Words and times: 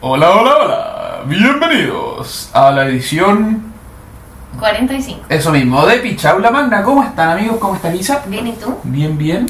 Hola, 0.00 0.30
hola, 0.30 0.56
hola. 0.56 1.22
Bienvenidos 1.26 2.50
a 2.52 2.70
la 2.70 2.86
edición. 2.86 3.72
45. 4.58 5.26
Eso 5.28 5.50
mismo, 5.52 5.84
de 5.86 5.98
Pichaula 5.98 6.50
Magna. 6.50 6.82
¿Cómo 6.82 7.02
están, 7.02 7.30
amigos? 7.30 7.58
¿Cómo 7.58 7.74
está 7.76 7.90
Lisa? 7.90 8.22
Bien, 8.26 8.46
¿y 8.46 8.52
tú? 8.52 8.76
Bien, 8.84 9.16
bien. 9.18 9.46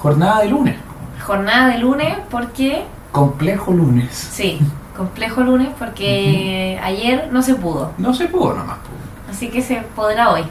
Jornada 0.00 0.40
de 0.40 0.48
lunes. 0.48 0.76
Jornada 1.24 1.68
de 1.68 1.78
lunes 1.78 2.16
porque, 2.30 2.84
Complejo 3.12 3.72
lunes. 3.72 4.10
sí, 4.32 4.58
complejo 4.96 5.42
lunes 5.42 5.68
porque 5.78 6.78
ayer 6.82 7.28
no 7.32 7.42
se 7.42 7.54
pudo. 7.54 7.92
No 7.98 8.12
se 8.14 8.26
pudo 8.26 8.54
nomás. 8.54 8.78
Así 9.30 9.48
que 9.48 9.60
se 9.62 9.76
podrá 9.94 10.30
hoy. 10.30 10.44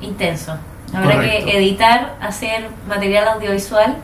Intenso. 0.00 0.56
Habrá 0.94 1.14
Correcto. 1.16 1.46
que 1.46 1.58
editar, 1.58 2.16
hacer 2.20 2.68
material 2.88 3.28
audiovisual 3.28 3.96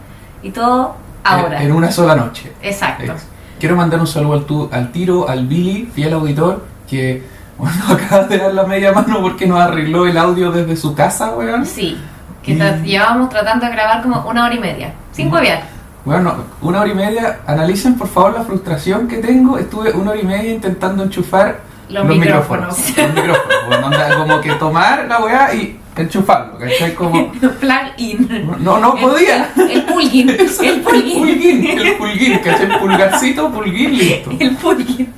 y 0.43 0.51
todo 0.51 0.97
ahora. 1.25 1.61
En, 1.63 1.69
en 1.71 1.73
una 1.77 1.91
sola 1.91 2.15
noche. 2.17 2.53
Exacto. 2.63 3.13
Ex. 3.13 3.27
Quiero 3.63 3.77
mandar 3.77 4.01
un 4.01 4.09
saludo 4.09 4.33
al, 4.33 4.45
tu- 4.45 4.69
al 4.73 4.91
tiro, 4.91 5.29
al 5.29 5.47
Billy, 5.47 5.89
fiel 5.95 6.13
auditor, 6.15 6.65
que 6.91 7.23
bueno, 7.57 7.77
acaba 7.91 8.25
de 8.25 8.37
dar 8.39 8.53
la 8.53 8.65
media 8.65 8.91
mano 8.93 9.21
porque 9.23 9.47
nos 9.47 9.61
arregló 9.61 10.05
el 10.09 10.19
audio 10.19 10.51
desde 10.51 10.77
su 10.77 10.97
casa, 10.97 11.31
weón. 11.37 11.65
Sí, 11.65 11.97
que 12.43 12.55
Y- 12.55 12.83
llevábamos 12.85 13.29
tratando 13.29 13.67
de 13.67 13.71
grabar 13.71 14.03
como 14.03 14.29
una 14.29 14.47
hora 14.47 14.55
y 14.57 14.59
media. 14.59 14.93
Sin 15.13 15.33
huevear. 15.33 15.63
Bueno, 16.05 16.35
una 16.61 16.81
hora 16.81 16.91
y 16.91 16.95
media. 16.97 17.39
Analicen 17.47 17.95
por 17.97 18.09
favor 18.09 18.33
la 18.37 18.43
frustración 18.43 19.07
que 19.07 19.19
tengo. 19.19 19.57
Estuve 19.57 19.93
una 19.93 20.11
hora 20.11 20.21
y 20.21 20.25
media 20.27 20.53
intentando 20.55 21.05
enchufar 21.05 21.61
Los 21.89 22.05
micrófonos. 22.05 22.77
Los 22.97 23.15
micrófonos. 23.15 23.39
Bueno, 23.69 23.87
onda, 23.93 24.17
como 24.17 24.41
que 24.41 24.55
tomar 24.55 25.07
la 25.07 25.21
weá 25.23 25.55
y 25.55 25.79
enchufarlo, 25.97 26.59
¿cachai? 26.59 26.95
Como. 26.95 27.33
Plug 27.61 27.93
in. 27.99 28.47
No, 28.61 28.79
no 28.79 28.95
podía. 28.97 29.51
El, 29.57 29.71
el 29.71 29.83
plugin. 29.85 30.31
Eso, 30.39 30.63
El 30.63 30.81
plugin. 30.81 31.99
pulguín, 31.99 32.33
el 32.33 32.41
¿cachai? 32.41 32.67
El 32.71 32.79
pulgarcito, 32.79 33.51
pulguín, 33.51 33.99
listo. 33.99 34.31
El 34.39 34.57
plugin. 34.57 35.13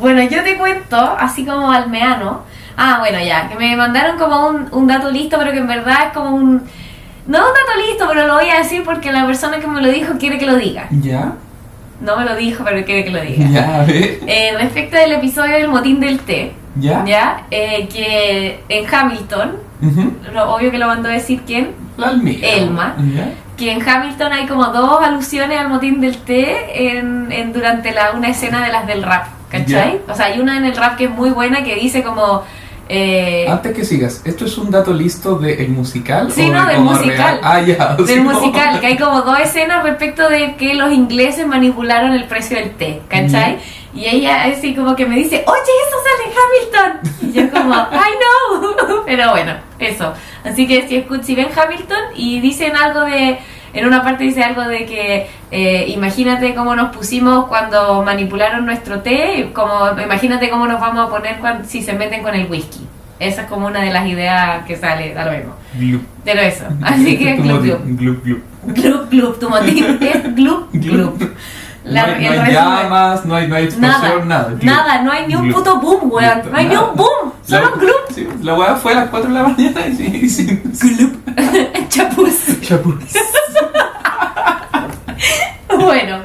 Bueno, 0.00 0.22
yo 0.22 0.42
te 0.42 0.56
cuento, 0.56 0.96
así 1.18 1.44
como 1.44 1.70
almeano. 1.70 2.42
Ah, 2.76 2.96
bueno, 3.00 3.18
ya, 3.20 3.48
que 3.48 3.56
me 3.56 3.76
mandaron 3.76 4.18
como 4.18 4.48
un, 4.48 4.68
un 4.72 4.86
dato 4.86 5.10
listo, 5.10 5.36
pero 5.38 5.52
que 5.52 5.58
en 5.58 5.66
verdad 5.66 6.06
es 6.08 6.12
como 6.12 6.30
un. 6.34 6.62
No 7.26 7.38
un 7.38 7.44
dato 7.54 7.78
listo, 7.86 8.06
pero 8.08 8.26
lo 8.26 8.34
voy 8.34 8.48
a 8.48 8.58
decir 8.58 8.82
porque 8.84 9.12
la 9.12 9.26
persona 9.26 9.60
que 9.60 9.66
me 9.66 9.80
lo 9.82 9.88
dijo 9.88 10.14
quiere 10.18 10.38
que 10.38 10.46
lo 10.46 10.56
diga. 10.56 10.86
¿Ya? 10.90 11.34
No 12.00 12.16
me 12.16 12.24
lo 12.24 12.34
dijo, 12.34 12.64
pero 12.64 12.82
quiere 12.84 13.04
que 13.04 13.10
lo 13.10 13.20
diga. 13.20 13.46
¿Ya? 13.50 13.80
A 13.82 13.84
ver. 13.84 14.20
Eh, 14.26 14.52
respecto 14.58 14.96
del 14.96 15.12
episodio 15.12 15.52
del 15.56 15.68
motín 15.68 16.00
del 16.00 16.18
té, 16.20 16.52
¿Ya? 16.76 17.04
¿ya? 17.04 17.42
Eh, 17.50 17.86
que 17.92 18.60
en 18.70 18.86
Hamilton, 18.92 19.58
Lo, 20.34 20.54
obvio 20.54 20.70
que 20.70 20.78
lo 20.78 20.86
mandó 20.86 21.08
a 21.08 21.12
decir 21.12 21.42
quién, 21.46 21.70
La. 21.96 22.12
Elma. 22.42 22.94
En 23.58 23.86
Hamilton 23.86 24.32
hay 24.32 24.46
como 24.46 24.64
dos 24.66 25.02
alusiones 25.02 25.58
al 25.58 25.68
motín 25.68 26.00
del 26.00 26.16
té 26.18 26.96
en, 26.96 27.30
en- 27.30 27.52
durante 27.52 27.92
la, 27.92 28.12
una 28.12 28.28
escena 28.28 28.64
de 28.64 28.72
las 28.72 28.86
del 28.86 29.02
rap, 29.02 29.26
¿cachai? 29.50 30.00
O 30.08 30.14
sea, 30.14 30.26
hay 30.26 30.40
una 30.40 30.56
en 30.56 30.64
el 30.64 30.74
rap 30.76 30.96
que 30.96 31.04
es 31.04 31.10
muy 31.10 31.30
buena 31.30 31.62
que 31.62 31.74
dice 31.74 32.02
como... 32.02 32.42
eh, 32.92 33.46
Antes 33.48 33.72
que 33.74 33.84
sigas, 33.84 34.20
¿esto 34.24 34.44
es 34.46 34.58
un 34.58 34.70
dato 34.70 34.92
listo 34.92 35.38
del 35.38 35.68
musical? 35.68 36.32
Sí, 36.32 36.50
o 36.50 36.52
no, 36.52 36.66
de 36.66 36.72
del 36.74 36.82
musical. 36.82 37.16
real? 37.16 37.40
Ah, 37.42 37.60
ya. 37.60 37.94
del 37.96 38.22
musical, 38.22 38.80
que 38.80 38.86
hay 38.88 38.96
como 38.98 39.22
dos 39.22 39.38
escenas 39.38 39.84
respecto 39.84 40.28
de 40.28 40.56
que 40.56 40.74
los 40.74 40.92
ingleses 40.92 41.46
manipularon 41.46 42.12
el 42.12 42.24
precio 42.24 42.56
del 42.58 42.70
té, 42.72 43.00
¿cachai? 43.08 43.58
Y 43.94 44.06
ella 44.06 44.44
así 44.44 44.74
como 44.74 44.94
que 44.96 45.06
me 45.06 45.16
dice, 45.16 45.44
oye, 45.46 45.72
eso 45.86 45.96
sale 46.06 46.30
en 46.30 46.38
Hamilton. 46.40 47.28
Y 47.28 47.32
yo 47.32 47.50
como, 47.50 47.74
I 47.74 48.12
know. 48.18 49.02
Pero 49.06 49.30
bueno, 49.30 49.52
eso. 49.78 50.12
Así 50.44 50.66
que 50.66 50.86
si, 50.88 50.96
escu- 50.96 51.22
si 51.22 51.34
ven 51.34 51.48
Hamilton 51.56 51.98
y 52.14 52.40
dicen 52.40 52.76
algo 52.76 53.00
de, 53.02 53.38
en 53.72 53.86
una 53.86 54.02
parte 54.02 54.24
dice 54.24 54.42
algo 54.42 54.62
de 54.62 54.86
que, 54.86 55.26
eh, 55.50 55.86
imagínate 55.88 56.54
cómo 56.54 56.74
nos 56.76 56.94
pusimos 56.94 57.46
cuando 57.46 58.02
manipularon 58.02 58.66
nuestro 58.66 59.00
té, 59.00 59.50
como 59.52 59.90
imagínate 60.02 60.50
cómo 60.50 60.66
nos 60.66 60.80
vamos 60.80 61.06
a 61.06 61.10
poner 61.10 61.38
cuando, 61.38 61.68
si 61.68 61.82
se 61.82 61.92
meten 61.92 62.22
con 62.22 62.34
el 62.34 62.50
whisky. 62.50 62.86
Esa 63.18 63.42
es 63.42 63.48
como 63.48 63.66
una 63.66 63.80
de 63.82 63.92
las 63.92 64.06
ideas 64.06 64.64
que 64.66 64.76
sale, 64.76 65.12
da 65.12 65.26
lo 65.26 65.32
mismo. 65.32 65.52
Glup. 65.74 66.02
Pero 66.24 66.40
eso, 66.40 66.64
así 66.82 67.18
que 67.18 67.34
Tu 67.34 67.42
glup 67.42 67.62
glup. 67.62 67.80
glup, 67.98 68.24
glup. 68.24 68.42
Glup, 68.66 69.10
glup, 69.10 69.38
tu 69.38 69.48
motín 69.50 69.98
es 70.00 70.34
glup, 70.34 70.68
glup. 70.72 71.22
La- 71.82 72.06
no 72.06 72.12
hay, 72.14 72.24
no 72.36 72.42
hay 72.42 72.52
llamas, 72.52 73.24
no 73.24 73.34
hay, 73.34 73.48
no 73.48 73.56
hay 73.56 73.68
Nada, 73.78 73.94
explosión, 73.94 74.28
nada. 74.28 74.48
Glup. 74.50 74.62
nada, 74.64 75.02
no 75.02 75.12
hay 75.12 75.26
ni 75.26 75.34
un 75.34 75.44
Glup. 75.44 75.54
puto 75.56 75.80
boom, 75.80 76.12
weón. 76.12 76.42
No 76.50 76.56
hay 76.58 76.66
ni 76.66 76.74
nada. 76.74 76.86
un 76.90 76.96
boom, 76.96 77.32
La- 77.48 77.58
solo 77.58 77.76
glup. 77.76 77.94
sí, 78.14 78.28
la 78.42 78.54
weá 78.54 78.76
fue 78.76 78.92
a 78.92 78.96
las 78.96 79.08
4 79.08 79.28
de 79.28 79.34
la 79.34 79.42
mañana 79.48 79.86
y 79.86 80.28
sí, 80.28 80.28
sí. 80.28 80.96
Glup. 80.98 81.16
Chapuz. 81.88 82.60
Chapuz. 82.62 82.94
Bueno, 85.84 86.18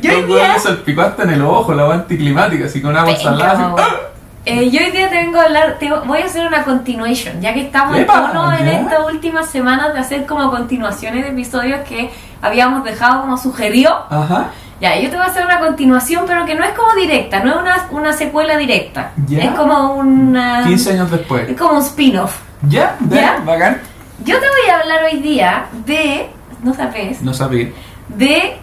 yo 0.00 0.12
hoy 0.18 0.22
día. 0.24 0.54
hasta 0.54 1.22
en 1.24 1.30
el 1.30 1.42
ojo, 1.42 1.74
la 1.74 1.92
anticlimática, 1.92 2.66
así 2.66 2.80
con 2.82 2.96
agua 2.96 3.16
salada. 3.16 3.52
así. 3.52 3.62
¡ah! 3.78 3.96
Eh, 4.44 4.70
yo 4.70 4.80
hoy 4.84 4.90
día 4.90 5.08
tengo 5.08 5.40
hablar, 5.40 5.76
te- 5.78 5.88
voy 5.92 6.20
a 6.20 6.24
hacer 6.24 6.44
una 6.46 6.64
continuation, 6.64 7.40
ya 7.40 7.54
que 7.54 7.60
estamos 7.60 7.96
en 7.96 8.06
tono 8.06 8.52
en 8.52 8.66
estas 8.66 8.98
últimas 9.06 9.48
semanas 9.48 9.94
de 9.94 10.00
hacer 10.00 10.26
como 10.26 10.50
continuaciones 10.50 11.24
de 11.24 11.30
episodios 11.30 11.80
que 11.88 12.10
habíamos 12.40 12.82
dejado 12.82 13.20
como 13.20 13.36
sugerido. 13.38 14.04
Ajá. 14.10 14.46
Ya, 14.80 14.98
yo 14.98 15.10
te 15.10 15.16
voy 15.16 15.24
a 15.24 15.28
hacer 15.28 15.44
una 15.46 15.60
continuación, 15.60 16.24
pero 16.26 16.44
que 16.44 16.56
no 16.56 16.64
es 16.64 16.72
como 16.72 16.92
directa, 16.94 17.38
no 17.44 17.50
es 17.52 17.56
una, 17.56 17.86
una 17.92 18.12
secuela 18.12 18.56
directa. 18.56 19.12
Ya. 19.28 19.44
Es 19.44 19.50
como 19.52 19.92
una. 19.94 20.64
15 20.66 20.90
años 20.94 21.10
después. 21.12 21.48
Es 21.48 21.56
como 21.56 21.74
un 21.78 21.82
spin-off. 21.82 22.40
Ya, 22.68 22.96
¿Ya? 23.08 23.20
ya, 23.20 23.42
bacán. 23.46 23.80
Yo 24.24 24.40
te 24.40 24.46
voy 24.48 24.70
a 24.70 24.80
hablar 24.80 25.04
hoy 25.04 25.20
día 25.20 25.66
de. 25.86 26.30
No 26.64 26.74
sabes. 26.74 27.22
No 27.22 27.32
sabía. 27.32 27.68
De. 28.08 28.56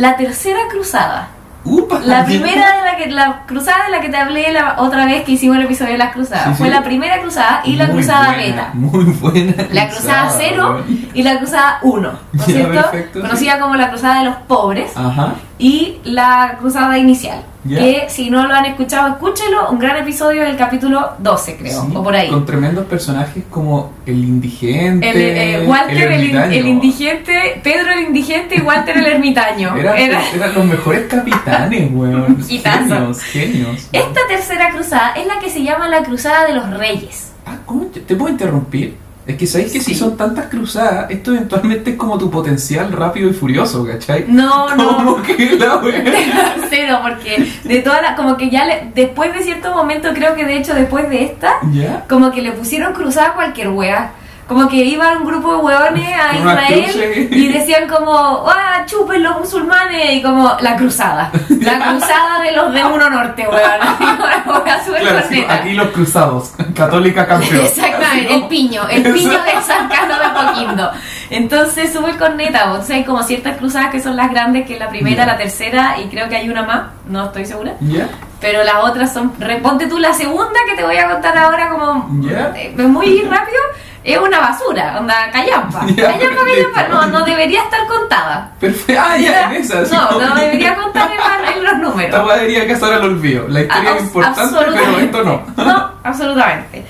La 0.00 0.16
tercera 0.16 0.60
cruzada. 0.70 1.28
Upa, 1.62 2.00
La 2.02 2.24
primera 2.24 2.76
de 2.78 2.82
la 2.84 2.96
que. 2.96 3.10
La 3.10 3.42
cruzada 3.46 3.84
de 3.84 3.90
la 3.90 4.00
que 4.00 4.08
te 4.08 4.16
hablé 4.16 4.50
la 4.50 4.76
otra 4.78 5.04
vez 5.04 5.24
que 5.24 5.32
hicimos 5.32 5.58
el 5.58 5.64
episodio 5.64 5.92
de 5.92 5.98
las 5.98 6.12
cruzadas. 6.12 6.44
Sí, 6.46 6.50
sí. 6.52 6.58
Fue 6.58 6.70
la 6.70 6.82
primera 6.82 7.20
cruzada 7.20 7.60
y 7.64 7.76
la 7.76 7.84
Muy 7.84 7.94
cruzada 7.96 8.26
buena, 8.28 8.42
beta. 8.42 8.70
Muy 8.72 9.04
buena. 9.04 9.54
La 9.70 9.88
cruzada 9.90 10.30
cero 10.38 10.82
y 11.12 11.22
la 11.22 11.36
cruzada 11.36 11.78
1, 11.82 12.12
¿no 12.32 12.40
es 12.40 12.46
cierto? 12.46 12.72
perfecto, 12.80 13.20
Conocida 13.20 13.60
como 13.60 13.74
la 13.76 13.90
cruzada 13.90 14.20
de 14.20 14.24
los 14.24 14.36
pobres. 14.48 14.90
Ajá. 14.96 15.34
Y 15.60 15.98
la 16.04 16.56
cruzada 16.58 16.98
inicial. 16.98 17.44
Ya. 17.62 17.78
Que 17.78 18.04
si 18.08 18.30
no 18.30 18.46
lo 18.48 18.54
han 18.54 18.64
escuchado, 18.64 19.08
escúchelo. 19.08 19.70
Un 19.70 19.78
gran 19.78 19.98
episodio 19.98 20.42
del 20.44 20.56
capítulo 20.56 21.10
12, 21.18 21.56
creo, 21.58 21.82
Sí, 21.82 21.92
o 21.94 22.02
por 22.02 22.16
ahí. 22.16 22.30
Con 22.30 22.46
tremendos 22.46 22.86
personajes 22.86 23.44
como 23.50 23.92
el 24.06 24.24
indigente. 24.24 25.10
El, 25.10 25.16
eh, 25.62 25.66
Walter, 25.68 26.10
el, 26.10 26.12
ermitaño. 26.22 26.52
el 26.58 26.66
indigente, 26.66 27.60
Pedro 27.62 27.92
el 27.92 28.06
indigente 28.06 28.54
y 28.56 28.60
Walter 28.62 28.96
el 28.96 29.04
ermitaño. 29.06 29.76
Eran, 29.76 29.98
Era- 29.98 30.22
eran 30.34 30.54
los 30.54 30.64
mejores 30.64 31.06
capitanes, 31.06 31.90
weón. 31.92 32.42
Genios, 32.48 33.22
genios. 33.24 33.88
Esta 33.92 34.20
tercera 34.26 34.70
cruzada 34.70 35.12
es 35.12 35.26
la 35.26 35.38
que 35.38 35.50
se 35.50 35.62
llama 35.62 35.86
la 35.88 36.02
Cruzada 36.02 36.46
de 36.46 36.54
los 36.54 36.70
Reyes. 36.78 37.32
Ah, 37.44 37.58
¿cómo 37.66 37.84
te, 37.86 38.00
te 38.00 38.16
puedo 38.16 38.30
interrumpir? 38.32 38.96
Es 39.30 39.36
que 39.36 39.46
sabéis 39.46 39.72
que 39.72 39.80
si 39.80 39.94
son 39.94 40.16
tantas 40.16 40.46
cruzadas, 40.46 41.10
esto 41.10 41.32
eventualmente 41.34 41.90
es 41.90 41.96
como 41.96 42.18
tu 42.18 42.30
potencial 42.30 42.90
rápido 42.92 43.30
y 43.30 43.32
furioso, 43.32 43.86
¿cachai? 43.86 44.24
No, 44.28 44.74
no, 44.76 44.96
Como 44.96 45.22
que 45.22 45.56
la 45.56 45.80
cero, 46.68 46.98
porque 47.02 47.46
de 47.64 47.78
todas 47.80 48.02
las, 48.02 48.16
como 48.16 48.36
que 48.36 48.50
ya 48.50 48.64
le- 48.66 48.90
después 48.94 49.32
de 49.32 49.42
cierto 49.42 49.72
momento, 49.74 50.08
creo 50.14 50.34
que 50.34 50.44
de 50.44 50.56
hecho 50.58 50.74
después 50.74 51.08
de 51.08 51.24
esta, 51.24 51.52
¿Ya? 51.72 52.04
como 52.08 52.30
que 52.32 52.42
le 52.42 52.52
pusieron 52.52 52.92
cruzada 52.92 53.28
a 53.28 53.34
cualquier 53.34 53.68
wea. 53.68 54.12
Como 54.50 54.68
que 54.68 54.78
iba 54.78 55.12
un 55.12 55.24
grupo 55.24 55.52
de 55.52 55.58
hueones 55.58 56.08
a 56.12 56.36
Israel 56.36 57.28
y 57.30 57.52
decían 57.52 57.86
como, 57.86 58.44
¡ah, 58.48 58.82
chupen 58.84 59.22
los 59.22 59.38
musulmanes! 59.38 60.16
Y 60.16 60.22
como, 60.22 60.56
la 60.60 60.74
cruzada. 60.76 61.30
La 61.60 61.78
cruzada 61.78 62.40
de 62.42 62.50
los 62.50 62.72
de 62.74 62.84
Uno 62.84 63.08
Norte, 63.10 63.44
súper 64.84 65.02
Claro, 65.02 65.22
sí, 65.28 65.46
aquí 65.48 65.74
los 65.74 65.90
cruzados. 65.90 66.50
Católica 66.74 67.28
campeón. 67.28 67.64
Exactamente, 67.64 68.34
el 68.34 68.48
piño, 68.48 68.88
el 68.90 69.04
piño 69.04 69.30
de 69.44 69.62
San 69.64 69.88
Carlos 69.88 70.18
de 70.18 70.24
Apoquindo. 70.24 70.90
Entonces, 71.30 71.92
súper 71.92 72.16
corneta, 72.18 72.72
o 72.72 72.82
sea, 72.82 72.96
hay 72.96 73.04
como 73.04 73.22
ciertas 73.22 73.56
cruzadas 73.56 73.92
que 73.92 74.00
son 74.00 74.16
las 74.16 74.32
grandes, 74.32 74.66
que 74.66 74.74
es 74.74 74.80
la 74.80 74.88
primera, 74.88 75.26
Ya. 75.26 75.32
la 75.32 75.38
tercera, 75.38 75.94
y 76.04 76.08
creo 76.08 76.28
que 76.28 76.34
hay 76.34 76.50
una 76.50 76.64
más, 76.64 76.82
no 77.06 77.26
estoy 77.26 77.46
segura. 77.46 77.74
¿Ya? 77.82 78.08
Pero 78.40 78.64
las 78.64 78.82
otras 78.82 79.12
son. 79.12 79.32
Responde 79.38 79.86
tú 79.86 79.98
la 79.98 80.12
segunda 80.12 80.58
que 80.68 80.74
te 80.74 80.82
voy 80.82 80.96
a 80.96 81.08
contar 81.08 81.38
ahora, 81.38 81.68
como. 81.68 82.08
Ya. 82.22 82.52
eh, 82.56 82.74
muy 82.78 83.22
rápido. 83.22 83.60
Es 84.02 84.18
una 84.18 84.40
basura, 84.40 84.96
onda 84.98 85.30
callampa. 85.30 85.86
Ya, 85.96 86.12
callampa, 86.12 86.42
perfecto. 86.44 86.72
callampa. 86.74 86.88
No, 86.88 87.18
no 87.18 87.24
debería 87.24 87.62
estar 87.64 87.86
contada. 87.86 88.50
Perfecto. 88.58 89.02
Ah, 89.04 89.16
ya, 89.16 89.50
en 89.50 89.62
esa. 89.62 89.82
No, 89.82 90.20
no 90.20 90.34
debería 90.34 90.74
contar 90.74 91.10
en, 91.12 91.62
los 91.64 91.72
Esta 91.72 91.78
números. 91.78 92.26
weá 92.26 92.36
debería 92.36 92.66
casar 92.68 92.92
al 92.94 93.04
olvido. 93.04 93.46
La 93.48 93.60
historia 93.60 93.96
es 93.96 94.02
importante, 94.02 94.56
pero 94.58 94.98
esto 94.98 95.24
no. 95.24 95.42
No, 95.64 95.90
absolutamente. 96.02 96.84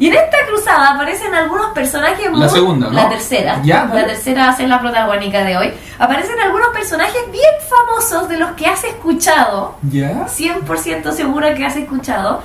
Y 0.00 0.06
en 0.06 0.14
esta 0.14 0.36
cruzada 0.48 0.90
aparecen 0.90 1.34
algunos 1.34 1.72
personajes 1.72 2.30
muy... 2.30 2.38
La 2.40 2.48
segunda, 2.48 2.86
¿no? 2.86 2.92
La 2.92 3.08
tercera. 3.08 3.60
Ya, 3.64 3.84
La 3.92 4.06
tercera 4.06 4.44
va 4.46 4.50
a 4.50 4.56
ser 4.56 4.68
la 4.68 4.78
protagónica 4.80 5.42
de 5.42 5.56
hoy. 5.56 5.72
Aparecen 5.98 6.38
algunos 6.38 6.68
personajes 6.68 7.20
bien 7.32 7.50
famosos 7.68 8.28
de 8.28 8.36
los 8.38 8.52
que 8.52 8.66
has 8.66 8.84
escuchado. 8.84 9.74
¿Ya? 9.90 10.26
100% 10.26 11.10
segura 11.12 11.52
que 11.54 11.66
has 11.66 11.74
escuchado. 11.76 12.42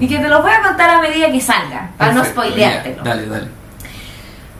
Y 0.00 0.08
que 0.08 0.18
te 0.18 0.28
los 0.28 0.42
voy 0.42 0.50
a 0.52 0.62
contar 0.62 0.90
a 0.90 1.00
medida 1.00 1.30
que 1.30 1.40
salgan. 1.40 1.92
Para 1.96 2.12
no 2.12 2.22
Perfecto, 2.22 2.42
spoileártelo. 2.42 2.96
ya, 2.96 3.02
Dale, 3.02 3.26
dale. 3.26 3.48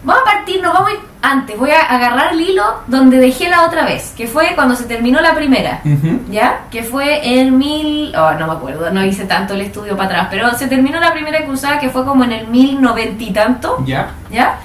Vamos 0.04 0.22
a 0.22 0.24
partir, 0.24 0.62
nos 0.62 0.74
vamos 0.74 0.90
a 0.90 0.92
ir 0.92 1.00
antes, 1.22 1.58
voy 1.58 1.70
a 1.70 1.80
agarrar 1.80 2.34
el 2.34 2.40
hilo 2.42 2.62
donde 2.86 3.16
dejé 3.18 3.48
la 3.48 3.64
otra 3.64 3.86
vez, 3.86 4.12
que 4.14 4.26
fue 4.26 4.52
cuando 4.54 4.76
se 4.76 4.84
terminó 4.84 5.18
la 5.22 5.34
primera. 5.34 5.80
Ujú. 5.82 6.20
¿Ya? 6.30 6.64
Que 6.70 6.82
fue 6.82 7.26
en 7.38 7.56
mil... 7.56 8.14
Oh, 8.14 8.32
no 8.34 8.46
me 8.46 8.52
acuerdo, 8.52 8.90
no 8.90 9.02
hice 9.02 9.24
tanto 9.24 9.54
el 9.54 9.62
estudio 9.62 9.96
para 9.96 10.08
atrás, 10.10 10.28
pero 10.30 10.52
se 10.58 10.66
terminó 10.66 11.00
la 11.00 11.12
primera 11.14 11.42
cruzada 11.46 11.78
que 11.78 11.88
fue 11.88 12.04
como 12.04 12.22
en 12.24 12.32
el 12.32 12.46
mil 12.48 12.80
noventa 12.82 13.24
y 13.24 13.32
tanto, 13.32 13.82
Ya. 13.86 14.10
¿ya? 14.30 14.58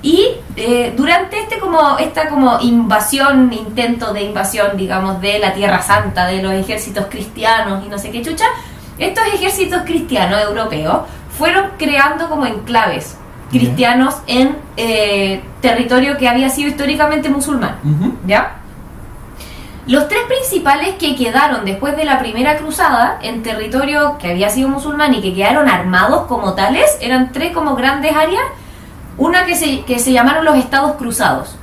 Y 0.00 0.28
eh, 0.56 0.94
durante 0.96 1.40
este 1.40 1.58
como 1.58 1.98
esta 1.98 2.28
como 2.30 2.58
invasión, 2.60 3.52
intento 3.52 4.14
de 4.14 4.22
invasión, 4.22 4.76
digamos, 4.78 5.20
de 5.20 5.38
la 5.40 5.52
Tierra 5.52 5.82
Santa, 5.82 6.26
de 6.26 6.40
los 6.42 6.52
ejércitos 6.52 7.06
cristianos 7.10 7.84
y 7.84 7.88
no 7.90 7.98
sé 7.98 8.10
qué 8.10 8.22
chucha, 8.22 8.46
estos 8.98 9.24
ejércitos 9.34 9.82
cristianos 9.84 10.40
europeos 10.42 11.00
fueron 11.36 11.70
creando 11.78 12.28
como 12.28 12.46
enclaves 12.46 13.16
cristianos 13.50 14.16
en 14.26 14.56
eh, 14.76 15.42
territorio 15.60 16.16
que 16.18 16.28
había 16.28 16.48
sido 16.50 16.70
históricamente 16.70 17.28
musulmán. 17.28 17.76
¿ya? 18.26 18.56
Los 19.86 20.08
tres 20.08 20.22
principales 20.26 20.96
que 20.98 21.14
quedaron 21.14 21.64
después 21.64 21.96
de 21.96 22.04
la 22.04 22.18
primera 22.18 22.56
cruzada 22.56 23.18
en 23.22 23.42
territorio 23.44 24.18
que 24.18 24.30
había 24.30 24.50
sido 24.50 24.68
musulmán 24.68 25.14
y 25.14 25.20
que 25.22 25.32
quedaron 25.32 25.68
armados 25.68 26.26
como 26.26 26.54
tales 26.54 26.98
eran 27.00 27.30
tres 27.32 27.52
como 27.52 27.76
grandes 27.76 28.14
áreas. 28.16 28.42
Una 29.16 29.46
que 29.46 29.54
se, 29.54 29.82
que 29.82 29.98
se 29.98 30.12
llamaron 30.12 30.44
los 30.44 30.56
estados 30.56 30.96
cruzados, 30.96 31.56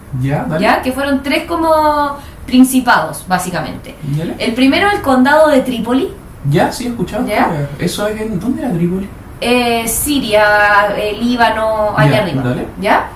Ya. 0.59 0.81
Que 0.81 0.91
fueron 0.91 1.21
tres 1.21 1.44
como 1.45 2.18
principados, 2.47 3.25
básicamente. 3.27 3.95
El 4.39 4.53
primero, 4.53 4.89
el 4.89 5.01
condado 5.01 5.50
de 5.50 5.62
Trípoli, 5.62 6.12
Ya, 6.50 6.72
sí, 6.72 6.86
he 6.86 6.90
escuchado. 6.90 7.25
¿Ya? 7.28 7.68
Eso 7.80 8.07
es 8.07 8.19
en. 8.22 8.40
¿Dónde 8.40 8.62
era 8.62 8.72
Trípoli? 8.72 9.07
eh, 9.42 9.86
Siria, 9.88 10.88
eh, 10.98 11.18
Líbano, 11.19 11.94
allá 11.98 12.12
Ya, 12.18 12.24
arriba, 12.24 12.42
dale. 12.44 12.66
¿ya? 12.80 13.07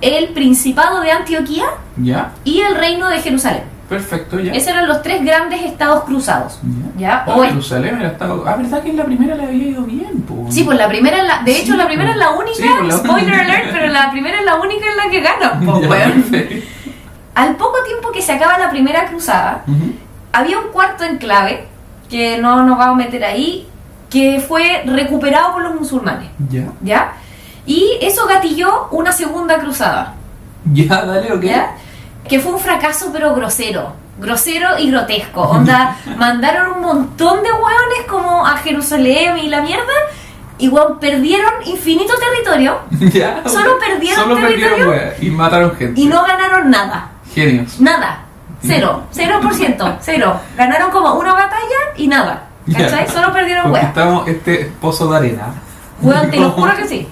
El 0.00 0.28
principado 0.30 1.00
de 1.00 1.10
Antioquía 1.12 1.64
Ya. 1.96 2.32
y 2.44 2.60
el 2.60 2.74
reino 2.76 3.08
de 3.08 3.18
Jerusalén. 3.20 3.64
Perfecto, 3.88 4.40
ya. 4.40 4.52
Esos 4.52 4.68
eran 4.70 4.88
los 4.88 5.00
tres 5.02 5.22
grandes 5.24 5.62
estados 5.62 6.04
cruzados. 6.04 6.58
¿Ya? 6.98 7.24
Oh, 7.26 7.34
O 7.34 7.44
el- 7.44 7.50
Jerusalén 7.50 7.98
era 8.00 8.08
estado. 8.08 8.42
Ah, 8.46 8.56
¿verdad 8.56 8.82
que 8.82 8.90
en 8.90 8.96
la 8.96 9.04
primera 9.04 9.34
le 9.36 9.44
había 9.44 9.68
ido 9.68 9.82
bien? 9.82 10.22
Po? 10.22 10.46
Sí, 10.50 10.64
pues 10.64 10.76
la 10.78 10.88
primera 10.88 11.22
la, 11.22 11.42
de 11.44 11.52
hecho 11.58 11.72
Sí, 11.72 11.78
la 11.78 11.86
primera 11.86 12.10
es 12.10 12.16
la 12.16 12.30
única, 12.30 12.56
Sí, 12.56 12.64
pues 12.78 12.88
la 12.88 12.96
spoiler 12.98 13.34
única. 13.34 13.40
alert, 13.42 13.68
pero 13.72 13.86
la 13.88 14.10
primera 14.10 14.38
es 14.38 14.44
la 14.44 14.54
única 14.56 14.86
en 14.90 14.96
la 14.96 15.10
que 15.10 15.20
gana, 15.20 15.60
po, 15.64 15.80
Ya. 15.88 16.12
Al 17.34 17.54
poco 17.56 17.76
tiempo 17.86 18.10
que 18.12 18.22
se 18.22 18.32
acaba 18.32 18.58
la 18.58 18.70
primera 18.70 19.06
cruzada, 19.06 19.62
había 20.32 20.58
un 20.58 20.68
cuarto 20.72 21.04
enclave, 21.04 21.68
que 22.08 22.38
no 22.38 22.62
nos 22.64 22.78
vamos 22.78 22.94
a 22.94 23.04
meter 23.04 23.24
ahí, 23.24 23.68
que 24.10 24.40
fue 24.46 24.82
recuperado 24.86 25.52
por 25.54 25.62
los 25.62 25.74
musulmanes, 25.74 26.28
Ya. 26.48 26.68
¿ya? 26.82 27.12
Y 27.66 27.98
eso 28.00 28.26
gatilló 28.26 28.88
una 28.92 29.10
segunda 29.12 29.58
cruzada, 29.58 30.14
Ya, 30.72 31.02
dale, 31.04 31.32
ok. 31.32 31.42
¿ya? 31.42 31.74
Que 32.28 32.38
fue 32.40 32.52
un 32.52 32.58
fracaso 32.60 33.10
pero 33.12 33.34
grosero, 33.34 33.92
grosero 34.18 34.78
y 34.78 34.90
grotesco. 34.90 35.42
Onda, 35.42 35.96
mandaron 36.16 36.72
un 36.76 36.82
montón 36.82 37.42
de 37.42 37.50
hueones 37.50 38.06
como 38.08 38.46
a 38.46 38.56
Jerusalén 38.58 39.38
y 39.38 39.48
la 39.48 39.60
mierda, 39.62 39.92
y 40.58 40.68
weón, 40.68 40.98
perdieron 41.00 41.50
infinito 41.66 42.14
territorio 42.18 42.78
Ya, 43.12 43.42
Solo 43.46 43.78
perdieron 43.78 44.22
Solo 44.24 44.36
territorio 44.36 44.88
perdieron 44.90 45.14
y 45.24 45.30
mataron 45.30 45.76
gente. 45.76 46.00
y 46.00 46.06
no 46.06 46.22
ganaron 46.24 46.70
nada. 46.70 47.10
Genios. 47.34 47.78
Nada. 47.80 48.20
Cero. 48.66 49.02
Cero 49.10 49.38
por 49.42 49.54
ciento. 49.54 49.96
Cero. 50.00 50.40
Ganaron 50.56 50.90
como 50.90 51.14
una 51.14 51.32
batalla 51.34 51.76
y 51.96 52.08
nada. 52.08 52.44
¿Cachai? 52.72 53.06
Ya. 53.06 53.12
Solo 53.12 53.32
perdieron 53.32 53.70
hueá. 53.70 53.82
Conquistamos 53.82 54.28
este 54.28 54.72
pozo 54.80 55.08
de 55.10 55.16
arena. 55.18 55.46
Weón, 56.02 56.30
te 56.30 56.38
lo 56.38 56.50
juro 56.52 56.74
que 56.76 56.86
sí. 56.88 57.08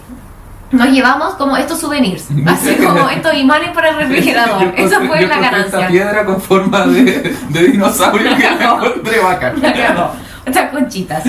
Nos 0.73 0.89
llevamos 0.89 1.35
como 1.35 1.57
estos 1.57 1.79
souvenirs. 1.79 2.27
Así 2.47 2.75
como 2.77 3.09
estos 3.09 3.35
imanes 3.35 3.71
para 3.71 3.91
el 3.91 3.97
refrigerador. 3.97 4.63
Encontré- 4.63 5.07
fue 5.07 5.21
yo 5.21 5.29
la 5.29 5.35
encontré 5.37 5.47
Esta 5.47 5.51
ganancia. 5.79 5.89
piedra 5.89 6.25
con 6.25 6.41
forma 6.41 6.87
de, 6.87 7.37
de 7.51 7.63
dinosaurio 7.69 8.37
que 8.37 8.47
encontré 8.47 9.21
bacán. 9.21 9.63
La 9.63 9.73
cagó. 9.73 10.11
Estas 10.45 10.71
conchitas. 10.71 11.23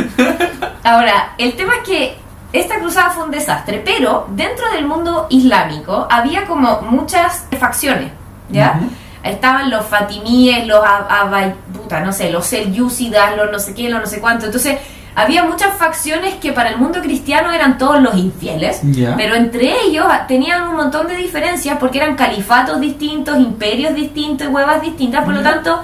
Ahora, 0.83 1.33
el 1.38 1.56
tema 1.56 1.74
es 1.75 1.88
que 1.88 2.18
esta 2.54 2.80
cruzada 2.80 3.10
fue 3.12 3.24
un 3.25 3.31
desastre, 3.31 3.81
pero 3.86 4.28
dentro 4.31 4.69
del 4.71 4.86
mundo 4.86 5.28
islámico 5.30 6.07
había 6.10 6.45
como 6.45 6.81
muchas 6.81 7.45
facciones, 7.60 8.12
¿ya? 8.50 8.75
Ujú. 8.78 8.89
Estaban 9.25 9.69
los 9.69 9.86
fatimíes, 9.86 10.66
los 10.68 10.80
ab- 10.83 11.07
abay- 11.10 11.54
puta, 11.74 12.00
no 12.01 12.13
sé, 12.13 12.30
los 12.30 12.45
selyúcidas, 12.45 13.36
los 13.36 13.51
no 13.51 13.60
sé 13.60 13.74
qué, 13.74 13.89
los 13.89 14.00
no 14.00 14.06
sé 14.07 14.19
cuánto. 14.19 14.45
Entonces, 14.45 14.77
había 15.16 15.44
muchas 15.45 15.75
facciones 15.77 16.36
que 16.36 16.51
para 16.51 16.69
el 16.69 16.77
mundo 16.77 17.01
cristiano 17.01 17.51
eran 17.51 17.77
todos 17.77 18.01
los 18.01 18.16
infieles, 18.16 18.81
pero 19.18 19.36
entre 19.36 19.81
ellos 19.83 20.06
tenían 20.27 20.68
un 20.68 20.75
montón 20.75 21.07
de 21.07 21.16
diferencias 21.16 21.77
porque 21.80 21.98
eran 22.00 22.16
califatos 22.16 22.80
distintos, 22.81 23.38
imperios 23.38 23.95
distintos 23.95 24.48
y 24.48 24.50
huevas 24.51 24.81
distintas, 24.81 25.24
por 25.24 25.33
lo 25.33 25.42
tanto, 25.42 25.81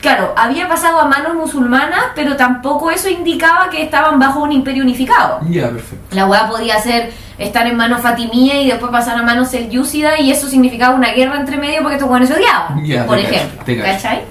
claro, 0.00 0.32
había 0.36 0.68
pasado 0.68 1.00
a 1.00 1.04
manos 1.06 1.34
musulmanas, 1.34 2.00
pero 2.14 2.36
tampoco 2.36 2.90
eso 2.90 3.08
indicaba 3.08 3.68
que 3.70 3.82
estaban 3.82 4.18
bajo 4.18 4.40
un 4.40 4.52
imperio 4.52 4.82
unificado. 4.82 5.40
Ya, 5.48 5.68
perfecto. 5.70 6.14
La 6.16 6.26
hueá 6.26 6.48
podía 6.48 6.78
ser 6.80 7.12
estar 7.38 7.66
en 7.66 7.76
manos 7.76 8.00
fatimíes 8.02 8.64
y 8.64 8.68
después 8.70 8.90
pasar 8.90 9.16
a 9.18 9.22
manos 9.22 9.48
selyúcidas 9.50 10.18
y 10.20 10.30
eso 10.30 10.48
significaba 10.48 10.94
una 10.94 11.10
guerra 11.12 11.36
entre 11.36 11.56
medio 11.56 11.80
porque 11.82 11.94
estos 11.96 12.08
hueones 12.10 12.28
se 12.28 12.34
odiaban, 12.34 12.84
Ya, 12.84 13.06
por 13.06 13.18
ejemplo. 13.18 13.60
cacho. 13.64 13.82
¿Cachai? 13.82 14.22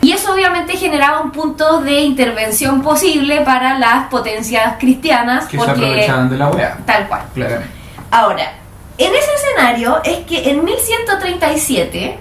Y 0.00 0.12
eso 0.12 0.32
obviamente 0.32 0.76
generaba 0.76 1.20
un 1.20 1.32
punto 1.32 1.80
de 1.80 2.00
intervención 2.02 2.82
posible 2.82 3.40
para 3.40 3.78
las 3.78 4.06
potencias 4.08 4.74
cristianas 4.78 5.46
Que 5.46 5.58
se 5.58 5.64
porque 5.66 5.72
aprovechaban 5.84 6.30
de 6.30 6.36
la 6.38 6.48
wea. 6.50 6.78
tal 6.86 7.08
cual. 7.08 7.22
Claramente. 7.34 7.72
Ahora, 8.10 8.52
en 8.96 9.12
ese 9.14 9.28
escenario 9.34 10.00
es 10.04 10.18
que 10.24 10.50
en 10.50 10.64
1137 10.64 12.18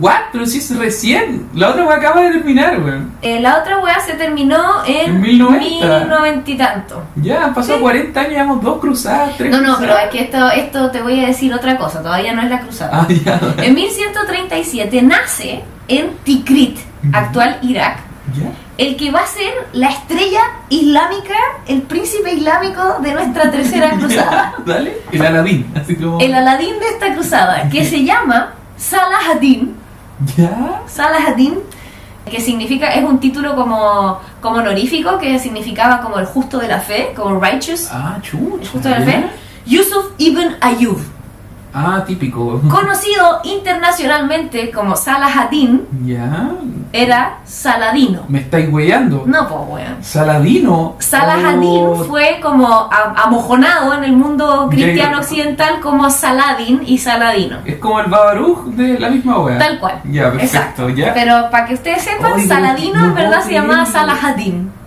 ¿What? 0.00 0.20
Pero 0.32 0.46
si 0.46 0.58
es 0.58 0.76
recién. 0.76 1.48
La 1.54 1.70
otra 1.70 1.84
wea 1.86 1.96
acaba 1.96 2.22
de 2.22 2.30
terminar, 2.32 2.80
weón. 2.80 3.12
eh, 3.22 3.38
la 3.40 3.58
otra 3.58 3.78
hueá 3.78 4.00
se 4.00 4.14
terminó 4.14 4.84
en 4.86 5.10
En 5.16 5.20
1090. 5.20 5.86
1090 5.86 6.50
y 6.50 6.56
tanto. 6.56 7.02
Ya, 7.16 7.44
han 7.44 7.54
pasado 7.54 7.76
Sí. 7.76 7.82
40 7.82 8.20
años, 8.20 8.32
llevamos 8.32 8.62
dos 8.62 8.80
cruzadas, 8.80 9.36
tres 9.36 9.50
No, 9.50 9.58
no, 9.58 9.76
pero 9.78 9.92
cruzadas. 9.94 10.04
es 10.04 10.10
que 10.10 10.20
esto, 10.24 10.50
esto 10.50 10.90
te 10.90 11.02
voy 11.02 11.22
a 11.22 11.26
decir 11.28 11.52
otra 11.54 11.76
cosa, 11.76 12.02
todavía 12.02 12.32
no 12.32 12.42
es 12.42 12.50
la 12.50 12.60
cruzada. 12.60 12.90
Ah, 13.02 13.06
ya. 13.08 13.40
En 13.62 13.74
1137 13.74 15.02
nace 15.02 15.62
en 15.88 16.16
Tikrit, 16.24 16.78
actual 17.12 17.58
Irak, 17.62 17.98
¿Ya? 18.36 18.50
el 18.78 18.96
que 18.96 19.10
va 19.10 19.20
a 19.20 19.26
ser 19.26 19.52
la 19.74 19.90
estrella 19.90 20.40
islámica, 20.70 21.34
el 21.68 21.82
príncipe 21.82 22.32
islámico 22.32 22.96
de 23.00 23.12
nuestra 23.12 23.50
tercera 23.50 23.90
cruzada. 23.98 24.54
Dale. 24.64 24.98
El 25.12 25.24
Aladín, 25.26 25.66
así 25.76 25.94
como. 25.96 26.18
El 26.20 26.34
Aladín 26.34 26.78
de 26.80 26.88
esta 26.88 27.12
cruzada, 27.14 27.68
que 27.68 27.84
se 27.84 28.02
llama 28.02 28.54
Salahaddin. 28.90 29.74
¿Ya? 30.36 30.82
Salahaddin, 30.86 31.58
que 32.30 32.40
significa, 32.40 32.94
es 32.94 33.04
un 33.04 33.18
título 33.18 33.56
como, 33.56 34.20
como 34.40 34.56
honorífico, 34.56 35.18
que 35.18 35.38
significaba 35.38 36.00
como 36.00 36.18
el 36.18 36.26
justo 36.26 36.58
de 36.58 36.68
la 36.68 36.80
fe, 36.80 37.12
como 37.16 37.40
righteous, 37.40 37.88
Ah, 37.90 38.18
chucha. 38.22 38.62
el 38.62 38.68
justo 38.68 38.88
de 38.88 38.98
la 38.98 39.04
fe. 39.04 39.24
Yusuf 39.66 40.06
ibn 40.18 40.56
Ayub, 40.60 40.98
Ah, 41.74 42.04
típico. 42.06 42.60
conocido 42.70 43.40
internacionalmente 43.44 44.70
como 44.70 44.94
Salahaddin, 44.96 45.86
Ya. 46.04 46.50
era 46.92 47.38
Saladino. 47.44 48.22
Me 48.28 48.40
estáis 48.40 48.68
weyando. 48.72 49.24
No, 49.26 49.48
pues, 49.48 49.60
weón. 49.68 49.96
Saladino. 50.04 50.94
Saladin 51.00 51.84
Oh, 51.86 52.04
fue 52.04 52.38
como 52.42 52.88
amojonado 52.90 53.94
en 53.94 54.04
el 54.04 54.12
mundo 54.12 54.68
cristiano 54.70 55.12
Ya, 55.14 55.18
occidental 55.18 55.80
como 55.80 56.08
Saladin 56.10 56.82
y 56.86 56.98
Saladino. 56.98 57.58
Es 57.64 57.76
como 57.76 58.00
el 58.00 58.06
Babaruj 58.06 58.66
de 58.68 58.98
la 58.98 59.10
misma 59.10 59.38
wea. 59.40 59.58
Tal 59.58 59.78
cual. 59.80 60.00
Ya, 60.04 60.30
perfecto, 60.30 60.44
Exacto. 60.56 60.88
ya. 60.90 61.12
Pero 61.14 61.50
para 61.50 61.66
que 61.66 61.74
ustedes 61.74 62.02
sepan, 62.02 62.32
Oye, 62.34 62.46
Saladino 62.46 63.00
no 63.00 63.06
en 63.08 63.14
verdad 63.14 63.42
se 63.42 63.52
llamaba 63.52 63.82
creerlo. 63.84 63.90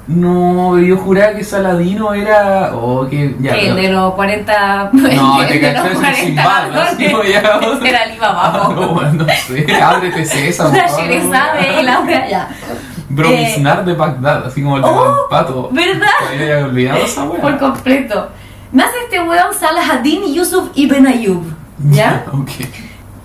No, 0.08 0.80
yo 0.80 0.96
juraba 0.98 1.34
que 1.34 1.44
Saladino 1.44 2.14
era. 2.14 2.72
Oh, 2.74 3.06
que. 3.10 3.36
Ya, 3.40 3.54
que 3.54 3.60
pero- 3.62 3.76
de 3.76 3.90
los 3.90 4.14
40. 4.14 4.90
No, 4.94 5.40
de 5.42 5.48
te 5.48 5.60
cachas, 5.62 5.86
es 5.92 5.98
40 5.98 6.16
Sinbad, 6.16 6.78
así 6.80 7.12
como 7.12 7.24
ya. 7.24 7.42
ladrones. 7.42 7.84
Era 7.90 8.02
Alibaba. 8.04 8.64
po. 8.68 8.74
No, 8.74 9.02
no 9.12 9.26
sé, 9.48 9.82
ábrete 9.82 10.26
César. 10.26 10.72
Favor. 10.72 11.02
Sherezade 11.02 11.82
y 11.82 11.84
la 11.84 12.00
otra 12.00 12.30
ya. 12.30 12.50
Bromiznar 13.10 13.84
de 13.84 13.94
Bagdad, 13.94 14.48
así 14.48 14.62
como 14.62 14.78
el 14.78 14.84
de 14.84 14.90
Oh, 14.90 15.28
Pato. 15.30 15.70
¿verdad? 15.72 16.08
Me 16.38 16.44
había 16.44 16.66
olvidado 16.66 17.00
esa 17.00 17.24
wea. 17.24 17.42
Por 17.42 17.58
completo. 17.58 18.30
Nace 18.72 18.96
este 19.06 19.20
weón 19.22 19.54
Salahadin 19.58 20.34
Yusuf 20.34 20.70
Ibn 20.76 21.08
Ayub. 21.08 21.44
¿Ya? 21.92 22.26
Ok. 22.34 22.50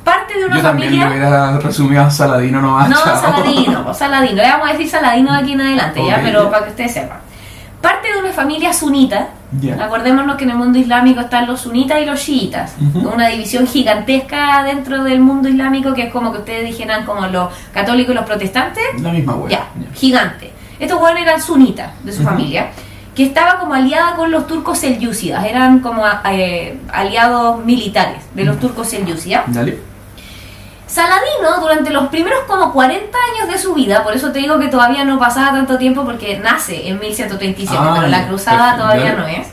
Parte 0.05 0.39
de 0.39 0.47
una 0.47 0.57
Yo 0.57 0.63
también 0.63 0.89
familia. 0.91 1.05
lo 1.07 1.11
hubiera 1.13 1.59
resumido 1.59 2.03
a 2.03 2.11
Saladino 2.11 2.61
nomás. 2.61 2.89
No, 2.89 2.97
chao. 2.97 3.21
Saladino, 3.21 3.85
pues, 3.85 3.97
Saladino. 3.99 4.37
Le 4.43 4.49
vamos 4.49 4.69
a 4.69 4.73
decir 4.73 4.89
Saladino 4.89 5.33
de 5.33 5.39
aquí 5.39 5.53
en 5.53 5.61
adelante, 5.61 6.05
¿ya? 6.05 6.17
Ok, 6.17 6.21
Pero 6.25 6.45
ya. 6.45 6.51
para 6.51 6.65
que 6.65 6.71
ustedes 6.71 6.93
sepan. 6.93 7.19
Parte 7.81 8.13
de 8.13 8.19
una 8.21 8.33
familia 8.33 8.73
sunita. 8.73 9.29
Ya. 9.61 9.85
Acordémonos 9.85 10.37
que 10.37 10.45
en 10.45 10.51
el 10.51 10.57
mundo 10.57 10.79
islámico 10.79 11.21
están 11.21 11.47
los 11.47 11.61
sunitas 11.61 12.01
y 12.01 12.05
los 12.07 12.21
chiitas. 12.21 12.75
Ujú. 12.81 13.09
Una 13.11 13.29
división 13.29 13.67
gigantesca 13.67 14.63
dentro 14.65 15.05
del 15.05 15.21
mundo 15.21 15.49
islámico 15.49 15.93
que 15.93 16.05
es 16.05 16.13
como 16.13 16.33
que 16.33 16.39
ustedes 16.39 16.65
dijeran 16.65 17.05
como 17.05 17.27
los 17.27 17.51
católicos 17.73 18.13
y 18.13 18.15
los 18.17 18.25
protestantes. 18.25 18.83
La 19.01 19.11
misma. 19.13 19.37
Ya, 19.49 19.67
gigante. 19.95 20.53
Estos 20.81 21.01
hueones 21.01 21.23
eran 21.25 21.41
sunitas 21.41 21.91
de 22.03 22.13
su 22.13 22.23
familia. 22.23 22.71
que 23.15 23.25
estaba 23.27 23.59
como 23.59 23.75
aliada 23.75 24.17
con 24.17 24.31
los 24.31 24.47
turcos 24.47 24.79
selyúcidas, 24.79 25.45
eran 25.45 25.81
como 25.81 26.03
eh, 26.31 26.79
aliados 26.91 27.63
militares 27.63 28.23
de 28.35 28.45
los 28.45 28.59
turcos 28.59 28.89
selyúcidas. 28.89 29.43
Dale. 29.49 29.79
Saladino, 30.93 31.59
durante 31.59 31.89
los 31.91 32.09
primeros 32.09 32.41
como 32.47 32.71
40 32.71 33.17
años 33.33 33.51
de 33.51 33.59
su 33.59 33.73
vida, 33.73 34.05
por 34.05 34.15
eso 34.15 34.31
te 34.31 34.41
digo 34.41 34.59
que 34.59 34.69
todavía 34.69 35.07
no 35.07 35.19
pasaba 35.19 35.53
tanto 35.53 35.79
tiempo 35.79 36.05
porque 36.05 36.39
nace 36.39 36.87
en 36.87 36.99
1137, 36.99 37.75
Ah, 37.81 37.95
pero 37.97 38.09
la 38.09 38.29
cruzada 38.29 38.77
todavía 38.77 39.15
no 39.15 39.27
es, 39.27 39.47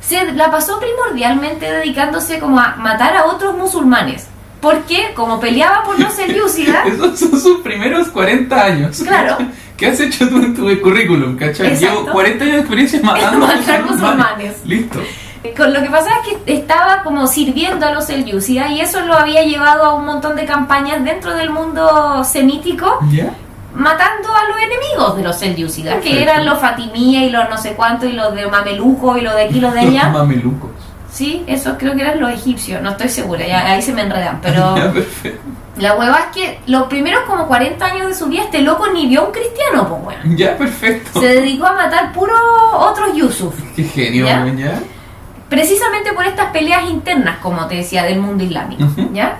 se 0.00 0.32
la 0.32 0.50
pasó 0.50 0.80
primordialmente 0.80 1.70
dedicándose 1.70 2.40
como 2.40 2.58
a 2.58 2.74
matar 2.74 3.16
a 3.16 3.26
otros 3.26 3.56
musulmanes. 3.56 4.26
Porque 4.60 5.12
como 5.14 5.38
peleaba 5.38 5.84
por 5.84 6.00
los 6.00 6.12
selyúcidas, 6.12 6.86
Esos 6.88 7.20
son 7.20 7.40
sus 7.40 7.60
primeros 7.60 8.08
40 8.08 8.64
años. 8.64 9.00
Claro. 9.06 9.38
¿Qué 9.76 9.86
has 9.86 10.00
hecho 10.00 10.28
tú 10.28 10.38
en 10.38 10.56
tu 10.56 10.80
currículum? 10.82 11.36
¿Cachai? 11.36 11.68
Exacto. 11.68 12.00
Llevo 12.00 12.12
40 12.12 12.44
años 12.44 12.54
de 12.54 12.60
experiencia 12.62 13.00
matando 13.04 13.46
Matar 13.46 13.84
musulmanes. 13.84 14.56
Listo. 14.64 14.98
Con 15.56 15.74
lo 15.74 15.82
que 15.82 15.90
pasa 15.90 16.10
es 16.20 16.38
que 16.44 16.54
estaba 16.54 17.02
como 17.02 17.26
sirviendo 17.26 17.86
a 17.86 17.92
los 17.92 18.06
selyúcidas 18.06 18.70
y 18.70 18.80
eso 18.80 19.00
lo 19.00 19.14
había 19.14 19.42
llevado 19.42 19.84
a 19.84 19.94
un 19.94 20.06
montón 20.06 20.36
de 20.36 20.46
campañas 20.46 21.04
dentro 21.04 21.34
del 21.34 21.50
mundo 21.50 22.24
semítico, 22.24 22.98
¿Ya? 23.10 23.34
matando 23.74 24.28
a 24.32 24.48
los 24.48 24.56
enemigos 24.58 25.16
de 25.16 25.22
los 25.22 25.36
selyúcidas, 25.36 26.00
que 26.00 26.22
eran 26.22 26.46
los 26.46 26.58
fatimíes 26.58 27.24
y 27.24 27.30
los 27.30 27.48
no 27.50 27.58
sé 27.58 27.74
cuánto, 27.74 28.06
y 28.06 28.12
los 28.12 28.34
de 28.34 28.46
mameluco 28.46 29.18
y 29.18 29.20
los 29.20 29.34
de 29.34 29.44
aquí 29.44 29.58
y 29.58 29.60
los 29.60 29.74
de 29.74 29.80
allá. 29.80 30.08
Mamelucos. 30.12 30.70
Sí, 31.12 31.44
esos 31.46 31.76
creo 31.78 31.94
que 31.94 32.00
eran 32.00 32.20
los 32.20 32.30
egipcios, 32.30 32.80
no 32.82 32.90
estoy 32.90 33.08
segura, 33.08 33.46
ya, 33.46 33.66
ahí 33.66 33.82
se 33.82 33.92
me 33.92 34.02
enredan, 34.02 34.40
pero 34.40 34.74
la 35.78 35.94
hueva 35.94 36.18
es 36.20 36.26
que 36.34 36.60
los 36.66 36.84
primeros 36.84 37.20
como 37.28 37.46
40 37.46 37.84
años 37.84 38.08
de 38.08 38.14
su 38.14 38.26
vida 38.26 38.44
este 38.44 38.62
loco 38.62 38.86
ni 38.92 39.06
vio 39.06 39.20
a 39.20 39.24
un 39.26 39.32
cristiano, 39.32 39.86
pues 39.88 40.02
bueno. 40.02 40.36
Ya, 40.36 40.56
perfecto. 40.56 41.20
Se 41.20 41.26
dedicó 41.26 41.66
a 41.66 41.74
matar 41.74 42.12
puros 42.12 42.40
otros 42.72 43.14
Yusuf. 43.14 43.54
Qué 43.76 43.84
genio, 43.84 44.26
¿Ya? 44.26 44.42
weón, 44.42 44.56
¿ya? 44.56 44.80
Precisamente 45.48 46.12
por 46.12 46.26
estas 46.26 46.50
peleas 46.50 46.88
internas, 46.88 47.38
como 47.38 47.66
te 47.66 47.76
decía, 47.76 48.02
del 48.04 48.20
mundo 48.20 48.44
islámico. 48.44 48.84
¿ya? 49.12 49.38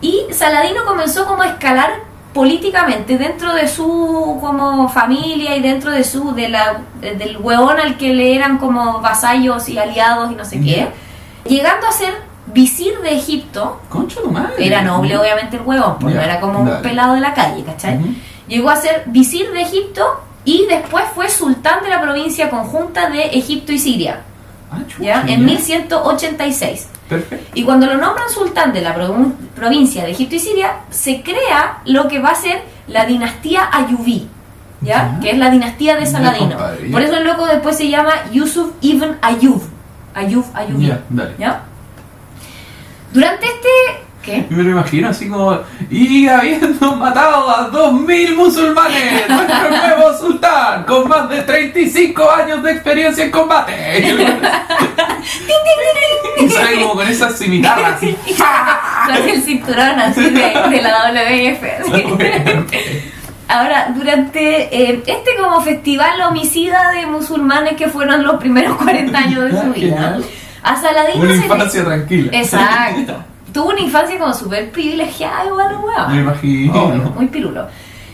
Y 0.00 0.26
Saladino 0.32 0.84
comenzó 0.86 1.26
como 1.26 1.42
a 1.42 1.48
escalar 1.48 1.90
políticamente 2.32 3.18
dentro 3.18 3.54
de 3.54 3.66
su 3.66 4.38
como 4.40 4.88
familia 4.88 5.56
y 5.56 5.60
dentro 5.60 5.90
de 5.90 6.04
su 6.04 6.32
de 6.32 6.48
la 6.48 6.80
del 7.00 7.38
hueón 7.38 7.80
al 7.80 7.96
que 7.96 8.14
le 8.14 8.36
eran 8.36 8.58
como 8.58 9.00
vasallos 9.00 9.68
y 9.68 9.78
aliados 9.78 10.30
y 10.30 10.36
no 10.36 10.44
sé 10.44 10.60
qué, 10.60 10.88
llegando 11.44 11.88
a 11.88 11.92
ser 11.92 12.14
visir 12.46 12.98
de 13.00 13.16
Egipto. 13.16 13.80
Concha 13.88 14.20
madre. 14.30 14.64
Era 14.64 14.82
noble 14.82 15.16
obviamente 15.18 15.56
el 15.56 15.62
huevón, 15.62 15.96
porque 16.00 16.18
era 16.18 16.40
como 16.40 16.60
un 16.60 16.82
pelado 16.82 17.14
de 17.14 17.20
la 17.20 17.34
calle, 17.34 17.64
¿cachai? 17.64 17.98
Llegó 18.46 18.70
a 18.70 18.76
ser 18.76 19.04
visir 19.06 19.50
de 19.50 19.62
Egipto 19.62 20.20
y 20.44 20.66
después 20.66 21.04
fue 21.14 21.28
sultán 21.28 21.82
de 21.82 21.88
la 21.88 22.00
provincia 22.00 22.50
conjunta 22.50 23.10
de 23.10 23.22
Egipto 23.24 23.72
y 23.72 23.78
Siria. 23.78 24.22
Ah, 24.72 24.78
chucha, 24.86 25.02
¿ya? 25.04 25.24
En 25.26 25.44
1186. 25.44 26.88
Perfecto. 27.08 27.50
Y 27.54 27.64
cuando 27.64 27.86
lo 27.86 27.96
nombran 27.96 28.28
sultán 28.30 28.72
de 28.72 28.80
la 28.82 28.94
provi- 28.96 29.32
provincia 29.56 30.04
de 30.04 30.12
Egipto 30.12 30.36
y 30.36 30.38
Siria, 30.38 30.76
se 30.90 31.22
crea 31.22 31.80
lo 31.86 32.06
que 32.08 32.20
va 32.20 32.30
a 32.30 32.34
ser 32.36 32.62
la 32.86 33.04
dinastía 33.04 33.68
Ayubí, 33.72 34.28
¿ya? 34.80 35.12
Ya. 35.14 35.20
Que 35.20 35.30
es 35.32 35.38
la 35.38 35.50
dinastía 35.50 35.96
de 35.96 36.06
Saladino. 36.06 36.56
Por 36.92 37.02
eso 37.02 37.16
el 37.16 37.24
loco 37.24 37.46
después 37.46 37.76
se 37.76 37.88
llama 37.88 38.12
Yusuf 38.32 38.70
ibn 38.80 39.16
Ayub. 39.22 39.60
Ayub, 40.14 40.44
Ayubí. 40.54 40.86
Ya, 40.86 41.00
dale. 41.08 41.34
¿ya? 41.38 41.62
Durante 43.12 43.46
este... 43.46 43.68
¿Qué? 44.30 44.46
Me 44.50 44.62
lo 44.62 44.70
imagino 44.70 45.08
así 45.08 45.28
como. 45.28 45.58
Y 45.90 46.26
habiendo 46.28 46.94
matado 46.96 47.50
a 47.50 47.70
2.000 47.70 48.34
musulmanes, 48.36 49.24
nuestro 49.28 49.70
nuevo 49.70 50.18
sultán, 50.18 50.84
con 50.84 51.08
más 51.08 51.28
de 51.28 51.42
35 51.42 52.30
años 52.30 52.62
de 52.62 52.72
experiencia 52.72 53.24
en 53.24 53.30
combate. 53.30 54.16
y 56.38 56.48
sale 56.48 56.80
como 56.80 56.94
con 56.94 57.06
esas 57.08 57.36
cimitarras 57.38 57.96
así. 57.96 58.16
Con 59.06 59.28
el 59.28 59.42
cinturón 59.42 59.98
así 59.98 60.20
de, 60.20 60.30
de 60.70 60.82
la 60.82 61.10
WF. 61.10 61.62
Ahora, 63.48 63.92
durante 63.96 64.68
eh, 64.92 65.02
este 65.04 65.30
como 65.40 65.60
festival 65.62 66.20
homicida 66.22 66.92
de 66.92 67.06
musulmanes 67.06 67.74
que 67.74 67.88
fueron 67.88 68.22
los 68.22 68.36
primeros 68.36 68.76
40 68.76 69.18
años 69.18 69.44
de 69.52 69.60
su 69.60 69.72
vida, 69.72 70.18
a 70.62 70.76
Saladino 70.76 71.24
Una 71.24 71.30
se 71.32 71.38
le- 71.40 71.46
infancia 71.46 71.84
tranquila. 71.84 72.30
Exacto. 72.38 73.24
Tuvo 73.52 73.70
una 73.70 73.80
infancia 73.80 74.18
como 74.18 74.32
súper 74.34 74.70
privilegiada 74.70 75.46
igual, 75.46 75.76
weón. 75.82 76.14
Me 76.14 76.20
imagino. 76.22 76.84
Obvio, 76.84 77.02
muy 77.16 77.26
pirulo. 77.26 77.66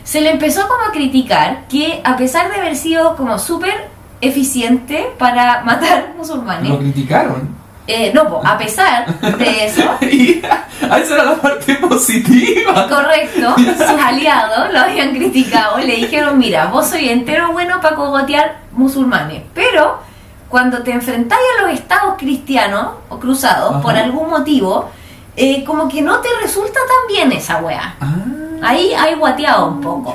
Se 0.05 0.21
le 0.21 0.31
empezó 0.31 0.63
como 0.69 0.83
a 0.89 0.93
criticar 0.93 1.67
que 1.69 2.01
a 2.05 2.17
pesar 2.17 2.51
de 2.51 2.57
haber 2.61 2.77
sido 2.77 3.17
como 3.17 3.39
súper 3.39 3.89
eficiente 4.21 5.09
para 5.19 5.63
matar 5.65 6.13
musulmanes, 6.17 6.69
Lo 6.71 6.79
criticaron. 6.79 7.49
eh, 7.87 8.11
no, 8.15 8.29
po, 8.29 8.41
a 8.45 8.57
pesar 8.57 9.07
de 9.21 9.67
eso, 9.67 9.83
ah, 10.91 10.99
esa 10.99 11.15
era 11.15 11.25
la 11.25 11.35
parte 11.37 11.75
positiva. 11.77 12.89
correcto, 12.89 13.55
sus 13.57 14.01
aliados 14.03 14.73
lo 14.73 14.79
habían 14.81 15.11
criticado 15.15 15.79
y 15.81 15.87
le 15.87 15.97
dijeron, 15.97 16.39
mira, 16.39 16.67
vos 16.67 16.87
soy 16.89 17.09
entero 17.09 17.53
bueno 17.53 17.81
para 17.81 17.95
cogotear 17.97 18.59
musulmanes, 18.73 19.43
pero 19.55 19.99
cuando 20.49 20.83
te 20.83 20.93
enfrentáis 20.93 21.43
a 21.59 21.63
los 21.63 21.73
estados 21.73 22.15
cristianos 22.17 22.87
o 23.09 23.19
cruzados, 23.19 23.71
Ajá. 23.73 23.81
por 23.83 23.95
algún 23.97 24.31
motivo, 24.31 24.91
eh, 25.37 25.65
como 25.65 25.89
que 25.89 26.03
no 26.03 26.19
te 26.21 26.29
resulta 26.43 26.81
tan 26.81 27.15
bien 27.15 27.33
esa 27.33 27.59
weá. 27.59 27.95
Ah, 28.01 28.15
Ahí 28.63 28.93
hay 28.95 29.15
guateado 29.15 29.67
un 29.69 29.81
poco. 29.81 30.15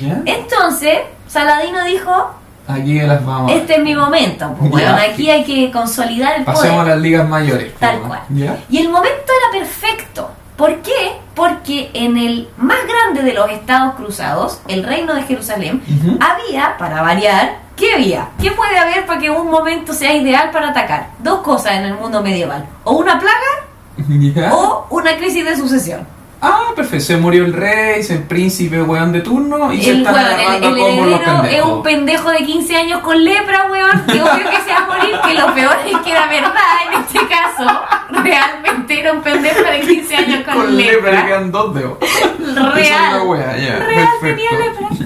ya. 0.00 0.22
Entonces, 0.24 1.00
Saladino 1.26 1.82
dijo, 1.84 2.30
Aquí 2.68 3.00
las 3.00 3.24
vamos. 3.26 3.50
a 3.50 3.54
este 3.54 3.74
es 3.76 3.82
mi 3.82 3.94
momento, 3.96 4.54
pues, 4.58 4.70
Ya. 4.70 4.94
weón, 4.94 5.10
aquí 5.12 5.28
hay 5.28 5.44
que 5.44 5.70
consolidar 5.72 6.36
el 6.38 6.44
Pasemos 6.44 6.70
a 6.72 6.80
poder. 6.82 6.88
las 6.94 6.98
ligas 7.00 7.28
mayores. 7.28 7.74
Tal 7.78 7.98
po, 7.98 8.08
cual. 8.08 8.20
¿Ya? 8.30 8.58
Y 8.68 8.78
el 8.78 8.88
momento 8.90 9.32
era 9.50 9.58
perfecto. 9.60 10.30
¿Por 10.56 10.76
qué? 10.82 11.16
Porque 11.34 11.90
en 11.94 12.16
el 12.18 12.48
más 12.58 12.78
grande 12.86 13.22
de 13.22 13.32
los 13.32 13.50
estados 13.50 13.94
cruzados, 13.94 14.60
el 14.68 14.84
reino 14.84 15.14
de 15.14 15.22
Jerusalén, 15.22 15.82
Ujú. 15.88 16.18
había, 16.20 16.76
para 16.78 17.00
variar, 17.02 17.56
¿qué 17.76 17.94
había? 17.94 18.28
¿Qué 18.40 18.50
puede 18.52 18.76
haber 18.78 19.06
para 19.06 19.18
que 19.20 19.30
un 19.30 19.50
momento 19.50 19.92
sea 19.94 20.14
ideal 20.14 20.50
para 20.52 20.68
atacar? 20.68 21.08
Dos 21.18 21.40
cosas 21.40 21.72
en 21.76 21.86
el 21.86 21.94
mundo 21.94 22.22
medieval. 22.22 22.66
O 22.84 22.92
una 22.92 23.18
plaga 23.18 23.66
¿Ya? 24.34 24.52
o 24.54 24.86
una 24.90 25.16
crisis 25.16 25.44
de 25.44 25.56
sucesión. 25.56 26.06
Ah, 26.42 26.68
perfecto. 26.74 27.04
Se 27.04 27.16
murió 27.18 27.44
el 27.44 27.52
rey, 27.52 28.00
el 28.08 28.22
príncipe, 28.22 28.80
weón 28.82 29.12
de 29.12 29.20
turno 29.20 29.70
y 29.74 29.82
se 29.82 29.90
El, 29.90 29.98
están 29.98 30.14
weón, 30.14 30.40
el, 30.40 30.64
el 30.64 30.78
combos 30.78 31.06
los 31.10 31.20
heredero 31.20 31.44
es 31.44 31.62
un 31.64 31.82
pendejo 31.82 32.30
de 32.30 32.38
15 32.38 32.76
años 32.76 33.00
con 33.00 33.22
lepra, 33.22 33.66
weón. 33.70 34.04
Que 34.06 34.22
obvio 34.22 34.48
que 34.50 34.56
se 34.64 34.72
va 34.72 34.78
a 34.78 34.86
morir, 34.86 35.14
que 35.26 35.34
lo 35.34 35.54
peor 35.54 35.76
es 35.86 35.98
que 35.98 36.10
era 36.10 36.26
verdad 36.28 36.54
en 36.86 37.00
este 37.00 37.18
caso. 37.28 37.80
Realmente 38.24 39.00
era 39.00 39.12
un 39.12 39.20
pendejo 39.22 39.60
de 39.70 39.80
15 39.80 40.16
años 40.16 40.44
con, 40.46 40.54
Con 40.54 40.76
lepra, 40.78 41.10
le 41.10 41.10
lepra. 41.10 41.26
quedan 41.26 41.52
dos 41.52 41.74
dedos. 41.74 41.98
La 42.40 42.70
Real. 42.72 43.20
wea, 43.26 43.56
ya. 43.58 43.76
Real 43.78 44.08
perfecto. 44.22 44.56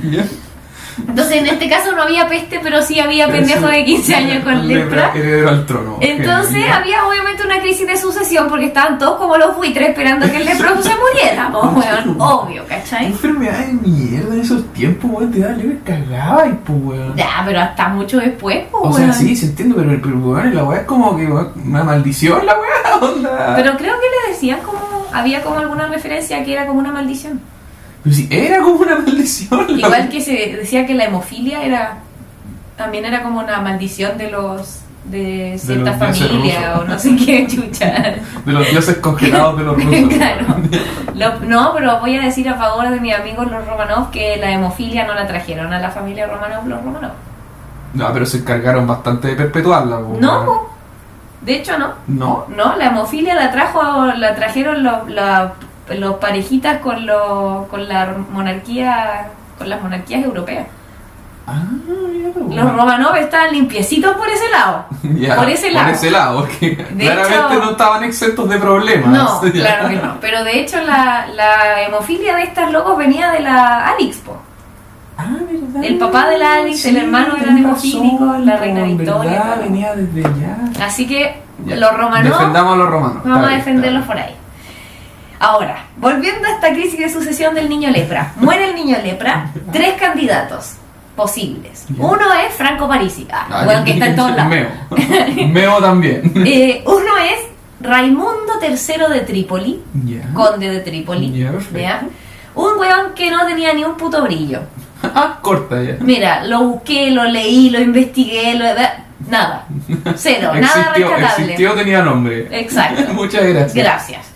tenía 0.00 0.22
Ya. 0.22 0.28
Entonces 0.98 1.36
en 1.38 1.46
este 1.46 1.68
caso 1.68 1.92
no 1.92 2.02
había 2.02 2.28
peste, 2.28 2.60
pero 2.62 2.82
sí 2.82 3.00
había 3.00 3.28
pendejo 3.28 3.66
de 3.66 3.84
15 3.84 4.14
años 4.14 4.44
con 4.44 4.66
lepra. 4.68 5.12
Heredero 5.14 5.48
al 5.48 5.66
trono. 5.66 5.98
Entonces 6.00 6.64
había 6.70 7.06
obviamente 7.06 7.42
una 7.44 7.60
crisis 7.60 7.86
de 7.86 7.96
sucesión 7.96 8.48
porque 8.48 8.66
estaban 8.66 8.98
todos 8.98 9.18
como 9.18 9.36
los 9.36 9.56
buitres 9.56 9.88
esperando 9.90 10.30
que 10.30 10.36
el 10.36 10.44
leproso 10.44 10.82
se 10.82 10.92
muriera, 10.96 11.48
weón. 11.48 12.20
Obvio, 12.20 12.64
¿cachai? 12.68 13.06
enfermedad 13.06 13.58
de 13.66 13.72
mierda 13.74 14.34
en 14.34 14.40
esos 14.40 14.64
tiempos, 14.72 15.10
weón. 15.12 15.30
Te 15.32 15.40
da 15.40 15.50
lepra 15.52 15.94
cagaba 15.96 16.46
y 16.46 16.52
pues, 16.52 16.78
weón. 16.82 17.16
Ya, 17.16 17.42
pero 17.44 17.60
hasta 17.60 17.88
mucho 17.88 18.18
después, 18.18 18.64
po, 18.70 18.80
O 18.82 18.92
sea, 18.92 19.06
weón. 19.06 19.14
sí, 19.14 19.36
se 19.36 19.46
entiende, 19.46 19.74
pero, 19.76 20.00
pero 20.02 20.18
weón, 20.18 20.54
la 20.54 20.64
weá 20.64 20.80
es 20.80 20.86
como 20.86 21.16
que 21.16 21.26
weón, 21.26 21.52
una 21.66 21.84
maldición, 21.84 22.44
la 22.46 22.54
weá, 22.54 22.96
onda. 23.00 23.54
Pero 23.56 23.76
creo 23.76 23.94
que 24.00 24.06
le 24.26 24.32
decían 24.32 24.60
como. 24.60 24.94
Había 25.12 25.42
como 25.42 25.58
alguna 25.58 25.86
referencia 25.86 26.44
que 26.44 26.52
era 26.52 26.66
como 26.66 26.80
una 26.80 26.90
maldición. 26.90 27.40
Pero 28.04 28.14
si 28.16 28.28
era 28.30 28.58
como 28.62 28.75
una 28.80 28.96
maldición. 29.06 29.66
Igual 29.70 30.08
que 30.08 30.20
se 30.20 30.56
decía 30.58 30.87
que 30.87 30.94
la 30.94 31.04
hemofilia 31.06 31.64
era. 31.64 31.99
También 32.76 33.04
era 33.04 33.23
como 33.23 33.40
una 33.40 33.61
maldición 33.61 34.16
de 34.18 34.30
los. 34.30 34.80
de 35.04 35.56
cierta 35.58 35.92
familia 35.94 36.73
rusos. 36.73 36.80
o 36.80 36.84
no 36.84 36.99
sé 36.99 37.16
qué 37.16 37.46
chucha. 37.50 38.14
De 38.44 38.52
los 38.52 38.68
dioses 38.70 38.96
congelados 38.99 39.56
de 39.58 39.64
los 39.64 39.76
rusos. 39.84 40.08
claro. 40.14 40.46
Lo- 41.14 41.40
no, 41.40 41.73
pero 41.75 42.00
voy 42.00 42.16
a 42.16 42.23
decir 42.23 42.49
a 42.49 42.54
favor 42.54 42.88
de 42.90 43.00
mis 43.00 43.14
amigos 43.14 43.50
los 43.50 43.66
Romanov 43.66 44.11
que 44.11 44.37
la 44.37 44.50
hemofilia 44.50 45.06
no 45.06 45.14
la 45.14 45.26
trajeron 45.26 45.73
a 45.73 45.78
la 45.78 45.90
familia 45.90 46.26
Romanov 46.26 46.66
los 46.66 46.82
Romanov. 46.82 47.12
No, 47.94 48.12
pero 48.12 48.26
se 48.26 48.38
encargaron 48.38 48.87
bastante 48.88 49.28
de 49.28 49.37
perpetuarla. 49.37 49.99
po, 50.00 50.16
No, 50.20 50.66
de 51.42 51.54
hecho 51.56 51.78
no. 51.78 51.90
¿No? 52.08 52.46
No, 52.49 52.75
la 52.76 52.87
hemofilia 52.87 53.34
la 53.37 53.52
trajo, 53.52 54.06
la 54.06 54.34
trajeron 54.34 54.82
los, 54.82 55.08
la- 55.11 55.52
los 55.88 56.14
parejitas 56.16 56.78
con, 56.78 57.04
los 57.06 57.66
con 57.68 57.88
la 57.88 58.14
monarquía, 58.30 59.28
con 59.58 59.68
las 59.68 59.82
monarquías 59.82 60.24
europeas. 60.24 60.66
Ah, 61.46 61.62
Los. 62.48 62.72
Romanov 62.74 63.14
estaban 63.16 63.52
limpiecitos 63.52 64.16
por 64.16 64.26
ese 64.28 64.48
lado. 64.50 64.86
Por 65.36 65.50
ese 65.50 65.70
lado. 65.70 65.86
Por 65.86 65.94
ese 65.94 66.10
lado, 66.10 66.40
porque 66.40 66.70
De 66.70 67.04
claramente 67.04 67.54
hecho- 67.54 67.64
no 67.64 67.70
estaban 67.72 68.04
exentos 68.04 68.48
de 68.48 68.58
problemas. 68.58 69.08
No, 69.10 69.40
claro 69.52 69.88
que 69.90 69.96
no. 69.96 70.16
Pero 70.22 70.42
de 70.42 70.60
hecho 70.60 70.80
la, 70.82 71.26
la 71.26 71.82
hemofilia 71.82 72.36
de 72.36 72.44
estas 72.44 72.72
locos 72.72 72.96
venía 72.96 73.30
de 73.30 73.40
la 73.40 73.88
Alix, 73.88 74.16
po. 74.18 74.38
Ah, 75.18 75.26
verdad. 75.48 75.84
El 75.84 75.98
papá 75.98 76.28
de 76.30 76.38
la 76.38 76.54
Alice, 76.54 76.88
el 76.88 76.96
hermano 76.96 77.36
eran 77.36 77.58
hemofílicos, 77.58 78.40
la 78.40 78.56
reina 78.56 78.82
Victoria, 78.84 79.56
venía 79.62 79.94
desde 79.94 80.20
allá. 80.26 80.56
Así 80.84 81.06
que 81.06 81.42
los 81.66 81.96
romanos 81.96 82.32
Defendamos 82.38 82.72
a 82.72 82.76
los 82.78 82.88
romanos. 82.90 83.22
vamos 83.22 83.48
a 83.48 83.54
defenderlos 83.54 84.06
por 84.06 84.16
ahí. 84.16 84.34
Ahora, 85.44 85.84
volviendo 85.98 86.48
a 86.48 86.52
esta 86.52 86.72
crisis 86.72 86.98
de 86.98 87.10
sucesión 87.10 87.54
del 87.54 87.68
niño 87.68 87.90
lepra. 87.90 88.32
Muere 88.36 88.70
el 88.70 88.74
niño 88.74 88.96
lepra, 89.04 89.50
tres 89.72 89.92
candidatos 90.00 90.76
posibles. 91.14 91.84
Uno 91.98 92.32
es 92.32 92.54
Franco 92.54 92.88
Parisi, 92.88 93.26
ah, 93.30 93.44
bien. 93.46 93.58
Ah, 93.60 93.64
bueno, 93.66 93.84
que 93.84 93.90
está 93.92 94.06
en 94.06 94.16
todos 94.16 94.34
lados. 94.34 94.48
Meo. 94.48 95.48
Meo 95.48 95.78
también. 95.82 96.32
Eh, 96.46 96.82
uno 96.86 97.18
es 97.18 97.40
Raimundo 97.78 98.54
III 98.62 99.12
de 99.12 99.20
Trípoli, 99.20 99.82
conde 100.32 100.70
de 100.70 100.80
Trípoli. 100.80 101.30
¿ya? 101.74 102.02
Un 102.54 102.78
weón 102.78 103.12
que 103.14 103.30
no 103.30 103.44
tenía 103.46 103.74
ni 103.74 103.84
un 103.84 103.96
puto 103.98 104.22
brillo. 104.22 104.60
Ah, 105.14 105.38
corta 105.42 105.82
ya. 105.82 105.98
Mira, 106.00 106.46
lo 106.46 106.60
busqué, 106.60 107.10
lo 107.10 107.24
leí, 107.24 107.68
lo 107.68 107.78
investigué, 107.78 108.54
lo... 108.54 108.64
nada. 109.28 109.66
Cero, 110.16 110.52
nada 110.58 110.94
rescatable. 110.94 111.26
existió, 111.26 111.74
tenía 111.74 112.00
nombre. 112.00 112.48
Exacto. 112.50 113.12
Muchas 113.12 113.44
gracias. 113.44 113.74
Gracias. 113.74 114.33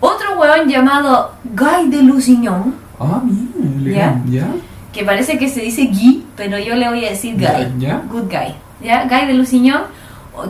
Otro 0.00 0.38
weón 0.38 0.68
llamado 0.68 1.32
Guy 1.44 1.88
de 1.88 2.02
Lusignan, 2.02 2.74
Ah, 3.00 3.20
mira, 3.24 4.20
Ya. 4.26 4.40
ya. 4.40 4.46
que 4.92 5.04
parece 5.04 5.38
que 5.38 5.48
se 5.48 5.60
dice 5.60 5.86
Guy, 5.86 6.26
pero 6.36 6.58
yo 6.58 6.74
le 6.74 6.88
voy 6.88 7.04
a 7.04 7.10
decir 7.10 7.34
Guy. 7.34 7.74
Ya. 7.78 8.02
Good 8.10 8.24
Guy. 8.30 8.54
¿Ya? 8.82 9.04
Guy 9.04 9.26
de 9.26 9.34
Lusignan, 9.34 9.82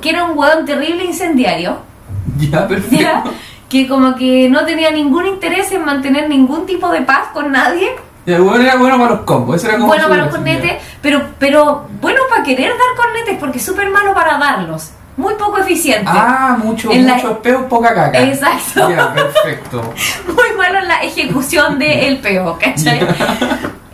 que 0.01 0.11
era 0.11 0.25
un 0.25 0.37
weón 0.39 0.65
terrible 0.65 1.05
incendiario, 1.05 1.79
Ya, 2.39 2.67
perfecto. 2.67 2.97
¿ya? 3.03 3.25
que 3.69 3.89
como 3.89 4.15
que 4.15 4.49
no 4.49 4.65
tenía 4.65 4.91
ningún 4.93 5.27
interés 5.27 5.73
en 5.73 5.85
mantener 5.85 6.29
ningún 6.29 6.67
tipo 6.67 6.89
de 6.91 7.03
paz 7.03 7.29
con 7.33 7.51
nadie, 7.51 7.89
Ya, 8.25 8.39
bueno, 8.41 8.63
era 8.65 8.77
bueno 8.77 8.97
para 8.99 9.11
los 9.11 9.21
combos. 9.21 9.63
Era 9.65 9.75
como 9.75 9.87
bueno 9.89 10.09
para 10.09 10.25
los 10.25 10.35
cornetes, 10.35 10.75
pero, 11.01 11.23
pero 11.39 11.87
bueno 12.01 12.21
para 12.29 12.43
querer 12.45 12.71
dar 12.71 12.97
cornetes 13.05 13.39
porque 13.39 13.59
es 13.59 13.65
súper 13.65 13.89
malo 13.91 14.13
para 14.15 14.39
darlos, 14.39 14.91
muy 15.17 15.35
poco 15.35 15.59
eficiente. 15.59 16.05
Ah, 16.13 16.57
mucho, 16.63 16.91
En 16.91 17.07
la- 17.07 17.15
muchos 17.15 17.39
peos, 17.39 17.63
poca 17.69 17.95
caca. 17.95 18.21
Exacto. 18.23 18.89
Perfecto. 19.15 19.95
muy 20.29 20.57
malo 20.59 20.79
en 20.79 20.89
la 20.89 21.03
ejecución 21.03 21.79
del 21.79 22.19
peo, 22.19 22.59
¿cachai? 22.61 23.01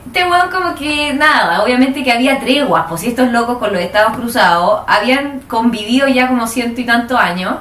Este 0.07 0.25
weón 0.29 0.51
como 0.51 0.75
que 0.75 1.15
nada, 1.15 1.63
obviamente 1.65 2.03
que 2.05 2.13
había 2.13 2.39
treguas, 2.39 2.85
pues 2.89 3.01
si 3.01 3.09
estos 3.09 3.31
locos 3.31 3.57
con 3.59 3.73
los 3.73 3.81
estados 3.81 4.15
cruzados 4.17 4.83
habían 4.87 5.41
convivido 5.49 6.07
ya 6.09 6.29
como 6.29 6.47
ciento 6.47 6.81
y 6.83 6.85
tantos 6.85 7.19
años, 7.19 7.55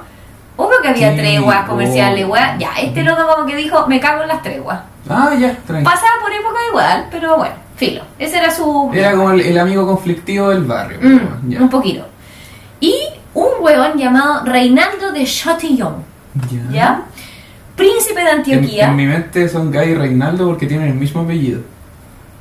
obvio 0.57 0.81
que 0.81 0.89
había 0.89 1.11
Sí, 1.11 1.17
treguas 1.17 1.65
comerciales, 1.69 2.25
obvio. 2.25 2.33
weón, 2.33 2.59
ya, 2.59 2.71
este 2.77 3.03
loco 3.03 3.21
como 3.25 3.45
que 3.47 3.55
dijo, 3.55 3.87
me 3.87 3.99
cago 4.01 4.23
en 4.23 4.27
las 4.27 4.41
treguas. 4.41 4.79
Ah, 5.09 5.31
ya, 5.39 5.55
tranquilo. 5.65 5.83
Pasaba 5.89 6.11
por 6.21 6.33
época 6.33 6.57
igual, 6.69 7.07
pero 7.09 7.37
bueno, 7.37 7.55
filo, 7.77 8.03
ese 8.19 8.37
era 8.39 8.51
su... 8.51 8.91
Era 8.93 9.11
como 9.11 9.31
el, 9.31 9.41
el 9.41 9.57
amigo 9.57 9.87
conflictivo 9.87 10.49
del 10.49 10.65
barrio. 10.65 10.99
Mm, 11.01 11.61
un 11.61 11.69
poquito. 11.69 12.05
Y 12.81 12.93
un 13.91 13.97
llamado 13.97 14.43
Reinaldo 14.45 15.11
de 15.11 15.23
Chatillon, 15.25 15.95
Ya. 16.49 16.71
¿ya? 16.71 17.01
Príncipe 17.75 18.21
de 18.21 18.29
En, 18.29 18.37
Antioquía. 18.37 18.89
en 18.89 18.95
mi 18.95 19.05
mente 19.05 19.47
son 19.49 19.71
Guy 19.71 19.89
y 19.91 19.95
Reinaldo 19.95 20.47
porque 20.47 20.67
tienen 20.67 20.87
el 20.89 20.93
mismo 20.95 21.21
apellido. 21.21 21.61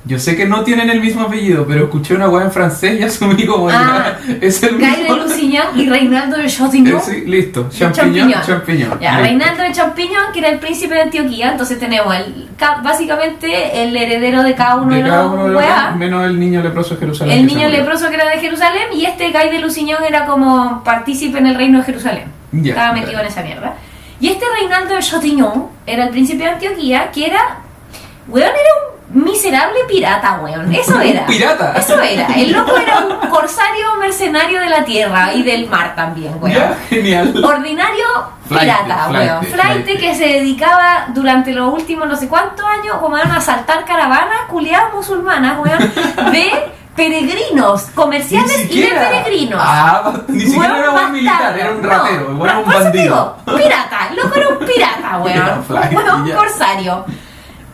Yo 0.07 0.19
sé 0.19 0.35
que 0.35 0.47
no 0.47 0.64
tienen 0.64 0.88
el 0.88 0.99
mismo 1.00 1.23
apellido, 1.25 1.66
pero 1.69 1.85
escuché 1.85 2.14
una 2.14 2.26
weá 2.28 2.45
en 2.47 2.50
francés 2.52 2.99
y 2.99 3.02
asumí 3.04 3.45
como 3.45 3.69
Ah, 3.69 4.16
ya, 4.26 4.37
es 4.40 4.62
el 4.62 4.78
Guy 4.78 4.87
mismo. 4.87 5.14
de 5.14 5.21
Lusignan 5.23 5.78
y 5.78 5.88
Reinaldo 5.90 6.38
de 6.38 6.47
Chatillon. 6.47 6.97
Eh, 6.99 7.02
sí, 7.04 7.21
listo. 7.26 7.64
De 7.64 7.71
Champiñón, 7.78 8.33
champiñón. 8.47 8.99
Ya, 8.99 9.11
Listo. 9.11 9.23
Reinaldo 9.25 9.62
de 9.62 9.73
Champiñón, 9.73 10.33
que 10.33 10.38
era 10.38 10.49
el 10.49 10.59
príncipe 10.59 10.95
de 10.95 11.02
Antioquía, 11.02 11.50
entonces 11.52 11.78
tenemos 11.78 12.14
el, 12.16 12.49
ca- 12.57 12.80
básicamente 12.83 13.83
el 13.83 13.95
heredero 13.95 14.42
de 14.42 14.54
cada 14.54 14.76
uno 14.76 14.95
de, 14.95 15.02
cada 15.02 15.26
uno 15.26 15.45
de 15.49 15.50
los 15.52 15.97
menos 15.97 16.25
el 16.26 16.40
niño 16.40 16.62
leproso 16.62 16.95
de 16.95 17.00
Jerusalén. 17.00 17.38
El 17.40 17.47
niño 17.47 17.69
leproso 17.69 18.09
que 18.09 18.14
era 18.14 18.28
de 18.30 18.38
Jerusalén 18.38 18.85
y 18.95 19.04
este 19.04 19.30
Guy 19.30 19.50
de 19.50 19.59
Lusignan 19.61 20.02
era 20.02 20.25
como 20.25 20.83
partícipe 20.83 21.38
en 21.38 21.47
el 21.47 21.54
reino 21.57 21.78
de 21.78 21.85
Jerusalén. 21.85 22.25
Estaba 22.64 22.92
metido 22.95 23.21
en 23.21 23.26
esa 23.26 23.42
mierda. 23.42 23.75
Y 24.19 24.28
este 24.28 24.45
Reinaldo 24.59 24.95
de 24.95 25.00
Chatillon 25.02 25.66
era 25.87 26.04
el 26.04 26.11
príncipe 26.11 26.42
de 26.45 26.50
Antioquía, 26.50 27.11
que 27.11 27.26
era. 27.26 27.59
Weón, 28.28 28.49
era 28.49 28.54
un 28.54 28.90
miserable 29.13 29.79
pirata, 29.89 30.39
weón. 30.43 30.73
Eso 30.75 30.95
Un 30.95 31.03
era. 31.03 31.27
pirata. 31.27 31.73
Eso 31.77 32.01
era. 32.01 32.27
El 32.35 32.53
loco 32.53 32.77
era 32.77 32.99
un 33.01 33.29
corsario 33.29 33.97
mercenario 33.99 34.61
de 34.61 34.69
la 34.69 34.85
tierra 34.85 35.33
y 35.35 35.43
del 35.43 35.69
mar 35.69 35.95
también, 35.95 36.35
weón. 36.41 36.55
Ya, 36.57 36.77
genial. 36.89 37.45
Ordinario 37.45 38.05
pirata, 38.49 39.07
flaite, 39.09 39.33
weón. 39.33 39.45
Flaite. 39.47 39.97
que 39.99 40.15
se 40.15 40.27
dedicaba 40.27 41.07
durante 41.09 41.53
los 41.53 41.73
últimos 41.73 42.09
no 42.09 42.17
sé 42.17 42.29
cuántos 42.29 42.65
años 42.67 42.97
como 42.99 43.17
a 43.17 43.23
asaltar 43.23 43.85
caravanas 43.85 44.43
culiadas 44.49 44.93
musulmanas, 44.95 45.59
weón, 45.59 45.79
de 46.33 46.51
peregrinos, 46.95 47.83
comerciales 47.95 48.67
y 48.71 48.83
de 48.83 48.89
peregrinos. 48.89 49.61
Ah, 49.63 50.13
ni 50.29 50.41
siquiera 50.41 50.75
Weón 50.75 50.79
era 50.79 50.89
un 50.91 50.95
bastardo. 50.95 51.13
militar, 51.13 51.59
era 51.59 51.71
un 51.71 51.83
ratero, 51.83 52.25
No, 52.29 52.33
igual 52.35 52.51
era 52.51 52.59
un 52.59 52.65
por 52.65 52.75
eso 52.75 52.85
bandido. 52.85 53.37
digo, 53.47 53.59
pirata, 53.59 53.99
el 54.11 54.17
loco 54.17 54.35
era 54.37 54.49
un 54.49 54.59
pirata, 54.59 55.19
weón. 55.23 55.65
flight, 55.65 55.93
weón, 55.95 56.27
ya. 56.27 56.37
corsario. 56.37 57.05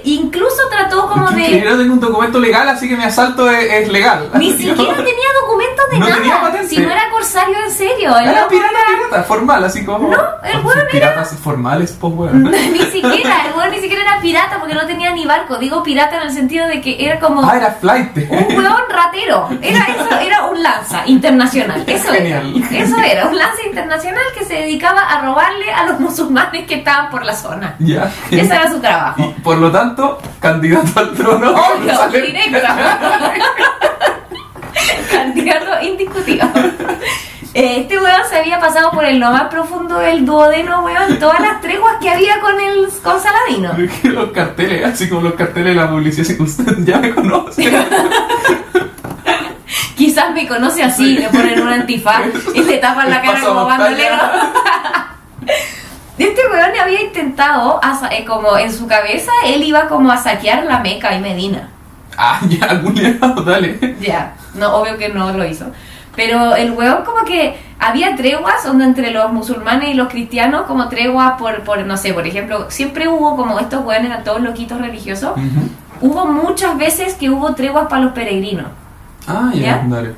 Incluso 0.07 0.63
trató 0.71 1.09
como 1.09 1.31
de. 1.31 1.61
Yo 1.61 1.71
no 1.71 1.77
tengo 1.79 1.93
un 1.95 2.01
documento 2.01 2.39
legal, 2.39 2.69
así 2.69 2.89
que 2.89 2.97
mi 2.97 3.05
asalto 3.05 3.51
es, 3.51 3.71
es 3.73 3.89
legal. 3.89 4.31
Ni 4.35 4.53
siquiera 4.53 4.95
tenía 4.95 5.29
documentos 5.41 5.85
de 5.91 5.99
No 5.99 6.07
tenía 6.07 6.35
nada. 6.35 6.41
patente. 6.43 6.69
Si 6.69 6.79
no 6.81 6.91
era 6.91 7.11
corsario 7.11 7.57
en 7.65 7.71
serio. 7.73 8.17
Era 8.17 8.47
pirata, 8.49 8.73
era- 8.89 8.99
pirata, 9.09 9.23
formal, 9.25 9.65
así 9.65 9.85
como. 9.85 10.09
No, 10.09 10.19
el 10.45 10.65
weón 10.65 10.79
era- 10.79 10.89
piratas 10.91 11.35
formales, 11.43 11.97
pues 12.01 12.13
weón. 12.15 12.43
ni 12.45 12.79
siquiera, 12.83 13.47
el 13.49 13.55
weón 13.57 13.71
ni 13.73 13.81
siquiera 13.81 14.03
era 14.03 14.21
pirata 14.21 14.59
porque 14.61 14.75
no 14.75 14.87
tenía 14.87 15.13
ni 15.13 15.27
barco. 15.27 15.57
Digo 15.59 15.83
pirata 15.83 16.17
en 16.17 16.23
el 16.23 16.31
sentido 16.33 16.69
de 16.69 16.81
que 16.81 17.05
era 17.05 17.19
como 17.19 17.43
Ah, 17.49 17.57
era 17.57 17.73
flight. 17.73 18.17
un 18.17 18.57
weón 18.57 18.83
ratero. 18.89 19.49
Era 19.61 19.87
eso, 19.87 20.19
era 20.21 20.45
un 20.47 20.63
lanza 20.63 21.03
internacional. 21.07 21.83
Eso 21.87 22.13
Genial. 22.13 22.55
era. 22.71 22.79
Eso 22.85 22.97
era, 22.99 23.27
un 23.27 23.37
lanza 23.37 23.63
internacional 23.67 24.23
que 24.39 24.45
se 24.45 24.55
dedicaba 24.55 25.01
a 25.01 25.23
robarle 25.23 25.73
a 25.73 25.85
los 25.87 25.99
musulmanes 26.01 26.67
que 26.67 26.77
estaban 26.77 27.11
por 27.11 27.25
la 27.25 27.35
zona. 27.35 27.75
Ya. 27.81 28.13
Ese 28.31 28.55
era 28.55 28.71
su 28.71 28.79
trabajo. 28.81 29.21
Y 29.37 29.41
por 29.41 29.59
lo 29.59 29.71
tanto, 29.73 29.96
candidato 30.41 31.01
al 31.01 31.13
trono. 31.15 31.51
Obvio, 31.53 32.09
directo. 32.13 32.59
Candidato 35.11 35.83
indiscutido. 35.83 36.47
Eh, 37.55 37.81
Este 37.81 37.99
weón 37.99 38.21
se 38.29 38.37
había 38.39 38.61
pasado 38.61 38.91
por 38.91 39.05
el 39.05 39.19
lo 39.19 39.31
más 39.31 39.45
profundo 39.45 39.99
del 39.99 40.27
duodeno, 40.27 40.83
weón, 40.85 41.19
todas 41.19 41.41
las 41.41 41.61
treguas 41.63 41.95
que 42.01 42.11
había 42.11 42.39
con 42.41 42.61
el 42.61 42.89
con 43.03 43.19
Saladino. 43.21 43.75
Que 44.03 44.09
los 44.11 44.31
carteles, 44.33 44.85
así 44.85 45.09
como 45.09 45.23
los 45.23 45.35
carteles 45.35 45.75
de 45.75 45.81
la 45.81 45.89
publicidad, 45.91 46.27
si 46.27 46.43
usted 46.43 46.77
ya 46.85 46.99
me 46.99 47.15
conoce. 47.15 47.63
Quizás 49.97 50.35
me 50.35 50.47
conoce 50.47 50.83
así, 50.83 51.17
le 51.17 51.29
ponen 51.31 51.63
un 51.63 51.69
antifaz 51.73 52.21
y 52.55 52.63
le 52.63 52.77
tapan 52.77 53.09
la 53.09 53.23
cara 53.23 53.41
como 53.41 53.65
bandolero. 53.65 54.17
Este 56.19 56.41
weón 56.51 56.71
había 56.81 57.03
intentado, 57.03 57.79
eh, 58.11 58.25
como 58.25 58.57
en 58.57 58.73
su 58.73 58.87
cabeza, 58.87 59.31
él 59.45 59.63
iba 59.63 59.87
como 59.89 60.11
a 60.11 60.17
saquear 60.17 60.65
la 60.65 60.81
Meca 60.81 61.15
y 61.15 61.21
Medina. 61.21 61.69
Ah, 62.17 62.41
ya, 62.49 62.67
algún 62.67 62.95
legado, 62.95 63.43
dale. 63.45 63.97
Ya, 64.01 64.35
no, 64.55 64.77
obvio 64.77 64.97
que 64.97 65.11
no 65.11 65.33
lo 65.33 65.45
hizo. 65.45 65.67
Pero 66.15 66.57
el 66.57 66.71
weón 66.71 67.05
como 67.05 67.27
que 67.27 67.59
había 67.79 68.17
treguas 68.17 68.65
donde 68.65 68.85
entre 68.85 69.11
los 69.11 69.31
musulmanes 69.31 69.91
y 69.91 69.95
los 69.95 70.09
cristianos, 70.09 70.63
como 70.63 70.89
treguas 70.89 71.35
por, 71.39 71.63
por, 71.65 71.85
no 71.85 71.99
sé, 71.99 72.15
por 72.15 72.27
ejemplo, 72.27 72.71
siempre 72.71 73.07
hubo 73.07 73.37
como 73.37 73.59
estos 73.61 73.85
weones 73.85 74.11
eran 74.11 74.25
todos 74.25 74.41
loquitos 74.41 74.81
religiosos, 74.81 75.33
hubo 76.01 76.25
muchas 76.25 76.79
veces 76.79 77.15
que 77.15 77.29
hubo 77.29 77.55
treguas 77.55 77.89
para 77.89 78.01
los 78.01 78.13
peregrinos. 78.13 78.69
Ah, 79.29 79.51
ya, 79.53 79.61
¿Ya? 79.61 79.85
dale. 79.87 80.15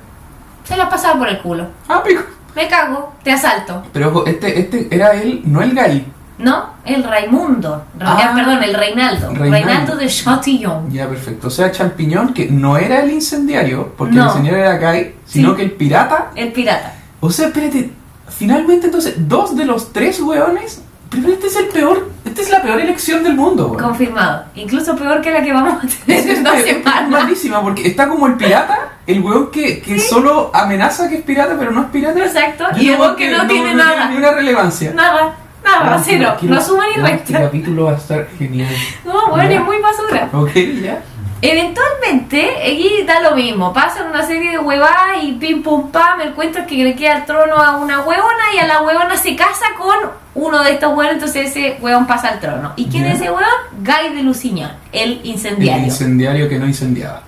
Se 0.63 0.77
las 0.77 0.89
pasaba 0.89 1.19
por 1.19 1.29
el 1.29 1.39
culo. 1.41 1.67
Ah, 1.89 2.01
pico. 2.05 2.23
Me 2.59 2.67
cago, 2.67 3.13
te 3.23 3.31
asalto. 3.31 3.85
Pero 3.93 4.09
ojo, 4.09 4.27
este, 4.27 4.59
este 4.59 4.89
era 4.91 5.13
él, 5.13 5.43
no 5.45 5.63
el 5.63 5.75
gay. 5.77 6.05
No, 6.39 6.71
el 6.85 7.05
Raimundo. 7.05 7.85
Ra- 7.97 8.17
Ah. 8.17 8.21
eh, 8.33 8.35
perdón, 8.35 8.63
el 8.65 8.75
Reinaldo. 8.75 9.29
Reinaldo. 9.33 9.51
Reinaldo 9.69 9.97
de 9.97 10.09
Chatillon. 10.09 10.91
Ya, 10.91 11.09
perfecto. 11.09 11.47
O 11.47 11.51
sea, 11.51 11.71
Champiñón, 11.71 12.35
que 12.35 12.49
no 12.51 12.77
era 12.77 13.01
el 13.03 13.13
incendiario, 13.13 13.93
porque 13.97 14.15
No. 14.17 14.23
el 14.23 14.29
incendiario 14.29 14.61
era 14.65 14.77
gay, 14.77 15.15
sino 15.25 15.51
Sí. 15.51 15.57
que 15.57 15.63
el 15.63 15.71
pirata. 15.73 16.33
El 16.35 16.51
pirata. 16.53 16.95
O 17.21 17.31
sea, 17.31 17.47
espérate, 17.47 17.93
finalmente 18.29 18.87
entonces, 18.87 19.15
dos 19.29 19.57
de 19.57 19.65
los 19.65 19.93
tres 19.93 20.21
hueones. 20.21 20.83
Pero 21.11 21.29
este 21.29 21.47
es 21.47 21.57
el 21.57 21.67
peor, 21.69 22.11
esta 22.25 22.43
es 22.43 22.51
la 22.51 22.61
peor 22.63 22.81
elección 22.81 23.25
del 23.25 23.35
mundo, 23.35 23.69
weón. 23.69 23.83
Confirmado. 23.83 24.45
Incluso 24.55 24.95
peor 24.95 25.21
que 25.23 25.31
la 25.31 25.43
que 25.43 25.53
vamos 25.53 25.83
a 25.83 26.05
tener 26.05 26.29
en 26.37 26.45
dos 26.45 26.55
Es 26.59 26.65
semanas. 26.65 27.09
malísima 27.11 27.63
porque 27.63 27.87
está 27.89 28.09
como 28.09 28.27
el 28.27 28.35
pirata, 28.35 28.79
el 29.07 29.21
hueón 29.21 29.51
que, 29.51 29.81
que 29.81 29.99
solo 29.99 30.51
amenaza 30.53 31.09
que 31.09 31.17
es 31.17 31.23
pirata, 31.23 31.57
pero 31.59 31.71
no 31.71 31.83
es 31.83 31.87
pirata. 31.89 32.19
Exacto, 32.25 32.65
Y 32.79 32.91
el 32.91 33.01
hueón 33.01 33.17
que 33.17 33.31
no 33.31 33.47
tiene 33.47 33.75
nada. 33.75 34.09
ni 34.11 34.17
una 34.17 34.33
relevancia. 34.33 34.93
Nada, 34.93 35.35
nada, 35.65 36.03
cero. 36.05 36.35
quiero- 36.39 36.55
No 36.55 36.61
suma 36.61 36.85
ni 36.95 37.03
oh, 37.03 37.07
Este 37.07 37.33
resta. 37.33 37.41
capítulo 37.47 37.85
va 37.87 37.93
a 37.93 37.97
estar 37.97 38.29
genial. 38.39 38.69
No, 39.05 39.29
bueno, 39.31 39.51
es 39.51 39.65
muy 39.65 39.77
basura. 39.81 40.29
Ok, 40.33 40.53
ya. 40.83 41.03
Eventualmente, 41.41 42.51
aquí 42.63 43.05
da 43.07 43.21
lo 43.21 43.37
mismo. 43.37 43.73
Pasan 43.73 44.09
una 44.09 44.27
serie 44.27 44.53
de 44.53 44.59
huevadas 44.59 45.23
y 45.23 45.33
pim 45.33 45.63
pum 45.63 45.91
pam. 45.91 46.21
El 46.21 46.33
cuento 46.35 46.59
es 46.61 46.67
que 46.67 46.77
le 46.83 46.95
queda 46.97 47.19
el 47.19 47.25
trono 47.27 47.57
a 47.57 47.77
una 47.77 48.01
huevona 48.01 48.53
y 48.55 48.59
a 48.59 48.67
la 48.67 48.83
huevona 48.83 49.17
se 49.17 49.37
casa 49.37 49.67
con 49.77 49.97
uno 50.35 50.63
de 50.65 50.73
estos 50.73 50.91
hueones. 50.97 51.15
Entonces 51.15 51.51
ese 51.51 51.79
hueón 51.81 52.07
pasa 52.07 52.29
al 52.29 52.41
trono. 52.41 52.73
¿Y 52.77 52.87
quién 52.87 53.05
es 53.07 53.17
ese 53.21 53.31
hueón? 53.31 53.45
Guy 53.79 54.17
de 54.17 54.23
Lusignan, 54.23 54.73
el 54.93 55.13
El 55.13 55.27
incendiario. 55.27 55.85
incendiario 55.85 56.49
que 56.49 56.59
no 56.59 56.67
incendiaba. 56.67 57.23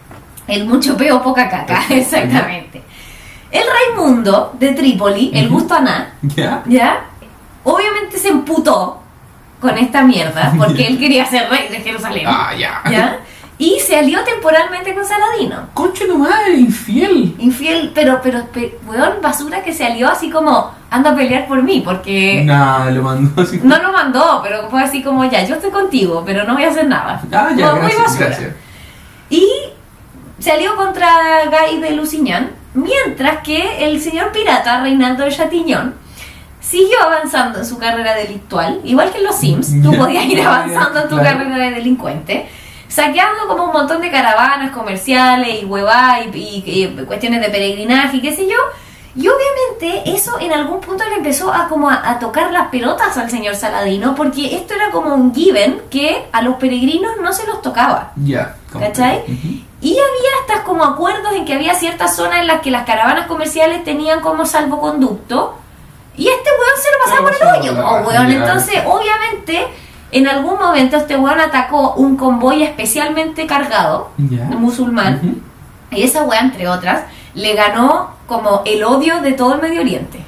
El 0.49 0.67
mucho 0.67 0.97
peo, 0.97 1.23
poca 1.23 1.49
caca, 1.49 1.85
exactamente. 1.91 2.83
El 3.53 3.63
Raimundo 3.67 4.55
de 4.59 4.73
Trípoli, 4.73 5.31
el 5.35 5.49
gusto 5.49 5.75
a 5.75 5.81
nada, 5.81 6.13
¿Ya? 6.23 6.63
¿ya? 6.67 7.01
Obviamente 7.65 8.17
se 8.19 8.29
emputó 8.29 9.01
con 9.61 9.77
esta 9.77 10.03
mierda 10.03 10.53
porque 10.57 10.87
él 10.89 10.99
quería 10.99 11.27
ser 11.27 11.49
rey 11.51 11.69
de 11.69 11.81
Jerusalén. 11.81 12.25
Ah, 12.27 12.53
ya. 12.57 12.81
Y 13.61 13.79
se 13.79 13.95
alió 13.95 14.25
temporalmente 14.25 14.95
con 14.95 15.05
Saladino. 15.05 15.69
Concha 15.75 16.07
tu 16.07 16.17
madre, 16.17 16.55
infiel. 16.55 17.35
Infiel, 17.39 17.93
pero, 17.95 18.19
pero, 18.23 18.47
pe- 18.47 18.79
weón, 18.87 19.17
basura 19.21 19.63
que 19.63 19.75
se 19.75 19.85
alió 19.85 20.09
así 20.09 20.31
como, 20.31 20.73
anda 20.89 21.11
a 21.11 21.15
pelear 21.15 21.47
por 21.47 21.63
mí, 21.63 21.83
porque 21.85 22.43
Nada, 22.47 22.91
lo 22.91 23.03
mandó 23.03 23.43
así. 23.43 23.61
no 23.63 23.77
lo 23.83 23.93
mandó, 23.93 24.41
pero 24.43 24.71
fue 24.71 24.83
así 24.83 25.03
como, 25.03 25.25
ya, 25.27 25.45
yo 25.45 25.57
estoy 25.57 25.71
contigo, 25.71 26.23
pero 26.25 26.45
no 26.45 26.55
voy 26.55 26.65
a 26.65 26.71
hacer 26.71 26.87
nada. 26.89 27.21
Ah, 27.33 27.51
ya, 27.55 27.73
Muy- 27.73 27.83
muy 27.83 27.91
gracias, 27.93 28.03
basura. 28.07 28.27
gracias. 28.29 28.55
Y 29.29 29.47
se 30.39 30.53
alió 30.53 30.75
contra 30.77 31.09
Guy 31.51 31.81
de 31.83 31.91
Lusignan, 31.91 32.53
mientras 32.73 33.43
que 33.43 33.85
el 33.87 34.01
señor 34.01 34.33
pirata 34.33 34.81
Reinaldo 34.81 35.25
de 35.25 35.33
Chatillon 35.33 35.95
siguió 36.61 37.03
avanzando 37.03 37.59
en 37.59 37.67
su 37.67 37.77
carrera 37.79 38.15
delictual, 38.15 38.81
igual 38.85 39.11
que 39.13 39.19
en 39.19 39.25
los 39.25 39.37
Sims, 39.37 39.83
tú 39.83 39.93
podías 39.99 40.25
ir 40.25 40.41
avanzando 40.41 41.01
en 41.03 41.09
tu 41.11 41.17
claro. 41.19 41.39
carrera 41.41 41.57
de 41.67 41.71
delincuente, 41.73 42.49
saqueando 42.91 43.47
como 43.49 43.65
un 43.65 43.73
montón 43.73 44.03
de 44.03 44.11
caravanas 44.11 44.73
comerciales 44.73 45.63
y 45.63 45.65
huevá 45.65 46.19
y, 46.21 46.37
y- 46.39 46.85
y 46.85 47.05
cuestiones 47.07 47.41
de 47.41 47.49
peregrinaje 47.49 48.19
y 48.19 48.21
qué 48.21 48.35
sé 48.37 48.47
yo. 48.47 48.57
Y 49.17 49.27
obviamente 49.27 50.11
eso 50.15 50.39
en 50.39 50.53
algún 50.53 50.81
punto 50.81 51.03
le 51.09 51.17
empezó 51.17 51.53
a 51.53 51.67
como 51.69 51.89
a, 51.91 52.09
a 52.09 52.19
tocar 52.21 52.53
las 52.53 52.69
pelotas 52.69 53.17
al 53.17 53.29
señor 53.31 53.57
Saladino, 53.57 54.15
porque 54.15 54.55
esto 54.55 54.75
era 54.75 54.91
como 54.91 55.15
un 55.15 55.35
given 55.35 55.83
que 55.91 56.27
a 56.31 56.43
los 56.43 56.57
peregrinos 56.57 57.13
no 57.23 57.33
se 57.33 57.47
los 57.47 57.63
tocaba. 57.63 58.13
Ya. 58.17 58.55
¿Cachai? 58.73 59.19
Ujú. 59.27 59.49
Y 59.83 59.93
había 59.93 60.31
hasta 60.43 60.63
como 60.65 60.85
acuerdos 60.85 61.33
en 61.35 61.45
que 61.45 61.55
había 61.55 61.75
ciertas 61.75 62.15
zonas 62.15 62.41
en 62.41 62.47
las 62.47 62.61
que 62.61 62.71
las 62.71 62.85
caravanas 62.85 63.27
comerciales 63.27 63.83
tenían 63.83 64.21
como 64.21 64.45
salvoconducto. 64.47 65.57
Y 66.17 66.29
este 66.29 66.51
weón 66.51 66.81
se 66.83 66.91
lo 66.93 67.05
pasaba 67.05 67.23
por 67.23 67.35
el 67.35 67.61
hoyo, 67.73 67.83
po, 67.83 68.09
weón. 68.09 68.31
Entonces, 68.31 68.75
obviamente, 68.87 69.67
en 70.13 70.27
algún 70.29 70.59
momento 70.59 70.97
este 70.97 71.17
weón 71.17 71.41
atacó 71.41 71.95
un 71.95 72.17
convoy 72.17 72.63
especialmente 72.63 73.47
cargado, 73.47 74.11
Ya. 74.19 74.45
musulmán. 74.45 75.37
Y 75.91 76.03
esa 76.03 76.23
weá, 76.25 76.41
entre 76.41 76.69
otras, 76.69 77.03
le 77.35 77.55
ganó 77.55 78.11
como 78.27 78.63
el 78.65 78.83
odio 78.85 79.21
de 79.21 79.33
todo 79.33 79.55
el 79.55 79.61
Medio 79.63 79.81
Oriente. 79.81 80.21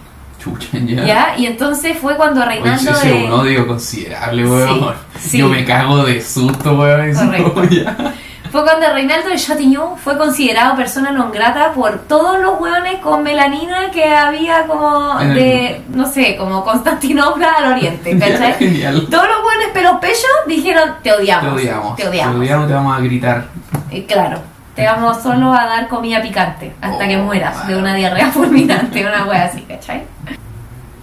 Chucha, 0.42 0.78
ya. 0.78 1.04
¿Ya? 1.04 1.34
Y 1.38 1.46
entonces 1.46 1.96
fue 1.98 2.16
cuando 2.16 2.42
Oye, 2.42 2.58
es 2.74 3.02
de... 3.02 3.24
un 3.26 3.32
odio 3.32 3.66
considerable, 3.66 4.44
weón. 4.44 4.94
sí. 5.18 5.38
Yo 5.38 5.48
me 5.48 5.64
cago 5.64 6.04
de 6.04 6.20
susto, 6.20 6.74
weón. 6.78 7.14
Correcto. 7.14 7.64
ya. 7.70 8.14
Fue 8.52 8.62
cuando 8.64 8.92
Reinaldo 8.92 9.30
de 9.30 9.36
Chatillon 9.36 9.96
fue 9.96 10.18
considerado 10.18 10.76
persona 10.76 11.08
non 11.10 11.32
grata 11.32 11.72
por 11.72 12.04
todos 12.04 12.36
los 12.38 12.60
hueones 12.60 13.00
con 13.00 13.22
melanina 13.24 13.88
que 13.90 14.04
había 14.04 14.66
como 14.68 15.16
de, 15.18 15.80
no 15.88 16.04
sé, 16.04 16.36
como 16.36 16.62
Constantinopla 16.62 17.48
al 17.56 17.72
oriente, 17.72 18.12
¿cachai? 18.20 18.52
genial. 18.60 19.06
Todos 19.10 19.24
los 19.24 19.38
hueones 19.40 19.68
pelos 19.72 19.96
pechos 20.04 20.28
dijeron, 20.46 21.00
te 21.02 21.08
Te 21.08 21.12
odiamos. 21.16 21.54
odiamos. 21.54 21.96
Te 21.96 22.06
odiamos. 22.08 22.34
Te 22.34 22.40
odiamos, 22.40 22.66
te 22.68 22.74
vamos 22.74 22.92
a 22.98 23.00
gritar. 23.00 23.44
Y 23.90 24.02
claro, 24.02 24.38
te 24.76 24.84
vamos 24.84 25.22
solo 25.22 25.50
a 25.54 25.64
dar 25.64 25.88
comida 25.88 26.20
picante 26.20 26.76
hasta 26.82 27.04
Oh, 27.04 27.08
que 27.08 27.16
mueras 27.16 27.66
de 27.66 27.74
una 27.74 27.94
diarrea 27.94 28.30
fulminante, 28.36 29.00
una 29.00 29.24
wea 29.24 29.44
así, 29.44 29.62
¿cachai? 29.62 30.04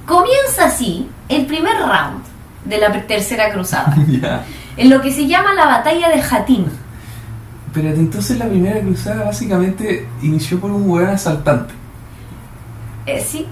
Comienza 0.06 0.66
así 0.66 1.10
el 1.30 1.48
primer 1.48 1.78
round 1.78 2.22
de 2.66 2.78
la 2.78 2.92
tercera 3.08 3.50
cruzada, 3.52 3.96
ya. 4.08 4.44
en 4.78 4.90
lo 4.92 5.02
que 5.02 5.12
se 5.12 5.26
llama 5.26 5.54
la 5.56 5.66
batalla 5.66 6.10
de 6.10 6.22
Jatín. 6.22 6.70
Pero 7.74 7.90
entonces 7.90 8.38
la 8.38 8.48
primera 8.48 8.80
cruzada 8.80 9.26
básicamente 9.26 10.08
inició 10.22 10.60
por 10.60 10.72
un 10.72 10.90
weón 10.90 11.10
asaltante. 11.10 11.74
Eh, 13.06 13.24
sí, 13.26 13.48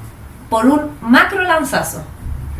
por 0.50 0.66
un 0.66 0.92
macro 1.02 1.44
lanzazo 1.44 2.02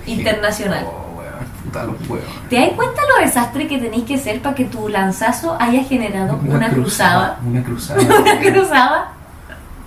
internacional. 0.06 0.86
Oh, 0.86 1.18
weón, 1.18 1.34
puta 1.64 1.84
los 1.84 2.10
huevos. 2.10 2.28
¿Te 2.50 2.60
das 2.60 2.70
cuenta 2.76 3.02
lo 3.16 3.26
desastre 3.26 3.68
que 3.68 3.78
tenéis 3.78 4.06
que 4.06 4.18
ser 4.18 4.42
para 4.42 4.56
que 4.56 4.66
tu 4.66 4.88
lanzazo 4.88 5.58
haya 5.60 5.84
generado 5.84 6.40
una, 6.46 6.70
cruzada? 6.70 7.40
Una 7.46 7.64
cruzada. 7.64 8.02
Una 8.22 8.40
cruzada. 8.40 9.12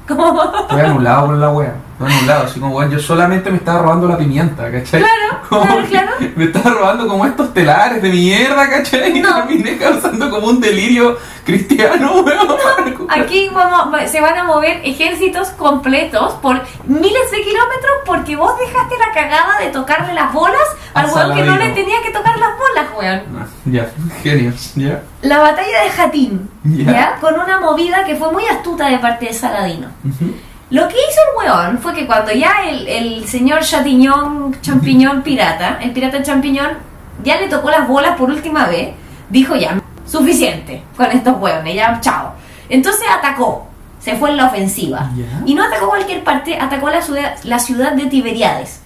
¿Cómo? 0.09 0.43
Estoy 0.63 0.81
anulado 0.81 1.27
por 1.27 1.37
la 1.37 1.51
wea. 1.51 1.75
Estoy 2.01 2.17
anulado. 2.19 2.45
Así 2.47 2.59
como, 2.61 2.89
yo 2.89 2.99
solamente 2.99 3.51
me 3.51 3.59
estaba 3.59 3.83
robando 3.83 4.09
la 4.09 4.17
pimienta, 4.17 4.71
¿cachai? 4.73 5.01
Claro, 5.03 5.43
Como 5.51 5.63
claro, 5.65 5.87
claro. 5.89 6.11
Me 6.37 6.45
estaba 6.45 6.71
robando 6.71 7.07
como 7.09 7.27
estos 7.27 7.53
telares 7.53 8.01
de 8.01 8.09
mierda, 8.11 8.71
¿cachai? 8.71 9.19
Y 9.19 9.21
No. 9.21 9.35
terminé 9.35 9.77
causando 9.77 10.31
como 10.31 10.47
un 10.49 10.61
delirio 10.61 11.19
cristiano, 11.45 12.21
weón. 12.23 13.07
Aquí 13.11 13.51
vamos, 13.53 14.09
se 14.11 14.21
van 14.21 14.37
a 14.39 14.45
mover 14.45 14.81
ejércitos 14.85 15.49
completos 15.51 16.35
por 16.35 16.63
miles 16.87 17.31
de 17.33 17.43
kilómetros 17.43 17.93
porque 18.07 18.37
vos 18.37 18.53
dejaste 18.59 18.95
la 18.99 19.13
cagada 19.13 19.59
de 19.59 19.67
tocarle 19.71 20.15
las 20.15 20.33
bolas 20.33 20.63
al 20.95 21.07
weón 21.07 21.35
que 21.35 21.43
no 21.43 21.57
le 21.57 21.71
tenía 21.71 22.01
que 22.03 22.11
tocar 22.11 22.39
las 22.39 22.51
bolas, 22.57 22.87
weón. 22.99 23.23
Ah, 23.43 23.47
Ya, 23.67 23.91
genios, 24.23 24.73
ya. 24.75 25.03
La 25.23 25.39
batalla 25.39 25.83
de 25.83 25.91
Jatín, 25.91 26.49
Ya. 26.65 26.93
¿ya? 26.93 27.17
Con 27.21 27.35
una 27.39 27.61
movida 27.61 28.05
que 28.05 28.15
fue 28.17 28.33
muy 28.33 28.47
astuta 28.47 28.87
de 28.89 28.99
parte 28.99 29.27
de 29.27 29.33
Saladino. 29.35 29.89
Ujú. 30.05 30.33
Lo 30.71 30.87
que 30.87 30.95
hizo 30.95 31.21
el 31.31 31.49
weón 31.49 31.79
fue 31.79 31.93
que 31.95 32.07
cuando 32.07 32.33
ya 32.33 32.63
el, 32.69 32.87
el 32.87 33.29
señor 33.29 33.61
Chatiñón, 33.63 34.57
champiñón 34.61 35.23
pirata, 35.23 35.79
el 35.81 35.93
pirata 35.93 36.23
champiñón, 36.23 36.79
ya 37.25 37.41
le 37.41 37.49
tocó 37.49 37.71
las 37.71 37.89
bolas 37.89 38.17
por 38.17 38.31
última 38.31 38.67
vez, 38.67 38.91
dijo 39.29 39.57
ya, 39.57 39.81
suficiente 40.07 40.83
con 40.97 41.07
estos 41.07 41.41
weones, 41.41 41.75
ya, 41.75 41.99
chao. 42.01 42.35
Entonces 42.69 43.05
atacó, 43.13 43.67
se 43.99 44.17
fue 44.17 44.31
en 44.31 44.37
la 44.37 44.47
ofensiva. 44.47 45.11
Y 45.45 45.55
no 45.55 45.65
atacó 45.65 45.89
cualquier 45.89 46.23
parte, 46.23 46.59
atacó 46.59 46.89
la 46.89 47.03
ciudad, 47.03 47.35
la 47.43 47.59
ciudad 47.59 47.93
de 47.93 48.07
Tiberiades, 48.07 48.81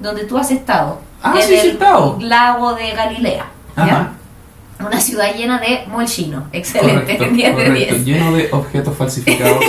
donde 0.00 0.24
tú 0.24 0.38
has 0.38 0.50
estado. 0.50 1.00
Ah, 1.22 1.34
en 1.36 1.42
sí, 1.42 1.54
el 1.54 1.70
estado. 1.72 2.18
lago 2.20 2.74
de 2.74 2.92
Galilea. 2.92 3.46
Una 4.78 5.00
ciudad 5.00 5.34
llena 5.34 5.58
de 5.58 5.84
molchino. 5.88 6.48
Excelente, 6.52 7.16
Correcto, 7.16 7.34
10 7.34 7.56
de 7.56 7.64
correcto. 7.64 7.94
10. 7.94 8.04
Lleno 8.04 8.32
de 8.36 8.48
objetos 8.52 8.96
falsificados 8.96 9.64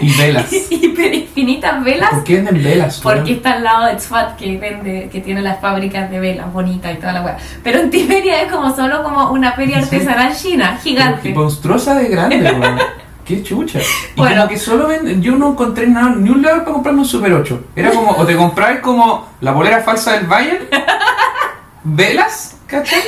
y 0.00 0.12
velas. 0.16 0.52
y 0.70 0.86
infinitas 1.14 1.82
velas 1.82 2.10
¿Por 2.10 2.24
qué 2.24 2.34
venden 2.36 2.62
velas? 2.62 3.00
Porque 3.02 3.20
weón? 3.20 3.36
está 3.36 3.52
al 3.54 3.64
lado 3.64 3.86
de 3.86 3.96
Tzfat 3.96 4.36
que 4.36 4.56
vende, 4.58 5.08
que 5.10 5.20
tiene 5.20 5.40
las 5.42 5.58
fábricas 5.60 6.10
de 6.10 6.20
velas 6.20 6.52
bonitas 6.52 6.92
y 6.92 6.96
toda 6.96 7.12
la 7.14 7.22
weá. 7.22 7.36
Pero 7.64 7.80
en 7.80 7.90
Tiberia 7.90 8.42
es 8.42 8.52
como 8.52 8.74
solo 8.76 9.02
como 9.02 9.30
una 9.32 9.52
feria 9.52 9.78
Sí. 9.82 9.84
artesanal 9.96 10.36
china, 10.36 10.66
Pero 10.72 10.82
gigante. 10.82 11.22
que 11.28 11.34
monstruosa 11.34 11.94
de 11.94 12.08
grande, 12.08 12.42
weón. 12.60 12.78
Qué 13.24 13.42
chucha. 13.42 13.78
Y 13.78 13.82
Bueno. 14.18 14.36
como 14.36 14.48
que 14.48 14.58
solo 14.58 14.88
venden, 14.88 15.22
yo 15.22 15.36
no 15.36 15.50
encontré 15.52 15.86
nada, 15.86 16.10
ni 16.10 16.28
un 16.28 16.42
lugar 16.42 16.60
para 16.60 16.72
comprarme 16.74 17.00
un 17.00 17.06
Super 17.06 17.32
8. 17.32 17.64
Era 17.76 17.90
como, 17.90 18.10
o 18.10 18.26
te 18.26 18.36
comprabas 18.36 18.80
como 18.80 19.28
la 19.40 19.54
polera 19.54 19.80
falsa 19.80 20.12
del 20.14 20.26
Bayern, 20.26 20.66
velas, 21.84 22.56
¿cachai? 22.66 23.00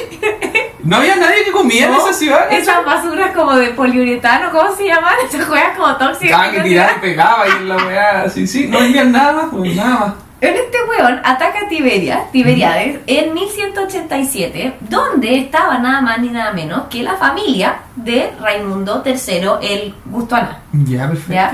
No 0.84 0.96
había 0.96 1.16
nadie 1.16 1.44
que 1.44 1.52
comiera 1.52 1.88
en 1.88 1.94
esa 1.94 2.12
ciudad. 2.12 2.52
Esas 2.52 2.84
basuras 2.84 3.30
como 3.34 3.54
de 3.56 3.70
poliuretano, 3.70 4.50
¿cómo 4.52 4.74
se 4.76 4.86
llaman? 4.86 5.14
Esas 5.28 5.46
juegas 5.46 5.76
como 5.76 5.96
tóxicas. 5.96 6.38
Cada 6.38 6.52
que 6.52 6.60
tiraba 6.60 6.92
y 6.96 7.00
pegaba 7.00 7.48
y 7.48 7.50
en 7.52 7.68
la 7.68 7.76
weá, 7.76 8.28
sí, 8.28 8.46
sí, 8.46 8.66
no 8.68 8.80
vendían 8.80 9.10
nada 9.12 9.32
más, 9.32 9.52
weón, 9.52 9.74
nada 9.76 9.98
más. 10.00 10.12
En 10.40 10.54
este 10.56 10.76
weón 10.90 11.20
ataca 11.24 11.66
Tiberia, 11.70 12.24
Tiberiades, 12.30 12.98
en 13.06 13.32
1187, 13.32 14.74
donde 14.80 15.38
estaba 15.38 15.78
nada 15.78 16.02
más 16.02 16.18
ni 16.18 16.28
nada 16.28 16.52
menos 16.52 16.82
que 16.90 17.02
la 17.02 17.14
familia 17.14 17.76
de 17.96 18.30
Raimundo 18.38 19.02
III 19.06 19.48
el 19.62 19.94
Gustuana, 20.04 20.58
Ya, 20.72 21.08
perfecto. 21.08 21.32
¿ya? 21.32 21.52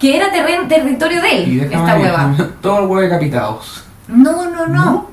Que 0.00 0.16
era 0.16 0.32
terren- 0.32 0.66
territorio 0.66 1.22
de 1.22 1.36
él, 1.44 1.60
esta 1.72 1.96
hueva. 1.96 2.34
Todo 2.60 2.78
el 2.80 2.84
huevo 2.86 3.00
decapitados. 3.00 3.84
No, 4.08 4.32
no, 4.50 4.66
no, 4.66 4.84
¿No? 4.84 5.11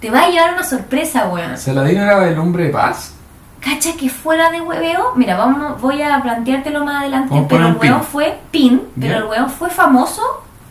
Te 0.00 0.10
va 0.10 0.22
a 0.22 0.30
llevar 0.30 0.54
una 0.54 0.62
sorpresa, 0.62 1.28
weón. 1.28 1.58
Saladino 1.58 2.02
era 2.02 2.28
el 2.28 2.38
hombre 2.38 2.64
de 2.64 2.70
paz. 2.70 3.14
Cacha 3.60 3.96
que 3.98 4.08
fuera 4.08 4.50
de 4.50 4.60
hueveo, 4.60 5.12
mira, 5.16 5.36
vamos, 5.36 5.80
voy 5.80 6.00
a 6.00 6.22
planteártelo 6.22 6.84
más 6.84 7.02
adelante, 7.02 7.30
Vamos 7.30 7.46
pero 7.48 7.66
el 7.66 7.76
weón 7.76 8.04
fue 8.04 8.38
pin, 8.52 8.82
pero 8.98 9.18
el 9.18 9.24
weón 9.24 9.50
fue 9.50 9.68
famoso 9.68 10.22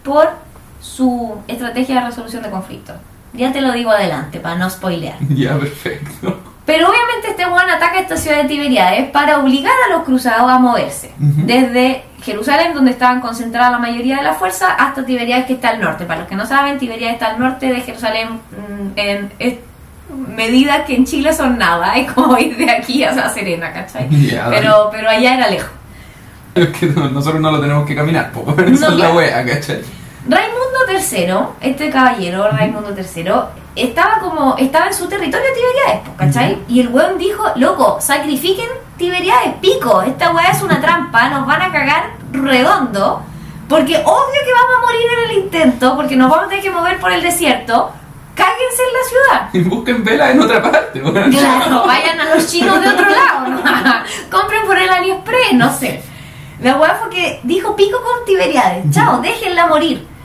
por 0.04 0.30
su 0.80 1.36
estrategia 1.48 1.96
de 1.96 2.08
resolución 2.08 2.44
de 2.44 2.50
conflictos. 2.50 2.96
Ya 3.34 3.52
te 3.52 3.60
lo 3.60 3.74
digo 3.74 3.92
adelante, 3.92 4.40
para 4.40 4.56
no 4.56 4.70
spoilear. 4.70 5.18
Ya, 5.30 5.58
perfecto. 5.58 6.40
Pero 6.67 6.89
obviamente 6.89 7.30
este 7.30 7.45
weón 7.45 7.69
ataca 7.69 7.97
esta 7.99 8.15
ciudad 8.17 8.43
de 8.43 8.47
Tiberiades 8.49 9.10
para 9.10 9.39
obligar 9.39 9.73
a 9.88 9.93
los 9.93 10.03
cruzados 10.03 10.51
a 10.51 10.60
moverse. 10.60 11.12
Desde 11.17 12.03
Jerusalén, 12.21 12.73
donde 12.75 12.91
estaban 12.91 13.21
concentradas 13.21 13.71
la 13.71 13.80
mayoría 13.80 14.17
de 14.17 14.23
las 14.23 14.38
fuerzas, 14.38 14.69
hasta 14.77 15.03
Tiberiades, 15.06 15.45
que 15.45 15.53
está 15.53 15.69
al 15.69 15.80
norte. 15.80 16.03
Para 16.06 16.19
los 16.19 16.30
que 16.30 16.36
no 16.36 16.45
saben, 16.45 16.77
Tiberiades 16.77 17.13
está 17.15 17.27
al 17.32 17.39
norte 17.39 17.67
de 17.73 17.82
Jerusalén 17.82 18.27
mm, 18.51 18.88
en, 18.97 19.32
es- 19.39 19.56
medidas 20.36 20.82
que 20.86 20.95
en 20.95 21.06
Chile 21.06 21.34
son 21.34 21.58
nada. 21.58 21.95
Es 21.95 22.12
como 22.12 22.38
ir 22.38 22.56
de 22.58 22.69
aquí 22.69 23.03
a 23.03 23.30
Serena, 23.30 23.71
¿cachai? 23.71 24.08
Pero, 24.49 24.89
pero 24.91 25.10
allá 25.10 25.36
era 25.36 25.47
lejos. 25.49 25.71
Es 26.53 26.67
que 26.69 26.88
no- 26.88 27.10
nosotros 27.10 27.41
no 27.41 27.51
lo 27.51 27.62
tenemos 27.62 27.88
que 27.88 27.95
caminar, 27.95 28.32
po. 28.32 28.43
Esa 28.62 28.88
es 28.88 28.93
la 28.93 29.13
wea, 29.13 29.45
¿cachai? 29.45 29.82
Raimundo 30.30 30.80
III, 30.90 31.70
este 31.70 31.90
caballero, 31.90 32.50
Raimundo 32.52 32.94
III, 32.94 33.32
estaba 33.78 34.20
como, 34.20 34.58
estaba 34.58 34.88
en 34.88 34.94
su 34.94 35.08
territorio 35.08 35.48
Tiberiades, 35.54 36.06
po, 36.06 36.18
¿cachai? 36.18 36.63
Y 36.68 36.82
el 36.82 36.90
weón 36.90 37.18
dijo, 37.18 37.46
loco, 37.56 38.00
sacrifiquen 38.02 38.68
Tiberiades, 38.98 39.54
pico, 39.62 40.02
esta 40.02 40.34
weá 40.34 40.52
es 40.52 40.62
una 40.62 40.82
trampa, 40.82 41.30
nos 41.30 41.48
van 41.48 41.62
a 41.62 41.72
cagar 41.72 42.12
redondo, 42.34 43.22
porque 43.70 43.96
obvio 43.96 44.42
que 44.46 44.54
vamos 44.54 44.78
a 44.78 44.82
morir 44.82 45.08
en 45.18 45.30
el 45.30 45.38
intento, 45.44 45.96
porque 45.96 46.18
nos 46.18 46.30
vamos 46.30 46.48
a 46.48 46.50
tener 46.50 46.63
que 46.63 46.72
mover 46.72 47.00
por 47.00 47.12
el 47.13 47.22
desierto, 47.22 47.94
cáguense 48.36 48.84
en 48.84 48.94
la 48.94 49.10
ciudad. 49.10 49.50
Y 49.54 49.62
busquen 49.62 50.04
vela 50.04 50.32
en 50.32 50.42
otra 50.42 50.62
parte, 50.62 51.02
weón. 51.02 51.32
Claro, 51.32 51.84
vayan 51.88 52.20
a 52.20 52.36
los 52.36 52.48
chinos 52.48 52.82
de 52.82 52.90
otro 52.90 53.10
lado, 53.10 53.48
¿no? 53.48 53.62
compren 54.30 54.66
por 54.66 54.78
el 54.78 54.90
AliExpress, 54.90 55.54
no 55.54 55.72
sé. 55.72 56.04
La 56.60 56.76
weá 56.76 56.96
fue 56.96 57.10
que 57.12 57.40
dijo 57.44 57.78
pico 57.78 58.02
con 58.02 58.26
Tiberiades, 58.26 58.84
chao, 58.92 59.22
déjenla 59.22 59.68
morir. 59.68 60.16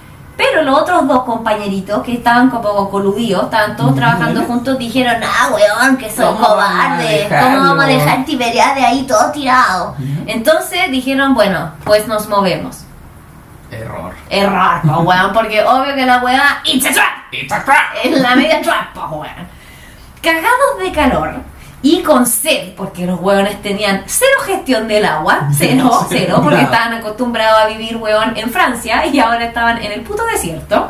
Pero 0.43 0.63
los 0.63 0.77
otros 0.77 1.07
dos 1.07 1.23
compañeritos 1.23 2.03
que 2.03 2.15
estaban 2.15 2.51
como 2.51 2.91
coludidos, 2.91 3.45
estaban 3.45 3.77
todos 3.77 3.95
trabajando 3.95 4.43
juntos, 4.43 4.77
dijeron, 4.77 5.23
ah, 5.23 5.51
weón, 5.53 5.97
que 5.97 6.11
son 6.11 6.35
¿Cómo 6.35 6.57
vamos 6.57 6.65
a 6.65 6.89
cobardes, 6.89 7.29
¿cómo 7.29 7.61
vamos 7.61 7.85
a 7.85 7.87
dejar 7.87 8.25
Tiberiades 8.25 8.85
ahí 8.85 9.07
todo 9.07 9.31
tirado? 9.31 9.95
Entonces 10.27 10.91
dijeron, 10.91 11.35
bueno, 11.35 11.71
pues 11.85 12.09
nos 12.09 12.29
movemos. 12.29 12.81
Error. 13.71 14.15
Error, 14.29 14.81
weón, 15.05 15.33
porque 15.33 15.63
obvio 15.63 15.95
que 15.95 16.05
la 16.05 16.19
weá, 16.19 16.61
it's 16.65 16.87
a 16.87 16.93
trap, 16.93 17.33
It's 17.33 17.53
a 17.53 17.65
trap. 17.65 17.95
en 18.03 18.21
la 18.21 18.35
media 18.35 18.61
trap, 18.61 18.97
weón. 19.13 19.47
Cagados 20.21 20.79
de 20.81 20.91
calor 20.91 21.52
y 21.83 22.03
con 22.03 22.27
sed, 22.27 22.75
porque 22.77 23.07
los 23.07 23.21
hueones 23.21 23.61
tenían 23.61 24.05
cero 24.07 24.37
gestión 24.45 24.87
del 24.87 25.05
agua, 25.05 25.49
cero, 25.53 26.07
cero, 26.09 26.41
porque 26.43 26.63
estaban 26.63 26.95
acostumbrados 26.95 27.63
a 27.63 27.67
vivir, 27.67 27.97
hueón, 27.97 28.37
en 28.37 28.51
Francia 28.51 29.05
y 29.07 29.19
ahora 29.19 29.45
estaban 29.45 29.83
en 29.83 29.93
el 29.93 30.03
puto 30.03 30.25
desierto. 30.27 30.89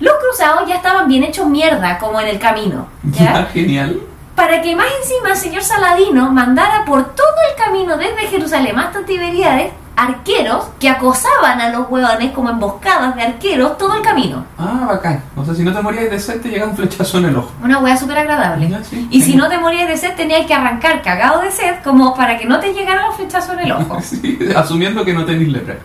Los 0.00 0.14
cruzados 0.16 0.68
ya 0.68 0.76
estaban 0.76 1.08
bien 1.08 1.22
hechos 1.22 1.46
mierda, 1.46 1.98
como 1.98 2.20
en 2.20 2.28
el 2.28 2.38
camino, 2.38 2.88
¿ya? 3.04 3.32
Ya, 3.32 3.46
genial. 3.52 4.00
Para 4.34 4.60
que 4.60 4.76
más 4.76 4.88
encima 5.00 5.30
el 5.30 5.36
señor 5.36 5.62
Saladino 5.62 6.30
mandara 6.30 6.84
por 6.84 7.14
todo 7.14 7.36
el 7.50 7.64
camino 7.64 7.96
desde 7.96 8.26
Jerusalén 8.26 8.78
hasta 8.78 9.06
Tiberíades 9.06 9.72
arqueros 9.96 10.66
que 10.78 10.88
acosaban 10.90 11.60
a 11.60 11.70
los 11.70 11.88
hueones 11.90 12.32
como 12.32 12.50
emboscadas 12.50 13.16
de 13.16 13.22
arqueros 13.22 13.78
todo 13.78 13.94
el 13.94 14.02
camino. 14.02 14.44
Ah, 14.58 14.84
bacán. 14.88 15.22
O 15.34 15.44
sea, 15.44 15.54
si 15.54 15.62
no 15.62 15.72
te 15.72 15.80
morías 15.80 16.10
de 16.10 16.20
sed, 16.20 16.40
te 16.42 16.50
llega 16.50 16.66
un 16.66 16.76
flechazo 16.76 17.18
en 17.18 17.24
el 17.26 17.36
ojo. 17.36 17.50
Una 17.64 17.78
hueá 17.78 17.96
súper 17.96 18.18
agradable. 18.18 18.68
Ya, 18.68 18.84
sí. 18.84 19.08
y 19.10 19.22
si 19.22 19.34
no 19.36 19.48
te 19.48 19.56
morías 19.58 19.88
de 19.88 19.96
sed, 19.96 20.14
tenías 20.14 20.46
que 20.46 20.52
arrancar 20.54 21.00
cagado 21.02 21.40
de 21.40 21.50
sed 21.50 21.76
como 21.82 22.14
para 22.14 22.36
que 22.38 22.44
no 22.44 22.60
te 22.60 22.72
llegara 22.74 23.06
los 23.06 23.16
flechazos 23.16 23.54
en 23.54 23.60
el 23.60 23.72
ojo. 23.72 23.98
Sí, 24.02 24.38
asumiendo 24.54 25.04
que 25.04 25.14
no 25.14 25.24
tenés 25.24 25.48
lepra. 25.48 25.76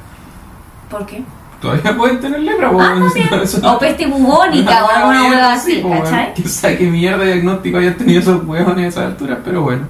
¿Por 0.90 1.06
qué? 1.06 1.24
Todavía 1.62 1.96
pueden 1.96 2.20
tener 2.20 2.40
lepra, 2.42 2.70
Ah, 2.78 2.96
no- 3.62 3.74
O 3.74 3.80
peste 3.80 4.08
bubónica 4.08 4.84
o 4.84 4.86
Una 4.90 4.98
alguna 4.98 5.20
mierda 5.22 5.38
hueá 5.48 5.54
así. 5.54 5.82
¿cachai? 6.04 6.34
Sabe 6.48 6.78
qué 6.80 6.86
mierda 6.90 7.20
de 7.24 7.34
diagnóstico 7.34 7.78
hayan 7.78 7.94
tenido 7.96 8.20
esos 8.20 8.44
hueones 8.46 8.86
a 8.86 8.88
esas 8.88 9.06
alturas, 9.06 9.38
pero 9.46 9.62
bueno. 9.62 9.84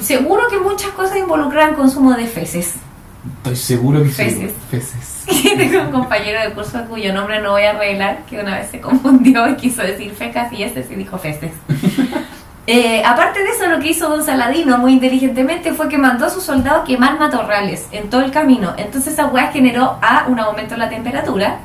Seguro 0.00 0.42
que 0.50 0.58
muchas 0.58 0.90
cosas 0.90 1.16
involucran 1.18 1.74
consumo 1.74 2.12
de 2.14 2.26
feces. 2.26 2.74
Estoy 3.38 3.56
seguro 3.56 4.02
que 4.02 4.08
sí. 4.08 4.24
Feces. 4.24 4.52
Feces. 4.70 5.24
Tengo 5.56 5.82
un 5.82 5.90
compañero 5.92 6.40
de 6.40 6.52
curso 6.52 6.84
cuyo 6.88 7.12
nombre 7.12 7.40
no 7.40 7.52
voy 7.52 7.62
a 7.62 7.72
revelar, 7.72 8.24
que 8.28 8.40
una 8.40 8.56
vez 8.56 8.70
se 8.70 8.80
confundió 8.80 9.48
y 9.48 9.54
quiso 9.56 9.82
decir 9.82 10.12
fecas 10.12 10.52
y 10.52 10.62
este 10.64 10.82
sí 10.82 10.94
dijo 10.94 11.18
feces. 11.18 11.52
Eh, 12.68 13.02
aparte 13.04 13.42
de 13.42 13.50
eso, 13.50 13.66
lo 13.66 13.80
que 13.80 13.88
hizo 13.90 14.08
Don 14.08 14.24
Saladino 14.24 14.78
muy 14.78 14.92
inteligentemente 14.92 15.72
fue 15.72 15.88
que 15.88 15.98
mandó 15.98 16.26
a 16.26 16.30
sus 16.30 16.44
soldados 16.44 16.84
quemar 16.86 17.18
matorrales 17.18 17.88
en 17.90 18.08
todo 18.08 18.20
el 18.20 18.30
camino. 18.30 18.74
Entonces 18.76 19.14
esa 19.14 19.26
weá 19.26 19.50
generó 19.50 19.98
A, 20.00 20.26
un 20.28 20.38
aumento 20.38 20.74
en 20.74 20.80
la 20.80 20.88
temperatura, 20.88 21.58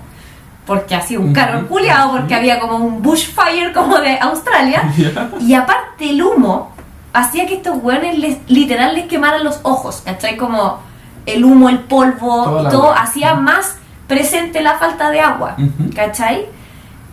porque 0.65 0.95
hacía 0.95 1.19
un 1.19 1.33
calor 1.33 1.65
Ujú. 1.65 1.67
culiado, 1.67 2.13
porque 2.13 2.33
había 2.33 2.59
como 2.59 2.77
un 2.77 3.03
bushfire 3.03 3.71
como 3.73 3.99
de 3.99 4.17
Australia. 4.19 4.91
Y 5.39 5.53
aparte 5.53 6.09
el 6.09 6.21
humo 6.21 6.71
hacía 7.13 7.45
que 7.45 7.57
estos 7.57 7.77
hueones 7.79 8.17
les, 8.17 8.37
literal 8.47 8.95
les 8.95 9.05
quemaran 9.05 9.43
los 9.43 9.59
ojos, 9.61 10.01
¿cachai? 10.03 10.35
Como 10.35 10.79
el 11.27 11.45
humo, 11.45 11.69
el 11.69 11.79
polvo, 11.79 12.67
todo 12.71 12.91
hacía 12.93 13.35
más 13.35 13.77
presente 14.07 14.61
la 14.61 14.77
falta 14.77 15.09
de 15.11 15.19
agua. 15.21 15.55
¿cachai? 15.95 16.45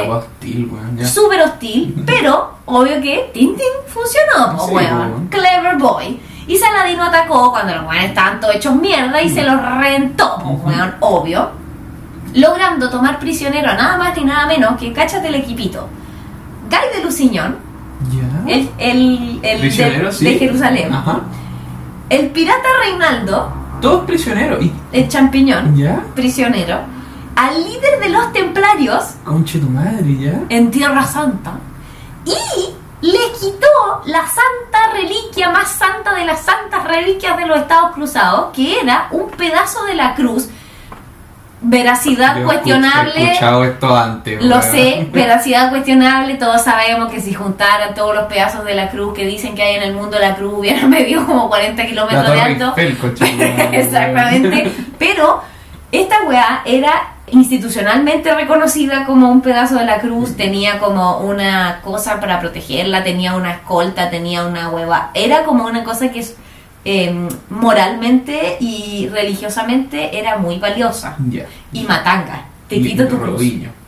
Agua 0.00 0.18
hostil, 0.18 0.70
weón. 0.72 1.06
Súper 1.06 1.42
hostil, 1.42 2.02
pero 2.06 2.54
obvio 2.66 3.00
que 3.00 3.30
Tintin 3.34 3.66
funcionó, 3.86 4.66
Sí, 4.66 4.72
weón. 4.74 5.28
Clever 5.28 5.76
boy. 5.78 6.20
Y 6.46 6.56
Saladino 6.58 7.04
atacó 7.04 7.50
cuando 7.52 7.74
los 7.74 7.84
weones 7.86 8.06
estaban 8.10 8.38
todos 8.40 8.54
hechos 8.56 8.74
mierda 8.76 9.22
y 9.22 9.28
se 9.30 9.42
los 9.42 9.60
reventó, 9.60 10.36
Ujú. 10.44 10.68
weón, 10.68 10.94
obvio. 11.00 11.50
Logrando 12.34 12.90
tomar 12.90 13.18
prisionero 13.18 13.70
a 13.70 13.74
nada 13.74 13.96
más 13.96 14.16
ni 14.16 14.24
nada 14.24 14.46
menos 14.46 14.76
que, 14.76 14.92
cáchate 14.92 15.28
el 15.28 15.36
equipito, 15.36 15.88
Guy 16.68 16.98
de 16.98 17.04
Luciñón, 17.04 17.56
Ya. 18.10 18.52
el, 18.52 18.68
el, 18.78 19.40
el 19.42 19.60
de, 19.62 20.12
sí. 20.12 20.24
de 20.24 20.38
Jerusalén, 20.38 20.92
Ajá. 20.92 21.20
el 22.10 22.26
pirata 22.30 22.68
Reinaldo, 22.82 23.52
Todos 23.84 24.06
prisioneros. 24.06 24.64
¿Y 24.64 24.72
el 24.92 25.08
champiñón, 25.08 25.76
ya? 25.76 26.02
prisionero, 26.14 26.78
al 27.36 27.62
líder 27.62 28.00
de 28.00 28.08
los 28.08 28.32
templarios 28.32 29.04
Conche 29.22 29.58
tu 29.58 29.68
madre, 29.68 30.16
ya. 30.18 30.40
en 30.48 30.70
Tierra 30.70 31.04
Santa 31.04 31.52
y 32.24 33.06
le 33.06 33.32
quitó 33.38 33.66
la 34.06 34.22
santa 34.26 34.90
reliquia 34.94 35.50
más 35.50 35.68
santa 35.68 36.14
de 36.14 36.24
las 36.24 36.40
santas 36.40 36.84
reliquias 36.84 37.36
de 37.36 37.44
los 37.44 37.58
Estados 37.58 37.92
Cruzados, 37.92 38.54
que 38.54 38.80
era 38.80 39.08
un 39.10 39.28
pedazo 39.28 39.84
de 39.84 39.94
la 39.96 40.14
cruz. 40.14 40.48
Veracidad 41.66 42.36
Yo 42.36 42.42
He 42.42 42.44
cuestionable. 42.44 43.24
escuchado 43.24 43.64
esto 43.64 43.96
antes. 43.96 44.42
Lo 44.42 44.60
sé, 44.60 45.08
veracidad 45.12 45.70
cuestionable, 45.70 46.34
todos 46.34 46.62
sabemos 46.62 47.10
que 47.10 47.20
si 47.20 47.32
juntaran 47.32 47.94
todos 47.94 48.14
los 48.14 48.24
pedazos 48.24 48.64
de 48.64 48.74
la 48.74 48.90
cruz 48.90 49.14
que 49.14 49.26
dicen 49.26 49.54
que 49.54 49.62
hay 49.62 49.76
en 49.76 49.82
el 49.82 49.94
mundo, 49.94 50.18
la 50.18 50.34
cruz 50.36 50.54
hubiera 50.58 50.86
medido 50.86 51.24
como 51.24 51.48
40 51.48 51.82
La 51.82 51.88
kilómetros 51.88 52.30
de 52.30 52.40
alto. 52.40 52.74
Exactamente. 53.72 54.72
Pero 54.98 55.42
esta 55.90 56.22
weá 56.26 56.62
era 56.64 57.14
institucionalmente 57.28 58.34
reconocida 58.34 59.06
como 59.06 59.30
un 59.30 59.40
pedazo 59.40 59.76
de 59.76 59.86
la 59.86 59.98
cruz, 60.00 60.36
tenía 60.36 60.78
como 60.78 61.18
una 61.20 61.80
cosa 61.82 62.20
para 62.20 62.40
protegerla, 62.40 63.02
tenía 63.02 63.34
una 63.34 63.52
escolta, 63.52 64.10
tenía 64.10 64.44
una 64.44 64.68
hueva. 64.68 65.10
Era 65.14 65.44
como 65.44 65.64
una 65.64 65.82
cosa 65.84 66.10
que 66.10 66.20
es 66.20 66.36
eh, 66.84 67.28
moralmente 67.50 68.56
y 68.60 69.08
religiosamente 69.08 70.18
era 70.18 70.38
muy 70.38 70.58
valiosa. 70.58 71.16
Y 71.72 71.82
matanga, 71.84 72.46
te 72.68 72.76
Y 72.76 72.82
quito 72.82 73.08
tu 73.08 73.18
cruz. 73.18 73.42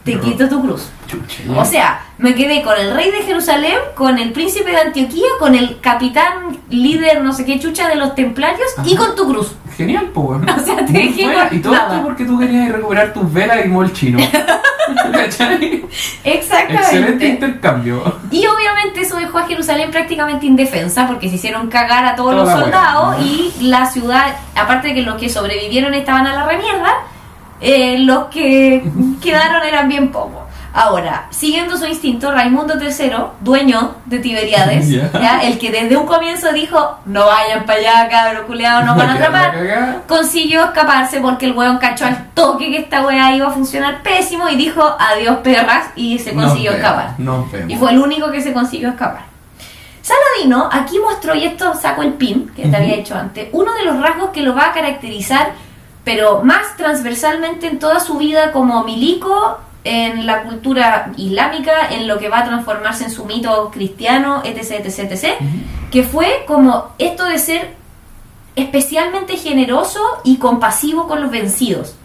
Te 0.04 0.20
quito 0.20 0.48
tu 0.48 0.62
cruz. 0.62 0.88
Chucha. 1.08 1.60
O 1.60 1.64
sea, 1.64 2.00
me 2.18 2.34
quedé 2.34 2.62
con 2.62 2.78
el 2.78 2.94
rey 2.94 3.10
de 3.10 3.22
Jerusalén, 3.22 3.76
con 3.96 4.18
el 4.18 4.32
príncipe 4.32 4.70
de 4.70 4.78
Antioquía, 4.78 5.26
con 5.38 5.54
el 5.54 5.80
capitán 5.80 6.58
líder 6.70 7.22
no 7.22 7.32
sé 7.32 7.44
qué 7.44 7.58
chucha 7.58 7.88
de 7.88 7.96
los 7.96 8.14
templarios 8.14 8.68
y 8.84 8.94
con 8.94 9.16
tu 9.16 9.28
cruz. 9.28 9.52
Genial, 9.76 10.06
pues, 10.14 10.26
weón. 10.28 10.48
O 10.58 10.60
sea, 10.64 10.76
te 10.76 10.92
Muy 10.92 11.02
dejé 11.08 11.24
buena. 11.24 11.48
con 11.48 11.58
Y 11.58 11.60
todo 11.60 11.72
nada. 11.74 11.92
esto 11.94 12.02
porque 12.06 12.24
tú 12.24 12.38
querías 12.38 12.72
recuperar 12.72 13.12
tus 13.12 13.32
velas 13.32 13.64
y 13.64 13.68
mol 13.68 13.92
chino. 13.92 14.18
¿Cachai? 15.12 15.84
Excelente 16.24 16.30
Exactamente. 16.74 17.26
intercambio. 17.28 18.16
Y 18.30 18.46
obviamente 18.46 19.00
eso 19.00 19.16
dejó 19.16 19.38
a 19.38 19.46
Jerusalén 19.46 19.90
prácticamente 19.90 20.46
indefensa 20.46 21.06
porque 21.06 21.28
se 21.28 21.36
hicieron 21.36 21.68
cagar 21.68 22.04
a 22.06 22.14
todos 22.14 22.32
Toda 22.32 22.44
los 22.44 22.62
soldados 22.62 23.16
y 23.20 23.52
la 23.62 23.86
ciudad, 23.86 24.36
aparte 24.54 24.88
de 24.88 24.94
que 24.94 25.02
los 25.02 25.16
que 25.16 25.28
sobrevivieron 25.28 25.92
estaban 25.94 26.26
a 26.26 26.34
la 26.34 26.46
remierda, 26.46 26.90
eh, 27.60 27.98
los 28.00 28.26
que 28.26 28.84
quedaron 29.22 29.62
eran 29.64 29.88
bien 29.88 30.10
pocos. 30.12 30.45
Ahora, 30.78 31.28
siguiendo 31.30 31.78
su 31.78 31.86
instinto, 31.86 32.30
Raimundo 32.30 32.74
III, 32.78 33.10
dueño 33.40 33.94
de 34.04 34.18
Tiberiades, 34.18 34.90
el 35.42 35.58
que 35.58 35.70
desde 35.70 35.96
un 35.96 36.06
comienzo 36.06 36.52
dijo, 36.52 36.98
no 37.06 37.24
vayan 37.24 37.64
para 37.64 37.78
allá, 37.78 38.08
cabros 38.10 38.44
culiados, 38.44 38.84
nos 38.84 38.94
van 38.98 39.08
a 39.08 39.14
atrapar, 39.14 40.02
consiguió 40.06 40.64
escaparse 40.64 41.18
porque 41.20 41.46
el 41.46 41.52
weón 41.52 41.78
cachó 41.78 42.04
al 42.04 42.28
toque 42.34 42.70
que 42.70 42.76
esta 42.76 43.06
wea 43.06 43.34
iba 43.34 43.46
a 43.46 43.52
funcionar 43.52 44.02
pésimo 44.02 44.50
y 44.50 44.56
dijo, 44.56 44.82
adiós 44.98 45.38
perras, 45.38 45.86
y 45.96 46.18
se 46.18 46.34
consiguió 46.34 46.72
escapar. 46.72 47.14
Y 47.68 47.76
fue 47.76 47.92
el 47.92 47.98
único 47.98 48.30
que 48.30 48.42
se 48.42 48.52
consiguió 48.52 48.90
escapar. 48.90 49.24
Saladino 50.02 50.68
aquí 50.70 50.98
mostró, 50.98 51.34
y 51.34 51.46
esto 51.46 51.72
saco 51.72 52.02
el 52.02 52.12
pin 52.12 52.50
que 52.54 52.68
te 52.68 52.76
había 52.76 52.96
hecho 52.96 53.14
antes, 53.14 53.48
uno 53.52 53.72
de 53.72 53.86
los 53.86 53.98
rasgos 53.98 54.28
que 54.28 54.42
lo 54.42 54.54
va 54.54 54.66
a 54.66 54.72
caracterizar, 54.74 55.52
pero 56.04 56.42
más 56.44 56.76
transversalmente 56.76 57.66
en 57.66 57.78
toda 57.78 57.98
su 57.98 58.18
vida 58.18 58.52
como 58.52 58.84
milico, 58.84 59.58
en 59.86 60.26
la 60.26 60.42
cultura 60.42 61.12
islámica, 61.16 61.90
en 61.90 62.08
lo 62.08 62.18
que 62.18 62.28
va 62.28 62.40
a 62.40 62.44
transformarse 62.44 63.04
en 63.04 63.10
su 63.10 63.24
mito 63.24 63.70
cristiano, 63.72 64.42
etc, 64.44 64.84
etc, 64.84 65.12
etc, 65.12 65.24
que 65.90 66.02
fue 66.02 66.44
como 66.46 66.88
esto 66.98 67.24
de 67.24 67.38
ser 67.38 67.74
especialmente 68.56 69.36
generoso 69.36 70.00
y 70.24 70.38
compasivo 70.38 71.06
con 71.06 71.22
los 71.22 71.30
vencidos, 71.30 71.96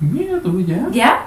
Mira 0.00 0.40
tú, 0.42 0.60
ya. 0.60 0.88
¿ya? 0.90 1.26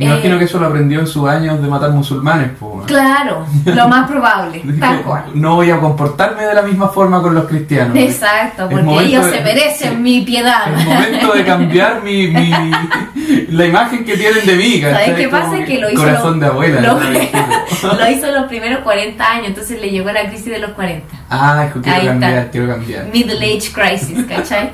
Me 0.00 0.06
imagino 0.06 0.36
Eh, 0.36 0.38
que 0.38 0.44
eso 0.46 0.58
lo 0.58 0.66
aprendió 0.66 0.98
en 1.00 1.06
sus 1.06 1.28
años 1.28 1.60
de 1.60 1.68
matar 1.68 1.90
musulmanes, 1.90 2.52
pues. 2.58 2.86
Claro, 2.86 3.44
lo 3.66 3.86
más 3.88 4.08
probable, 4.10 4.62
tal 4.80 5.02
cual. 5.02 5.24
No 5.34 5.56
voy 5.56 5.70
a 5.70 5.78
comportarme 5.78 6.42
de 6.44 6.54
la 6.54 6.62
misma 6.62 6.88
forma 6.88 7.20
con 7.20 7.34
los 7.34 7.44
cristianos. 7.44 7.94
Exacto, 7.96 8.62
Es 8.70 8.78
porque 8.80 9.04
ellos 9.04 9.26
de- 9.26 9.30
se 9.32 9.40
merecen 9.44 10.02
mi 10.02 10.22
piedad. 10.22 10.72
Es 10.74 10.86
momento 10.86 11.32
de 11.34 11.44
cambiar 11.44 12.02
mi, 12.02 12.28
mi- 12.28 12.50
la 13.50 13.66
imagen 13.66 14.04
que 14.06 14.16
tienen 14.16 14.46
de 14.46 14.56
mí. 14.56 14.80
¿Sabes 14.80 15.10
qué 15.16 15.28
pasa? 15.28 15.64
Que 15.66 15.78
lo 15.78 15.90
hizo 15.90 16.00
Corazón 16.02 16.34
lo- 16.40 16.40
de 16.40 16.46
abuela. 16.46 16.80
lo-. 16.80 17.00
Lo 17.98 18.10
hizo 18.10 18.26
en 18.26 18.34
los 18.34 18.44
primeros 18.46 18.80
40 18.80 19.30
años, 19.30 19.46
entonces 19.48 19.80
le 19.80 19.90
llegó 19.90 20.10
la 20.12 20.26
crisis 20.28 20.46
de 20.46 20.58
los 20.58 20.70
40. 20.72 21.06
Ah, 21.30 21.64
dijo, 21.66 21.80
quiero 21.82 21.96
Ahí 21.98 22.06
está. 22.06 22.10
cambiar, 22.20 22.50
quiero 22.50 22.68
cambiar. 22.68 23.04
Middle 23.12 23.36
Age 23.56 23.72
Crisis, 23.72 24.18
¿cachai? 24.26 24.70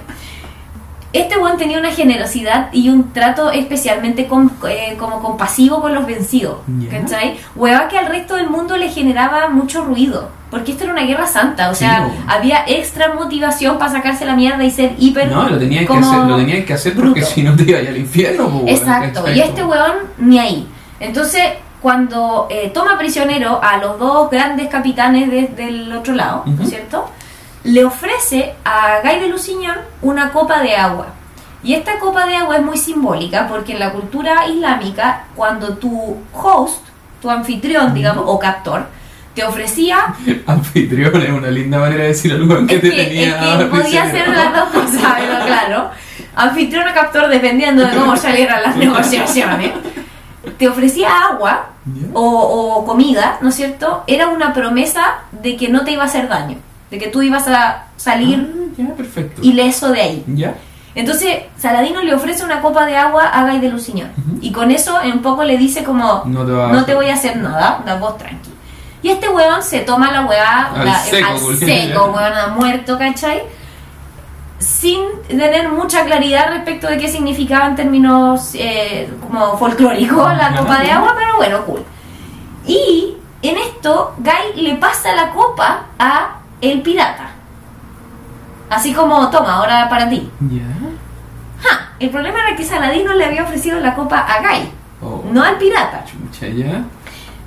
Este 1.18 1.37
weón 1.38 1.57
tenía 1.57 1.79
una 1.79 1.90
generosidad 1.90 2.68
y 2.72 2.88
un 2.88 3.12
trato 3.12 3.50
especialmente 3.50 4.26
com- 4.26 4.50
eh, 4.68 4.96
como 4.98 5.20
compasivo 5.20 5.81
con 5.81 5.94
los 5.94 6.07
vencidos, 6.07 6.59
Ya. 6.79 6.90
¿cachai? 7.00 7.37
Weón 7.55 7.88
que 7.88 7.98
al 7.98 8.07
resto 8.07 8.35
del 8.37 8.48
mundo 8.50 8.76
le 8.76 8.88
generaba 8.90 9.48
mucho 9.48 9.85
ruido, 9.85 10.31
porque 10.50 10.72
esto 10.72 10.85
era 10.85 10.92
una 10.92 11.02
guerra 11.02 11.26
santa, 11.26 11.70
o 11.70 11.74
sea, 11.74 12.09
había 12.26 12.64
extra 12.66 13.14
motivación 13.14 13.79
para 13.79 13.90
sacarse 13.92 14.24
la 14.24 14.35
mierda 14.37 14.62
y 14.64 14.70
ser 14.70 14.94
hiper... 14.98 15.31
No, 15.31 15.48
lo 15.48 15.59
tenías 15.59 15.87
que 15.87 15.92
hacer, 15.96 16.18
lo 16.18 16.37
tenías 16.37 16.64
que 16.64 16.72
hacer 16.74 16.94
porque 16.94 17.22
si 17.22 17.42
no 17.42 17.57
te 17.57 17.62
ibas 17.64 17.87
al 17.87 17.96
infierno, 17.96 18.62
Exacto, 18.66 19.20
¿cachai? 19.20 19.38
y 19.38 19.40
este 19.42 19.64
weón 19.64 19.94
ni 20.18 20.38
ahí. 20.38 20.68
Entonces, 21.00 21.42
cuando 21.83 22.46
eh, 22.50 22.70
toma 22.74 22.96
prisionero 22.98 23.61
a 23.62 23.76
los 23.76 23.98
dos 23.98 24.31
grandes 24.31 24.68
capitanes 24.68 25.31
de- 25.31 25.48
del 25.48 25.92
otro 25.92 26.14
lado, 26.14 26.42
¿no 26.46 26.62
es 26.64 26.70
cierto? 26.70 27.09
Le 27.66 27.85
ofrece 27.85 28.55
a 28.64 29.00
Guy 29.02 29.18
de 29.20 29.29
Lusignan 29.29 29.79
una 30.00 30.31
copa 30.31 30.62
de 30.62 30.76
agua. 30.76 31.09
Y 31.64 31.74
esta 31.74 31.98
copa 31.98 32.24
de 32.24 32.37
agua 32.37 32.59
es 32.59 32.62
muy 32.62 32.76
simbólica 32.79 33.48
porque 33.48 33.72
en 33.72 33.81
la 33.81 33.90
cultura 33.90 34.46
islámica, 34.46 35.24
cuando 35.35 35.76
tu 35.76 36.16
host, 36.33 36.87
tu 37.20 37.29
anfitrión, 37.29 37.92
digamos, 37.92 38.22
o 38.29 38.38
captor, 38.38 38.87
te 39.35 39.42
ofrecía 39.42 40.14
Anfitrión 40.46 41.20
es 41.20 41.31
una 41.31 41.50
linda 41.50 41.79
manera 41.81 42.02
de 42.02 42.09
decir 42.11 42.33
algo 42.33 42.66
que 42.68 42.76
es 42.76 42.81
te 42.81 42.90
que, 42.90 43.05
tenía. 43.05 43.55
es 43.55 43.59
que 43.59 43.64
podía 43.66 44.11
ser 44.12 44.29
las 44.29 44.55
dos 44.55 44.68
cosas, 44.68 45.14
pero 45.18 45.44
claro. 45.44 45.90
Anfitrión 46.37 46.87
o 46.88 46.94
captor, 46.94 47.29
dependiendo 47.29 47.85
de 47.85 47.96
cómo 47.96 48.16
salieran 48.16 48.62
las 48.62 48.76
negociaciones. 48.76 49.72
Te 50.57 50.68
ofrecía 50.68 51.09
agua 51.33 51.70
o 52.14 52.85
comida, 52.87 53.38
¿no 53.40 53.48
es 53.48 53.57
cierto? 53.57 54.05
Era 54.07 54.29
una 54.29 54.55
promesa 54.55 55.22
de 55.33 55.57
que 55.57 55.68
no 55.68 55.85
te 55.85 55.90
iba 55.90 56.05
a 56.05 56.07
hacer 56.07 56.29
daño, 56.29 56.59
de 56.90 56.99
que 56.99 57.09
tú 57.09 57.22
ibas 57.22 57.46
a 57.49 57.87
salir 57.96 58.53
Ah, 58.55 58.72
ya, 58.79 58.94
perfecto. 58.94 59.42
ileso 59.42 59.90
de 59.90 60.01
ahí. 60.01 60.25
¿Ya? 60.29 60.55
Entonces, 60.94 61.40
Saladino 61.59 62.01
le 62.03 62.14
ofrece 62.14 62.42
una 62.44 62.61
copa 62.62 62.87
de 62.87 62.96
agua 62.96 63.25
a 63.29 63.44
Guy 63.51 63.59
de 63.61 63.68
Lusignan. 63.68 64.12
Y 64.40 64.51
con 64.53 64.70
eso, 64.70 64.99
un 65.05 65.20
poco 65.20 65.44
le 65.44 65.59
dice 65.59 65.85
como, 65.85 66.22
No 66.25 66.44
te 66.46 66.92
no 66.92 66.96
voy 66.99 67.11
a 67.11 67.14
hacer 67.14 67.37
nada, 67.37 67.83
da 67.85 67.96
vos 67.96 68.16
tranqui. 68.16 68.51
Y 69.03 69.11
este 69.11 69.29
weón 69.29 69.62
se 69.62 69.81
toma 69.81 70.11
la 70.11 70.22
weá 70.25 70.72
Al 70.75 70.85
la- 70.87 70.99
seco, 70.99 71.29
al 71.33 71.38
culiao. 71.40 71.59
seco, 71.59 72.05
weón, 72.16 72.33
a 72.33 72.46
muerto, 72.49 72.99
¿cachai? 72.99 73.42
Sin 74.59 75.01
tener 75.29 75.68
mucha 75.70 76.05
claridad 76.07 76.49
respecto 76.51 76.87
de 76.88 76.96
qué 76.96 77.09
significaba 77.09 77.66
en 77.66 77.77
términos 77.77 78.53
eh, 78.55 79.07
como 79.20 79.59
folclóricos 79.59 80.35
la 80.37 80.46
Ajá. 80.46 80.61
copa 80.61 80.79
de 80.79 80.90
agua, 80.92 81.14
pero 81.16 81.37
bueno, 81.37 81.62
cool. 81.66 81.85
Y 82.66 83.16
en 83.42 83.59
esto, 83.59 84.14
Guy 84.16 84.62
le 84.62 84.77
pasa 84.77 85.14
la 85.14 85.31
copa 85.31 85.83
a 85.99 86.38
el 86.61 86.83
pirata. 86.83 87.31
Así 88.71 88.92
como, 88.92 89.29
toma, 89.31 89.55
ahora 89.57 89.88
para 89.88 90.09
ti. 90.09 90.29
¿Ya? 90.40 90.62
Ja, 91.62 91.88
el 91.99 92.11
problema 92.11 92.40
era 92.47 92.57
que 92.57 92.64
Saladino 92.64 93.14
le 93.14 93.25
había 93.25 93.42
ofrecido 93.45 93.79
la 93.81 93.95
copa 93.95 94.19
a 94.19 94.40
Guy, 94.40 94.71
Oh, 95.03 95.23
no 95.31 95.42
al 95.45 95.57
pirata. 95.57 96.05
chucha, 96.05 96.49
¿ya? 96.49 96.83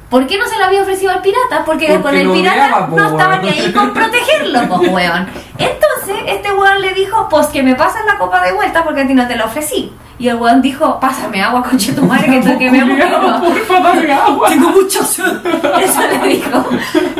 ¿Por 0.09 0.25
qué 0.25 0.37
no 0.39 0.45
se 0.47 0.57
la 0.57 0.67
había 0.67 0.81
ofrecido 0.81 1.11
al 1.11 1.21
pirata? 1.21 1.63
Porque, 1.65 1.87
Porque 1.87 2.01
con 2.03 2.15
el 2.15 2.31
pirata 2.31 2.87
no 2.87 3.09
estaba 3.09 3.37
ni 3.37 3.49
ahí 3.49 3.71
con 3.71 3.93
protegerlo, 3.93 4.61
weón. 4.91 5.27
Entonces, 5.57 6.15
este 6.27 6.51
weón 6.53 6.81
le 6.81 6.93
dijo, 6.93 7.27
pues 7.29 7.47
que 7.47 7.61
me 7.61 7.75
pases 7.75 8.01
la 8.05 8.17
copa 8.17 8.41
de 8.43 8.53
vuelta 8.53 8.83
porque 8.83 9.01
a 9.01 9.07
ti 9.07 9.13
no 9.13 9.27
te 9.27 9.35
la 9.35 9.45
ofrecí. 9.45 9.91
Y 10.19 10.27
el 10.27 10.35
weón 10.35 10.61
dijo, 10.61 10.99
pásame 10.99 11.41
agua, 11.41 11.63
conche 11.63 11.93
tu 11.93 12.03
madre, 12.03 12.41
que 12.41 12.57
que 12.57 12.69
me 12.69 12.83
muero. 12.83 13.39
Porfa, 13.39 13.79
dame 13.79 14.11
agua. 14.11 14.49
Tengo 14.49 14.69
mucho 14.69 15.01
sed. 15.01 15.23
Eso 15.81 16.01
le 16.11 16.27
dijo. 16.27 16.65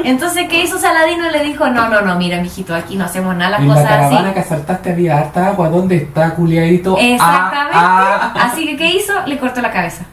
Entonces, 0.04 0.48
¿qué 0.50 0.64
hizo 0.64 0.78
Saladino? 0.78 1.30
Le 1.32 1.42
dijo, 1.46 1.70
no, 1.70 1.88
no, 1.88 2.02
no, 2.02 2.18
mira, 2.18 2.42
mijito, 2.42 2.76
aquí 2.76 2.98
no 2.98 3.06
hacemos 3.06 3.38
nada 3.38 3.52
las 3.52 3.62
En 3.62 3.70
la 3.70 3.84
caravana 3.84 4.20
así. 4.20 4.34
que 4.34 4.40
asaltaste 4.42 4.92
había 4.92 5.18
harta 5.18 5.48
agua. 5.48 5.70
¿Dónde 5.70 5.96
está, 5.96 6.36
culiadito? 6.36 6.98
Exactamente. 6.98 7.72
Ah, 7.74 8.34
ah. 8.36 8.50
Así 8.52 8.66
que, 8.66 8.76
¿qué 8.76 8.94
hizo? 8.94 9.14
Le 9.26 9.40
cortó 9.40 9.62
la 9.62 9.72
cabeza. 9.72 10.04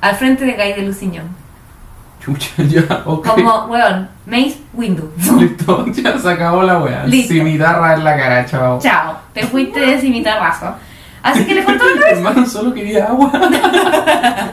Al 0.00 0.14
frente 0.14 0.44
de 0.44 0.52
Guy 0.52 0.72
de 0.74 0.82
Luciñón. 0.82 1.44
Chucha, 2.24 2.50
ya, 2.58 3.02
ok. 3.06 3.26
Como, 3.26 3.64
weón, 3.64 4.08
Mace 4.24 4.58
Windu. 4.72 5.10
Listo, 5.40 5.84
ya 5.86 6.16
se 6.16 6.30
acabó 6.30 6.62
la 6.62 6.78
wea. 6.78 7.04
Listo. 7.06 7.34
Cimitarra 7.34 7.94
en 7.94 8.04
la 8.04 8.16
cara, 8.16 8.46
chao. 8.46 8.78
Chao, 8.80 9.16
te 9.32 9.44
fuiste 9.44 9.80
de 9.80 9.98
cimitarrazo. 10.00 10.74
Así 11.24 11.44
que 11.46 11.54
le 11.54 11.64
cortó 11.64 11.84
la 11.86 11.92
cabeza. 12.00 12.16
Hermano, 12.16 12.46
solo 12.46 12.72
quería 12.72 13.06
agua. 13.06 13.32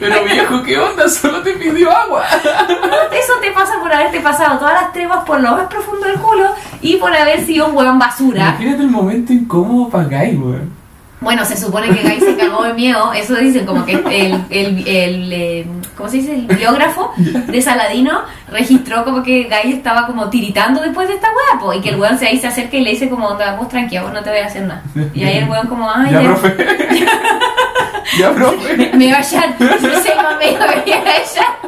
Pero 0.00 0.24
viejo, 0.24 0.62
¿qué 0.62 0.78
onda? 0.78 1.08
Solo 1.08 1.42
te 1.42 1.52
pidió 1.52 1.90
agua. 1.90 2.24
Eso 3.12 3.32
te 3.42 3.50
pasa 3.52 3.74
por 3.80 3.92
haberte 3.92 4.20
pasado 4.20 4.58
todas 4.58 4.74
las 4.82 4.92
trevas 4.92 5.24
por 5.24 5.40
lo 5.40 5.50
más 5.52 5.66
profundo 5.68 6.06
del 6.06 6.18
culo 6.18 6.46
y 6.80 6.96
por 6.96 7.14
haber 7.14 7.44
sido 7.44 7.66
un 7.68 7.76
weón 7.76 7.98
basura. 7.98 8.40
Imagínate 8.48 8.82
el 8.82 8.90
momento 8.90 9.32
incómodo 9.32 9.90
para 9.90 10.04
Guy, 10.04 10.36
weón. 10.36 10.77
Bueno, 11.20 11.44
se 11.44 11.56
supone 11.56 11.88
que 11.88 12.00
Guy 12.08 12.20
se 12.20 12.36
cagó 12.36 12.62
de 12.62 12.74
miedo. 12.74 13.12
Eso 13.12 13.34
dicen 13.36 13.66
como 13.66 13.84
que 13.84 13.92
el, 13.92 14.44
el, 14.50 14.86
el, 14.86 15.32
eh, 15.32 15.66
¿cómo 15.96 16.08
se 16.08 16.18
dice? 16.18 16.34
El 16.34 16.56
biógrafo 16.56 17.12
de 17.16 17.60
Saladino 17.60 18.22
registró 18.50 19.04
como 19.04 19.22
que 19.22 19.44
Guy 19.44 19.72
estaba 19.72 20.06
como 20.06 20.30
tiritando 20.30 20.80
después 20.80 21.08
de 21.08 21.14
esta 21.14 21.28
weá, 21.28 21.60
po, 21.60 21.72
y 21.72 21.80
que 21.80 21.88
el 21.90 21.96
weón 22.00 22.18
se 22.18 22.28
ahí 22.28 22.38
se 22.38 22.46
acerca 22.46 22.76
y 22.76 22.82
le 22.82 22.90
dice 22.90 23.08
como, 23.08 23.26
onda, 23.26 23.56
vos 23.56 23.68
tranquila, 23.68 24.02
vos 24.02 24.12
no 24.12 24.22
te 24.22 24.30
voy 24.30 24.38
a 24.38 24.46
hacer 24.46 24.62
nada. 24.62 24.82
Y 25.12 25.24
ahí 25.24 25.38
el 25.38 25.48
weón 25.48 25.66
como, 25.66 25.90
ay, 25.90 26.12
Ya, 26.12 26.22
ya, 26.22 26.28
profe. 26.28 26.56
ya, 28.18 28.32
profe. 28.32 28.76
me, 28.76 28.92
me 28.94 29.12
va 29.12 29.18
a 29.18 29.22
hallar. 29.22 29.56
Yo 29.58 30.00
sé 30.00 30.12
me 30.38 30.52
iba 30.52 30.64
a 30.64 30.70
hallar. 30.70 31.58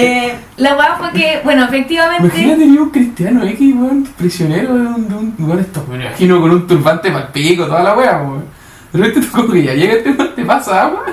Eh, 0.00 0.32
la 0.58 0.76
weá 0.76 0.96
fue 0.96 1.10
que, 1.10 1.40
bueno, 1.42 1.64
efectivamente... 1.64 2.26
Imagínate 2.26 2.66
ni 2.66 2.78
un 2.78 2.90
cristiano 2.90 3.44
X, 3.44 3.74
weón, 3.74 4.04
prisionero 4.16 4.74
de 4.74 4.86
un, 4.86 5.08
de 5.08 5.14
un 5.16 5.34
lugar 5.36 5.58
esto. 5.58 5.84
Me 5.90 5.96
imagino 5.96 6.40
con 6.40 6.52
un 6.52 6.66
turbante 6.68 7.10
para 7.10 7.32
pico, 7.32 7.66
toda 7.66 7.82
la 7.82 7.96
wea, 7.96 8.18
weón. 8.18 8.44
De 8.92 8.98
repente 9.00 9.26
tú 9.26 9.32
como 9.32 9.52
que 9.52 9.64
ya 9.64 9.74
llega 9.74 9.94
este 9.94 10.10
weón, 10.10 10.34
te 10.36 10.44
pasa 10.44 10.82
agua. 10.82 11.04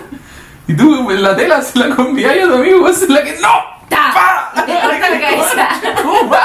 Y 0.68 0.76
tú 0.76 1.10
en 1.10 1.24
la 1.24 1.36
tela 1.36 1.62
se 1.64 1.80
la 1.80 1.96
convías 1.96 2.38
a 2.38 2.48
tu 2.48 2.56
amigo, 2.56 2.84
weón, 2.84 2.94
se 2.94 3.08
la 3.08 3.24
que. 3.24 3.40
¡No! 3.40 3.50
¡Ta! 3.90 4.12
¡Pa! 4.14 4.66
Te 4.66 4.74
corta 4.74 5.10
la 5.10 5.20
cabeza. 5.20 5.70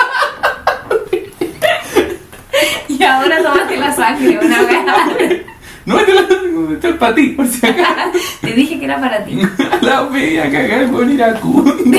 Y 2.88 3.03
ahora 3.03 3.42
tomaste 3.42 3.76
la 3.79 3.92
sangre, 3.92 4.38
una 4.42 4.62
weá. 4.62 4.96
No, 5.87 5.99
esto 5.99 6.88
es 6.88 6.97
para 6.97 7.14
ti, 7.14 7.29
por 7.31 7.47
si 7.47 7.66
acaso. 7.66 8.11
Te 8.40 8.53
dije 8.53 8.79
que 8.79 8.85
era 8.85 9.01
para 9.01 9.25
ti. 9.25 9.40
La 9.81 10.03
voy 10.03 10.38
a 10.38 10.51
cagar 10.51 10.90
con 10.90 11.11
iracundo. 11.11 11.99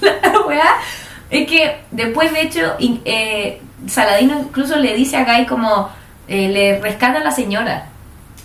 La 0.00 0.40
weá 0.46 0.76
es 1.30 1.48
que 1.48 1.78
después, 1.90 2.32
de 2.32 2.42
hecho, 2.42 2.76
eh, 3.04 3.60
Saladino 3.86 4.38
incluso 4.40 4.76
le 4.76 4.94
dice 4.94 5.16
a 5.16 5.24
Guy 5.24 5.46
como 5.46 5.88
eh, 6.28 6.48
le 6.48 6.80
rescata 6.80 7.18
a 7.20 7.24
la 7.24 7.30
señora. 7.30 7.86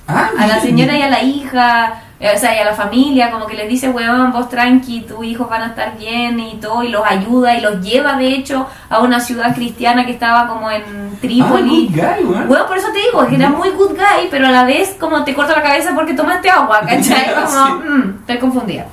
Ah, 0.08 0.32
A 0.38 0.48
la 0.48 0.60
señora 0.60 0.98
y 0.98 1.02
a 1.02 1.10
la 1.10 1.22
hija, 1.22 2.02
o 2.22 2.38
sea, 2.38 2.54
y 2.56 2.60
a 2.60 2.66
la 2.66 2.74
familia, 2.74 3.32
como 3.32 3.46
que 3.48 3.56
les 3.56 3.70
dice, 3.70 3.90
weón, 3.90 4.34
vos 4.34 4.50
tranqui, 4.50 5.02
tus 5.02 5.24
hijos 5.24 5.50
van 5.50 5.62
a 5.62 5.68
estar 5.68 5.98
bien 5.98 6.38
y 6.40 6.56
todo, 6.56 6.84
y 6.84 6.90
los 6.90 7.02
ayuda 7.06 7.56
y 7.56 7.62
los 7.62 7.80
lleva, 7.82 8.18
de 8.18 8.28
hecho, 8.28 8.68
a 8.90 9.00
una 9.00 9.20
ciudad 9.22 9.56
cristiana 9.56 10.06
que 10.06 10.12
estaba 10.12 10.48
como 10.48 10.70
en 10.70 10.82
Ah, 10.84 11.18
Trípoli. 11.22 11.88
good 11.88 11.96
guy, 11.96 12.26
weón. 12.26 12.48
Bueno, 12.48 12.66
por 12.68 12.78
eso 12.78 12.88
te 12.92 13.00
digo, 13.00 13.26
que 13.28 13.36
era 13.36 13.50
muy 13.50 13.70
good 13.70 13.92
guy, 13.92 14.28
pero 14.30 14.48
a 14.48 14.52
la 14.52 14.64
vez 14.66 14.96
como 15.00 15.24
te 15.24 15.34
corta 15.34 15.56
la 15.56 15.64
cabeza 15.64 15.92
porque 15.96 16.14
tomaste 16.14 16.50
agua, 16.50 16.82
¿cachai? 16.88 17.34
Como, 17.34 17.76
mm, 17.84 18.16
estoy 18.22 18.38
confundida. 18.38 18.86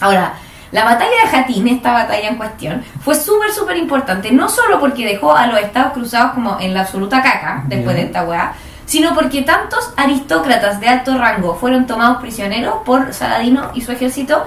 Ahora, 0.00 0.32
la 0.70 0.84
batalla 0.84 1.10
de 1.24 1.28
Jatín, 1.28 1.66
esta 1.68 1.92
batalla 1.92 2.28
en 2.28 2.36
cuestión, 2.36 2.82
fue 3.00 3.14
súper, 3.14 3.50
súper 3.52 3.76
importante, 3.78 4.30
no 4.30 4.48
solo 4.48 4.78
porque 4.80 5.06
dejó 5.06 5.34
a 5.34 5.46
los 5.46 5.58
Estados 5.60 5.92
Cruzados 5.92 6.32
como 6.32 6.58
en 6.60 6.74
la 6.74 6.80
absoluta 6.82 7.22
caca, 7.22 7.62
después 7.66 7.96
de 7.96 8.02
esta 8.02 8.24
weá, 8.24 8.52
sino 8.88 9.14
porque 9.14 9.42
tantos 9.42 9.92
aristócratas 9.98 10.80
de 10.80 10.88
alto 10.88 11.16
rango 11.18 11.54
fueron 11.54 11.86
tomados 11.86 12.22
prisioneros 12.22 12.76
por 12.86 13.12
Saladino 13.12 13.70
y 13.74 13.82
su 13.82 13.92
ejército, 13.92 14.46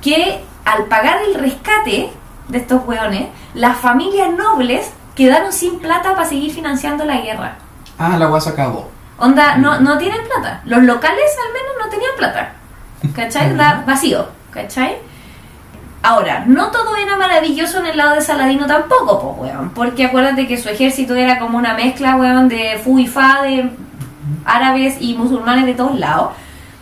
que 0.00 0.44
al 0.64 0.84
pagar 0.84 1.18
el 1.26 1.34
rescate 1.34 2.12
de 2.46 2.58
estos 2.58 2.86
weones, 2.86 3.26
las 3.54 3.76
familias 3.76 4.30
nobles 4.30 4.92
quedaron 5.16 5.52
sin 5.52 5.80
plata 5.80 6.14
para 6.14 6.28
seguir 6.28 6.54
financiando 6.54 7.04
la 7.04 7.20
guerra. 7.20 7.56
Ah, 7.98 8.16
la 8.16 8.26
agua 8.26 8.40
se 8.40 8.50
acabó. 8.50 8.88
Onda, 9.18 9.56
no, 9.56 9.80
no 9.80 9.98
tienen 9.98 10.20
plata. 10.28 10.62
Los 10.64 10.84
locales 10.84 11.36
al 11.44 11.52
menos 11.52 11.72
no 11.84 11.90
tenían 11.90 12.12
plata. 12.16 12.52
¿Cachai? 13.16 13.56
Da 13.56 13.82
vacío. 13.84 14.28
¿Cachai? 14.52 14.98
Ahora, 16.02 16.44
no 16.46 16.70
todo 16.72 16.96
era 16.96 17.16
maravilloso 17.16 17.78
en 17.78 17.86
el 17.86 17.96
lado 17.96 18.14
de 18.14 18.20
Saladino 18.22 18.66
tampoco, 18.66 19.36
pues, 19.36 19.52
weón. 19.52 19.70
Porque 19.70 20.04
acuérdate 20.06 20.48
que 20.48 20.58
su 20.58 20.68
ejército 20.68 21.14
era 21.14 21.38
como 21.38 21.58
una 21.58 21.74
mezcla, 21.74 22.16
weón, 22.16 22.48
de 22.48 22.80
fu 22.82 22.98
y 22.98 23.06
fa, 23.06 23.42
de 23.42 23.70
árabes 24.44 24.96
y 25.00 25.14
musulmanes 25.14 25.66
de 25.66 25.74
todos 25.74 25.98
lados. 25.98 26.30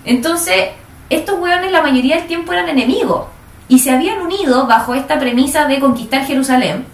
Entonces, 0.04 0.70
estos 1.10 1.38
weones 1.38 1.70
la 1.70 1.82
mayoría 1.82 2.16
del 2.16 2.26
tiempo 2.26 2.52
eran 2.52 2.68
enemigos. 2.68 3.26
Y 3.68 3.78
se 3.80 3.90
habían 3.90 4.20
unido 4.20 4.66
bajo 4.66 4.94
esta 4.94 5.18
premisa 5.18 5.66
de 5.66 5.78
conquistar 5.78 6.24
Jerusalén 6.24 6.86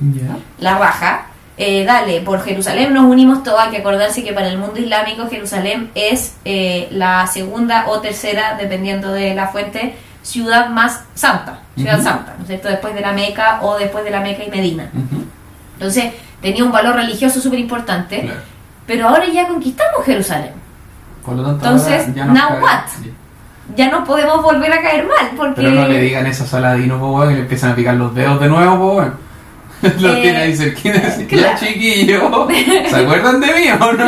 la 0.59 0.77
baja. 0.79 1.29
Eh, 1.59 1.85
dale, 1.87 2.21
por 2.21 2.43
Jerusalén 2.45 2.93
nos 2.93 3.05
unimos 3.05 3.43
todos. 3.43 3.61
Hay 3.61 3.71
que 3.71 3.79
acordarse 3.79 4.23
que 4.23 4.35
para 4.35 4.49
el 4.49 4.59
mundo 4.59 4.79
islámico 4.79 5.27
Jerusalén 5.29 5.91
es 5.95 6.35
eh, 6.45 6.89
la 6.91 7.27
segunda 7.29 7.87
o 7.89 8.01
tercera, 8.01 8.57
dependiendo 8.61 9.11
de 9.13 9.35
la 9.35 9.49
fuente, 9.49 9.95
ciudad 10.27 10.69
más 10.71 11.05
santa, 11.15 11.61
ciudad 11.77 12.03
santa, 12.03 12.35
¿no 12.37 12.43
es 12.43 12.49
cierto? 12.49 12.69
Después 12.69 12.95
de 12.95 13.01
la 13.01 13.13
Meca 13.13 13.61
o 13.63 13.79
después 13.79 14.05
de 14.05 14.11
la 14.11 14.21
Meca 14.21 14.43
y 14.45 14.51
Medina. 14.51 14.91
Entonces 15.75 16.13
tenía 16.43 16.65
un 16.65 16.73
valor 16.73 16.97
religioso 16.97 17.41
súper 17.41 17.59
importante, 17.61 18.23
claro. 18.23 18.41
pero 18.87 19.09
ahora 19.09 19.27
ya 19.27 19.47
conquistamos 19.47 20.05
Jerusalén. 20.05 20.51
Por 21.25 21.37
lo 21.37 21.45
tanto, 21.45 21.65
Entonces, 21.65 22.15
ya 22.15 22.25
nos 22.25 22.35
now 22.39 22.49
cae- 22.51 22.63
what? 22.63 22.81
Ya. 23.77 23.91
No 23.91 24.05
podemos 24.05 24.43
volver 24.43 24.73
a 24.73 24.81
caer 24.83 25.07
mal, 25.07 25.31
porque... 25.37 25.55
Pero 25.63 25.71
no 25.73 25.87
le 25.89 26.01
digan 26.01 26.27
eso 26.27 26.45
a 26.45 26.47
Saladino, 26.47 26.99
po, 27.01 27.29
y 27.31 27.35
le 27.35 27.41
empiezan 27.41 27.73
a 27.73 27.75
picar 27.75 27.95
los 27.95 28.15
dedos 28.15 28.41
de 28.41 28.49
nuevo, 28.49 28.79
po. 28.79 29.05
Lo 30.01 30.13
Eh, 30.15 30.23
tiene 30.23 30.39
ahí 30.39 30.57
cerquita. 30.57 31.01
claro. 31.29 31.49
Ya, 31.49 31.55
chiquillo. 31.57 32.49
¿Se 32.89 32.97
acuerdan 32.97 33.41
de 33.41 33.47
mí 33.49 33.69
o 33.71 33.93
no? 33.93 34.06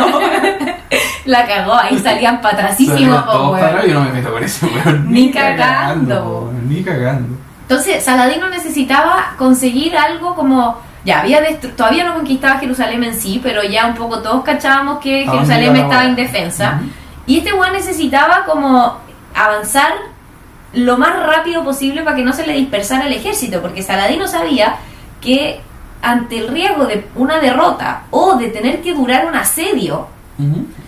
La 1.29 1.45
cagó, 1.45 1.75
ahí 1.75 1.99
salían 1.99 2.41
po, 2.41 3.51
weón. 3.51 3.59
parados, 3.59 3.85
Yo 3.85 3.93
no 3.93 4.05
me 4.05 4.13
meto 4.13 4.31
con 4.31 4.43
ese 4.43 4.65
weón. 4.65 5.11
Ni 5.11 5.31
cagando. 5.31 6.51
Ni 6.67 6.81
cagando. 6.81 7.37
Entonces, 7.61 8.03
Saladino 8.03 8.49
necesitaba 8.49 9.35
conseguir 9.37 9.95
algo 9.95 10.33
como. 10.33 10.81
Ya 11.05 11.19
había 11.19 11.39
todavía 11.77 12.03
no 12.03 12.15
conquistaba 12.15 12.59
Jerusalén 12.59 13.03
en 13.03 13.13
sí, 13.13 13.39
pero 13.43 13.63
ya 13.63 13.85
un 13.85 13.93
poco 13.93 14.23
todos 14.23 14.43
cachábamos 14.43 14.97
que 14.99 15.21
¿A 15.21 15.25
dónde 15.27 15.45
Jerusalén 15.45 15.75
estaba 15.75 16.05
indefensa. 16.05 16.79
Ujú. 16.81 16.89
Y 17.27 17.37
este 17.37 17.53
weón 17.53 17.73
necesitaba 17.73 18.45
como 18.45 18.97
avanzar 19.35 19.93
lo 20.73 20.97
más 20.97 21.15
rápido 21.23 21.63
posible 21.63 22.01
para 22.01 22.15
que 22.15 22.23
no 22.23 22.33
se 22.33 22.47
le 22.47 22.53
dispersara 22.53 23.05
el 23.05 23.13
ejército, 23.13 23.61
porque 23.61 23.83
Saladino 23.83 24.27
sabía 24.27 24.77
que 25.21 25.61
ante 26.01 26.39
el 26.39 26.47
riesgo 26.47 26.85
de 26.85 27.05
una 27.15 27.37
derrota 27.37 28.05
o 28.09 28.35
de 28.35 28.47
tener 28.47 28.81
que 28.81 28.95
durar 28.95 29.27
un 29.27 29.35
asedio, 29.35 30.07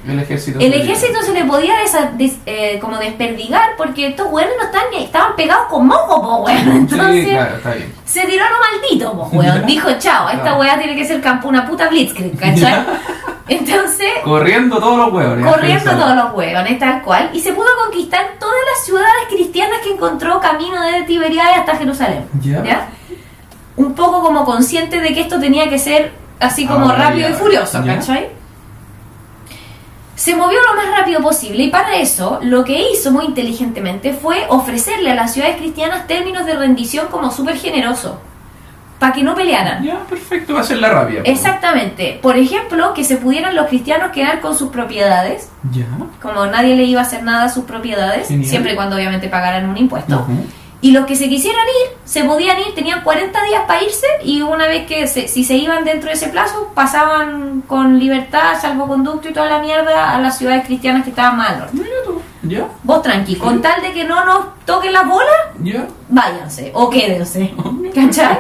El 0.08 0.20
ejército. 0.20 0.60
el 0.60 0.72
se 0.72 0.82
ejército 0.82 1.22
se 1.22 1.34
le 1.34 1.44
podía 1.44 1.74
desa- 1.84 2.12
des- 2.14 2.38
eh, 2.46 2.80
como 2.80 2.98
desperdigar 2.98 3.72
porque 3.78 4.08
estos 4.08 4.28
weones 4.32 4.54
no 4.58 4.66
estaban 4.66 4.88
ni- 4.92 5.04
estaban 5.04 5.36
pegados 5.36 5.66
con 5.70 5.88
moco, 5.88 6.22
po 6.22 6.38
weón. 6.44 6.72
Entonces, 6.72 7.26
Sí, 7.26 7.30
claro, 7.32 7.56
está 7.58 7.74
bien. 7.74 7.94
se 8.06 8.22
tiró 8.26 8.44
a 8.46 8.50
lo 8.50 8.56
maldito, 8.60 9.12
po, 9.14 9.30
weón. 9.38 9.66
Dijo, 9.68 9.90
chao, 10.00 10.30
esta 10.30 10.58
weá 10.58 10.78
tiene 10.80 10.96
que 10.96 11.06
ser 11.06 11.20
campo 11.22 11.50
una 11.50 11.68
puta 11.68 11.88
blitzkrieg, 11.90 12.38
¿cachai? 12.40 12.86
Entonces, 13.48 14.08
Corriendo 14.24 14.78
todos 14.80 14.98
los 14.98 15.14
huevos. 15.14 15.54
corriendo 15.54 15.92
todos 15.92 16.16
los 16.16 16.34
hueones, 16.34 16.80
tal 16.80 17.02
cual, 17.02 17.30
y 17.34 17.42
se 17.42 17.52
pudo 17.52 17.68
conquistar 17.84 18.26
todas 18.40 18.56
las 18.74 18.86
ciudades 18.86 19.12
cristianas 19.30 19.80
que 19.84 19.92
encontró 19.92 20.40
camino 20.40 20.82
desde 20.82 21.04
Tiberiades 21.04 21.58
hasta 21.60 21.76
Jerusalén. 21.76 22.24
Ya. 22.42 22.88
Un 23.76 23.94
poco 23.94 24.22
como 24.22 24.46
consciente 24.46 25.02
de 25.02 25.14
que 25.14 25.22
esto 25.22 25.40
tenía 25.40 25.70
que 25.70 25.80
ser 25.80 26.14
así 26.40 26.66
como 26.66 26.86
Ahora 26.86 27.10
rápido 27.10 27.30
y 27.30 27.34
furioso. 27.34 27.84
¿cachai? 27.86 28.30
Se 30.22 30.36
movió 30.36 30.60
lo 30.70 30.76
más 30.76 31.00
rápido 31.00 31.20
posible 31.20 31.64
y 31.64 31.70
para 31.72 31.96
eso 31.96 32.38
lo 32.44 32.64
que 32.64 32.80
hizo 32.92 33.12
muy 33.12 33.26
inteligentemente 33.26 34.14
fue 34.14 34.46
ofrecerle 34.50 35.10
a 35.10 35.16
las 35.16 35.34
ciudades 35.34 35.56
cristianas 35.58 36.06
términos 36.06 36.46
de 36.46 36.54
rendición 36.54 37.08
como 37.10 37.32
súper 37.32 37.58
generoso, 37.58 38.22
para 39.00 39.14
que 39.14 39.24
no 39.24 39.34
pelearan. 39.34 39.84
Ya, 39.84 40.02
perfecto, 40.08 40.54
va 40.54 40.60
a 40.62 40.64
ser 40.64 40.78
la 40.78 40.90
rabia. 40.90 41.24
po. 41.24 41.28
Exactamente. 41.32 42.20
Por 42.22 42.38
ejemplo, 42.38 42.94
que 42.94 43.04
se 43.04 43.18
pudieran 43.18 43.56
los 43.56 43.66
cristianos 43.66 44.12
quedar 44.12 44.42
con 44.42 44.56
sus 44.56 44.70
propiedades, 44.70 45.50
Ya. 45.72 45.88
como 46.22 46.46
nadie 46.46 46.76
le 46.76 46.84
iba 46.84 47.02
a 47.02 47.04
hacer 47.04 47.24
nada 47.24 47.46
a 47.46 47.50
sus 47.50 47.64
propiedades, 47.66 48.28
Genial. 48.28 48.48
siempre 48.48 48.74
y 48.74 48.76
cuando 48.76 48.98
obviamente 48.98 49.28
pagaran 49.28 49.68
un 49.68 49.76
impuesto. 49.76 50.28
Y 50.84 50.92
los 50.92 51.06
que 51.06 51.16
se 51.16 51.30
quisieran 51.30 51.64
ir, 51.84 51.98
se 52.06 52.24
podían 52.24 52.58
ir, 52.60 52.74
tenían 52.74 53.04
40 53.04 53.44
días 53.44 53.62
para 53.68 53.84
irse 53.84 54.08
y 54.24 54.42
una 54.42 54.66
vez 54.68 54.88
que 54.88 55.06
se- 55.08 55.28
si 55.28 55.44
se 55.44 55.56
iban 55.56 55.84
dentro 55.84 56.08
de 56.10 56.16
ese 56.16 56.30
plazo, 56.30 56.72
pasaban 56.74 57.62
con 57.68 58.00
libertad, 58.00 58.60
salvoconducto 58.60 59.30
y 59.30 59.34
toda 59.34 59.48
la 59.48 59.60
mierda 59.60 60.16
a 60.16 60.20
las 60.20 60.38
ciudades 60.40 60.66
cristianas 60.66 61.04
que 61.04 61.12
estaban 61.12 61.38
más 61.38 61.50
al 61.52 61.60
norte. 61.60 61.74
Mira 61.78 61.90
tú. 62.04 62.22
Ya. 62.44 62.68
Vos 62.84 63.04
tranqui, 63.04 63.36
con 63.36 63.62
tal 63.62 63.82
de 63.84 63.94
que 63.94 64.04
no 64.04 64.26
nos 64.26 64.46
toquen 64.66 64.94
las 64.94 65.08
bolas, 65.08 65.36
Ya. 65.62 65.88
váyanse 66.10 66.72
o 66.74 66.90
quédense. 66.90 67.54
¿Cachai? 67.94 68.40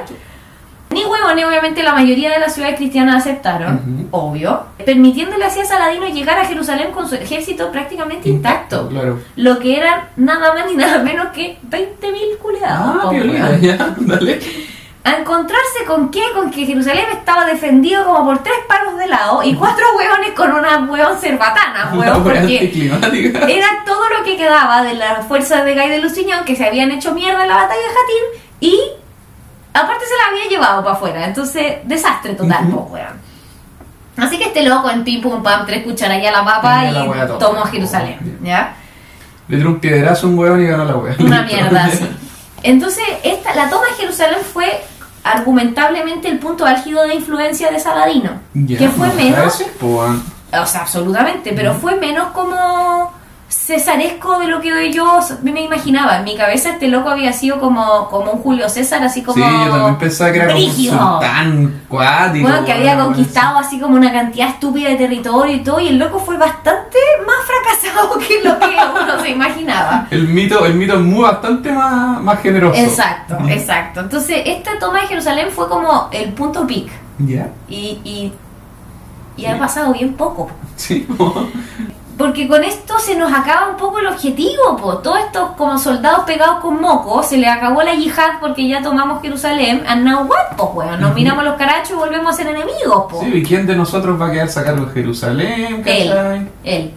Ni 0.91 1.05
huevones, 1.05 1.45
obviamente 1.45 1.83
la 1.83 1.93
mayoría 1.93 2.31
de 2.31 2.39
las 2.39 2.53
ciudades 2.53 2.75
cristianas 2.75 3.15
aceptaron, 3.15 4.07
obvio, 4.11 4.63
permitiéndole 4.85 5.45
así 5.45 5.61
a 5.61 5.65
Saladino 5.65 6.07
llegar 6.07 6.37
a 6.37 6.45
Jerusalén 6.45 6.91
con 6.91 7.07
su 7.07 7.15
ejército 7.15 7.71
prácticamente 7.71 8.27
intacto. 8.27 8.89
Claro. 8.89 9.19
Lo 9.37 9.57
que 9.59 9.77
eran 9.77 10.09
nada 10.17 10.53
más 10.53 10.65
ni 10.67 10.75
nada 10.75 10.99
menos 10.99 11.27
que 11.27 11.57
20.000 11.69 12.37
culeados. 12.39 13.03
Ah, 13.03 13.09
violina, 13.09 13.57
ya. 13.61 13.95
Dale. 13.97 14.39
A 15.03 15.15
encontrarse 15.15 15.83
con 15.87 16.11
qué? 16.11 16.21
Con 16.35 16.51
que 16.51 16.65
Jerusalén 16.65 17.05
estaba 17.11 17.45
defendido 17.45 18.05
como 18.05 18.25
por 18.25 18.43
tres 18.43 18.57
palos 18.67 18.97
de 18.99 19.07
lado 19.07 19.41
y 19.43 19.55
cuatro 19.55 19.85
huevones 19.97 20.31
con 20.35 20.51
una 20.51 20.77
huevón 20.79 21.17
cerbatana, 21.17 21.91
wea 21.97 22.15
porque 22.21 22.71
era 23.47 23.67
todo 23.85 24.09
lo 24.09 24.23
que 24.23 24.37
quedaba 24.37 24.83
de 24.83 24.93
las 24.93 25.25
fuerzas 25.25 25.65
de 25.65 25.73
Guy 25.73 25.89
de 25.89 25.99
Luciñón 25.99 26.45
que 26.45 26.55
se 26.55 26.65
habían 26.65 26.91
hecho 26.91 27.15
mierda 27.15 27.41
en 27.41 27.49
la 27.49 27.55
batalla 27.55 27.79
de 27.79 27.87
Jatín 27.87 28.41
y 28.59 28.79
aparte 29.73 30.05
se 30.05 30.17
la 30.17 30.29
había 30.29 30.49
llevado 30.49 30.83
para 30.83 30.95
afuera. 30.95 31.25
Entonces, 31.25 31.77
desastre 31.85 32.33
total, 32.35 32.67
po, 32.69 32.89
weón. 32.91 33.31
Así 34.17 34.37
que 34.37 34.45
este 34.45 34.63
loco 34.63 34.89
en 34.89 35.03
pim 35.03 35.21
pum 35.21 35.41
pam, 35.41 35.65
tres 35.65 35.83
cucharadas 35.83 36.25
a 36.25 36.31
la 36.31 36.45
papa 36.45 36.81
Tenía 36.81 37.05
la 37.05 37.25
y 37.25 37.39
tomó 37.39 37.63
Jerusalén. 37.63 38.39
¿ya? 38.43 38.75
Le 39.47 39.57
tiró 39.57 39.69
un 39.69 39.79
piedrazo 39.79 40.27
a 40.27 40.29
un 40.29 40.37
huevón 40.39 40.61
y 40.61 40.67
ganó 40.67 40.85
la 40.85 40.95
wea. 40.95 41.15
Una 41.19 41.41
mierda 41.43 41.85
así. 41.85 42.07
Entonces, 42.63 43.03
esta, 43.23 43.55
la 43.55 43.69
toma 43.69 43.85
de 43.87 43.93
Jerusalén 43.93 44.39
fue 44.53 44.83
argumentablemente 45.23 46.27
el 46.27 46.39
punto 46.39 46.65
álgido 46.65 47.03
de 47.03 47.15
influencia 47.15 47.71
de 47.71 47.79
Saladino. 47.79 48.31
Ya, 48.53 48.77
que 48.77 48.89
fue 48.89 49.07
no, 49.07 49.13
menos 49.15 49.63
weón. 49.81 50.23
o 50.53 50.65
sea, 50.65 50.81
absolutamente, 50.81 51.53
pero 51.55 51.73
fue 51.73 51.95
menos 51.95 52.31
como 52.31 53.11
cesaresco 53.51 54.39
de 54.39 54.47
lo 54.47 54.61
que 54.61 54.91
yo 54.93 55.19
me 55.43 55.61
imaginaba. 55.61 56.17
En 56.17 56.23
mi 56.23 56.35
cabeza 56.37 56.69
este 56.71 56.87
loco 56.87 57.09
había 57.09 57.33
sido 57.33 57.59
como, 57.59 58.07
como 58.09 58.31
un 58.31 58.41
Julio 58.41 58.69
César, 58.69 59.03
así 59.03 59.21
como... 59.23 59.43
Sí, 59.45 59.51
yo 59.65 59.71
también 59.71 59.97
pensaba 59.97 60.31
que 60.31 60.37
era 60.37 60.47
como 60.47 60.59
un 60.59 60.65
brígido. 60.65 60.97
sultán 60.97 61.81
cuático. 61.89 62.47
Bueno, 62.47 62.65
que 62.65 62.71
había 62.73 62.97
conquistado 62.97 63.57
así 63.59 63.79
como 63.79 63.95
una 63.97 64.11
cantidad 64.11 64.49
estúpida 64.49 64.89
de 64.89 64.95
territorio 64.95 65.55
y 65.57 65.59
todo, 65.63 65.79
y 65.81 65.89
el 65.89 65.97
loco 65.99 66.19
fue 66.19 66.37
bastante 66.37 66.97
más 67.27 67.35
fracasado 67.45 68.17
que 68.27 68.41
lo 68.43 68.57
que 68.57 68.65
uno 69.03 69.21
se 69.21 69.29
imaginaba. 69.29 70.07
El 70.11 70.29
mito, 70.29 70.65
el 70.65 70.75
mito 70.75 70.93
es 70.93 71.01
muy 71.01 71.23
bastante 71.23 71.71
más, 71.73 72.21
más 72.21 72.41
generoso. 72.41 72.79
Exacto, 72.79 73.37
Mm. 73.39 73.49
exacto. 73.49 73.99
Entonces, 74.01 74.41
esta 74.45 74.79
toma 74.79 75.01
de 75.01 75.07
Jerusalén 75.07 75.47
fue 75.51 75.67
como 75.67 76.07
el 76.11 76.31
punto 76.33 76.65
peak. 76.65 76.87
Ya. 77.19 77.49
Y, 77.67 77.99
y, 78.03 78.33
y 79.37 79.45
ha 79.45 79.57
pasado 79.59 79.91
bien 79.93 80.13
poco. 80.13 80.49
Sí. 80.77 81.05
po. 82.21 82.27
Porque 82.27 82.47
con 82.47 82.63
esto 82.63 82.99
se 82.99 83.15
nos 83.15 83.31
acaba 83.33 83.69
un 83.69 83.77
poco 83.77 83.99
el 83.99 84.07
objetivo, 84.07 84.77
po. 84.77 84.97
Todos 84.99 85.19
estos 85.19 85.51
como 85.57 85.77
soldados 85.77 86.23
pegados 86.25 86.59
con 86.59 86.79
moco, 86.79 87.23
se 87.23 87.37
les 87.37 87.49
acabó 87.49 87.81
la 87.83 87.93
yihad 87.93 88.39
porque 88.39 88.67
ya 88.67 88.81
tomamos 88.81 89.21
Jerusalén. 89.21 89.83
And 89.87 90.03
now 90.05 90.21
what, 90.23 90.55
po, 90.57 90.71
weón? 90.75 91.01
Nos 91.01 91.13
miramos 91.13 91.43
los 91.43 91.55
carachos 91.55 91.91
y 91.91 91.93
volvemos 91.95 92.33
a 92.33 92.37
ser 92.37 92.47
enemigos, 92.47 93.05
po. 93.09 93.21
Sí, 93.21 93.31
¿y 93.33 93.43
quién 93.43 93.65
de 93.67 93.75
nosotros 93.75 94.19
va 94.19 94.27
a 94.27 94.63
cargo 94.63 94.85
de 94.85 94.93
Jerusalén? 94.93 95.83
Él, 95.85 96.49
él. 96.63 96.91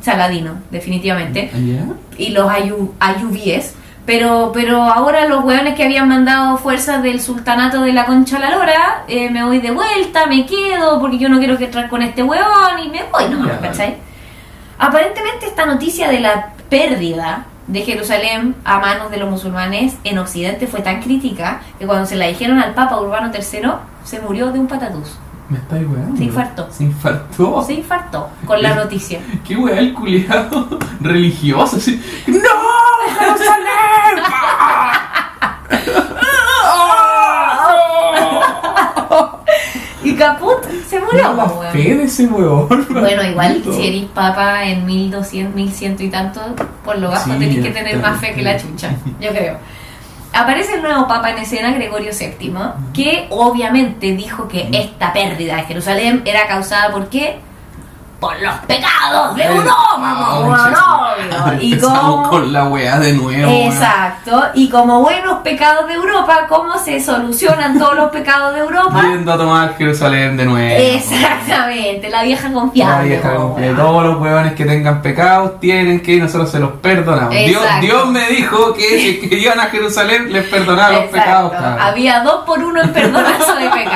Saladino, 0.00 0.52
definitivamente. 0.70 1.50
¿Ya? 1.54 1.84
Y 2.18 2.30
los 2.30 2.48
ayu- 2.50 2.90
ayubíes. 2.98 3.74
Pero, 4.06 4.50
pero 4.52 4.82
ahora 4.82 5.26
los 5.26 5.42
weones 5.44 5.74
que 5.76 5.84
habían 5.84 6.08
mandado 6.08 6.58
fuerzas 6.58 7.02
del 7.02 7.20
sultanato 7.22 7.80
de 7.80 7.92
la 7.94 8.04
Concha 8.04 8.38
la 8.38 8.50
Lora, 8.50 9.04
eh, 9.08 9.30
me 9.30 9.42
voy 9.44 9.60
de 9.60 9.70
vuelta, 9.70 10.26
me 10.26 10.44
quedo, 10.44 11.00
porque 11.00 11.16
yo 11.18 11.30
no 11.30 11.38
quiero 11.38 11.56
que 11.56 11.64
entrar 11.64 11.88
con 11.88 12.02
este 12.02 12.22
weón 12.22 12.78
y 12.84 12.88
me 12.90 13.02
voy 13.10 13.24
nomás, 13.30 13.52
Ya, 13.52 13.60
¿cachai? 13.68 13.96
Aparentemente 14.78 15.46
esta 15.46 15.66
noticia 15.66 16.08
de 16.08 16.20
la 16.20 16.52
pérdida 16.68 17.46
de 17.66 17.82
Jerusalén 17.82 18.54
a 18.64 18.78
manos 18.78 19.10
de 19.10 19.16
los 19.16 19.30
musulmanes 19.30 19.96
en 20.04 20.18
Occidente 20.18 20.66
fue 20.66 20.80
tan 20.80 21.00
crítica 21.00 21.62
que 21.78 21.86
cuando 21.86 22.06
se 22.06 22.16
la 22.16 22.26
dijeron 22.26 22.58
al 22.58 22.74
Papa 22.74 23.00
Urbano 23.00 23.30
III 23.32 23.70
se 24.04 24.20
murió 24.20 24.52
de 24.52 24.58
un 24.60 24.66
patatús. 24.66 25.16
¿Me 25.48 25.58
estáis 25.58 25.86
weando? 25.86 26.16
Se 26.16 26.24
infartó. 26.24 26.68
Se 26.72 26.84
infartó. 26.84 27.62
Se 27.62 27.74
infartó 27.74 28.28
con 28.46 28.62
la 28.62 28.74
noticia. 28.74 29.20
Qué 29.46 29.56
weá 29.56 29.78
el 29.78 29.92
culiado 29.92 30.78
religioso. 31.00 31.76
Así. 31.76 32.02
¡No! 32.26 33.18
¡Jerusalén! 33.18 34.24
Y 40.04 40.14
Caput 40.14 40.62
se 40.88 41.00
murió, 41.00 41.32
No, 41.34 41.44
weón. 41.46 41.72
fe 41.72 41.94
de 41.96 42.04
ese 42.04 42.26
weón. 42.26 42.68
Bueno, 42.90 43.22
igual 43.24 43.62
si 43.72 43.86
eres 43.88 44.04
papa 44.14 44.64
en 44.64 44.84
1200, 44.84 45.54
1100 45.54 45.96
y 46.00 46.08
tanto, 46.08 46.40
por 46.84 46.98
lo 46.98 47.10
bajo 47.10 47.24
Sí, 47.24 47.38
tenés 47.38 47.62
que 47.64 47.70
tener 47.70 47.98
más 47.98 48.20
fe 48.20 48.32
que 48.34 48.42
la 48.42 48.56
chucha, 48.58 48.90
yo 49.20 49.30
creo. 49.30 49.56
Aparece 50.32 50.74
el 50.74 50.82
nuevo 50.82 51.06
papa 51.06 51.30
en 51.30 51.38
escena, 51.38 51.70
Gregorio 51.72 52.10
VII, 52.18 52.52
que 52.92 53.26
obviamente 53.30 54.16
dijo 54.16 54.48
que 54.48 54.68
esta 54.72 55.12
pérdida 55.12 55.56
de 55.56 55.62
Jerusalén 55.62 56.22
era 56.24 56.46
causada 56.48 56.90
por 56.90 57.08
qué? 57.08 57.36
Por 58.24 58.40
los 58.40 58.54
pecados 58.60 59.36
de 59.36 59.48
oh, 59.48 59.52
pues, 59.52 60.62
chucha. 60.62 61.52
obvio. 61.52 61.62
Y 61.62 61.78
como... 61.78 62.30
con 62.30 62.52
la 62.52 62.64
weá 62.64 62.98
de 62.98 63.12
nuevo. 63.12 63.50
Exacto, 63.50 64.42
y 64.54 64.70
como 64.70 65.02
buenos 65.02 65.40
pecados 65.42 65.86
de 65.88 65.94
Europa, 65.94 66.46
¿cómo 66.48 66.78
se 66.78 67.00
solucionan 67.00 67.78
todos 67.78 67.96
los 67.96 68.10
pecados 68.10 68.54
de 68.54 68.60
Europa? 68.60 69.02
Yendo 69.02 69.32
a 69.32 69.36
tomar 69.36 69.76
Jerusalén 69.76 70.38
de 70.38 70.46
nuevo. 70.46 70.74
Exactamente, 70.74 72.08
la 72.08 72.22
vieja 72.22 72.50
confiable. 72.50 72.94
La 72.94 73.02
vieja 73.02 73.34
confiable. 73.34 73.82
Todos 73.82 74.06
los 74.06 74.20
huevones 74.20 74.54
que 74.54 74.64
tengan 74.64 75.02
pecados 75.02 75.60
tienen 75.60 76.00
que 76.00 76.12
ir, 76.12 76.22
nosotros 76.22 76.50
se 76.50 76.58
los 76.58 76.72
perdonamos. 76.72 77.34
Dios, 77.80 78.08
me 78.08 78.26
dijo 78.28 78.72
que 78.74 79.00
si 79.00 79.28
que 79.28 79.38
iban 79.38 79.60
a 79.60 79.64
Jerusalén 79.64 80.32
les 80.32 80.44
perdonaba 80.44 80.92
los 80.92 81.04
pecados. 81.04 81.52
cabrón. 81.52 81.76
Había 81.78 82.20
dos 82.20 82.44
por 82.46 82.62
uno 82.62 82.80
en 82.80 82.92
perdonazo 82.92 83.54
de 83.56 83.68
pecado, 83.68 83.74
tal 83.74 83.82
cual. 83.82 83.93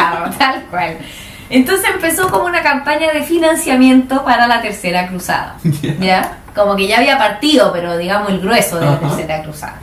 Entonces 1.50 1.86
empezó 1.94 2.30
como 2.30 2.44
una 2.44 2.62
campaña 2.62 3.12
de 3.12 3.22
financiamiento 3.22 4.24
para 4.24 4.46
la 4.46 4.60
tercera 4.60 5.08
cruzada. 5.08 5.56
Ya. 5.82 5.94
¿Ya? 6.00 6.38
Como 6.54 6.74
que 6.76 6.88
ya 6.88 6.98
había 6.98 7.16
partido, 7.18 7.72
pero 7.72 7.96
digamos 7.96 8.30
el 8.30 8.40
grueso 8.40 8.78
de 8.80 8.86
la 8.86 8.92
Ajá. 8.94 9.00
tercera 9.08 9.42
cruzada. 9.42 9.76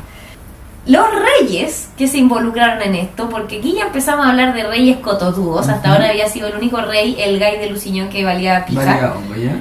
Los 0.86 1.08
reyes 1.40 1.90
que 1.98 2.08
se 2.08 2.18
involucraron 2.20 2.82
en 2.84 2.96
esto, 2.96 3.30
porque 3.30 3.58
aquí 3.60 3.74
ya 3.74 3.86
empezamos 3.86 4.26
a 4.26 4.30
hablar 4.30 4.54
de 4.54 4.64
reyes 4.64 4.98
cototudos, 4.98 5.68
hasta 5.70 5.88
Ujú. 5.90 5.98
ahora 5.98 6.10
había 6.10 6.28
sido 6.28 6.48
el 6.48 6.56
único 6.56 6.80
rey, 6.82 7.16
el 7.20 7.40
gay 7.40 7.58
de 7.60 7.70
Luciñón 7.70 8.10
que 8.10 8.24
valía 8.24 8.66
hongo, 8.70 9.36
¿ya? 9.36 9.56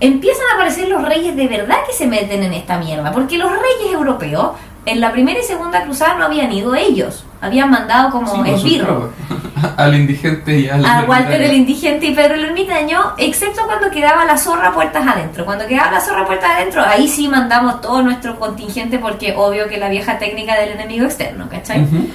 empiezan 0.00 0.44
a 0.50 0.54
aparecer 0.56 0.88
los 0.88 1.02
reyes 1.06 1.36
de 1.36 1.46
verdad 1.46 1.76
que 1.86 1.92
se 1.92 2.06
meten 2.06 2.42
en 2.42 2.52
esta 2.54 2.78
mierda, 2.78 3.12
porque 3.12 3.38
los 3.38 3.50
reyes 3.50 3.92
europeos 3.92 4.52
en 4.86 5.00
la 5.00 5.12
primera 5.12 5.38
y 5.38 5.44
segunda 5.44 5.82
cruzada 5.84 6.14
no 6.14 6.24
habían 6.24 6.52
ido 6.52 6.74
ellos, 6.74 7.24
habían 7.40 7.70
mandado 7.70 8.10
como 8.10 8.44
Sí, 8.44 8.50
esbirro. 8.50 9.12
Al 9.76 9.94
indigente 9.94 10.58
y 10.58 10.68
al. 10.68 10.84
a 10.84 11.04
Walter 11.06 11.40
el 11.42 11.54
indigente 11.54 12.06
y 12.06 12.14
Pedro 12.14 12.34
el 12.34 12.44
ermitaño, 12.44 13.14
excepto 13.18 13.62
cuando 13.66 13.90
quedaba 13.90 14.24
la 14.24 14.36
zorra 14.36 14.72
puertas 14.72 15.06
adentro. 15.06 15.44
Cuando 15.44 15.66
quedaba 15.66 15.90
la 15.92 16.00
zorra 16.00 16.26
puertas 16.26 16.50
adentro, 16.56 16.82
ahí 16.86 17.08
sí 17.08 17.28
mandamos 17.28 17.80
todo 17.80 18.02
nuestro 18.02 18.38
contingente 18.38 18.98
porque 18.98 19.34
obvio 19.36 19.68
que 19.68 19.78
la 19.78 19.88
vieja 19.88 20.18
técnica 20.18 20.54
del 20.58 20.70
enemigo 20.72 21.04
externo, 21.04 21.48
¿cachai? 21.48 21.82
Ujú. 21.82 22.08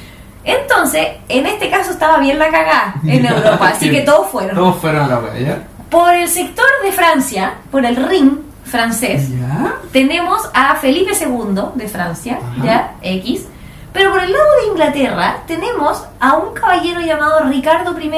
Entonces, 0.43 1.08
en 1.28 1.45
este 1.45 1.70
caso 1.70 1.91
estaba 1.91 2.18
bien 2.20 2.39
la 2.39 2.50
cagada 2.50 2.95
en 3.06 3.26
Europa, 3.26 3.70
así 3.70 3.89
que 3.91 4.02
todos 4.02 4.28
fueron. 4.30 4.56
Todos 4.56 4.78
fueron 4.78 5.04
a 5.04 5.08
la 5.08 5.20
wea, 5.20 5.39
¿ya? 5.39 5.64
Por 5.89 6.14
el 6.14 6.28
sector 6.28 6.66
de 6.84 6.91
Francia, 6.91 7.54
por 7.72 7.86
el 7.86 7.95
Rin 7.95 8.41
francés, 8.64 9.30
¿Ya? 9.32 9.74
tenemos 9.91 10.47
a 10.54 10.76
Felipe 10.76 11.12
II 11.20 11.62
de 11.74 11.88
Francia, 11.88 12.38
Ajá. 12.39 12.64
ya, 12.64 12.91
X. 13.02 13.47
Pero 13.93 14.11
por 14.11 14.21
el 14.23 14.31
lado 14.31 14.45
de 14.61 14.67
Inglaterra 14.71 15.37
tenemos 15.47 16.03
a 16.19 16.37
un 16.37 16.53
caballero 16.53 17.01
llamado 17.01 17.41
Ricardo 17.49 17.95
I, 17.99 18.11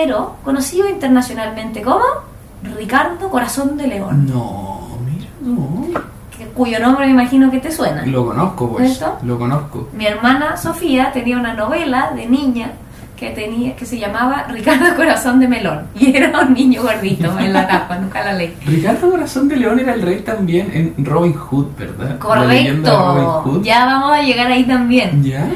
conocido 0.44 0.90
internacionalmente 0.90 1.82
como 1.82 2.04
Ricardo 2.78 3.30
Corazón 3.30 3.78
de 3.78 3.88
León, 3.88 4.28
No, 4.32 4.98
mira, 5.06 5.30
no. 5.42 6.00
que- 6.38 6.46
cuyo 6.48 6.80
nombre 6.80 7.06
me 7.06 7.12
imagino 7.14 7.50
que 7.50 7.60
te 7.60 7.72
suena. 7.72 8.06
Lo 8.06 8.26
conozco, 8.26 8.70
pues. 8.74 8.98
¿Cierto? 8.98 9.18
Lo 9.24 9.40
conozco. 9.40 9.88
Mi 9.94 10.06
hermana 10.06 10.58
Sofía 10.58 11.12
tenía 11.14 11.38
una 11.38 11.54
novela 11.54 12.12
de 12.16 12.28
niña 12.28 12.72
que 13.22 13.30
tenía 13.30 13.76
que 13.76 13.86
se 13.86 14.00
llamaba 14.00 14.48
Ricardo 14.50 14.96
Corazón 14.96 15.40
de 15.40 15.48
Melón 15.48 15.82
y 15.94 16.18
era 16.18 16.40
un 16.40 16.56
niño 16.56 16.82
gordito 16.82 17.38
en 17.38 17.54
la 17.54 17.68
tapa, 17.68 18.00
nunca 18.00 18.24
la 18.26 18.34
leí. 18.34 18.52
Ricardo 18.66 19.12
Corazón 19.12 19.48
de 19.48 19.58
León 19.58 19.80
era 19.80 19.94
el 19.94 20.02
rey 20.02 20.22
también 20.22 20.72
en 20.74 21.06
Robin 21.06 21.34
Hood, 21.34 21.68
¿verdad? 21.78 22.18
Robin 22.20 22.82
Correcto, 22.82 23.42
Hood. 23.46 23.64
ya 23.64 23.86
vamos 23.86 24.12
a 24.18 24.24
llegar 24.24 24.48
ahí 24.52 24.64
también. 24.64 25.24
¿Ya? 25.24 25.48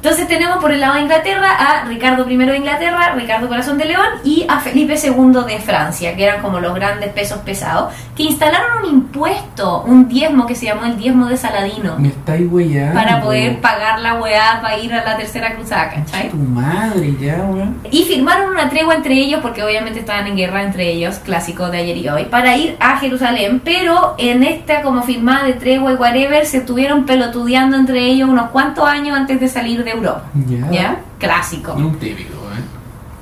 Entonces 0.00 0.28
tenemos 0.28 0.58
por 0.58 0.70
el 0.70 0.80
lado 0.80 0.94
de 0.94 1.00
Inglaterra 1.00 1.56
a 1.58 1.84
Ricardo 1.84 2.28
I 2.30 2.36
de 2.36 2.56
Inglaterra, 2.56 3.14
Ricardo 3.16 3.48
Corazón 3.48 3.78
de 3.78 3.86
León 3.86 4.06
y 4.22 4.46
a 4.48 4.60
Felipe 4.60 4.94
II 4.94 5.44
de 5.44 5.58
Francia, 5.58 6.14
que 6.14 6.22
eran 6.22 6.40
como 6.40 6.60
los 6.60 6.72
grandes 6.72 7.10
pesos 7.12 7.38
pesados, 7.38 7.92
que 8.16 8.22
instalaron 8.22 8.84
un 8.84 8.90
impuesto, 8.94 9.82
un 9.82 10.08
diezmo 10.08 10.46
que 10.46 10.54
se 10.54 10.66
llamó 10.66 10.84
el 10.84 10.96
diezmo 10.96 11.26
de 11.26 11.36
Saladino, 11.36 11.96
Me 11.98 12.08
estáis 12.08 12.46
weyando. 12.48 12.94
para 12.94 13.20
poder 13.20 13.60
pagar 13.60 13.98
la 13.98 14.14
weá 14.14 14.60
para 14.62 14.78
ir 14.78 14.94
a 14.94 15.04
la 15.04 15.16
tercera 15.16 15.56
cruzada, 15.56 15.90
¿cachai? 15.90 16.28
Tu 16.30 16.36
madre, 16.36 17.16
ya, 17.20 17.34
weón. 17.38 17.80
Y 17.90 18.04
firmaron 18.04 18.50
una 18.50 18.68
tregua 18.70 18.94
entre 18.94 19.14
ellos, 19.14 19.40
porque 19.42 19.64
obviamente 19.64 19.98
estaban 19.98 20.28
en 20.28 20.36
guerra 20.36 20.62
entre 20.62 20.92
ellos, 20.92 21.18
clásico 21.18 21.70
de 21.70 21.78
ayer 21.78 21.96
y 21.96 22.08
hoy, 22.08 22.24
para 22.26 22.56
ir 22.56 22.76
a 22.78 22.98
Jerusalén, 22.98 23.60
pero 23.64 24.14
en 24.18 24.44
esta 24.44 24.82
como 24.82 25.02
firmada 25.02 25.44
de 25.44 25.54
tregua 25.54 25.92
y 25.92 25.96
whatever, 25.96 26.46
se 26.46 26.58
estuvieron 26.58 27.04
pelotudeando 27.04 27.76
entre 27.76 28.00
ellos 28.04 28.28
unos 28.28 28.50
cuantos 28.50 28.88
años 28.88 29.16
antes 29.16 29.40
de 29.40 29.48
salir 29.48 29.82
de 29.84 29.87
Europa. 29.88 30.22
Ya. 30.46 30.70
¿Ya? 30.70 31.00
Clásico. 31.18 31.72
Un 31.72 31.98
típico, 31.98 32.34
¿eh? 32.56 32.62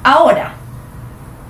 Ahora, 0.02 0.52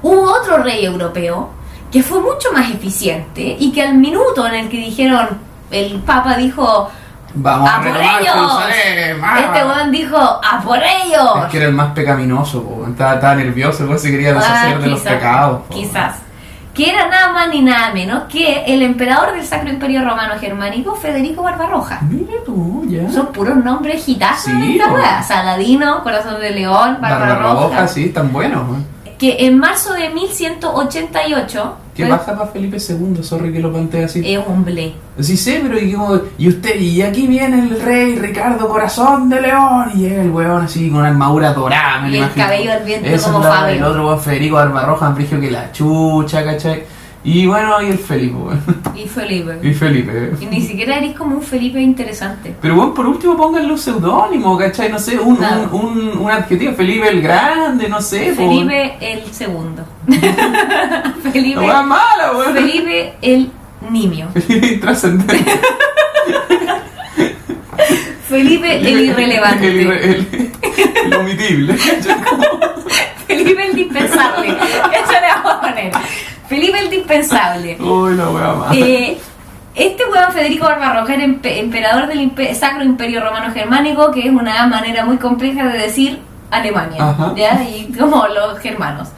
hubo 0.02 0.32
otro 0.32 0.58
rey 0.58 0.84
europeo 0.84 1.50
que 1.90 2.02
fue 2.02 2.20
mucho 2.20 2.52
más 2.52 2.70
eficiente 2.70 3.56
y 3.58 3.72
que 3.72 3.82
al 3.82 3.94
minuto 3.94 4.46
en 4.46 4.54
el 4.54 4.68
que 4.68 4.76
dijeron, 4.78 5.28
el 5.70 6.00
Papa 6.00 6.36
dijo, 6.36 6.90
Vamos 7.38 7.68
a, 7.68 7.76
¡a 7.76 7.82
por 7.82 7.96
ellos! 7.96 8.34
Vamos. 8.34 9.40
Este 9.40 9.64
weón 9.66 9.92
dijo, 9.92 10.16
¡a 10.16 10.60
por 10.64 10.78
ellos! 10.78 11.44
Es 11.44 11.50
que 11.50 11.56
era 11.58 11.66
el 11.66 11.74
más 11.74 11.92
pecaminoso, 11.92 12.62
po. 12.62 12.86
Estaba, 12.88 13.14
estaba 13.14 13.34
nervioso, 13.34 13.98
se 13.98 14.10
quería 14.10 14.32
deshacer 14.32 14.76
Ah, 14.76 14.78
de 14.78 14.86
los 14.88 15.00
pecados. 15.00 15.62
po. 15.68 15.74
Quizás. 15.74 16.16
Que 16.76 16.90
era 16.90 17.08
nada 17.08 17.32
más 17.32 17.48
ni 17.48 17.62
nada 17.62 17.92
menos 17.94 18.24
que 18.24 18.64
el 18.66 18.82
emperador 18.82 19.32
del 19.32 19.44
Sacro 19.46 19.70
Imperio 19.70 20.04
Romano 20.04 20.34
Germánico, 20.38 20.94
Federico 20.94 21.42
Barbarroja. 21.42 22.00
Mira 22.02 22.34
tú, 22.44 22.84
ya. 22.86 23.10
Son 23.10 23.28
puros 23.28 23.56
nombres 23.56 24.04
gitazos 24.04 24.52
Sí, 24.52 24.76
esta 24.78 24.92
weá. 24.92 25.22
Saladino, 25.22 26.02
Corazón 26.02 26.38
de 26.40 26.50
León, 26.50 26.98
Barbarroja, 27.00 27.54
Barbarroja. 27.54 27.88
sí, 27.88 28.04
están 28.06 28.30
buenos. 28.32 28.62
Que 29.18 29.46
en 29.46 29.58
marzo 29.58 29.94
de 29.94 30.10
1188 30.10 31.76
¿Qué 31.97 32.07
fue- 32.07 32.16
pasa 32.16 32.36
para 32.36 32.51
Felipe 32.51 32.76
II? 32.76 33.22
Sorry 33.22 33.53
que 33.53 33.61
lo 33.61 33.72
planteé 33.72 34.05
así. 34.05 34.22
es 34.24 34.38
un 34.47 34.64
blé. 34.64 34.92
Sí 35.18 35.36
sé, 35.36 35.61
pero 35.62 35.78
y, 35.80 35.97
y 36.38 36.49
usted, 36.49 36.78
y 36.78 37.01
aquí 37.03 37.26
viene 37.26 37.59
el 37.61 37.80
rey 37.80 38.16
Ricardo 38.16 38.68
Corazón 38.68 39.28
de 39.30 39.40
León, 39.40 39.90
y 39.94 39.99
llega 40.01 40.22
el 40.22 40.30
weón 40.30 40.64
así 40.64 40.88
con 40.90 40.99
una 41.01 41.09
armadura 41.09 41.53
dorada, 41.55 42.03
me 42.03 42.09
Y 42.09 42.12
el 42.12 42.16
imagino. 42.18 42.44
cabello 42.44 42.72
al 42.72 42.84
viento 42.84 43.09
Eso 43.09 43.32
como 43.32 43.44
Fabio. 43.44 43.74
El 43.76 43.82
otro 43.84 44.07
weón 44.07 44.20
Federico 44.20 44.57
Barbarroja, 44.57 45.12
frigio 45.14 45.40
que 45.40 45.51
la 45.51 45.72
chucha, 45.72 46.44
¿cachai? 46.44 46.82
Y 47.28 47.44
bueno, 47.44 47.82
y 47.82 47.86
el 47.86 47.98
Felipe, 47.98 48.36
weón. 48.36 48.62
Y 48.94 49.08
Felipe. 49.08 49.58
Y 49.60 49.74
Felipe. 49.74 50.30
Y 50.40 50.46
ni 50.46 50.60
siquiera 50.60 50.98
eres 50.98 51.12
como 51.16 51.34
un 51.36 51.42
Felipe 51.42 51.80
interesante. 51.80 52.54
Pero 52.62 52.76
bueno, 52.76 52.94
por 52.94 53.04
último 53.04 53.36
pónganle 53.36 53.72
un 53.72 53.78
seudónimo, 53.78 54.56
¿cachai? 54.56 54.92
No 54.92 54.98
sé, 55.00 55.18
un, 55.18 55.34
Claro. 55.34 55.68
un, 55.72 55.98
un, 55.98 56.18
un 56.18 56.30
adjetivo, 56.30 56.72
Felipe 56.74 57.08
el 57.08 57.20
Grande, 57.20 57.88
no 57.88 58.00
sé. 58.00 58.32
Felipe 58.32 58.94
el 59.00 59.24
segundo. 59.32 59.84
Felipe, 61.32 61.58
weá 61.58 61.82
mala, 61.82 62.30
weón. 62.38 62.54
Felipe 62.54 63.14
el 63.20 63.50
nimio. 63.90 64.28
Felipe 64.32 64.66
intrascendente. 64.74 65.44
Felipe 68.28 68.76
el 68.88 69.00
irrelevante. 69.00 69.66
El, 69.68 69.80
irre- 69.86 70.02
el- 70.04 70.52
el 71.06 71.14
omitible. 71.14 71.76
¿cachai? 71.76 72.16
Felipe 73.26 73.66
el 73.66 73.74
dispensable. 73.76 74.48
Eso 74.48 75.12
le 75.12 75.28
vamos 75.34 75.52
a 75.54 75.60
poner. 75.60 75.92
Felipe 76.49 76.78
el 76.78 76.90
dispensable. 76.90 77.76
Uy, 77.80 78.14
la 78.16 78.26
mala. 78.26 78.68
Eh, 78.74 79.18
este 79.74 80.05
weón 80.07 80.32
Federico 80.32 80.64
Barbarroja 80.64 81.14
era 81.14 81.24
empe- 81.24 81.59
emperador 81.59 82.07
del 82.07 82.20
impe- 82.20 82.55
Sacro 82.55 82.82
Imperio 82.82 83.20
Romano 83.22 83.53
Germánico, 83.53 84.11
que 84.11 84.20
es 84.26 84.30
una 84.30 84.66
manera 84.66 85.05
muy 85.05 85.18
compleja 85.18 85.66
de 85.66 85.78
decir 85.78 86.20
Alemania, 86.51 87.11
Ajá. 87.11 87.34
¿ya? 87.36 87.62
Y 87.62 87.92
como 87.99 88.26
los 88.28 88.59
germanos. 88.61 89.09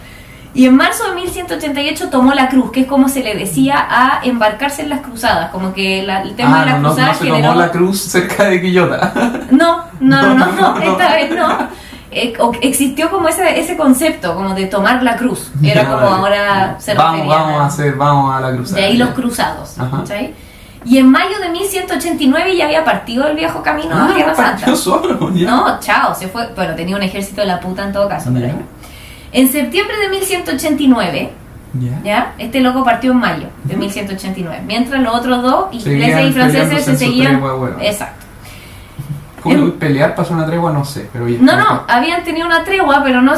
Y 0.55 0.67
en 0.67 0.75
marzo 0.75 1.05
de 1.11 1.15
1188 1.15 2.09
tomó 2.11 2.33
la 2.33 2.49
cruz, 2.49 2.73
que 2.73 2.81
es 2.81 2.87
como 2.87 3.09
se 3.09 3.23
le 3.23 3.37
decía 3.37 3.87
a 3.89 4.21
embarcarse 4.25 4.83
en 4.83 4.89
las 4.89 5.01
cruzadas, 5.03 5.51
como 5.51 5.73
que 5.73 6.03
la- 6.03 6.23
el 6.23 6.35
tema 6.35 6.63
Ah, 6.63 6.65
de 6.65 6.67
las 6.73 6.75
no, 6.77 6.83
no, 6.83 6.89
no 6.89 6.95
cruzadas 6.95 7.19
se 7.19 7.25
generó... 7.27 7.49
tomó 7.51 7.61
la 7.61 7.71
cruz 7.71 8.01
cerca 8.01 8.45
de 8.45 8.61
Quillota. 8.61 9.13
No, 9.51 9.85
no, 10.01 10.23
no, 10.23 10.35
no, 10.35 10.35
No, 10.35 10.47
no, 10.47 10.53
no, 10.53 10.79
no. 10.81 10.83
esta 10.93 11.15
vez 11.15 11.31
no. 11.37 11.69
Eh, 12.11 12.33
existió 12.63 13.11
como 13.11 13.29
ese, 13.29 13.61
ese 13.61 13.77
concepto, 13.77 14.35
como 14.35 14.55
de 14.55 14.67
tomar 14.67 15.03
la 15.03 15.17
cruz. 15.17 15.51
Era 15.63 15.85
como 15.87 16.07
ahora 16.09 16.77
se 16.79 16.95
Vamos, 16.95 17.13
refería 17.21 17.37
vamos 17.37 17.61
a 17.61 17.67
hacer, 17.67 17.95
vamos 17.97 18.35
a 18.35 18.41
la 18.41 18.53
cruzada. 18.57 18.81
de 18.81 18.87
ahí 18.87 18.97
los 18.97 19.11
cruzados. 19.11 19.77
¿cachai? 19.91 20.35
Y 20.85 20.97
en 20.99 21.11
mayo 21.11 21.39
de 21.41 21.49
1189 21.51 22.57
ya 22.57 22.65
había 22.65 22.85
partido 22.85 23.27
el 23.27 23.37
viejo 23.37 23.63
camino 23.63 23.91
Ah, 23.93 24.09
a 24.11 24.15
Tierra 24.15 24.35
Santa. 24.35 24.75
solo, 24.77 25.31
ya. 25.35 25.51
No, 25.51 25.81
chao, 25.81 26.15
se 26.15 26.29
fue. 26.29 26.49
Bueno, 26.55 26.75
tenía 26.75 26.97
un 26.97 27.03
ejército 27.03 27.41
de 27.43 27.47
la 27.49 27.61
puta 27.61 27.85
en 27.85 27.93
todo 27.93 28.09
caso. 28.09 28.31
pero. 28.33 28.55
En 29.33 29.49
septiembre 29.53 29.95
de 29.99 30.09
1189, 30.09 31.31
Ya. 31.79 32.01
¿ya? 32.03 32.33
Este 32.39 32.61
loco 32.61 32.83
partió 32.85 33.13
en 33.13 33.19
mayo 33.19 33.49
de 33.65 33.77
1189. 33.77 34.63
Mientras 34.67 35.03
los 35.03 35.15
otros 35.15 35.43
dos, 35.43 35.67
ingleses 35.73 36.31
y 36.31 36.33
franceses, 36.33 36.85
se 36.87 36.97
seguían. 36.97 37.43
Exacto. 37.83 38.18
¿Cómo 39.49 39.65
En- 39.67 39.73
que 39.73 39.79
pelear 39.79 40.15
pasó 40.15 40.35
una 40.35 40.47
tregua? 40.47 40.73
No 40.73 40.85
sé, 40.85 41.09
pero 41.13 41.29
ya. 41.29 41.39
No, 41.41 41.57
no, 41.57 41.83
habían 41.89 42.25
tenido 42.25 42.47
una 42.47 42.65
tregua, 42.65 43.03
pero 43.05 43.23
no. 43.23 43.35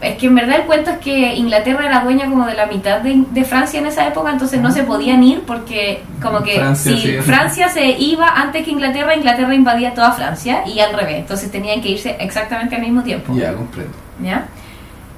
Es 0.00 0.16
que 0.18 0.26
en 0.26 0.34
verdad 0.34 0.56
el 0.56 0.62
cuento 0.66 0.90
es 0.90 0.98
que 0.98 1.34
Inglaterra 1.34 1.86
era 1.86 2.00
dueña 2.00 2.26
como 2.28 2.44
de 2.46 2.54
la 2.54 2.66
mitad 2.66 3.00
de, 3.00 3.24
de 3.30 3.44
Francia 3.44 3.80
en 3.80 3.86
esa 3.86 4.06
época, 4.06 4.30
entonces 4.30 4.60
no 4.60 4.70
se 4.70 4.82
podían 4.84 5.22
ir 5.22 5.42
porque, 5.46 6.02
como 6.20 6.42
que 6.42 6.56
Francia, 6.56 6.92
si 6.92 7.00
sí. 7.00 7.16
Francia 7.18 7.68
se 7.68 7.86
iba 7.86 8.28
antes 8.28 8.64
que 8.64 8.70
Inglaterra, 8.70 9.14
Inglaterra 9.16 9.54
invadía 9.54 9.94
toda 9.94 10.12
Francia 10.12 10.62
y 10.66 10.80
al 10.80 10.92
revés, 10.92 11.16
entonces 11.20 11.50
tenían 11.50 11.80
que 11.80 11.88
irse 11.90 12.16
exactamente 12.20 12.76
al 12.76 12.82
mismo 12.82 13.02
tiempo. 13.02 13.34
Ya, 13.34 13.54
comprendo. 13.54 13.92
¿ya? 14.22 14.44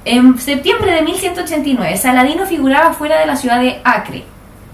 En 0.05 0.37
septiembre 0.39 0.91
de 0.91 1.01
1189, 1.01 1.97
Saladino 1.97 2.45
figuraba 2.45 2.93
fuera 2.93 3.19
de 3.19 3.25
la 3.25 3.35
ciudad 3.35 3.59
de 3.59 3.81
Acre. 3.83 4.23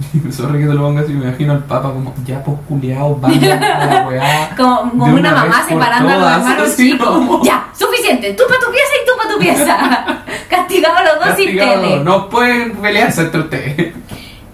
Sorry 0.32 0.60
que 0.60 0.68
te 0.68 0.74
lo 0.74 0.82
pongas 0.82 1.04
así, 1.06 1.14
me 1.14 1.26
imagino 1.28 1.54
al 1.54 1.64
papa 1.64 1.91
como, 1.91 2.14
ya 2.26 2.43
pues 2.43 2.58
vamos 2.70 3.43
a 3.43 3.86
la 3.86 4.08
weá. 4.08 4.49
Como, 4.58 5.06
una, 5.06 5.14
una 5.14 5.32
mamá 5.32 5.64
separando 5.68 6.10
a 6.10 6.16
los 6.18 6.32
hermanos 6.32 6.76
chicos. 6.78 7.08
como- 7.08 7.43
Ya, 7.43 7.66
suficiente. 7.78 8.34
Tú 8.34 8.43
para 8.47 8.60
tu 8.60 8.72
pieza 8.72 8.91
y 9.02 9.06
tú 9.06 9.12
para 9.18 9.34
tu 9.34 9.39
pieza. 9.39 10.24
Castigado 10.49 10.97
a 10.97 11.04
los 11.04 11.26
dos 11.26 11.36
sin 11.38 11.58
tele. 11.58 11.99
no 12.04 12.30
pueden 12.30 12.74
pelearse 12.78 13.22
entre 13.22 13.41
ustedes. 13.41 13.93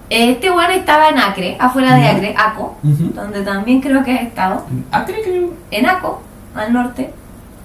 Este 0.09 0.49
weón 0.49 0.71
estaba 0.71 1.09
en 1.09 1.19
Acre, 1.19 1.57
afuera 1.59 1.95
de. 1.95 2.07
Acre, 2.07 2.33
Aco, 2.37 2.77
donde 2.81 3.41
también 3.43 3.81
creo 3.81 4.03
que 4.03 4.13
has 4.13 4.21
estado. 4.21 4.65
Ah, 4.91 5.03
creo. 5.05 5.51
En 5.71 5.85
Aco, 5.89 6.21
al 6.55 6.71
norte. 6.71 7.13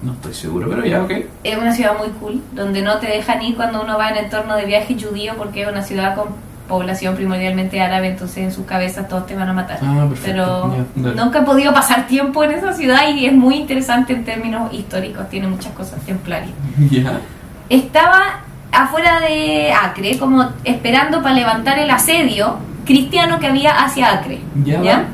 No 0.01 0.11
estoy 0.11 0.33
seguro, 0.33 0.67
pero 0.69 0.85
ya, 0.85 1.01
ok. 1.03 1.11
Es 1.45 1.57
una 1.57 1.71
ciudad 1.71 1.97
muy 1.97 2.09
cool, 2.19 2.41
donde 2.51 2.81
no 2.81 2.97
te 2.99 3.07
dejan 3.07 3.41
ir 3.41 3.55
cuando 3.55 3.81
uno 3.81 3.97
va 3.97 4.09
en 4.09 4.17
entorno 4.25 4.57
de 4.57 4.65
viaje 4.65 4.97
judío 5.01 5.35
porque 5.37 5.61
es 5.61 5.69
una 5.69 5.81
ciudad 5.81 6.15
con 6.15 6.25
población 6.67 7.15
primordialmente 7.15 7.81
árabe, 7.81 8.09
entonces 8.09 8.37
en 8.37 8.51
sus 8.51 8.65
cabezas 8.65 9.07
todos 9.07 9.25
te 9.25 9.35
van 9.35 9.49
a 9.49 9.53
matar. 9.53 9.79
Ah. 9.81 10.07
Pero 10.23 10.73
nunca 10.95 11.39
he 11.39 11.43
podido 11.43 11.73
pasar 11.73 12.07
tiempo 12.07 12.43
en 12.43 12.51
esa 12.51 12.73
ciudad 12.73 13.09
y 13.13 13.25
es 13.25 13.33
muy 13.33 13.55
interesante 13.55 14.13
en 14.13 14.23
términos 14.23 14.73
históricos, 14.73 15.29
tiene 15.29 15.47
muchas 15.47 15.73
cosas 15.73 15.99
templarias. 16.01 16.51
Estaba 17.69 18.41
afuera 18.71 19.19
de 19.19 19.71
Acre, 19.71 20.17
como 20.17 20.49
esperando 20.63 21.21
para 21.21 21.35
levantar 21.35 21.79
el 21.79 21.89
asedio 21.89 22.57
cristiano 22.85 23.39
que 23.39 23.47
había 23.47 23.83
hacia 23.83 24.11
Acre. 24.11 24.39
Ya. 24.63 25.05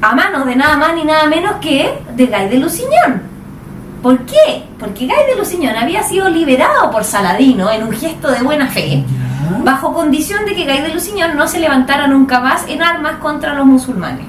A 0.00 0.14
manos 0.14 0.46
de 0.46 0.56
nada 0.56 0.76
más 0.76 0.94
ni 0.94 1.04
nada 1.04 1.26
menos 1.26 1.56
que 1.60 1.98
de 2.14 2.26
Guy 2.26 2.48
de 2.48 2.58
Lusignan. 2.58 3.22
¿Por 4.02 4.18
qué? 4.26 4.64
Porque 4.78 5.06
Guy 5.06 5.16
de 5.30 5.36
Lusignan 5.38 5.76
había 5.76 6.02
sido 6.02 6.28
liberado 6.28 6.90
por 6.90 7.04
Saladino 7.04 7.70
en 7.70 7.84
un 7.84 7.92
gesto 7.92 8.30
de 8.30 8.42
buena 8.42 8.66
fe, 8.66 9.02
Bajo 9.64 9.92
condición 9.92 10.44
de 10.44 10.54
que 10.54 10.64
Guy 10.64 10.80
de 10.80 11.34
no 11.34 11.46
se 11.48 11.60
levantara 11.60 12.06
nunca 12.06 12.40
más 12.40 12.64
en 12.68 12.82
armas 12.82 13.16
contra 13.16 13.54
los 13.54 13.66
musulmanes. 13.66 14.26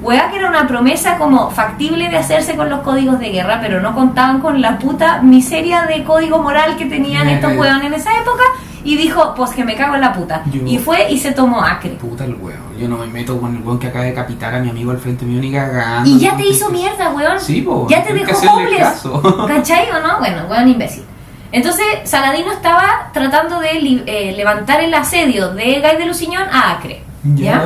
Hueá 0.00 0.30
que 0.30 0.36
era 0.36 0.48
una 0.48 0.66
promesa 0.68 1.18
como 1.18 1.50
factible 1.50 2.08
de 2.08 2.16
hacerse 2.18 2.54
con 2.54 2.70
los 2.70 2.80
códigos 2.80 3.18
de 3.18 3.30
guerra, 3.30 3.58
pero 3.60 3.80
no 3.80 3.94
contaban 3.94 4.40
con 4.40 4.60
la 4.60 4.78
puta 4.78 5.20
miseria 5.22 5.82
de 5.86 6.04
código 6.04 6.38
moral 6.38 6.76
que 6.76 6.86
tenían 6.86 7.28
estos 7.28 7.50
hueones 7.58 7.84
en 7.86 7.94
esa 7.94 8.10
época 8.20 8.44
y 8.84 8.96
dijo, 8.96 9.34
pues 9.36 9.50
que 9.50 9.64
me 9.64 9.74
cago 9.74 9.96
en 9.96 10.00
la 10.02 10.12
puta. 10.12 10.42
Yo- 10.52 10.62
Y 10.64 10.78
fue 10.78 11.10
y 11.10 11.18
se 11.18 11.32
tomó 11.32 11.60
Acre. 11.62 11.90
Puta 12.00 12.24
el 12.24 12.36
huevo. 12.36 12.62
Yo 12.78 12.88
no 12.88 12.96
me 12.98 13.08
meto 13.08 13.40
con 13.40 13.56
el 13.56 13.62
weón 13.62 13.80
que 13.80 13.88
acaba 13.88 14.04
de 14.04 14.14
capitar 14.14 14.54
a 14.54 14.60
mi 14.60 14.70
amigo 14.70 14.92
al 14.92 14.98
frente 14.98 15.24
mío 15.26 15.40
ni 15.40 15.50
cagando. 15.50 16.08
Y 16.08 16.20
ya 16.20 16.36
te 16.36 16.46
hizo 16.46 16.70
mierda, 16.70 17.10
weón. 17.10 17.40
Sí, 17.40 17.62
po. 17.62 17.88
Ya 17.90 18.04
te 18.04 18.14
dejó 18.14 18.38
homeless. 18.52 19.02
¿Cachai 19.48 19.90
o 19.90 20.00
no? 20.06 20.18
Bueno, 20.20 20.44
weón 20.48 20.68
imbécil. 20.68 21.02
Entonces, 21.52 21.86
Saladino 22.04 22.52
estaba 22.52 23.10
tratando 23.12 23.58
de 23.60 23.70
eh, 24.06 24.34
levantar 24.36 24.80
el 24.82 24.92
asedio 24.94 25.48
de 25.50 25.80
Guy 25.80 25.96
de 25.98 26.06
Lusignan 26.06 26.48
a 26.50 26.72
Acre. 26.72 27.02
Ya. 27.34 27.64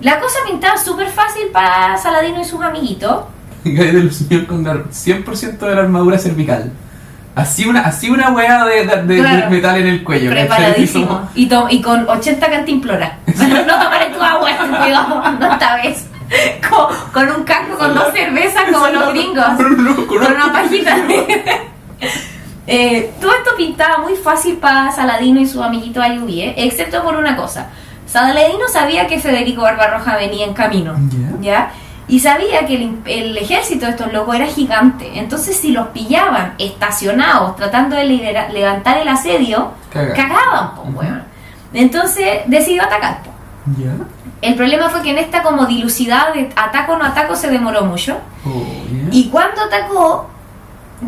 La 0.00 0.20
cosa 0.20 0.38
pintaba 0.46 0.76
súper 0.76 1.08
fácil 1.08 1.44
para 1.52 1.96
Saladino 1.96 2.40
y 2.40 2.44
sus 2.44 2.60
amiguitos. 2.62 3.24
Guy 3.64 3.74
de 3.74 3.92
Luciñón 4.00 4.44
con 4.46 4.62
dar 4.64 4.84
100% 4.90 5.58
de 5.58 5.74
la 5.74 5.80
armadura 5.82 6.18
cervical. 6.18 6.72
Así 7.34 7.66
una, 7.66 7.80
así 7.80 8.10
una 8.10 8.30
weá 8.30 8.64
de, 8.64 8.84
de- 8.84 9.46
metal 9.50 9.76
en 9.78 9.86
el 9.88 10.04
cuello. 10.04 10.30
Preparadísimo. 10.30 11.28
Y, 11.34 11.46
to- 11.46 11.66
y 11.68 11.80
con 11.82 12.08
80 12.08 12.48
cantimploras. 12.50 13.12
No 13.26 13.64
tomaré 13.78 14.10
tu 14.10 14.22
agua, 14.22 14.50
estúpido. 14.50 15.08
No 15.40 15.52
esta 15.52 15.76
vez. 15.76 16.06
Con, 16.70 16.86
con 17.12 17.36
un 17.36 17.44
casco 17.44 17.76
con 17.76 17.94
dos 17.94 18.12
cervezas 18.12 18.64
como 18.72 18.86
los 18.88 19.08
gringos. 19.12 19.46
Con 19.56 19.66
un- 19.66 19.94
con 19.96 20.06
Con 20.06 20.16
una- 20.18 20.28
una 20.44 20.52
pajita. 20.52 20.96
Eh, 22.66 23.12
todo 23.20 23.30
esto 23.32 23.50
pintaba 23.56 23.98
muy 23.98 24.14
fácil 24.14 24.56
para 24.56 24.90
Saladino 24.90 25.40
y 25.40 25.46
su 25.46 25.62
amiguito 25.62 26.00
Ayubie, 26.00 26.54
excepto 26.56 27.02
por 27.02 27.16
una 27.16 27.36
cosa. 27.36 27.68
Saladino 28.06 28.68
sabía 28.72 29.06
que 29.06 29.18
Federico 29.20 29.62
Barbarroja 29.62 30.16
venía 30.16 30.46
en 30.46 30.54
camino, 30.54 30.94
Ya. 31.10 31.40
¿ya? 31.40 31.70
Y 32.06 32.20
sabía 32.20 32.66
que 32.66 32.74
el, 32.74 32.98
el 33.06 33.36
ejército 33.38 33.86
de 33.86 33.92
estos 33.92 34.12
locos 34.12 34.34
era 34.36 34.46
gigante. 34.46 35.10
Entonces, 35.18 35.56
si 35.56 35.72
los 35.72 35.88
pillaban 35.88 36.52
estacionados 36.58 37.56
tratando 37.56 37.96
de 37.96 38.04
libera- 38.04 38.48
levantar 38.50 38.98
el 38.98 39.08
asedio, 39.08 39.70
Caga. 39.90 40.12
cagaban, 40.14 40.70
weón. 40.94 41.22
Entonces, 41.72 42.40
decidió 42.46 42.82
atacar. 42.82 43.20
El 44.42 44.54
problema 44.54 44.90
fue 44.90 45.00
que 45.02 45.10
en 45.12 45.18
esta 45.18 45.42
como 45.42 45.64
dilucidad 45.64 46.34
de 46.34 46.50
ataco 46.54 46.92
o 46.92 46.96
no 46.98 47.04
ataco 47.06 47.34
se 47.34 47.48
demoró 47.48 47.86
mucho. 47.86 48.18
Oh. 48.46 48.62
Y 49.10 49.30
cuando 49.30 49.62
atacó, 49.62 50.28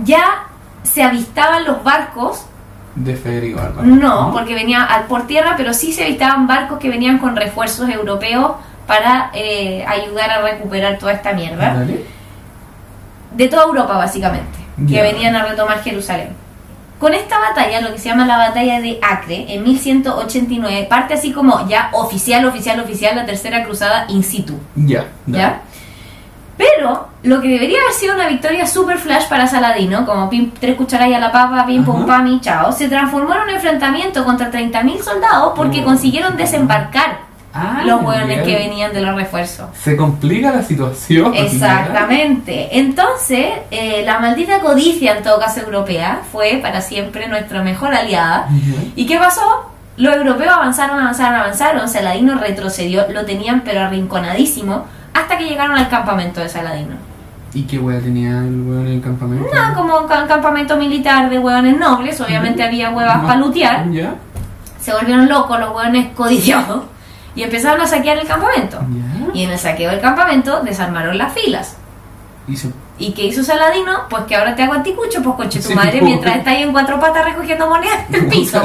ya 0.02 0.44
se 0.86 1.02
avistaban 1.02 1.64
los 1.64 1.82
barcos. 1.84 2.46
De 2.94 3.14
Federico 3.14 3.60
Álvaro. 3.60 3.86
No, 3.86 4.30
porque 4.32 4.54
venía 4.54 4.82
al- 4.84 5.04
por 5.04 5.26
tierra, 5.26 5.54
pero 5.56 5.74
sí 5.74 5.92
se 5.92 6.04
avistaban 6.04 6.46
barcos 6.46 6.78
que 6.78 6.88
venían 6.88 7.18
con 7.18 7.36
refuerzos 7.36 7.88
europeos 7.90 8.52
para 8.86 9.30
eh, 9.34 9.84
ayudar 9.86 10.30
a 10.30 10.42
recuperar 10.42 10.96
toda 10.98 11.12
esta 11.12 11.32
mierda. 11.32 11.74
Dale. 11.74 12.04
De 13.32 13.48
toda 13.48 13.64
Europa, 13.64 13.96
básicamente, 13.98 14.58
que 14.88 15.02
venían 15.02 15.34
a 15.36 15.44
retomar 15.44 15.82
Jerusalén. 15.82 16.30
Con 16.98 17.12
esta 17.12 17.38
batalla, 17.38 17.82
lo 17.82 17.92
que 17.92 17.98
se 17.98 18.08
llama 18.08 18.24
la 18.24 18.38
batalla 18.38 18.80
de 18.80 18.98
Acre, 19.02 19.44
en 19.54 19.62
1189, 19.62 20.86
parte 20.88 21.12
así 21.12 21.32
como 21.32 21.68
ya 21.68 21.90
oficial, 21.92 22.46
oficial, 22.46 22.80
oficial, 22.80 23.14
la 23.16 23.26
tercera 23.26 23.64
cruzada 23.64 24.06
in 24.08 24.22
situ. 24.22 24.58
Ya. 24.74 25.04
dale. 25.26 25.38
¿Ya? 25.42 25.60
Pero 26.56 27.08
lo 27.22 27.40
que 27.42 27.48
debería 27.48 27.80
haber 27.82 27.92
sido 27.92 28.14
una 28.14 28.28
victoria 28.28 28.66
super 28.66 28.98
flash 28.98 29.26
para 29.28 29.46
Saladino, 29.46 30.06
como 30.06 30.30
pim, 30.30 30.52
tres 30.58 30.74
cucharadas 30.76 31.14
a 31.16 31.18
la 31.18 31.32
papa, 31.32 31.66
pim 31.66 31.84
pum 31.84 32.06
pam 32.06 32.26
y 32.28 32.40
chao, 32.40 32.72
se 32.72 32.88
transformó 32.88 33.34
en 33.34 33.40
un 33.42 33.50
enfrentamiento 33.50 34.24
contra 34.24 34.50
30.000 34.50 35.02
soldados 35.02 35.52
porque 35.54 35.80
Oh. 35.82 35.84
consiguieron 35.84 36.36
desembarcar 36.36 37.26
Ah, 37.58 37.80
los 37.86 38.02
hueones 38.02 38.42
que 38.42 38.54
venían 38.54 38.92
de 38.92 39.00
los 39.00 39.14
refuerzos. 39.16 39.68
Se 39.82 39.96
complica 39.96 40.52
la 40.52 40.62
situación. 40.62 41.34
Exactamente. 41.34 42.78
Entonces, 42.78 43.46
eh, 43.70 44.02
la 44.04 44.18
maldita 44.18 44.60
codicia, 44.60 45.16
en 45.16 45.22
todo 45.22 45.38
caso 45.40 45.60
europea, 45.60 46.20
fue 46.32 46.58
para 46.62 46.80
siempre 46.82 47.28
nuestra 47.28 47.62
mejor 47.62 47.94
aliada. 47.94 48.48
¿Y 48.94 49.06
qué 49.06 49.16
pasó? 49.18 49.70
Los 49.96 50.14
europeos 50.16 50.52
avanzaron, 50.54 50.98
avanzaron, 51.00 51.40
avanzaron. 51.40 51.88
Saladino 51.88 52.34
retrocedió, 52.38 53.06
lo 53.10 53.24
tenían 53.24 53.62
pero 53.64 53.80
arrinconadísimo, 53.80 54.84
hasta 55.20 55.38
que 55.38 55.44
llegaron 55.44 55.76
al 55.76 55.88
campamento 55.88 56.40
de 56.40 56.48
Saladino. 56.48 56.94
¿Y 57.54 57.62
qué 57.62 57.78
hueá 57.78 58.00
tenía 58.00 58.38
el 58.38 58.62
hueón 58.62 58.86
en 58.86 58.92
el 58.94 59.00
campamento? 59.00 59.48
No, 59.54 59.74
como 59.74 59.98
un 60.00 60.06
ca- 60.08 60.26
campamento 60.26 60.76
militar 60.76 61.30
de 61.30 61.38
hueones 61.38 61.78
nobles, 61.78 62.20
obviamente 62.20 62.62
había 62.62 62.90
huevas 62.90 63.18
para 63.24 63.36
lutear. 63.36 63.90
Ya. 63.90 64.14
Se 64.80 64.92
volvieron 64.92 65.28
locos 65.28 65.58
los 65.58 65.74
hueones 65.74 66.12
codiciosos 66.14 66.82
y 67.34 67.42
empezaron 67.42 67.80
a 67.80 67.86
saquear 67.86 68.18
el 68.18 68.26
campamento. 68.26 68.78
Ya. 68.80 69.32
Y 69.34 69.42
en 69.44 69.50
el 69.50 69.58
saqueo 69.58 69.90
del 69.90 70.00
campamento 70.00 70.60
desarmaron 70.62 71.16
las 71.16 71.32
filas. 71.32 71.76
Y 72.46 72.56
se 72.56 72.70
¿Y 72.98 73.12
qué 73.12 73.24
hizo 73.26 73.42
Saladino? 73.44 74.04
Pues 74.08 74.22
que 74.24 74.34
ahora 74.36 74.54
te 74.56 74.62
hago 74.62 74.72
anticucho, 74.72 75.22
pues 75.22 75.36
coche 75.36 75.60
tu 75.60 75.68
Sí, 75.68 75.74
madre, 75.74 75.98
po. 75.98 76.06
mientras 76.06 76.36
está 76.36 76.50
ahí 76.52 76.62
en 76.62 76.72
cuatro 76.72 76.98
patas 76.98 77.24
recogiendo 77.26 77.68
monedas 77.68 77.98
del 78.10 78.26
piso, 78.26 78.62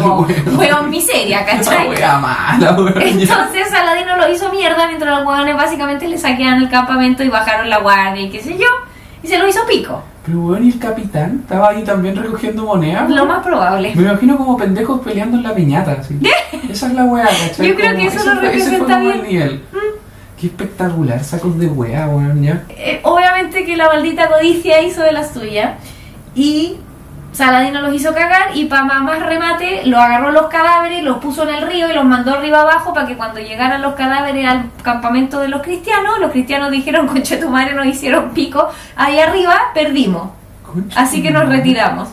weón. 0.57 0.89
miseria, 0.89 1.45
¿cachai? 1.45 1.89
mala. 2.21 2.77
Entonces 3.01 3.69
Saladino 3.69 4.15
lo 4.17 4.31
hizo 4.31 4.49
mierda 4.51 4.87
mientras 4.87 5.17
los 5.19 5.27
hueones 5.27 5.55
básicamente 5.57 6.07
le 6.07 6.17
saqueaban 6.17 6.59
el 6.63 6.69
campamento 6.69 7.23
y 7.23 7.29
bajaron 7.29 7.69
la 7.69 7.79
guardia 7.79 8.21
y 8.23 8.29
qué 8.29 8.41
sé 8.41 8.57
yo. 8.57 8.67
Y 9.23 9.27
se 9.27 9.37
lo 9.37 9.47
hizo 9.47 9.59
pico. 9.67 10.01
Pero 10.25 10.39
weón, 10.39 10.65
¿y 10.65 10.69
el 10.69 10.79
capitán? 10.79 11.39
¿Estaba 11.41 11.69
ahí 11.69 11.83
también 11.83 12.15
recogiendo 12.15 12.63
monedas? 12.63 13.09
Lo 13.09 13.25
más 13.25 13.43
probable. 13.43 13.91
Me 13.95 14.03
imagino 14.03 14.37
como 14.37 14.55
pendejos 14.55 15.01
peleando 15.01 15.37
en 15.37 15.43
la 15.43 15.53
piñata, 15.53 15.97
así. 15.99 16.17
Esa 16.69 16.87
es 16.87 16.93
la 16.93 17.03
weá, 17.03 17.25
¿cachai? 17.25 17.67
Yo 17.67 17.75
creo 17.75 17.91
Como- 17.91 18.01
que 18.09 18.15
eso 18.15 18.33
lo 18.33 18.39
representa. 18.41 18.97
Mm. 18.99 19.11
Qué 20.41 20.47
espectacular, 20.47 21.23
sacos 21.23 21.59
de 21.59 21.67
weá, 21.67 22.07
weón, 22.07 22.41
ya. 22.41 22.63
Eh, 22.69 22.99
obviamente 23.03 23.63
que 23.63 23.77
la 23.77 23.85
maldita 23.85 24.27
codicia 24.27 24.81
hizo 24.81 25.03
de 25.03 25.11
las 25.11 25.33
suyas 25.33 25.73
y 26.33 26.77
Saladino 27.31 27.79
los 27.81 27.93
hizo 27.93 28.11
cagar 28.15 28.57
y 28.57 28.65
para 28.65 28.85
más 28.85 29.23
remate 29.23 29.85
lo 29.85 30.01
agarró 30.01 30.31
los 30.31 30.47
cadáveres, 30.47 31.03
los 31.03 31.19
puso 31.19 31.47
en 31.47 31.53
el 31.53 31.67
río 31.67 31.87
y 31.91 31.93
los 31.93 32.05
mandó 32.05 32.33
arriba 32.33 32.61
abajo 32.61 32.91
para 32.91 33.05
que 33.05 33.15
cuando 33.15 33.39
llegaran 33.39 33.83
los 33.83 33.93
cadáveres 33.93 34.47
al 34.47 34.71
campamento 34.81 35.39
de 35.41 35.47
los 35.47 35.61
cristianos, 35.61 36.17
los 36.19 36.31
cristianos 36.31 36.71
dijeron, 36.71 37.05
conche 37.13 37.37
tu 37.37 37.47
madre, 37.47 37.75
nos 37.75 37.85
hicieron 37.85 38.31
pico, 38.31 38.67
ahí 38.95 39.19
arriba 39.19 39.59
perdimos, 39.75 40.31
Concha 40.63 41.01
así 41.01 41.21
que 41.21 41.29
nos 41.29 41.47
retiramos. 41.47 42.09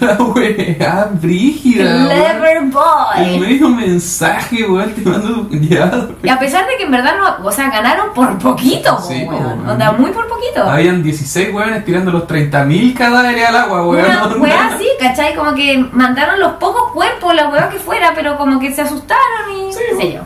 La 0.00 0.14
weá, 0.22 1.08
brígida. 1.12 2.06
Clever 2.06 2.56
El 2.58 2.70
boy. 2.70 3.40
medio 3.40 3.68
mensaje, 3.68 4.64
weón, 4.66 4.92
te 4.92 5.08
mando 5.08 5.48
ya. 5.50 6.08
Y 6.22 6.28
a 6.28 6.38
pesar 6.38 6.66
de 6.66 6.76
que 6.76 6.84
en 6.84 6.90
verdad 6.90 7.14
no, 7.18 7.46
o 7.46 7.52
sea, 7.52 7.70
ganaron 7.70 8.12
por 8.14 8.38
poquito, 8.38 8.96
po, 8.96 9.02
Sí, 9.02 9.24
weón. 9.24 9.68
Onda, 9.68 9.92
muy 9.92 10.10
por 10.10 10.26
poquito. 10.28 10.62
Habían 10.64 11.02
16 11.02 11.52
weones 11.54 11.84
tirando 11.84 12.10
los 12.12 12.26
30.000 12.26 12.94
cadáveres 12.94 13.48
al 13.48 13.56
agua, 13.56 13.86
weón. 13.86 14.04
Una 14.04 14.24
onda. 14.24 14.36
weá 14.38 14.66
así, 14.74 14.86
¿cachai? 15.00 15.34
Como 15.34 15.54
que 15.54 15.78
mandaron 15.92 16.40
los 16.40 16.52
pocos 16.54 16.92
cuerpos, 16.92 17.34
la 17.34 17.48
weá 17.48 17.68
que 17.68 17.78
fuera, 17.78 18.12
pero 18.14 18.36
como 18.36 18.58
que 18.58 18.72
se 18.74 18.82
asustaron 18.82 19.50
y 19.68 19.72
Sí, 19.72 19.80
qué 19.90 19.96
sé 19.96 20.12
yo. 20.14 20.20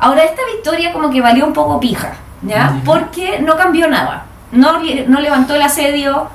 Ahora, 0.00 0.24
esta 0.24 0.42
victoria 0.54 0.92
como 0.92 1.10
que 1.10 1.20
valió 1.20 1.44
un 1.44 1.52
poco 1.52 1.80
pija, 1.80 2.12
¿ya? 2.42 2.80
Porque 2.84 3.40
no 3.40 3.56
cambió 3.56 3.88
nada. 3.88 4.26
No, 4.52 4.78
no 5.08 5.20
levantó 5.20 5.54
el 5.56 5.62
asedio, 5.62 6.28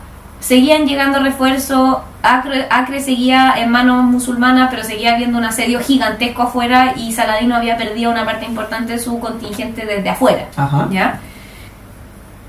seguían 0.44 0.86
llegando 0.86 1.20
refuerzos, 1.20 2.00
Acre, 2.22 2.68
Acre 2.70 3.00
seguía 3.00 3.54
en 3.58 3.72
manos 3.72 4.04
musulmanas, 4.04 4.68
pero 4.70 4.84
seguía 4.84 5.14
habiendo 5.14 5.38
un 5.38 5.46
asedio 5.46 5.80
gigantesco 5.80 6.44
afuera 6.44 6.96
y 6.98 7.14
Saladino 7.14 7.56
había 7.56 7.78
perdido 7.78 8.12
una 8.12 8.26
parte 8.26 8.46
importante 8.46 8.94
de 8.94 9.00
su 9.00 9.20
contingente 9.20 9.86
desde 9.86 10.10
afuera. 10.10 10.48
Ajá. 10.58 10.90
¿Ya? 10.92 11.22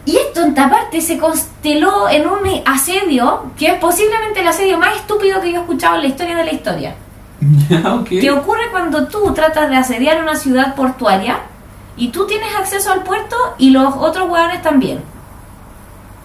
Y 0.06 0.16
esto 0.16 0.42
en 0.42 0.54
parte 0.54 1.00
se 1.00 1.18
consteló 1.18 2.08
en 2.08 2.26
un 2.26 2.40
asedio 2.66 3.52
que 3.56 3.68
es 3.68 3.74
posiblemente 3.74 4.40
el 4.40 4.48
asedio 4.48 4.76
más 4.76 4.96
estúpido 4.96 5.40
que 5.40 5.52
yo 5.52 5.58
he 5.58 5.60
escuchado 5.60 5.94
en 5.94 6.02
la 6.02 6.08
historia 6.08 6.36
de 6.36 6.44
la 6.44 6.52
historia. 6.52 6.94
Ya, 7.68 7.94
ok. 7.94 8.08
Que 8.08 8.30
ocurre 8.30 8.70
cuando 8.72 9.06
tú 9.06 9.32
tratas 9.34 9.70
de 9.70 9.76
asediar 9.76 10.20
una 10.20 10.34
ciudad 10.34 10.74
portuaria 10.74 11.38
y 11.96 12.08
tú 12.08 12.26
tienes 12.26 12.54
acceso 12.56 12.90
al 12.90 13.02
puerto 13.02 13.36
y 13.58 13.70
los 13.70 13.94
otros 13.94 14.28
hueones 14.28 14.62
también. 14.62 15.13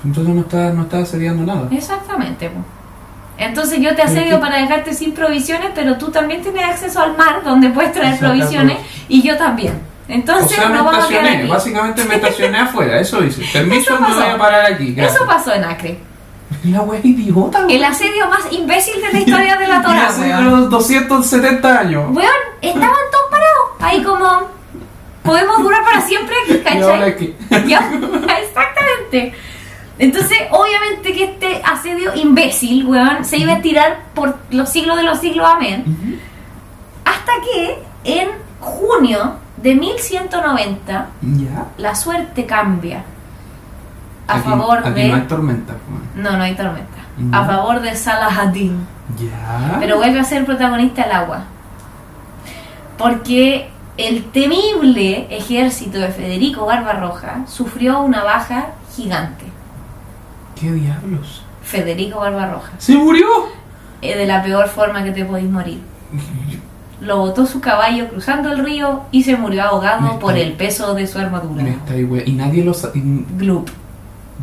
Entonces 0.06 0.34
no 0.34 0.42
está, 0.42 0.70
no 0.72 0.84
está 0.84 1.00
asediando 1.00 1.44
nada. 1.44 1.68
Exactamente. 1.72 2.50
Entonces 3.38 3.80
yo 3.80 3.96
te 3.96 4.02
asedio 4.02 4.40
para 4.40 4.58
dejarte 4.58 4.94
sin 4.94 5.14
provisiones, 5.14 5.70
pero 5.74 5.98
tú 5.98 6.10
también 6.12 6.42
tienes 6.42 6.64
acceso 6.66 7.02
al 7.02 7.16
mar 7.18 7.42
donde 7.44 7.70
puedes 7.70 7.94
traer 7.94 8.18
provisiones 8.20 8.78
y 9.08 9.22
yo 9.22 9.38
también. 9.38 9.74
O 9.74 10.12
Entonces 10.12 10.58
me 10.58 10.76
no 10.76 10.82
a 10.82 10.92
quedar 10.92 11.00
estacioné, 11.02 11.38
aquí. 11.38 11.48
básicamente 11.48 12.04
me 12.06 12.16
estacioné 12.16 12.58
afuera, 12.62 13.00
eso 13.00 13.24
hice. 13.24 13.44
Permiso, 13.54 13.94
Eso 13.94 14.02
me 14.02 14.08
pasó. 14.08 14.20
voy 14.22 14.30
a 14.30 14.38
parar 14.38 14.74
aquí. 14.74 14.94
gracias. 14.94 15.16
Eso 15.18 15.26
pasó 15.28 15.54
en 15.54 15.64
Acre. 15.64 16.00
La 16.66 16.82
wea 16.82 17.00
es 17.00 17.06
idiota, 17.06 17.60
El 17.60 17.68
weón. 17.80 17.84
asedio 17.86 18.28
más 18.28 18.52
imbécil 18.52 18.96
de 19.02 19.14
la 19.14 19.20
historia 19.20 19.56
de 19.56 19.68
la 19.68 19.76
Y 19.80 19.82
Torah. 19.84 20.08
hace 20.08 20.34
unos 20.36 20.70
270 20.70 21.80
años. 21.80 22.04
Weón, 22.12 22.30
estaban 22.62 22.90
todos 23.12 23.26
parados. 23.30 23.66
Ahí 23.80 24.04
como, 24.04 24.28
podemos 25.24 25.60
durar 25.60 25.84
para 25.84 26.02
siempre 26.02 26.36
aquí, 26.44 26.62
Y 26.78 26.82
ahora 26.82 26.98
¿cachai? 27.00 27.16
que. 27.16 27.36
Ya, 27.68 27.92
exactamente. 28.42 29.34
Entonces, 30.00 30.38
obviamente 30.52 31.14
que 31.14 31.26
este 31.26 31.62
asedio 31.64 32.16
imbécil, 32.16 32.86
weón, 32.88 33.26
se 33.26 33.38
iba 33.38 33.54
a 33.54 33.62
tirar 33.62 34.00
por 34.16 34.38
los 34.50 34.70
siglos 34.70 34.96
de 34.98 35.04
los 35.04 35.20
siglos, 35.20 35.46
amén. 35.48 36.20
Hasta 37.06 37.32
que 37.44 37.84
en 38.06 38.30
junio 38.62 39.34
de 39.58 39.76
1190 39.76 41.08
Ya. 41.22 41.66
la 41.78 41.96
suerte 41.96 42.46
cambia 42.46 43.04
a 44.28 44.36
Aquí- 44.36 44.44
favor 44.50 44.78
aquí 44.80 44.92
de... 45.02 45.08
no 45.10 45.16
hay 45.16 45.22
tormenta. 45.24 45.74
No, 46.16 46.32
no 46.38 46.44
hay 46.44 46.56
tormenta. 46.56 46.98
A 47.34 47.46
favor 47.46 47.82
de 47.82 47.94
Salahadin. 47.96 48.88
Ya. 49.20 49.78
Pero 49.82 49.98
vuelve 49.98 50.20
a 50.22 50.24
ser 50.24 50.46
protagonista 50.46 51.02
el 51.04 51.12
agua. 51.12 51.44
Porque 52.98 53.70
el 53.98 54.26
temible 54.32 55.28
ejército 55.36 55.98
de 56.00 56.10
Federico 56.10 56.66
Barbarroja 56.66 57.42
sufrió 57.48 58.00
una 58.02 58.24
baja 58.24 58.68
gigante. 58.96 59.46
¿Qué 60.60 60.72
diablos? 60.72 61.44
Federico 61.64 62.20
Barbarroja. 62.20 62.72
¡Se 62.78 62.96
murió! 62.96 63.28
Eh, 64.02 64.18
de 64.18 64.26
la 64.26 64.42
peor 64.44 64.68
forma 64.68 65.04
que 65.04 65.12
te 65.12 65.26
podéis 65.26 65.50
morir. 65.50 65.80
Lo 67.02 67.18
botó 67.20 67.46
su 67.46 67.62
caballo 67.62 68.10
cruzando 68.10 68.52
el 68.52 68.64
río 68.66 69.04
y 69.12 69.24
se 69.24 69.36
murió 69.38 69.64
ahogado 69.64 70.02
Me 70.02 70.20
por 70.20 70.34
está- 70.36 70.46
el 70.48 70.54
peso 70.54 70.94
de 70.96 71.08
su 71.08 71.18
armadura. 71.20 71.64
Me 71.64 71.70
está 71.72 71.94
ahí, 71.94 72.04
weón. 72.04 72.28
Y 72.28 72.32
nadie 72.34 72.64
lo 72.64 72.74
sabe. 72.74 72.94
Gloop. 73.38 73.70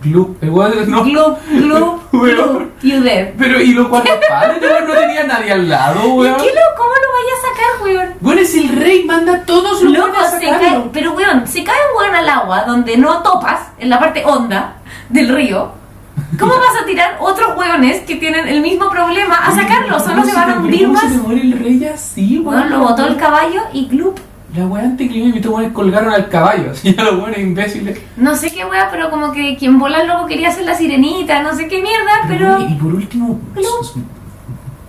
Gloop. 0.02 0.42
Igual 0.42 0.90
no. 0.90 1.04
Gloop, 1.04 1.38
gloop, 1.48 2.00
Weón. 2.14 2.34
gloop. 2.36 2.82
You. 2.82 3.02
Pero, 3.38 3.60
¿y 3.60 3.72
los 3.72 3.88
guardaespaldas? 3.88 4.60
weón? 4.60 4.86
No 4.88 4.94
tenía 4.94 5.24
nadie 5.24 5.52
al 5.52 5.68
lado, 5.68 6.00
¿Y 6.06 6.10
weón. 6.12 6.36
qué 6.36 6.44
lo, 6.46 6.60
cómo 6.76 6.90
lo 6.94 7.12
vaya 7.12 7.32
a 7.34 7.48
sacar, 7.48 7.82
weón? 7.84 8.14
Bueno, 8.20 8.40
es 8.42 8.54
el 8.54 8.68
rey, 8.68 9.04
manda 9.04 9.34
a 9.36 9.42
todos 9.44 9.82
los 9.82 9.92
Loco, 9.92 10.18
a 10.18 10.24
se 10.30 10.46
sacarlo. 10.46 10.58
cae, 10.82 10.90
pero 10.92 11.12
weón, 11.14 11.46
se 11.46 11.64
cae 11.64 11.76
un 11.92 11.98
weón 12.02 12.14
al 12.14 12.28
agua 12.28 12.64
donde 12.64 12.96
no 12.98 13.22
topas, 13.22 13.60
en 13.78 13.88
la 13.90 13.98
parte 13.98 14.22
honda 14.24 14.76
del 15.08 15.34
río. 15.34 15.72
¿Cómo 16.38 16.52
vas 16.52 16.82
a 16.82 16.86
tirar 16.86 17.16
otros 17.20 17.56
weones 17.56 18.00
que 18.02 18.16
tienen 18.16 18.48
el 18.48 18.60
mismo 18.60 18.90
problema 18.90 19.36
a 19.36 19.54
sacarlo? 19.54 19.98
Solo 20.00 20.24
se 20.24 20.34
van 20.34 20.50
a 20.50 20.58
hundir 20.58 20.82
¿Cómo 20.82 20.94
más. 20.94 21.12
se 21.12 21.18
muere 21.18 21.42
el 21.42 21.58
rey 21.58 21.84
así, 21.84 22.38
weón? 22.38 22.70
Lo 22.70 22.80
botó 22.80 23.06
el 23.06 23.16
caballo 23.16 23.62
y 23.72 23.86
gloop. 23.86 24.18
La 24.56 24.66
weá 24.66 24.84
anticlimática 24.84 25.50
weones 25.50 25.72
colgaron 25.72 26.12
al 26.12 26.28
caballo, 26.28 26.70
así 26.72 26.94
a 26.98 27.02
los 27.04 27.16
weones 27.16 27.38
imbéciles. 27.38 28.00
No 28.16 28.34
sé 28.34 28.50
qué 28.50 28.64
wea, 28.64 28.88
pero 28.90 29.10
como 29.10 29.32
que 29.32 29.56
quien 29.56 29.78
vola 29.78 30.00
el 30.00 30.08
lobo 30.08 30.26
quería 30.26 30.48
hacer 30.48 30.64
la 30.64 30.74
sirenita, 30.74 31.42
no 31.42 31.54
sé 31.54 31.68
qué 31.68 31.82
mierda, 31.82 32.22
pero. 32.28 32.60
Y 32.60 32.74
por 32.74 32.94
último, 32.94 33.38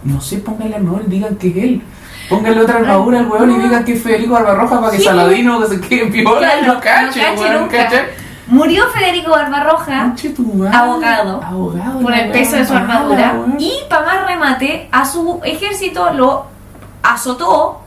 no 0.03 0.21
sé, 0.21 0.37
pónganle 0.37 0.75
al 0.75 0.87
honor 0.87 1.03
y 1.07 1.09
digan 1.09 1.35
que 1.35 1.49
es 1.49 1.57
él. 1.57 1.81
Pónganle 2.29 2.61
otra 2.61 2.77
armadura 2.77 3.19
al 3.19 3.27
weón 3.27 3.51
y 3.51 3.63
digan 3.63 3.85
que 3.85 3.93
es 3.93 4.03
Federico 4.03 4.33
Barbarroja 4.33 4.81
para 4.81 4.95
que. 4.95 5.03
Saladino 5.03 5.59
que 5.61 5.67
se 5.67 5.81
quede 5.81 6.05
piola 6.07 6.39
Claro, 6.39 6.61
y 6.61 6.65
lo 6.65 6.79
cache, 6.79 7.21
no 7.21 7.67
cache 7.67 7.95
weón. 7.95 8.26
Murió 8.47 8.85
Federico 8.89 9.31
Barbarroja. 9.31 10.13
Ahogado. 10.73 11.41
Ahogado. 11.43 11.99
por 11.99 12.13
el 12.13 12.31
peso 12.31 12.55
de 12.55 12.65
su 12.65 12.73
armadura. 12.73 13.33
weón. 13.33 13.55
Y 13.59 13.73
para 13.89 14.05
más 14.05 14.27
remate, 14.27 14.87
a 14.91 15.05
su 15.05 15.39
ejército 15.43 16.13
lo 16.13 16.45
azotó. 17.03 17.81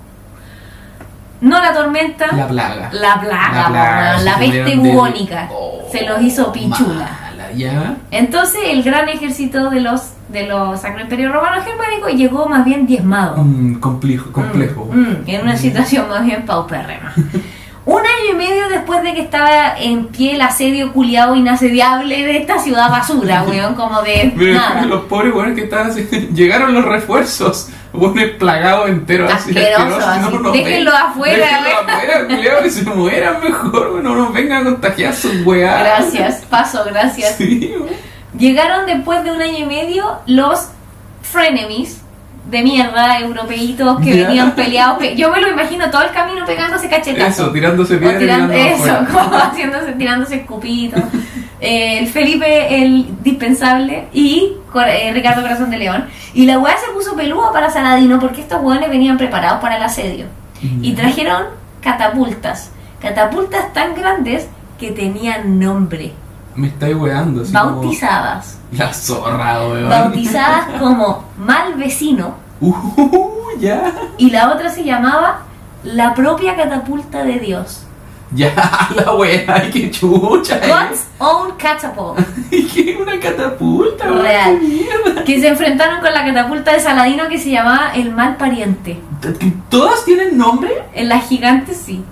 No 1.41 1.59
la 1.59 1.73
tormenta, 1.73 2.27
La 2.33 2.47
plaga. 2.47 2.91
La 2.93 3.19
plaga, 3.19 3.63
La 3.63 3.69
plaga, 3.69 4.19
la 4.21 4.39
peste 4.39 4.77
bubónica. 4.77 5.49
Oh, 5.51 5.89
se 5.91 6.05
los 6.07 6.21
hizo 6.21 6.53
pichula. 6.53 7.09
mala, 7.23 7.53
ya. 7.57 7.97
Entonces 8.11 8.61
el 8.67 8.83
gran 8.83 9.09
ejército 9.09 9.71
de 9.71 9.81
los 9.81 10.03
de 10.29 10.47
los 10.47 10.81
Sacro 10.81 11.01
Imperio 11.01 11.33
Romano 11.33 11.61
Germánico 11.63 12.09
llegó 12.09 12.47
más 12.47 12.65
bien 12.65 12.87
diezmado. 12.87 13.39
Mm, 13.39 13.81
complejo, 13.81 14.31
complejo. 14.31 14.89
Mm, 14.93 15.01
mm, 15.01 15.17
en 15.27 15.41
una 15.43 15.57
situación 15.57 16.09
más 16.09 16.25
bien 16.25 16.45
paupérrima. 16.45 17.13
Un 17.87 18.01
año 18.03 18.33
y 18.33 18.35
medio 18.35 18.69
después 18.69 19.03
de 19.03 19.15
que 19.15 19.23
estaba 19.23 19.75
en 19.79 20.09
pie 20.09 20.35
el 20.35 20.43
asedio 20.43 20.93
culiado 20.93 21.35
inasediable 21.35 22.15
de 22.25 22.37
esta 22.37 22.59
ciudad 22.59 22.91
basura, 22.91 23.43
weón, 23.49 23.75
como 23.75 24.03
de 24.03 24.33
Pero 24.37 24.55
nada. 24.55 24.83
los 24.83 25.03
pobres 25.05 25.35
weones 25.35 25.55
que 25.57 25.65
estaban 25.65 25.89
así, 25.91 26.03
llegaron 26.35 26.75
los 26.75 26.85
refuerzos, 26.85 27.71
weones 27.95 28.33
plagados 28.37 28.91
enteros 28.91 29.33
así, 29.33 29.51
asquerosos, 29.57 30.05
así. 30.05 30.21
nos 30.39 30.53
Déjenlos 30.53 30.95
ven- 30.95 31.03
afuera, 31.03 31.37
déjenlos 31.47 31.73
weón. 31.75 31.91
afuera, 31.91 32.27
culiao, 32.29 32.63
que 32.63 32.71
se 32.71 32.85
mueran 32.85 33.41
mejor, 33.43 33.91
weón, 33.93 34.05
no 34.05 34.15
nos 34.15 34.33
vengan 34.35 34.61
a 34.61 34.65
contagiar 34.71 35.15
sus 35.15 35.45
weas. 35.47 35.81
Gracias, 35.81 36.43
paso, 36.51 36.85
gracias. 36.85 37.37
Sí, 37.37 37.73
weón. 37.79 37.89
Llegaron 38.39 38.87
después 38.87 39.25
de 39.25 39.33
un 39.33 39.41
año 39.43 39.59
y 39.59 39.65
medio 39.65 40.19
los 40.27 40.69
frenemies 41.23 42.03
de 42.49 42.63
mierda, 42.63 43.19
europeitos 43.21 44.01
que 44.01 44.15
venían 44.25 44.53
peleados. 44.53 44.99
pe- 44.99 45.17
Yo 45.17 45.31
me 45.31 45.41
lo 45.41 45.49
imagino 45.49 45.91
todo 45.91 46.03
el 46.03 46.11
camino 46.11 46.45
pegándose 46.45 46.89
cachetazos. 46.89 47.39
Eso, 47.47 47.53
tirándose 47.53 47.97
O 47.97 47.99
piedra 48.01 48.17
y 48.17 48.21
tirando, 48.21 48.53
eso, 48.55 48.99
como 49.13 49.35
haciéndose, 49.39 49.93
tirándose 49.93 50.35
escupitos. 50.37 51.03
Eh, 51.63 51.99
el 51.99 52.07
Felipe, 52.07 52.83
el 52.83 53.23
dispensable, 53.23 54.07
y 54.15 54.55
eh, 54.87 55.11
Ricardo 55.13 55.43
Corazón 55.43 55.71
de 55.71 55.77
León. 55.77 56.07
Y 56.33 56.47
la 56.47 56.59
weá 56.59 56.75
se 56.79 56.91
puso 56.95 57.15
pelúa 57.15 57.53
para 57.53 57.69
Saladino 57.71 58.19
porque 58.19 58.41
estos 58.41 58.63
weones 58.63 58.89
venían 58.89 59.19
preparados 59.19 59.61
para 59.61 59.77
el 59.77 59.83
asedio. 59.83 60.25
Y 60.81 60.93
trajeron 60.95 61.43
catapultas. 61.83 62.71
Catapultas 63.01 63.75
tan 63.75 63.95
grandes 63.95 64.49
que 64.79 64.91
tenían 64.93 65.59
nombre. 65.59 66.13
Me 66.55 66.69
estáis 66.69 66.97
weando, 66.97 67.43
así 67.43 67.53
como 67.53 67.81
Bautizadas. 67.81 68.59
La 68.73 68.93
zorra, 68.93 69.67
weón. 69.69 69.89
Bautizadas 69.89 70.67
como 70.81 71.25
mal 71.39 71.75
vecino. 71.75 72.35
Uh, 72.61 73.51
ya. 73.59 73.93
Y 74.19 74.31
la 74.31 74.53
otra 74.53 74.69
se 74.71 74.85
llamaba 74.85 75.43
la 75.85 76.15
propia 76.15 76.57
catapulta 76.57 77.23
de 77.25 77.39
Dios. 77.39 77.85
Ya, 78.33 78.53
la 78.95 79.13
wea, 79.15 79.45
ay, 79.49 79.71
qué 79.73 79.91
chucha. 79.91 80.57
eh. 80.59 80.69
God's 80.69 81.07
own 81.19 81.53
catapult. 81.57 82.21
¿Y 82.53 82.65
qué? 82.67 82.97
Una 83.01 83.19
catapulta, 83.19 84.07
Real. 84.07 84.61
qué 84.61 85.25
que 85.25 85.41
se 85.41 85.49
enfrentaron 85.49 86.01
con 86.01 86.13
la 86.15 86.25
catapulta 86.25 86.73
de 86.73 86.81
Saladino 86.81 87.29
que 87.29 87.39
se 87.39 87.51
llamaba 87.51 87.93
el 87.95 88.13
mal 88.13 88.37
pariente. 88.37 89.01
¿Todas 89.69 90.05
tienen 90.05 90.39
nombre? 90.39 90.71
En 90.95 91.09
la 91.09 91.19
gigante 91.19 91.75
sí. 91.75 92.05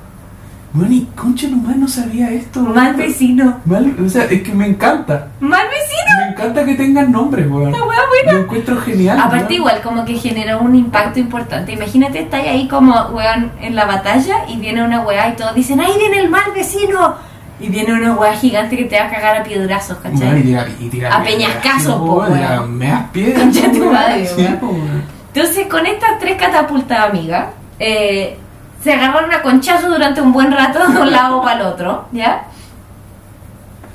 Bueno, 0.73 0.93
y 0.95 1.09
concha 1.17 1.49
nomás 1.49 1.77
no 1.77 1.89
sabía 1.89 2.31
esto. 2.31 2.61
Mal 2.61 2.95
vecino. 2.95 3.59
Mal- 3.65 3.97
o 4.05 4.09
sea, 4.09 4.25
es 4.25 4.43
que 4.43 4.53
me 4.53 4.67
encanta. 4.67 5.29
Mal 5.41 5.67
vecino. 5.67 6.27
Me 6.27 6.33
encanta 6.33 6.65
que 6.65 6.75
tengan 6.75 7.11
nombres, 7.11 7.47
weón. 7.51 7.73
La 7.73 7.83
wea 7.83 7.99
buena. 8.09 8.33
Lo 8.33 8.39
encuentro 8.45 8.77
genial. 8.81 9.19
Aparte 9.19 9.45
weón. 9.45 9.53
igual 9.55 9.81
como 9.83 10.05
que 10.05 10.15
generó 10.19 10.61
un 10.61 10.75
impacto 10.75 11.19
importante. 11.21 11.73
Imagínate 11.73 12.21
estar 12.21 12.41
ahí 12.41 12.69
como 12.69 12.93
weón 13.13 13.51
en 13.61 13.75
la 13.75 13.87
batalla 13.87 14.45
y 14.49 14.57
viene 14.59 14.83
una 14.85 15.01
weá 15.01 15.31
y 15.31 15.37
todos 15.37 15.55
dicen, 15.55 15.81
ahí 15.81 15.93
viene 15.99 16.19
el 16.19 16.29
mal 16.29 16.53
vecino. 16.55 17.15
Y 17.61 17.69
viene 17.71 17.93
una 17.95 18.15
weá 18.15 18.35
gigante 18.35 18.77
que 18.77 18.85
te 18.85 18.97
va 19.01 19.07
a 19.07 19.11
cagar 19.11 19.37
a 19.39 19.43
piedrazos, 19.43 19.99
Weón, 20.05 20.17
y 20.17 20.21
¿cachai? 20.21 20.43
tira, 20.43 20.67
y 20.79 20.89
tira 20.91 21.17
A 21.17 21.23
piedras, 21.25 21.51
peñascazo, 21.51 21.93
sí, 21.93 21.99
po, 21.99 22.15
weón, 22.21 22.79
Me 22.79 22.87
das 22.89 23.11
piedras. 23.11 23.43
Concha 23.43 23.73
tu 23.73 23.85
madre, 23.91 24.29
weón. 24.37 25.03
Entonces 25.35 25.67
con 25.67 25.85
estas 25.87 26.19
tres 26.21 26.37
catapultas, 26.37 27.01
amiga, 27.09 27.51
eh, 27.81 28.37
se 28.83 28.93
agarraron 28.93 29.33
a 29.33 29.43
conchazo 29.43 29.89
durante 29.89 30.21
un 30.21 30.33
buen 30.33 30.53
rato 30.53 30.79
de 30.89 30.99
un 31.01 31.11
lado 31.11 31.43
para 31.43 31.61
el 31.61 31.67
otro, 31.67 32.07
¿ya? 32.13 32.45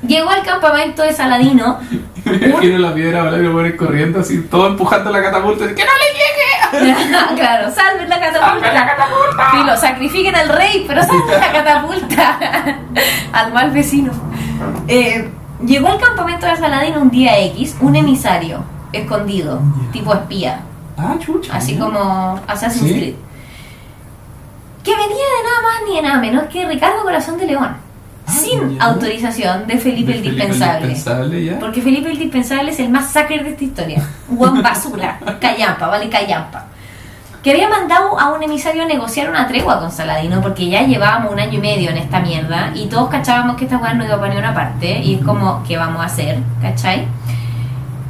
Llegó 0.05 0.29
al 0.29 0.43
campamento 0.43 1.01
de 1.03 1.13
Saladino. 1.13 1.79
Imagino 2.25 2.77
la 2.77 2.93
piedra 2.93 3.23
volar 3.23 3.41
y 3.43 3.47
weones 3.47 3.75
corriendo 3.75 4.19
así, 4.19 4.41
todo 4.49 4.67
empujando 4.67 5.09
la 5.11 5.21
catapulta. 5.23 5.65
¡Que 5.73 5.84
no 5.84 5.91
le 5.91 6.13
llegue! 6.13 6.95
claro, 7.36 7.69
salven 7.71 8.09
la 8.09 8.19
catapulta. 8.19 8.67
¡Salve 8.67 8.73
la 8.73 8.86
catapulta! 8.88 9.51
Filo, 9.51 9.77
sacrifiquen 9.77 10.36
al 10.36 10.49
rey, 10.49 10.86
pero 10.88 11.03
salven 11.03 11.39
la 11.39 11.51
catapulta 11.51 12.38
al 13.34 13.53
mal 13.53 13.71
vecino. 13.71 14.11
Eh, 14.88 15.29
llegó 15.65 15.88
al 15.89 15.99
campamento 15.99 16.45
de 16.47 16.55
Saladino 16.57 17.01
un 17.01 17.09
día 17.11 17.38
X 17.39 17.75
un 17.81 17.95
emisario 17.95 18.63
escondido, 18.91 19.61
tipo 19.91 20.13
espía, 20.13 20.61
Ah, 20.97 21.15
chucha. 21.19 21.55
así 21.55 21.77
como 21.77 22.39
Assassin's 22.47 22.88
Sí. 22.88 22.93
Creed. 22.93 23.15
Que 24.84 24.91
venía 24.95 25.07
de 25.09 25.43
nada 25.49 25.61
más 25.61 25.81
ni 25.89 25.95
de 25.95 26.01
nada 26.01 26.19
menos 26.19 26.43
que 26.51 26.67
Ricardo 26.67 27.03
Corazón 27.03 27.38
de 27.38 27.45
León, 27.47 27.75
Ah, 28.25 28.31
sin 28.31 28.77
ya. 28.77 28.86
autorización 28.86 29.67
de 29.67 29.77
Felipe 29.77 30.11
De 30.13 30.17
el 30.19 30.23
Felipe 30.23 30.45
Dispensable. 30.45 30.88
Dispensable, 30.88 31.43
ya. 31.45 31.59
Porque 31.59 31.81
Felipe 31.81 32.09
el 32.11 32.17
Dispensable 32.19 32.71
es 32.71 32.79
el 32.79 32.89
más 32.89 33.11
sucker 33.11 33.43
de 33.43 33.49
esta 33.51 33.63
historia. 33.63 34.03
Buen 34.27 34.61
basura, 34.61 35.19
callampa, 35.41 35.88
vale 35.88 36.09
callampa. 36.09 36.65
Que 37.43 37.51
había 37.51 37.67
mandado 37.67 38.17
a 38.17 38.31
un 38.31 38.41
emisario 38.41 38.84
a 38.84 38.86
negociar 38.86 39.29
una 39.29 39.45
tregua 39.49 39.77
con 39.79 39.91
Saladino 39.91 40.41
porque 40.41 40.69
ya 40.69 40.84
llevábamos 40.84 41.34
un 41.34 41.39
año 41.41 41.57
y 41.59 41.61
medio 41.61 41.89
en 41.89 41.97
esta 41.97 42.21
mierda 42.21 42.71
y 42.73 42.86
todos 42.88 43.09
cachábamos 43.09 43.57
que 43.57 43.65
esta 43.65 43.77
weá 43.77 43.93
no 43.93 44.05
iba 44.05 44.17
para 44.17 44.34
ni 44.34 44.39
una 44.39 44.53
parte 44.53 44.99
y 44.99 45.15
es 45.15 45.25
como, 45.25 45.61
¿qué 45.67 45.75
vamos 45.75 46.01
a 46.01 46.05
hacer? 46.05 46.39
¿Cachai? 46.61 47.05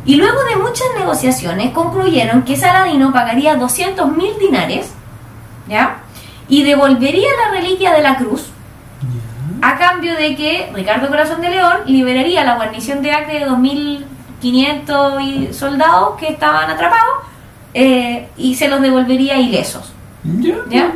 Y 0.06 0.18
luego 0.18 0.38
de 0.44 0.58
muchas 0.58 0.86
negociaciones 1.00 1.72
concluyeron 1.72 2.44
que 2.44 2.56
Saladino 2.56 3.12
pagaría 3.12 3.56
200 3.56 4.12
mil 4.16 4.38
dinares, 4.40 4.92
¿ya? 5.68 5.98
Y 6.54 6.62
devolvería 6.62 7.30
la 7.44 7.52
reliquia 7.60 7.92
de 7.94 8.02
la 8.04 8.16
cruz 8.16 8.50
a 9.62 9.76
cambio 9.78 10.14
de 10.16 10.36
que 10.36 10.70
Ricardo 10.74 11.08
Corazón 11.08 11.42
de 11.42 11.50
León 11.50 11.78
liberaría 11.88 12.44
la 12.44 12.56
guarnición 12.58 13.02
de 13.02 13.12
Acre 13.12 13.40
de 13.40 13.48
2.500 13.48 15.22
y- 15.22 15.54
soldados 15.54 16.16
que 16.20 16.28
estaban 16.28 16.70
atrapados 16.70 17.14
eh, 17.74 18.30
y 18.38 18.54
se 18.54 18.68
los 18.68 18.82
devolvería 18.82 19.40
ilesos. 19.40 19.94
Ya. 20.70 20.92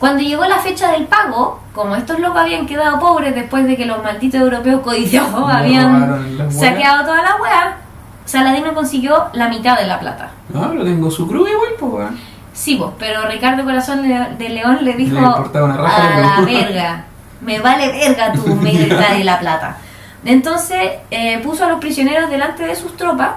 Cuando 0.00 0.22
llegó 0.24 0.44
la 0.46 0.58
fecha 0.58 0.90
del 0.90 1.04
pago, 1.06 1.60
como 1.72 1.94
estos 1.94 2.18
locos 2.18 2.40
habían 2.40 2.66
quedado 2.66 2.98
pobres 2.98 3.36
después 3.36 3.64
de 3.66 3.76
que 3.76 3.86
los 3.86 4.02
malditos 4.02 4.40
europeos 4.40 4.80
codiciados 4.82 5.46
Le 5.48 5.52
habían 5.54 6.50
saqueado 6.50 7.04
toda 7.04 7.22
la 7.22 7.36
weá, 7.40 7.76
Saladino 8.24 8.74
consiguió 8.74 9.26
la 9.32 9.48
mitad 9.48 9.78
de 9.78 9.86
la 9.86 10.00
plata. 10.00 10.30
Ah, 10.54 10.68
pero 10.72 10.82
tengo 10.82 11.08
su 11.10 11.26
cruz 11.28 11.48
igual, 11.48 11.70
pues. 11.78 12.08
Sí, 12.54 12.76
vos, 12.76 12.94
pero 12.98 13.28
Ricardo 13.28 13.64
Corazón 13.64 14.02
de 14.02 14.48
León 14.48 14.78
le 14.82 14.94
dijo 14.94 15.18
una 15.18 15.76
raja 15.76 16.16
a 16.16 16.20
la 16.20 16.34
cruz". 16.36 16.46
verga, 16.46 17.04
me 17.40 17.58
vale 17.58 17.88
verga 17.88 18.32
tu 18.32 18.46
mitad 18.54 19.10
de 19.10 19.24
la 19.24 19.40
plata. 19.40 19.76
Entonces 20.24 20.92
eh, 21.10 21.40
puso 21.40 21.64
a 21.64 21.68
los 21.68 21.80
prisioneros 21.80 22.30
delante 22.30 22.64
de 22.64 22.76
sus 22.76 22.96
tropas 22.96 23.32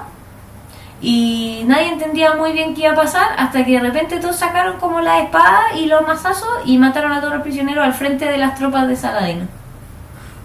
y 1.00 1.64
nadie 1.66 1.92
entendía 1.92 2.34
muy 2.34 2.52
bien 2.52 2.74
qué 2.74 2.82
iba 2.82 2.92
a 2.92 2.96
pasar 2.96 3.28
hasta 3.36 3.64
que 3.64 3.72
de 3.72 3.80
repente 3.80 4.18
todos 4.18 4.36
sacaron 4.36 4.78
como 4.78 5.00
la 5.00 5.20
espada 5.20 5.74
y 5.76 5.86
los 5.86 6.06
mazazos 6.06 6.48
y 6.64 6.78
mataron 6.78 7.12
a 7.12 7.20
todos 7.20 7.34
los 7.34 7.42
prisioneros 7.42 7.84
al 7.84 7.94
frente 7.94 8.24
de 8.24 8.38
las 8.38 8.54
tropas 8.54 8.88
de 8.88 8.96
Saladino. 8.96 9.46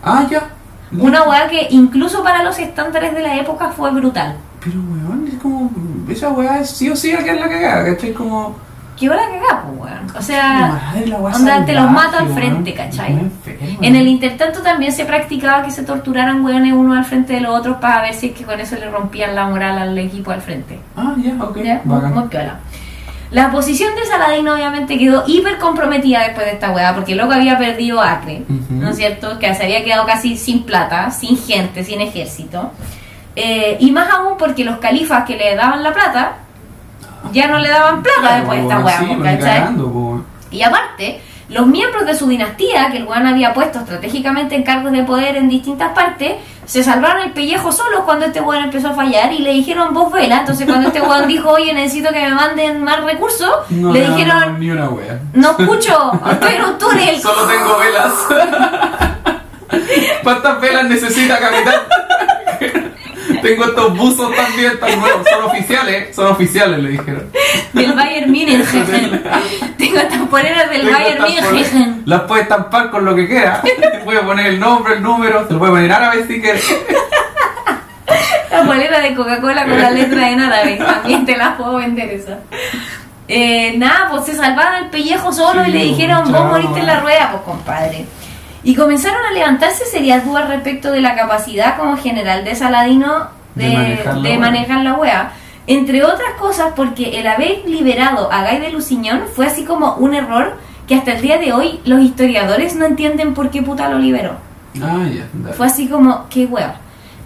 Ah, 0.04 0.26
ya. 0.30 0.50
Una 0.92 1.24
weá 1.24 1.48
que 1.48 1.68
incluso 1.72 2.24
para 2.24 2.44
los 2.44 2.60
estándares 2.60 3.14
de 3.14 3.22
la 3.22 3.38
época 3.38 3.70
fue 3.70 3.92
brutal. 3.92 4.36
Pero, 4.64 4.80
weón, 4.80 5.28
es 5.28 5.42
como. 5.42 5.72
Esa 6.10 6.30
weá 6.30 6.60
es 6.60 6.70
sí 6.70 6.90
o 6.90 6.96
sí 6.96 7.12
a 7.12 7.24
que 7.24 7.32
es 7.32 7.40
la 7.40 7.50
cagada, 7.50 7.86
¿cachai? 7.86 8.14
Como. 8.14 8.56
¿Qué 8.98 9.10
hora 9.10 9.24
cagá, 9.28 9.64
pues, 9.64 9.92
weón? 9.92 10.18
O 10.18 10.22
sea, 10.22 10.82
madre, 10.94 11.08
la 11.08 11.18
weá 11.18 11.66
te 11.66 11.74
los 11.74 11.92
mato 11.92 12.18
al 12.18 12.34
frente, 12.34 12.74
¿cachai? 12.74 13.18
En 13.82 13.96
el 13.96 14.08
intertanto 14.08 14.62
también 14.62 14.92
se 14.92 15.06
practicaba 15.06 15.64
que 15.64 15.72
se 15.72 15.84
torturaran 15.84 16.46
hueones 16.46 16.74
uno 16.74 16.94
al 16.94 17.06
frente 17.06 17.34
de 17.34 17.42
los 17.42 17.58
otros 17.58 17.78
para 17.78 18.02
ver 18.02 18.14
si 18.14 18.28
es 18.28 18.34
que 18.34 18.44
con 18.44 18.60
eso 18.60 18.76
le 18.76 18.90
rompían 18.90 19.36
la 19.36 19.48
moral 19.48 19.78
al 19.80 19.98
equipo 19.98 20.32
al 20.32 20.42
frente. 20.42 20.80
Ah, 20.96 21.16
ya, 21.18 21.44
ok. 21.44 21.58
¿Ya? 21.64 21.82
Bacán. 21.84 22.14
muy 22.14 22.28
piola. 22.28 22.60
La 23.34 23.50
posición 23.52 23.96
de 23.96 24.06
Saladino 24.06 24.54
obviamente 24.54 24.96
quedó 25.00 25.24
hiper 25.26 25.58
comprometida 25.58 26.20
después 26.22 26.46
de 26.46 26.52
esta 26.52 26.70
hueá, 26.70 26.94
porque 26.94 27.16
loco 27.16 27.34
había 27.34 27.58
perdido 27.58 28.00
Acre. 28.00 28.44
¿no 28.70 28.90
es 28.90 28.96
cierto? 28.96 29.40
Que 29.40 29.56
se 29.56 29.64
había 29.64 29.84
quedado 29.84 30.06
casi 30.06 30.38
sin 30.38 30.64
plata, 30.64 31.10
sin 31.10 31.36
gente, 31.36 31.84
sin 31.84 32.00
ejército. 32.00 32.72
Eh, 33.36 33.78
y 33.80 33.92
más 33.92 34.10
aún 34.12 34.38
porque 34.38 34.64
los 34.64 34.78
califas 34.78 35.26
que 35.26 35.36
le 35.36 35.56
daban 35.56 35.82
la 35.82 35.92
plata 35.94 36.34
ya 37.32 37.48
no 37.48 37.58
le 37.58 37.70
daban 37.70 38.04
plata 38.04 38.20
Claro, 38.22 38.36
después 38.38 38.60
de 38.60 38.64
esta 38.68 38.80
hueá, 38.80 39.00
sí, 39.00 39.18
cagando. 39.24 40.26
Y 40.52 40.62
aparte, 40.62 41.22
los 41.50 41.66
miembros 41.66 42.06
de 42.06 42.16
su 42.16 42.28
dinastía, 42.28 42.92
que 42.92 42.98
el 42.98 43.06
weón 43.06 43.26
había 43.26 43.54
puesto 43.54 43.80
estratégicamente 43.80 44.56
en 44.56 44.64
cargos 44.64 44.92
de 44.92 45.04
poder 45.04 45.36
en 45.38 45.50
distintas 45.50 45.92
partes, 45.94 46.34
se 46.66 46.84
salvaron 46.84 47.24
el 47.24 47.32
pellejo 47.32 47.72
solos 47.72 48.02
cuando 48.06 48.26
este 48.26 48.40
weón 48.40 48.66
empezó 48.66 48.90
a 48.90 48.94
fallar 48.94 49.34
y 49.34 49.40
le 49.40 49.52
dijeron 49.54 49.94
vos 49.94 50.12
vela. 50.14 50.42
Entonces 50.42 50.68
cuando 50.68 50.88
este 50.90 51.02
weón 51.02 51.28
dijo, 51.28 51.50
oye, 51.50 51.74
necesito 51.74 52.12
que 52.14 52.22
me 52.22 52.36
manden 52.36 52.84
más 52.84 53.04
recursos, 53.04 53.52
No 53.70 53.92
le 53.92 54.02
dijeron, 54.08 54.60
Ni 54.60 54.70
una 54.70 54.90
wea. 54.90 55.20
no 55.34 55.52
escucho, 55.58 56.12
estoy 56.32 56.54
en 56.56 56.64
un 56.66 56.78
túnel. 56.78 57.20
Solo 57.20 57.48
tengo 57.48 57.78
velas. 57.80 58.14
¿Cuántas 60.24 60.62
velas 60.62 60.86
necesita, 60.86 61.40
capitán? 61.40 61.76
Tengo 63.44 63.66
estos 63.66 63.98
buzos 63.98 64.36
también 64.36 64.80
tan 64.80 65.00
nuevos. 65.00 65.28
Son 65.30 65.44
oficiales, 65.44 66.16
son 66.16 66.28
oficiales, 66.28 66.80
le 66.80 66.90
dijeron. 66.90 67.30
Del 67.74 67.94
Bayern 67.94 68.32
München. 68.32 69.24
Tengo 69.78 69.98
estas 69.98 70.28
poleras 70.30 70.70
del 70.70 70.82
Tengo 70.82 70.94
Bayern 70.94 71.22
München. 71.22 72.04
Las 72.06 72.22
puedes 72.22 72.44
estampar 72.44 72.90
con 72.90 73.06
lo 73.06 73.14
que 73.16 73.28
quiera. 73.28 73.62
Puedes 74.04 74.22
poner 74.26 74.48
el 74.48 74.60
nombre, 74.60 74.96
el 74.96 75.04
número, 75.04 75.46
se 75.48 75.54
lo 75.54 75.60
puede 75.60 75.74
poner 75.74 75.92
árabe 75.92 76.26
si 76.26 76.42
quieres. 76.42 76.66
La 78.50 78.64
polera 78.64 79.02
de 79.02 79.14
Coca-Cola 79.14 79.66
con 79.66 79.80
la 79.80 79.92
letra 79.92 80.30
en 80.30 80.40
árabe. 80.40 80.76
También 80.78 81.26
te 81.26 81.36
las 81.36 81.56
puedo 81.56 81.76
vender 81.76 82.10
esa. 82.12 82.40
Eh, 83.28 83.76
nada, 83.78 84.10
pues 84.10 84.26
se 84.26 84.36
salvaron 84.36 84.84
el 84.84 84.90
pellejo 84.90 85.32
solo 85.32 85.64
Sí, 85.64 85.70
y 85.70 85.74
le 85.74 85.84
dijeron, 85.86 86.32
vos 86.32 86.46
moriste 86.46 86.80
en 86.80 86.86
la 86.86 87.00
rueda, 87.00 87.32
pues 87.32 87.44
compadre. 87.44 88.06
Y 88.64 88.76
comenzaron 88.76 89.26
a 89.26 89.34
levantarse 89.34 89.86
serias 89.86 90.26
dudas 90.26 90.48
respecto 90.48 90.92
de 90.92 91.02
la 91.02 91.16
capacidad 91.16 91.78
como 91.78 91.98
general 91.98 92.46
de 92.46 92.56
Saladino 92.56 93.28
de, 93.56 93.66
De 93.66 93.76
manejar 93.76 94.16
la 94.16 94.22
de 94.22 94.30
wea. 94.30 94.40
manejar 94.40 94.84
la 94.84 94.94
wea. 94.94 95.32
Entre 95.68 96.04
otras 96.04 96.34
cosas 96.40 96.74
porque 96.76 97.20
el 97.20 97.28
haber 97.28 97.64
liberado 97.66 98.32
a 98.32 98.50
Guy 98.50 98.60
de 98.60 98.72
Lusignan 98.72 99.24
fue 99.34 99.48
así 99.48 99.64
como 99.64 99.96
un 99.96 100.14
error 100.14 100.58
que 100.88 100.96
hasta 100.96 101.14
el 101.14 101.22
día 101.22 101.38
de 101.38 101.54
hoy 101.54 101.80
los 101.86 102.02
historiadores 102.02 102.76
no 102.76 102.86
entienden 102.86 103.34
por 103.34 103.50
qué 103.50 103.62
puta 103.62 103.90
lo 103.90 104.00
liberó. 104.00 104.36
Ah. 104.82 105.06
Fue 105.56 105.68
así 105.68 105.88
como, 105.88 106.26
qué 106.30 106.46
hueá. 106.46 106.76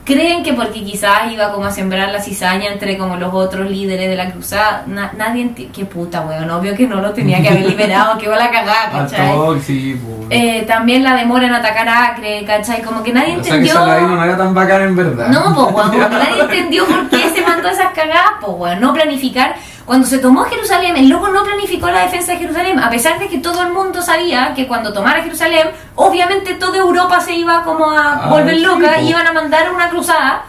Creen 0.08 0.41
que 0.41 0.53
porque 0.53 0.86
quizás 0.86 1.30
iba 1.34 1.51
como 1.51 1.66
a 1.66 1.72
sembrar 1.72 2.08
la 2.14 2.22
cizaña 2.22 2.72
entre 2.72 2.97
como 2.97 3.18
los 3.18 3.34
otros 3.34 3.70
líderes 3.70 4.10
de 4.10 4.16
la 4.16 4.32
cruzada, 4.32 4.84
na- 4.88 5.12
nadie. 5.18 5.51
Qué 5.76 5.84
puta, 5.84 6.22
weón. 6.22 6.49
Obvio 6.49 6.74
que 6.76 6.88
no 6.88 7.01
lo 7.01 7.12
tenía 7.12 7.41
que 7.41 7.49
haber 7.49 7.66
liberado, 7.70 8.18
que 8.18 8.30
va 8.30 8.38
la 8.38 8.49
cagada, 8.49 8.89
¿cachai? 8.89 9.60
sí, 9.60 9.99
po. 10.01 10.28
Eh, 10.30 10.64
también 10.66 11.03
la 11.03 11.14
demora 11.14 11.47
en 11.47 11.53
atacar 11.55 11.89
a 11.89 12.05
Acre, 12.08 12.45
¿cachai? 12.45 12.82
Como 12.82 13.03
que 13.03 13.12
nadie 13.12 13.34
O 13.38 13.43
sea 13.43 13.43
que 13.43 13.49
entendió. 13.49 13.74
Saladino 13.74 14.16
no 14.16 14.24
era 14.24 14.38
tan 14.38 14.53
bacán 14.53 14.82
en 14.84 14.95
verdad. 14.95 15.28
No, 15.28 15.43
pues, 15.53 15.76
weón, 15.76 15.89
como 15.91 15.91
que 16.10 16.16
nadie 16.16 16.41
entendió 16.41 16.86
por 16.86 17.10
qué 17.10 17.30
se 17.36 17.41
mandó 17.41 17.68
esas 17.68 17.91
cagadas, 17.93 18.32
pues, 18.39 18.53
weón. 18.58 18.80
No 18.80 18.93
planificar. 18.93 19.55
Cuando 19.88 20.06
se 20.06 20.20
tomó 20.20 20.44
Jerusalén, 20.44 20.98
el 20.98 21.08
loco 21.08 21.30
no 21.30 21.44
planificó 21.46 21.90
la 21.90 22.02
defensa 22.02 22.34
de 22.34 22.40
Jerusalén, 22.40 22.78
a 22.78 22.90
pesar 22.90 23.18
de 23.20 23.30
que 23.30 23.38
todo 23.38 23.62
el 23.64 23.72
mundo 23.72 24.02
sabía 24.02 24.54
que 24.54 24.68
cuando 24.68 24.92
tomara 24.92 25.24
Jerusalén, 25.24 25.70
obviamente 25.96 26.56
toda 26.56 26.78
Europa 26.78 27.22
se 27.22 27.32
iba 27.34 27.64
como 27.64 27.90
a 27.90 28.26
Ah, 28.26 28.30
volver 28.30 28.56
sí, 28.58 28.62
loca 28.64 28.96
po. 28.96 29.02
y 29.02 29.10
iban 29.10 29.26
a 29.26 29.32
mandar 29.32 29.72
una 29.74 29.90
cruzada. 29.90 30.44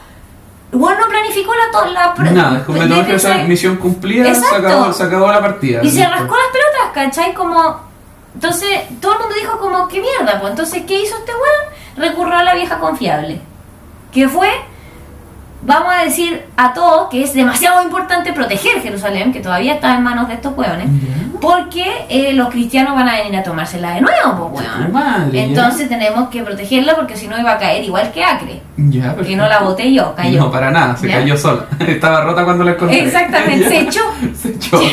Weón 0.72 0.98
no 0.98 1.06
planificó 1.06 1.52
la, 1.54 1.88
la 1.92 2.30
Nada, 2.32 2.64
como 2.64 2.80
que 3.06 3.14
esa 3.14 3.36
misión 3.44 3.76
cumplida, 3.76 4.34
se 4.34 4.54
acabó, 4.56 4.92
se 4.92 5.04
acabó 5.04 5.30
la 5.30 5.40
partida. 5.40 5.80
y 5.84 5.90
se 5.90 6.02
rascó 6.04 6.34
las 6.36 6.46
pelotas, 6.52 6.92
¿cachai? 6.92 7.32
Como. 7.32 7.80
Entonces, 8.34 8.80
todo 9.00 9.12
el 9.14 9.18
mundo 9.20 9.34
dijo, 9.40 9.58
como, 9.58 9.88
qué 9.88 10.00
mierda, 10.00 10.40
pues. 10.40 10.50
Entonces, 10.50 10.82
¿qué 10.86 11.00
hizo 11.00 11.16
este 11.16 11.32
weón? 11.32 12.08
Recurrió 12.10 12.34
a 12.36 12.42
la 12.42 12.54
vieja 12.54 12.78
confiable. 12.78 13.40
Que 14.12 14.28
fue, 14.28 14.50
vamos 15.62 15.92
a 15.94 16.04
decir 16.04 16.44
a 16.56 16.72
todos 16.72 17.08
que 17.08 17.22
es 17.24 17.34
demasiado 17.34 17.82
importante 17.82 18.32
proteger 18.32 18.80
Jerusalén, 18.82 19.32
que 19.32 19.40
todavía 19.40 19.74
está 19.74 19.96
en 19.96 20.02
manos 20.02 20.28
de 20.28 20.34
estos 20.34 20.56
weones. 20.56 20.86
Ya. 20.86 21.38
Porque 21.40 21.84
eh, 22.08 22.32
los 22.32 22.48
cristianos 22.48 22.94
van 22.96 23.08
a 23.08 23.16
venir 23.16 23.36
a 23.36 23.42
tomársela 23.44 23.92
de 23.94 24.00
nuevo, 24.00 24.50
pues, 24.52 24.66
weón. 24.92 25.30
ya. 25.32 25.40
Entonces 25.42 25.88
tenemos 25.88 26.28
que 26.30 26.42
protegerla 26.42 26.96
porque 26.96 27.16
si 27.16 27.28
no 27.28 27.38
iba 27.38 27.52
a 27.52 27.58
caer 27.58 27.84
igual 27.84 28.10
que 28.10 28.24
Acre. 28.24 28.60
Ya, 28.76 29.14
Que 29.16 29.36
no 29.36 29.46
la 29.48 29.60
boté 29.60 29.92
yo, 29.92 30.14
cayó. 30.14 30.40
No, 30.40 30.50
para 30.50 30.70
nada, 30.70 30.96
se 30.96 31.08
cayó 31.08 31.36
sola. 31.36 31.66
Estaba 31.86 32.22
rota 32.22 32.44
cuando 32.44 32.64
la 32.64 32.72
encontré. 32.72 33.04
Exactamente, 33.04 33.68
se 33.68 33.80
echó. 33.82 34.00
Se 34.34 34.48
echó. 34.50 34.80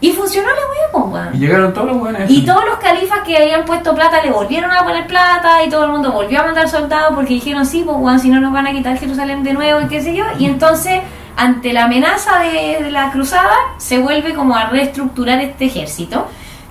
Y 0.00 0.12
funcionó 0.12 0.48
la 0.48 0.54
pues, 0.92 1.04
weón. 1.06 1.34
y 1.34 1.38
llegaron 1.38 1.74
todos 1.74 1.88
los 1.88 1.98
buenos. 1.98 2.30
Y 2.30 2.44
todos 2.44 2.64
los 2.64 2.78
califas 2.78 3.20
que 3.26 3.36
habían 3.36 3.64
puesto 3.64 3.94
plata 3.94 4.22
le 4.22 4.30
volvieron 4.30 4.70
a 4.70 4.84
poner 4.84 5.06
plata 5.06 5.64
y 5.64 5.68
todo 5.68 5.84
el 5.86 5.90
mundo 5.90 6.12
volvió 6.12 6.40
a 6.40 6.44
mandar 6.44 6.68
soldados 6.68 7.14
porque 7.14 7.34
dijeron, 7.34 7.66
sí, 7.66 7.82
pues 7.84 7.96
weón, 7.98 8.20
si 8.20 8.28
no 8.30 8.40
nos 8.40 8.52
van 8.52 8.66
a 8.66 8.72
quitar 8.72 8.96
Jerusalén 8.96 9.42
de 9.42 9.54
nuevo 9.54 9.80
y 9.80 9.88
qué 9.88 10.00
sé 10.00 10.14
yo. 10.14 10.24
Y 10.38 10.46
entonces, 10.46 11.00
ante 11.36 11.72
la 11.72 11.84
amenaza 11.84 12.38
de, 12.38 12.78
de 12.82 12.90
la 12.90 13.10
cruzada, 13.10 13.54
se 13.78 13.98
vuelve 13.98 14.34
como 14.34 14.54
a 14.54 14.66
reestructurar 14.66 15.40
este 15.40 15.64
ejército, 15.66 16.26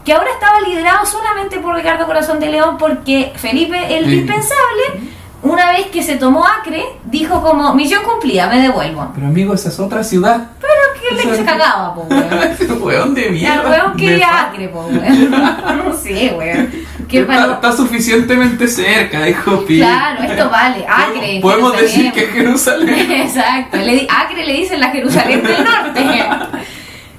que 0.05 0.13
ahora 0.13 0.31
estaba 0.31 0.61
liderado 0.61 1.05
solamente 1.05 1.59
por 1.59 1.75
Ricardo 1.75 2.05
Corazón 2.05 2.39
de 2.39 2.47
León 2.49 2.77
porque 2.77 3.33
Felipe 3.35 3.97
el 3.97 4.05
Sí. 4.05 4.11
Dispensable, 4.11 5.16
una 5.43 5.71
vez 5.71 5.87
que 5.87 6.01
se 6.03 6.15
tomó 6.15 6.45
Acre, 6.45 6.83
dijo 7.05 7.41
como, 7.41 7.73
misión 7.75 8.03
cumplida, 8.03 8.47
me 8.47 8.61
devuelvo. 8.61 9.11
Pero 9.13 9.27
amigo, 9.27 9.53
esa 9.53 9.69
es 9.69 9.79
otra 9.79 10.03
ciudad. 10.03 10.47
Pero 10.59 10.73
que 11.19 11.27
le 11.27 11.35
se 11.37 11.45
cagaba, 11.45 11.93
pues 11.95 12.09
weón. 12.09 12.43
Ese 12.51 12.73
weón 12.73 13.13
de 13.13 13.29
mierda. 13.29 13.61
el 13.63 13.69
weón 13.69 13.95
quería 13.97 14.41
Acre, 14.47 14.67
po, 14.69 14.81
weón. 14.87 15.31
No 15.85 15.93
sé, 15.95 16.33
weón. 16.37 16.71
Que 17.07 17.19
está, 17.21 17.33
para- 17.35 17.53
está 17.53 17.71
suficientemente 17.71 18.67
cerca, 18.67 19.23
dijo 19.23 19.63
Pi. 19.65 19.77
Claro, 19.77 20.23
esto 20.23 20.49
vale. 20.51 20.85
Acre. 20.89 21.39
Podemos 21.41 21.77
decir 21.77 22.11
que 22.11 22.23
es 22.25 22.31
Jerusalén. 22.31 23.11
Exacto. 23.11 23.77
Le, 23.77 23.93
di- 23.93 24.07
Acre 24.09 24.45
le 24.45 24.53
dicen 24.53 24.79
la 24.81 24.89
Jerusalén 24.89 25.41
del 25.43 25.63
norte. 25.63 26.25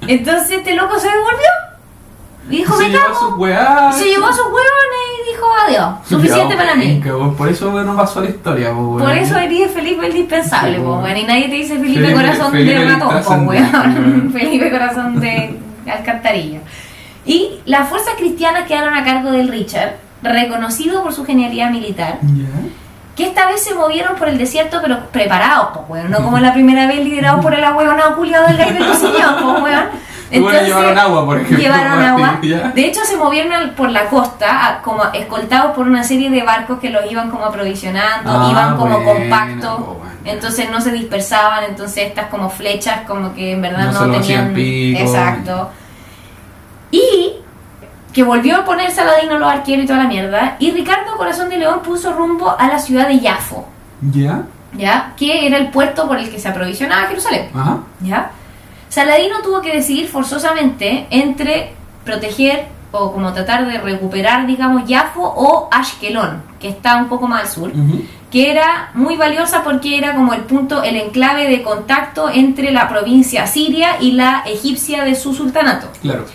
Entonces 0.07 0.51
este 0.51 0.73
loco 0.75 0.99
se 0.99 1.07
devolvió. 1.07 1.49
Dijo, 2.49 2.77
se 2.77 2.83
me 2.83 2.89
llevó 2.89 3.05
a 3.05 3.89
sus. 3.93 3.99
Se 3.99 4.09
llevó 4.09 4.25
a 4.27 4.33
sus 4.33 4.45
huevones 4.45 5.05
y 5.08 5.08
dijo 5.31 5.45
adiós. 5.67 5.89
Suficiente 6.07 6.55
para 6.55 6.75
mí. 6.75 7.01
Por 7.37 7.49
eso 7.49 7.71
no 7.83 7.95
pasó 7.95 8.21
la 8.21 8.29
historia, 8.29 8.71
po. 8.73 8.97
Por 8.97 9.11
eso 9.11 9.37
eres 9.37 9.71
Felipe 9.71 10.05
el 10.07 10.13
dispensable, 10.13 10.77
Sí, 10.77 10.81
po. 10.83 11.03
Y 11.07 11.23
nadie 11.23 11.47
te 11.49 11.55
dice 11.55 11.77
Felipe, 11.79 12.01
Felipe- 12.01 12.13
corazón 12.13 12.51
Felipe 12.51 12.79
de 12.79 12.85
ratón, 12.85 13.23
po, 13.23 13.33
weón. 13.49 14.29
Felipe 14.33 14.71
corazón 14.71 15.19
de 15.19 15.59
alcantarilla. 15.91 16.59
Y 17.25 17.59
las 17.65 17.87
fuerzas 17.89 18.13
cristianas 18.17 18.63
quedaron 18.67 18.93
a 18.95 19.03
cargo 19.03 19.31
del 19.31 19.47
Richard, 19.49 19.95
reconocido 20.23 21.03
por 21.03 21.13
su 21.13 21.25
genialidad 21.25 21.69
militar, 21.69 22.19
que 23.15 23.25
esta 23.25 23.47
vez 23.47 23.61
se 23.63 23.75
movieron 23.75 24.15
por 24.15 24.29
el 24.29 24.37
desierto, 24.37 24.79
pero 24.81 25.07
preparados, 25.11 25.69
pues, 25.73 25.85
weón. 25.89 26.11
No 26.11 26.23
como 26.23 26.39
la 26.39 26.53
primera 26.53 26.87
vez 26.87 27.03
liderados 27.03 27.41
por 27.43 27.53
el 27.53 27.63
ahueonado 27.63 28.15
culiado 28.15 28.47
del 28.47 28.57
rey 28.57 28.71
de 28.73 28.79
Luciñón, 28.79 29.35
pues, 29.41 29.63
weón. 29.63 29.85
Bueno, 30.31 30.61
llevaron 30.61 30.97
agua, 30.97 31.25
por 31.25 31.37
ejemplo, 31.39 31.57
Llevaron 31.57 31.99
agua. 32.03 32.39
ya. 32.43 32.69
De 32.69 32.85
hecho, 32.85 33.01
se 33.03 33.17
movieron 33.17 33.71
por 33.71 33.89
la 33.89 34.05
costa, 34.05 34.79
como 34.83 35.03
escoltados 35.13 35.75
por 35.75 35.87
una 35.87 36.03
serie 36.03 36.29
de 36.29 36.43
barcos 36.43 36.79
que 36.79 36.89
los 36.91 37.09
iban 37.11 37.29
como 37.31 37.45
aprovisionando, 37.45 38.29
Ah, 38.31 38.47
iban 38.51 38.77
como 38.77 39.03
compactos, 39.03 39.79
bueno. 39.85 40.03
entonces 40.25 40.69
no 40.69 40.81
se 40.81 40.91
dispersaban, 40.91 41.63
entonces 41.63 42.07
estas 42.07 42.27
como 42.27 42.49
flechas 42.49 43.01
como 43.07 43.33
que 43.33 43.53
en 43.53 43.61
verdad 43.61 43.91
No 43.91 44.11
tenían... 44.11 44.53
pico. 44.53 44.99
Exacto. 44.99 45.69
Y 46.91 47.33
que 48.13 48.23
volvió 48.23 48.57
a 48.57 48.65
poner 48.65 48.91
Saladino 48.91 49.37
los 49.37 49.51
arqueros 49.51 49.85
y 49.85 49.87
toda 49.87 49.99
la 50.03 50.09
mierda, 50.09 50.55
y 50.59 50.71
Ricardo 50.71 51.15
Corazón 51.15 51.49
de 51.49 51.57
León 51.57 51.81
puso 51.83 52.11
rumbo 52.13 52.55
a 52.57 52.67
la 52.67 52.79
ciudad 52.79 53.07
de 53.07 53.19
Yafo, 53.19 53.67
Ya. 54.11 54.43
¿ya? 54.73 55.13
Que 55.17 55.45
era 55.47 55.57
el 55.57 55.69
puerto 55.69 56.07
por 56.07 56.17
el 56.17 56.29
que 56.29 56.39
se 56.39 56.47
aprovisionaba 56.49 57.07
Jerusalén. 57.07 57.49
Ajá. 57.55 57.77
¿Ya? 58.01 58.31
Saladino 58.89 59.41
tuvo 59.43 59.61
que 59.61 59.73
decidir 59.73 60.07
forzosamente 60.07 61.07
entre 61.11 61.73
proteger 62.03 62.67
o 62.91 63.11
como 63.11 63.31
tratar 63.33 63.67
de 63.67 63.77
recuperar, 63.77 64.47
digamos, 64.47 64.87
Yafo 64.87 65.21
o 65.21 65.69
Ashkelon, 65.71 66.41
que 66.59 66.69
está 66.69 66.97
un 66.97 67.07
poco 67.07 67.27
más 67.27 67.43
al 67.43 67.47
sur, 67.47 67.71
que 68.31 68.49
era 68.49 68.89
muy 68.95 69.15
valiosa 69.15 69.63
porque 69.63 69.97
era 69.97 70.15
como 70.15 70.33
el 70.33 70.41
punto, 70.41 70.81
el 70.81 70.95
enclave 70.95 71.47
de 71.47 71.61
contacto 71.61 72.29
entre 72.29 72.71
la 72.71 72.89
provincia 72.89 73.45
siria 73.45 74.01
y 74.01 74.13
la 74.13 74.43
egipcia 74.47 75.03
de 75.03 75.13
su 75.13 75.33
sultanato. 75.33 75.87
Claro. 76.01 76.25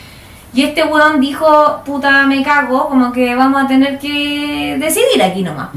Y 0.54 0.62
este 0.62 0.84
weón 0.84 1.20
dijo, 1.20 1.82
puta 1.84 2.24
me 2.28 2.44
cago, 2.44 2.88
como 2.88 3.10
que 3.10 3.34
vamos 3.34 3.64
a 3.64 3.66
tener 3.66 3.98
que 3.98 4.76
decidir 4.78 5.20
aquí 5.20 5.42
nomás. 5.42 5.70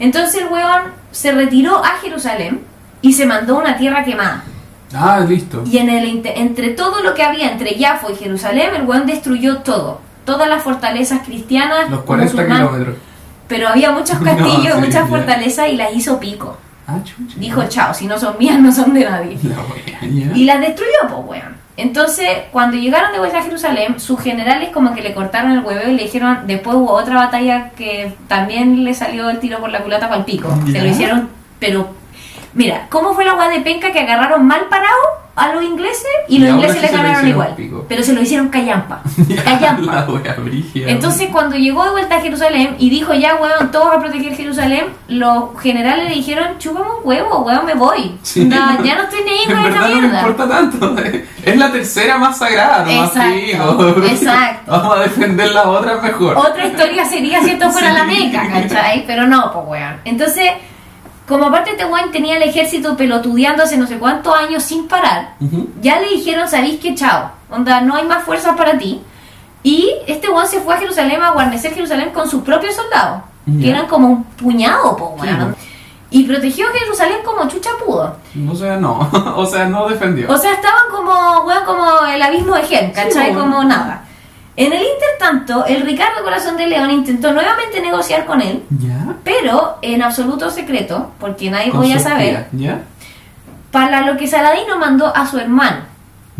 Entonces 0.00 0.42
el 0.42 0.48
weón 0.48 0.92
se 1.12 1.30
retiró 1.30 1.76
a 1.84 1.90
Jerusalén 2.02 2.62
y 3.00 3.12
se 3.12 3.24
mandó 3.24 3.56
a 3.56 3.60
una 3.60 3.76
tierra 3.76 4.02
quemada. 4.02 4.42
Ah, 4.94 5.20
listo. 5.20 5.62
Y 5.66 5.78
en 5.78 5.90
el, 5.90 6.22
entre 6.24 6.70
todo 6.70 7.02
lo 7.02 7.14
que 7.14 7.22
había 7.22 7.50
entre 7.52 7.78
Jafo 7.78 8.10
y 8.10 8.16
Jerusalén, 8.16 8.70
el 8.74 8.82
weón 8.82 9.06
destruyó 9.06 9.58
todo. 9.58 10.00
Todas 10.24 10.48
las 10.48 10.62
fortalezas 10.62 11.20
cristianas, 11.26 11.90
Los 11.90 12.02
40 12.02 12.32
musulmanas, 12.32 12.68
kilómetros. 12.68 12.96
pero 13.48 13.68
había 13.68 13.90
muchos 13.92 14.18
No, 14.20 14.24
castillos, 14.24 14.74
sí, 14.74 14.80
muchas 14.80 14.94
ya. 14.94 15.06
fortalezas 15.06 15.68
y 15.70 15.76
las 15.76 15.94
hizo 15.94 16.18
pico. 16.20 16.56
Ah, 16.86 16.98
chucha. 17.04 17.36
Dijo, 17.38 17.62
chao, 17.68 17.92
si 17.92 18.06
no 18.06 18.18
son 18.18 18.36
mías, 18.38 18.58
no 18.58 18.72
son 18.72 18.94
de 18.94 19.04
nadie. 19.04 19.38
La 19.42 19.56
wea. 19.58 20.32
Y 20.34 20.44
las 20.44 20.60
destruyó, 20.60 20.92
pues, 21.08 21.42
weón. 21.42 21.58
Entonces, 21.76 22.28
cuando 22.50 22.76
llegaron 22.76 23.12
de 23.12 23.18
vuelta 23.20 23.38
a 23.38 23.42
Jerusalén, 23.42 24.00
sus 24.00 24.18
generales 24.20 24.70
como 24.70 24.94
que 24.94 25.02
le 25.02 25.14
cortaron 25.14 25.52
el 25.52 25.60
huevo 25.60 25.88
y 25.88 25.94
le 25.94 26.02
dijeron, 26.04 26.40
después 26.46 26.76
hubo 26.76 26.92
otra 26.92 27.14
batalla 27.14 27.70
que 27.76 28.14
también 28.26 28.84
le 28.84 28.94
salió 28.94 29.30
el 29.30 29.38
tiro 29.38 29.60
por 29.60 29.70
la 29.70 29.80
culata 29.82 30.08
para 30.08 30.20
el 30.20 30.24
pico. 30.24 30.48
Se 30.72 30.80
lo 30.80 30.88
hicieron, 30.88 31.28
pero... 31.60 31.94
Mira, 32.58 32.86
¿cómo 32.90 33.14
fue 33.14 33.24
la 33.24 33.32
agua 33.32 33.48
de 33.48 33.60
penca 33.60 33.92
que 33.92 34.00
agarraron 34.00 34.46
mal 34.46 34.62
parado 34.68 34.96
a 35.36 35.54
los 35.54 35.62
ingleses 35.62 36.04
y 36.26 36.40
los 36.40 36.50
ingleses 36.50 36.78
así 36.78 36.82
le 36.82 36.88
se 36.88 36.96
lo 36.96 37.02
ganaron 37.04 37.28
igual? 37.28 37.54
pico. 37.54 37.84
Pero 37.88 38.02
se 38.02 38.12
lo 38.12 38.20
hicieron 38.20 38.48
callampa. 38.48 39.00
Callampa. 39.44 40.06
Wea. 40.08 40.36
Entonces 40.88 41.28
cuando 41.30 41.56
llegó 41.56 41.84
de 41.84 41.90
vuelta 41.92 42.16
a 42.16 42.20
Jerusalén 42.20 42.74
y 42.80 42.90
dijo 42.90 43.14
ya 43.14 43.36
weón, 43.36 43.70
todos 43.70 43.94
a 43.94 44.00
proteger 44.00 44.34
Jerusalén, 44.34 44.86
los 45.06 45.56
generales 45.60 46.08
le 46.08 46.14
dijeron, 46.16 46.58
chúpame 46.58 46.86
un 46.90 46.96
huevo, 47.04 47.38
weón, 47.42 47.64
me 47.64 47.74
voy. 47.74 48.18
Sí, 48.22 48.44
No, 48.44 48.72
no. 48.72 48.84
ya 48.84 48.96
no 48.96 49.02
estoy 49.04 49.20
ni 49.22 49.46
con 49.54 49.58
esta 49.58 49.62
verdad 49.68 49.80
no 49.88 49.94
me 49.94 50.00
mierda. 50.00 50.18
importa 50.20 50.48
tanto. 50.48 50.96
Es 51.44 51.56
la 51.56 51.70
tercera 51.70 52.18
más 52.18 52.36
sagrada, 52.38 52.84
no 52.84 54.04
Exacto. 54.06 54.72
Vamos 54.72 54.96
a 54.96 55.00
defender 55.02 55.50
la 55.52 55.68
otra 55.68 56.00
mejor. 56.00 56.36
Otra 56.36 56.66
historia 56.66 57.04
sería 57.04 57.40
si 57.42 57.50
esto 57.50 57.70
fuera 57.70 57.90
Sí. 57.90 57.94
la 57.96 58.04
meca, 58.04 58.48
¿cachai? 58.48 59.04
Pero 59.06 59.26
no, 59.28 59.52
pues 59.52 59.64
weón. 59.68 59.96
Entonces, 60.04 60.50
como 61.28 61.46
aparte 61.46 61.72
este 61.72 61.84
weón 61.84 62.10
tenía 62.10 62.36
el 62.36 62.42
ejército 62.42 62.96
pelotudeándose 62.96 63.76
no 63.76 63.86
sé 63.86 63.98
cuántos 63.98 64.34
años 64.34 64.62
sin 64.62 64.88
parar, 64.88 65.34
ya 65.82 66.00
le 66.00 66.08
dijeron, 66.08 66.48
sabéis 66.48 66.80
que 66.80 66.94
chao, 66.94 67.30
onda, 67.50 67.80
no 67.82 67.94
hay 67.96 68.04
más 68.06 68.24
fuerzas 68.24 68.56
para 68.56 68.78
ti. 68.78 69.02
Y 69.62 69.92
este 70.06 70.28
weón 70.30 70.46
se 70.46 70.60
fue 70.60 70.74
a 70.74 70.78
Jerusalén 70.78 71.20
a 71.22 71.30
guarnecer 71.32 71.74
Jerusalén 71.74 72.10
con 72.10 72.28
sus 72.28 72.42
propios 72.42 72.74
soldados, 72.74 73.22
que 73.60 73.70
eran 73.70 73.86
como 73.86 74.08
un 74.08 74.24
puñado, 74.24 74.96
Sí, 74.96 75.26
weón. 75.28 75.52
po. 75.52 75.58
Y 76.10 76.24
protegió 76.24 76.66
Jerusalén 76.72 77.18
como 77.22 77.46
chucha 77.48 77.70
pudo. 77.84 78.16
O 78.50 78.54
sea, 78.54 78.76
no. 78.76 79.06
O 79.36 79.44
sea, 79.44 79.66
no 79.66 79.86
defendió. 79.88 80.32
O 80.32 80.38
sea, 80.38 80.54
estaban 80.54 80.84
como, 80.90 81.40
weón, 81.44 81.64
como 81.66 81.84
el 82.06 82.22
abismo 82.22 82.54
de 82.54 82.62
Gen, 82.62 82.92
¿cachai? 82.92 83.34
po. 83.34 83.40
como 83.40 83.62
nada. 83.64 84.04
En 84.60 84.72
el 84.72 84.82
intertanto, 84.82 85.64
el 85.66 85.82
Ricardo 85.82 86.24
Corazón 86.24 86.56
de 86.56 86.66
León 86.66 86.90
intentó 86.90 87.32
nuevamente 87.32 87.80
negociar 87.80 88.24
con 88.26 88.40
él, 88.42 88.64
¿Ya? 88.70 89.14
pero 89.22 89.78
en 89.82 90.02
absoluto 90.02 90.50
secreto, 90.50 91.12
porque 91.20 91.48
nadie 91.48 91.70
Con 91.70 91.80
podía 91.80 91.98
saber, 92.00 92.48
para 93.70 94.00
lo 94.02 94.16
que 94.16 94.26
Saladino 94.26 94.76
mandó 94.78 95.14
a 95.14 95.26
su 95.26 95.38
hermano 95.38 95.78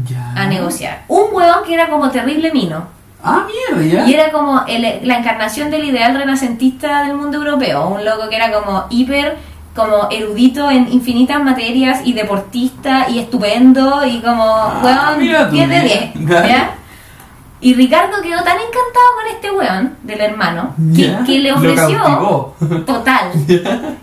Ya. 0.04 0.32
a 0.36 0.46
negociar. 0.46 1.02
Un 1.08 1.26
huevón 1.32 1.64
que 1.64 1.74
era 1.74 1.88
como 1.88 2.10
terrible 2.10 2.50
mino. 2.52 2.86
Ah, 3.22 3.44
mierda, 3.46 3.86
ya. 3.86 4.06
Y 4.08 4.14
era 4.14 4.30
como 4.32 4.62
el- 4.66 5.00
la 5.02 5.18
encarnación 5.18 5.70
del 5.70 5.84
ideal 5.84 6.14
renacentista 6.16 7.02
del 7.04 7.14
mundo 7.16 7.38
europeo. 7.38 7.88
Un 7.88 8.04
loco 8.04 8.28
que 8.28 8.36
era 8.36 8.52
como 8.52 8.86
hiper, 8.90 9.36
como 9.74 10.08
erudito 10.10 10.70
en 10.70 10.92
infinitas 10.92 11.42
materias 11.42 12.00
y 12.04 12.12
deportista 12.12 13.06
y 13.08 13.18
estupendo 13.20 14.04
y 14.04 14.20
como, 14.20 14.44
Ah, 14.44 14.80
huevón, 14.82 15.14
tú, 15.48 15.54
10 15.54 15.68
de 15.68 15.80
mira. 15.82 15.82
10. 15.82 16.10
Dale. 16.28 16.48
¿ya? 16.48 16.70
Y 17.60 17.74
Ricardo 17.74 18.22
quedó 18.22 18.42
tan 18.44 18.56
encantado 18.56 19.06
con 19.16 19.26
este 19.34 19.50
weón 19.50 19.96
del 20.04 20.20
hermano 20.20 20.74
que, 20.94 21.16
que 21.26 21.38
le 21.40 21.52
ofreció, 21.52 22.54
total, 22.86 23.32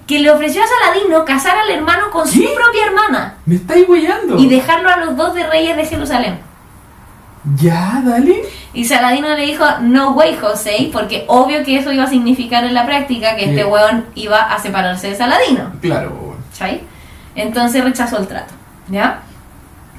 que 0.06 0.20
le 0.20 0.30
ofreció 0.30 0.62
a 0.62 0.66
Saladino 0.68 1.24
casar 1.24 1.58
al 1.58 1.70
hermano 1.70 2.12
con 2.12 2.28
su 2.28 2.41
propia 2.41 2.86
hermana 2.88 3.36
Me 3.45 3.56
estáis 3.56 3.88
huellando. 3.88 4.38
y 4.38 4.49
dejarlo 4.49 4.89
a 4.89 4.97
los 4.97 5.16
dos 5.16 5.34
de 5.36 5.47
reyes 5.47 5.78
de 5.78 5.86
Jerusalén. 5.86 6.39
Ya, 7.62 8.01
dale. 8.03 8.41
Y 8.74 8.86
Saladino 8.86 9.30
le 9.30 9.45
dijo, 9.45 9.64
no 9.82 10.12
way 10.12 10.36
José, 10.36 10.89
porque 10.91 11.24
obvio 11.28 11.64
que 11.64 11.78
eso 11.78 11.91
iba 11.93 12.03
a 12.03 12.08
significar 12.08 12.64
en 12.66 12.74
la 12.74 12.86
práctica 12.86 13.36
que 13.36 13.51
este 13.51 13.64
weón 13.64 14.06
iba 14.16 14.41
a 14.41 14.60
separarse 14.60 15.10
de 15.12 15.16
Saladino. 15.16 15.72
Claro. 15.80 16.36
¿Cachai? 16.51 16.82
Entonces 17.36 17.84
rechazó 17.84 18.18
el 18.18 18.28
trato. 18.28 18.53
¿Ya? 18.89 19.22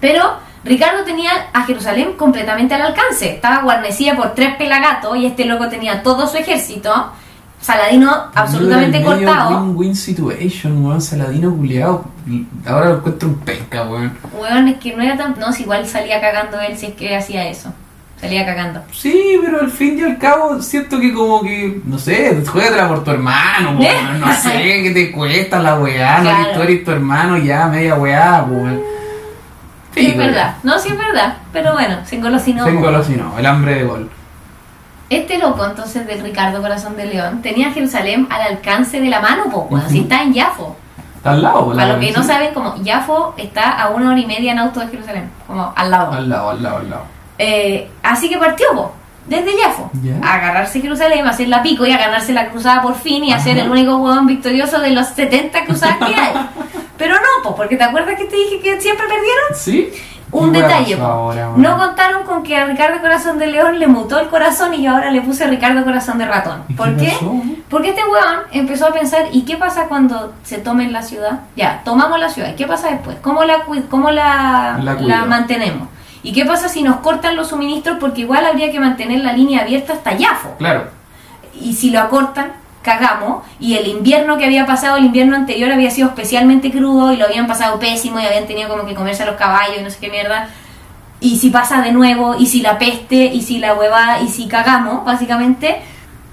Pero 0.01 0.39
Ricardo 0.67 1.05
tenía 1.05 1.31
a 1.53 1.63
Jerusalén 1.63 2.15
completamente 2.17 2.75
al 2.75 2.83
alcance. 2.83 3.35
Estaba 3.35 3.63
guarnecida 3.63 4.17
por 4.17 4.35
tres 4.35 4.57
pelagatos 4.57 5.17
y 5.17 5.27
este 5.27 5.45
loco 5.45 5.69
tenía 5.69 6.03
todo 6.03 6.27
su 6.27 6.37
ejército. 6.37 6.93
Saladino 7.61 8.13
absolutamente 8.35 8.99
Medio 8.99 9.27
cortado. 9.27 9.61
Win-win 9.61 9.97
situation, 9.97 10.85
weón. 10.85 11.01
Saladino 11.01 11.55
culiado. 11.57 12.05
Ahora 12.67 12.91
lo 12.91 12.97
encuentro 12.97 13.29
un 13.29 13.37
penca, 13.37 13.85
weón. 13.85 14.13
Weón, 14.39 14.69
es 14.69 14.79
que 14.79 14.95
no 14.95 15.03
era 15.03 15.17
tan... 15.17 15.39
No, 15.39 15.53
si 15.53 15.63
igual 15.63 15.87
salía 15.87 16.21
cagando 16.21 16.61
él 16.61 16.77
si 16.77 16.87
es 16.87 16.95
que 16.95 17.17
hacía 17.17 17.49
eso. 17.49 17.73
Salía 18.21 18.45
cagando. 18.45 18.83
Sí, 18.93 19.39
pero 19.45 19.61
al 19.61 19.71
fin 19.71 19.99
y 19.99 20.03
al 20.03 20.19
cabo 20.19 20.61
siento 20.63 20.99
que 20.99 21.13
como 21.13 21.43
que, 21.43 21.81
no 21.85 21.99
sé, 21.99 22.43
juégatela 22.45 22.89
por 22.89 23.05
tu 23.05 23.13
hermano, 23.13 23.79
weón. 23.79 24.21
No 24.21 24.33
sé, 24.35 24.83
que 24.83 24.91
te 24.93 25.13
cuesta 25.13 25.61
la 25.61 25.79
weá, 25.79 26.21
no 26.23 26.31
que 26.31 26.55
tú 26.55 26.63
eres 26.63 26.85
tu 26.85 26.91
hermano 26.91 27.37
ya, 27.37 27.69
media 27.69 27.95
weá, 27.95 28.45
weón. 28.49 28.96
Sí, 29.97 30.07
es 30.09 30.17
verdad. 30.17 30.57
No, 30.63 30.79
sí 30.79 30.91
es 30.91 30.99
verdad. 30.99 31.39
Pero 31.53 31.73
bueno, 31.73 31.97
se 32.05 32.17
engolosinó. 32.17 32.65
Tengo 32.65 32.91
lo 32.91 33.03
si 33.03 33.17
no, 33.17 33.39
el 33.39 33.47
hambre 33.47 33.77
de 33.77 33.85
gol. 33.85 34.11
Este 35.09 35.39
loco, 35.39 35.65
entonces, 35.65 36.07
del 36.07 36.21
Ricardo 36.21 36.61
Corazón 36.61 36.97
de 36.97 37.07
León, 37.07 37.41
tenía 37.41 37.73
Jerusalén 37.73 38.27
al 38.29 38.43
alcance 38.43 39.01
de 39.01 39.09
la 39.09 39.21
mano, 39.21 39.45
po, 39.45 39.67
weón. 39.71 39.85
Ujú. 39.85 39.93
Si 39.93 40.01
está 40.01 40.23
en 40.23 40.35
Yafo. 40.35 40.77
Está 41.17 41.31
al 41.31 41.43
lado, 41.43 41.73
Para 41.75 41.93
los 41.93 42.05
que 42.05 42.13
no 42.13 42.23
saben, 42.23 42.53
como 42.53 42.77
Yafo 42.83 43.35
está 43.39 43.71
a 43.71 43.89
una 43.89 44.11
hora 44.11 44.21
y 44.21 44.27
media 44.27 44.53
en 44.53 44.59
auto 44.59 44.81
de 44.81 44.89
Jerusalén, 44.89 45.31
como 45.47 45.73
al 45.75 45.91
lado. 45.91 46.13
Al 46.13 46.29
lado, 46.29 46.51
al 46.51 46.63
lado, 46.63 46.77
al 46.79 46.91
lado. 46.91 47.03
Eh, 47.39 47.91
así 48.03 48.29
que 48.29 48.37
partió, 48.37 48.67
po, 48.75 48.95
desde 49.27 49.57
Yafo, 49.59 49.91
Ya. 50.03 50.17
a 50.23 50.35
agarrarse 50.35 50.81
Jerusalén, 50.81 51.27
a 51.27 51.31
hacer 51.31 51.49
la 51.49 51.63
pico 51.63 51.85
y 51.87 51.93
a 51.93 51.99
ganarse 51.99 52.33
la 52.33 52.49
cruzada 52.51 52.83
por 52.83 52.95
fin 52.95 53.25
y 53.25 53.33
a 53.33 53.37
Ajá. 53.37 53.45
ser 53.45 53.59
el 53.59 53.71
único 53.71 53.97
huevón 53.97 54.27
victorioso 54.27 54.81
de 54.81 54.91
los 54.91 55.07
70 55.09 55.65
cruzadas 55.65 55.97
que 55.99 56.15
hay. 56.15 56.33
Pero 56.99 57.15
no, 57.17 57.43
po, 57.43 57.55
porque 57.57 57.77
te 57.77 57.85
acuerdas 57.85 58.17
que 58.17 58.25
te 58.25 58.37
dije 58.37 58.61
que 58.61 58.81
siempre 58.81 59.05
perdieron. 59.07 59.45
¿Sí? 59.55 59.91
Un 60.33 60.53
¿Qué 60.53 60.61
detalle, 60.61 60.95
ahora, 61.01 61.51
no 61.57 61.79
contaron 61.79 62.25
con 62.25 62.43
que 62.43 62.57
a 62.57 62.67
Ricardo 62.67 63.01
Corazón 63.01 63.39
de 63.39 63.47
León 63.47 63.79
le 63.79 63.87
mutó 63.87 64.19
el 64.19 64.27
corazón 64.29 64.75
y 64.75 64.83
yo 64.83 64.91
ahora 64.91 65.11
le 65.13 65.21
puse 65.23 65.47
Ricardo 65.47 65.85
Corazón 65.85 66.19
de 66.19 66.27
Ratón. 66.27 66.65
¿Y 66.69 66.75
¿Por 66.75 66.97
qué? 66.97 67.17
Porque 67.71 67.91
este 67.91 68.03
weón 68.03 68.41
empezó 68.51 68.87
a 68.89 68.93
pensar, 68.93 69.23
¿y 69.31 69.43
qué 69.45 69.57
pasa 69.57 69.85
cuando 69.89 70.35
se 70.43 70.59
tome 70.59 70.91
la 70.91 71.03
ciudad? 71.03 71.41
Ya, 71.55 71.81
tomamos 71.85 72.19
la 72.19 72.29
ciudad, 72.29 72.51
¿y 72.51 72.55
qué 72.57 72.67
pasa 72.67 72.89
después? 72.91 73.17
¿Cómo 73.23 73.45
la, 73.45 73.63
cómo 73.89 74.11
la, 74.11 74.79
La 74.83 74.95
la, 74.95 75.25
mantenemos? 75.27 75.89
¿Y 76.27 76.33
qué 76.33 76.45
pasa 76.45 76.69
si 76.69 76.83
nos 76.83 76.97
cortan 76.97 77.37
los 77.37 77.51
suministros? 77.51 77.99
Porque 78.01 78.23
igual 78.23 78.45
habría 78.45 78.73
que 78.73 78.81
mantener 78.81 79.21
la 79.21 79.33
línea 79.33 79.63
abierta 79.63 79.93
hasta 79.93 80.17
Yafo. 80.17 80.57
Claro. 80.59 80.89
Y 81.61 81.75
si 81.75 81.91
lo 81.91 82.01
acortan, 82.01 82.51
cagamos. 82.83 83.45
Y 83.61 83.77
el 83.77 83.87
invierno 83.87 84.37
que 84.37 84.45
había 84.45 84.67
pasado, 84.67 84.97
el 84.97 85.05
invierno 85.05 85.37
anterior 85.37 85.71
había 85.71 85.89
sido 85.93 86.09
especialmente 86.09 86.73
crudo 86.73 87.13
y 87.13 87.17
lo 87.17 87.27
habían 87.27 87.47
pasado 87.47 87.79
pésimo 87.79 88.19
y 88.19 88.27
habían 88.27 88.49
tenido 88.49 88.69
como 88.69 88.85
que 88.85 88.97
comerse 88.97 89.23
a 89.23 89.27
los 89.27 89.37
caballos 89.37 89.77
y 89.79 89.85
no 89.85 89.89
sé 89.89 89.99
qué 90.01 90.11
mierda. 90.11 90.49
Y 91.21 91.37
si 91.39 91.51
pasa 91.51 91.81
de 91.81 91.93
nuevo, 91.93 92.35
y 92.37 92.47
si 92.47 92.61
la 92.61 92.77
peste, 92.77 93.27
y 93.27 93.43
si 93.43 93.59
la 93.59 93.75
huevada, 93.75 94.21
y 94.21 94.27
si 94.27 94.49
cagamos, 94.49 95.05
básicamente, 95.05 95.81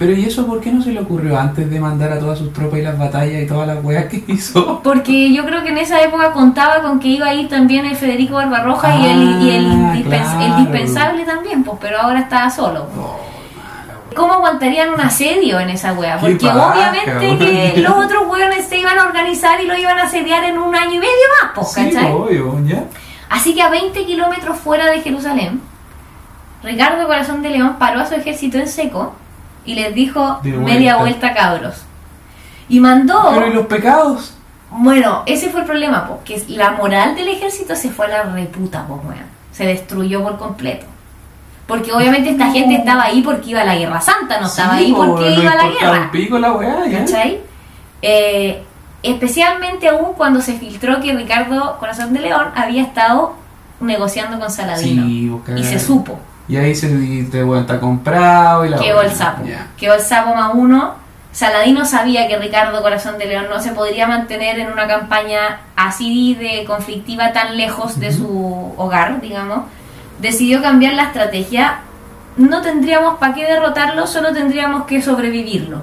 Pero 0.06 0.18
¿y 0.20 0.26
eso 0.26 0.46
por 0.46 0.60
qué 0.60 0.70
no 0.70 0.82
se 0.84 0.92
le 0.92 1.00
ocurrió 1.00 1.40
antes 1.40 1.70
de 1.70 1.80
mandar 1.80 2.12
a 2.12 2.20
todas 2.20 2.38
sus 2.38 2.52
tropas 2.52 2.78
y 2.80 2.82
las 2.82 3.00
batallas 3.00 3.42
y 3.42 3.48
todas 3.48 3.66
las 3.68 3.82
weas 3.82 4.08
que 4.08 4.22
hizo? 4.28 4.82
Porque 4.84 5.32
yo 5.32 5.46
creo 5.46 5.64
que 5.64 5.70
en 5.70 5.78
esa 5.78 6.02
época 6.02 6.34
contaba 6.34 6.82
con 6.82 7.00
que 7.00 7.08
iba 7.08 7.28
a 7.28 7.34
ir 7.34 7.48
también 7.48 7.86
el 7.86 7.96
Federico 7.96 8.36
Barbarroja 8.36 8.98
y, 8.98 9.06
el, 9.06 9.42
y 9.44 9.50
el, 9.52 9.66
Ah, 9.72 9.94
indispens- 9.96 10.36
claro. 10.36 10.42
el 10.46 10.58
dispensable 10.58 11.24
también, 11.24 11.64
pues, 11.64 11.78
pero 11.80 12.00
ahora 12.02 12.20
estaba 12.20 12.50
solo. 12.50 12.86
¿Cómo 14.14 14.34
aguantarían 14.34 14.90
un 14.90 15.00
asedio 15.00 15.58
en 15.62 15.70
esa 15.70 15.94
wea? 15.94 16.18
Porque 16.20 16.46
obviamente 16.48 17.38
que 17.74 17.82
los 17.82 17.94
otros 17.94 18.28
weones 18.28 18.66
se 18.68 18.80
iban 18.80 19.00
a 19.00 19.06
organizar 19.06 19.62
y 19.62 19.68
lo 19.68 19.78
iban 19.78 19.98
a 19.98 20.04
asediar 20.04 20.44
en 20.44 20.58
un 20.58 20.76
año 20.76 20.96
y 20.96 21.00
medio 21.00 21.08
más, 21.42 21.52
pues, 21.56 21.72
Sí, 21.72 21.92
¿cachai? 21.94 22.12
obvio, 22.12 22.60
¿ya? 22.66 22.84
Así 23.30 23.56
que 23.56 23.62
a 23.62 23.70
20 23.70 24.06
kilómetros 24.06 24.58
fuera 24.60 24.88
de 24.88 25.00
Jerusalén, 25.02 25.62
Ricardo 26.62 27.08
Corazón 27.08 27.42
de 27.42 27.52
León 27.52 27.78
paró 27.80 28.02
a 28.02 28.06
su 28.06 28.16
ejército 28.16 28.58
en 28.58 28.68
seco 28.68 29.16
y 29.66 29.76
les 29.76 29.94
dijo 29.94 30.40
media 30.44 30.98
vuelta. 30.98 31.34
cabros. 31.34 31.84
Y 32.70 32.80
mandó... 32.80 33.32
Pero 33.34 33.48
¿y 33.48 33.54
los 33.54 33.66
pecados? 33.68 34.36
Bueno, 34.72 35.24
ese 35.26 35.50
fue 35.50 35.62
el 35.62 35.68
problema, 35.68 36.08
porque 36.08 36.44
la 36.48 36.72
moral 36.72 37.16
del 37.16 37.28
ejército 37.28 37.76
se 37.76 37.90
fue 37.90 38.08
a 38.08 38.10
la 38.10 38.24
reputa, 38.24 38.86
pues, 38.88 39.02
weón. 39.04 39.34
Se 39.52 39.66
destruyó 39.66 40.24
por 40.24 40.38
completo. 40.38 40.88
Porque 41.68 41.94
obviamente 41.94 42.30
esta 42.32 42.52
gente 42.52 42.76
estaba 42.76 43.04
ahí 43.04 43.22
porque 43.22 43.52
iba 43.52 43.62
a 43.62 43.66
la 43.66 43.76
Guerra 43.76 44.02
Santa, 44.02 44.40
no 44.40 44.48
estaba 44.48 44.76
ahí 44.76 44.92
po, 44.92 45.06
porque 45.06 45.32
iba 45.32 45.52
a 45.52 45.56
la 45.56 45.68
guerra. 45.70 46.10
pico 46.12 46.38
la. 46.38 46.54
¿Cachai? 46.92 47.40
Eh, 48.02 48.64
especialmente 49.02 49.88
aún 49.88 50.14
cuando 50.14 50.42
se 50.42 50.54
filtró 50.54 51.00
que 51.00 51.14
Ricardo 51.14 51.78
Corazón 51.80 52.14
de 52.14 52.20
León 52.20 52.48
había 52.56 52.82
estado 52.82 53.36
negociando 53.80 54.40
con 54.40 54.52
Saladino. 54.52 55.04
Sí, 55.06 55.32
y 55.56 55.64
se 55.64 55.80
supo. 55.80 56.20
Y 56.48 56.58
ahí 56.58 56.76
se 56.76 56.96
dice, 56.96 57.44
bueno, 57.44 57.62
está 57.62 57.80
comprado 57.80 58.66
y 58.66 58.70
la 58.70 58.78
Quedó 58.78 59.02
el 59.02 59.12
sapo. 59.12 59.46
Ya. 59.46 59.68
Quedó 59.78 59.96
el 59.96 60.02
sapo 60.02 60.36
más 60.36 60.52
uno. 60.54 60.96
Saladino 61.32 61.86
sabía 61.86 62.28
que 62.28 62.38
Ricardo 62.38 62.82
Corazón 62.82 63.18
de 63.18 63.26
León 63.26 63.46
no 63.50 63.60
se 63.60 63.72
podría 63.72 64.08
mantener 64.08 64.60
en 64.60 64.72
una 64.72 64.88
campaña 64.88 65.62
así 65.76 66.36
de 66.36 66.64
conflictiva 66.66 67.34
tan 67.34 67.58
lejos 67.58 68.00
de 68.00 68.12
su 68.12 68.74
hogar, 68.78 69.20
digamos. 69.20 69.64
Decidió 70.20 70.62
cambiar 70.62 70.94
la 70.94 71.06
estrategia. 71.06 71.80
No 72.38 72.62
tendríamos 72.62 73.18
para 73.18 73.34
qué 73.34 73.46
derrotarlo, 73.46 74.06
solo 74.06 74.32
tendríamos 74.32 74.86
que 74.86 75.02
sobrevivirlo. 75.02 75.82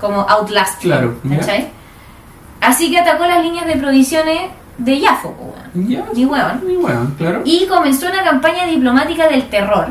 Como 0.00 0.22
Outlast. 0.22 0.80
Claro. 0.80 1.16
¿cachai? 1.28 1.68
Así 2.60 2.90
que 2.90 2.98
atacó 2.98 3.26
las 3.26 3.42
líneas 3.42 3.66
de 3.66 3.76
provisiones 3.76 4.50
de 4.84 4.98
Yafo. 5.00 5.34
Ya, 5.74 6.04
Ni 6.14 6.24
hueón. 6.24 7.14
Claro. 7.16 7.42
Y 7.44 7.66
comenzó 7.66 8.08
una 8.08 8.24
campaña 8.24 8.66
diplomática 8.66 9.28
del 9.28 9.48
terror, 9.48 9.88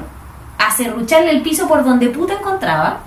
a 0.58 0.72
serrucharle 0.72 1.32
el 1.32 1.42
piso 1.42 1.68
por 1.68 1.84
donde 1.84 2.08
puta 2.10 2.34
encontraba 2.34 3.00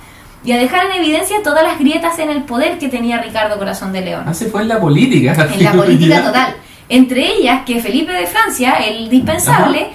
y 0.44 0.52
a 0.52 0.56
dejar 0.58 0.86
en 0.86 0.92
evidencia 0.92 1.42
todas 1.44 1.62
las 1.62 1.78
grietas 1.78 2.18
en 2.18 2.30
el 2.30 2.42
poder 2.44 2.78
que 2.78 2.88
tenía 2.88 3.20
Ricardo 3.20 3.58
Corazón 3.58 3.92
de 3.92 4.00
León. 4.00 4.24
Ah, 4.26 4.34
se 4.34 4.46
fue 4.46 4.62
en 4.62 4.68
la 4.68 4.80
política. 4.80 5.34
En 5.52 5.62
la 5.64 5.72
política 5.72 6.14
Ya. 6.20 6.24
total. 6.24 6.54
Entre 6.88 7.26
ellas 7.36 7.60
que 7.64 7.80
Felipe 7.80 8.12
de 8.12 8.26
Francia, 8.26 8.72
el 8.84 9.08
dispensable, 9.08 9.90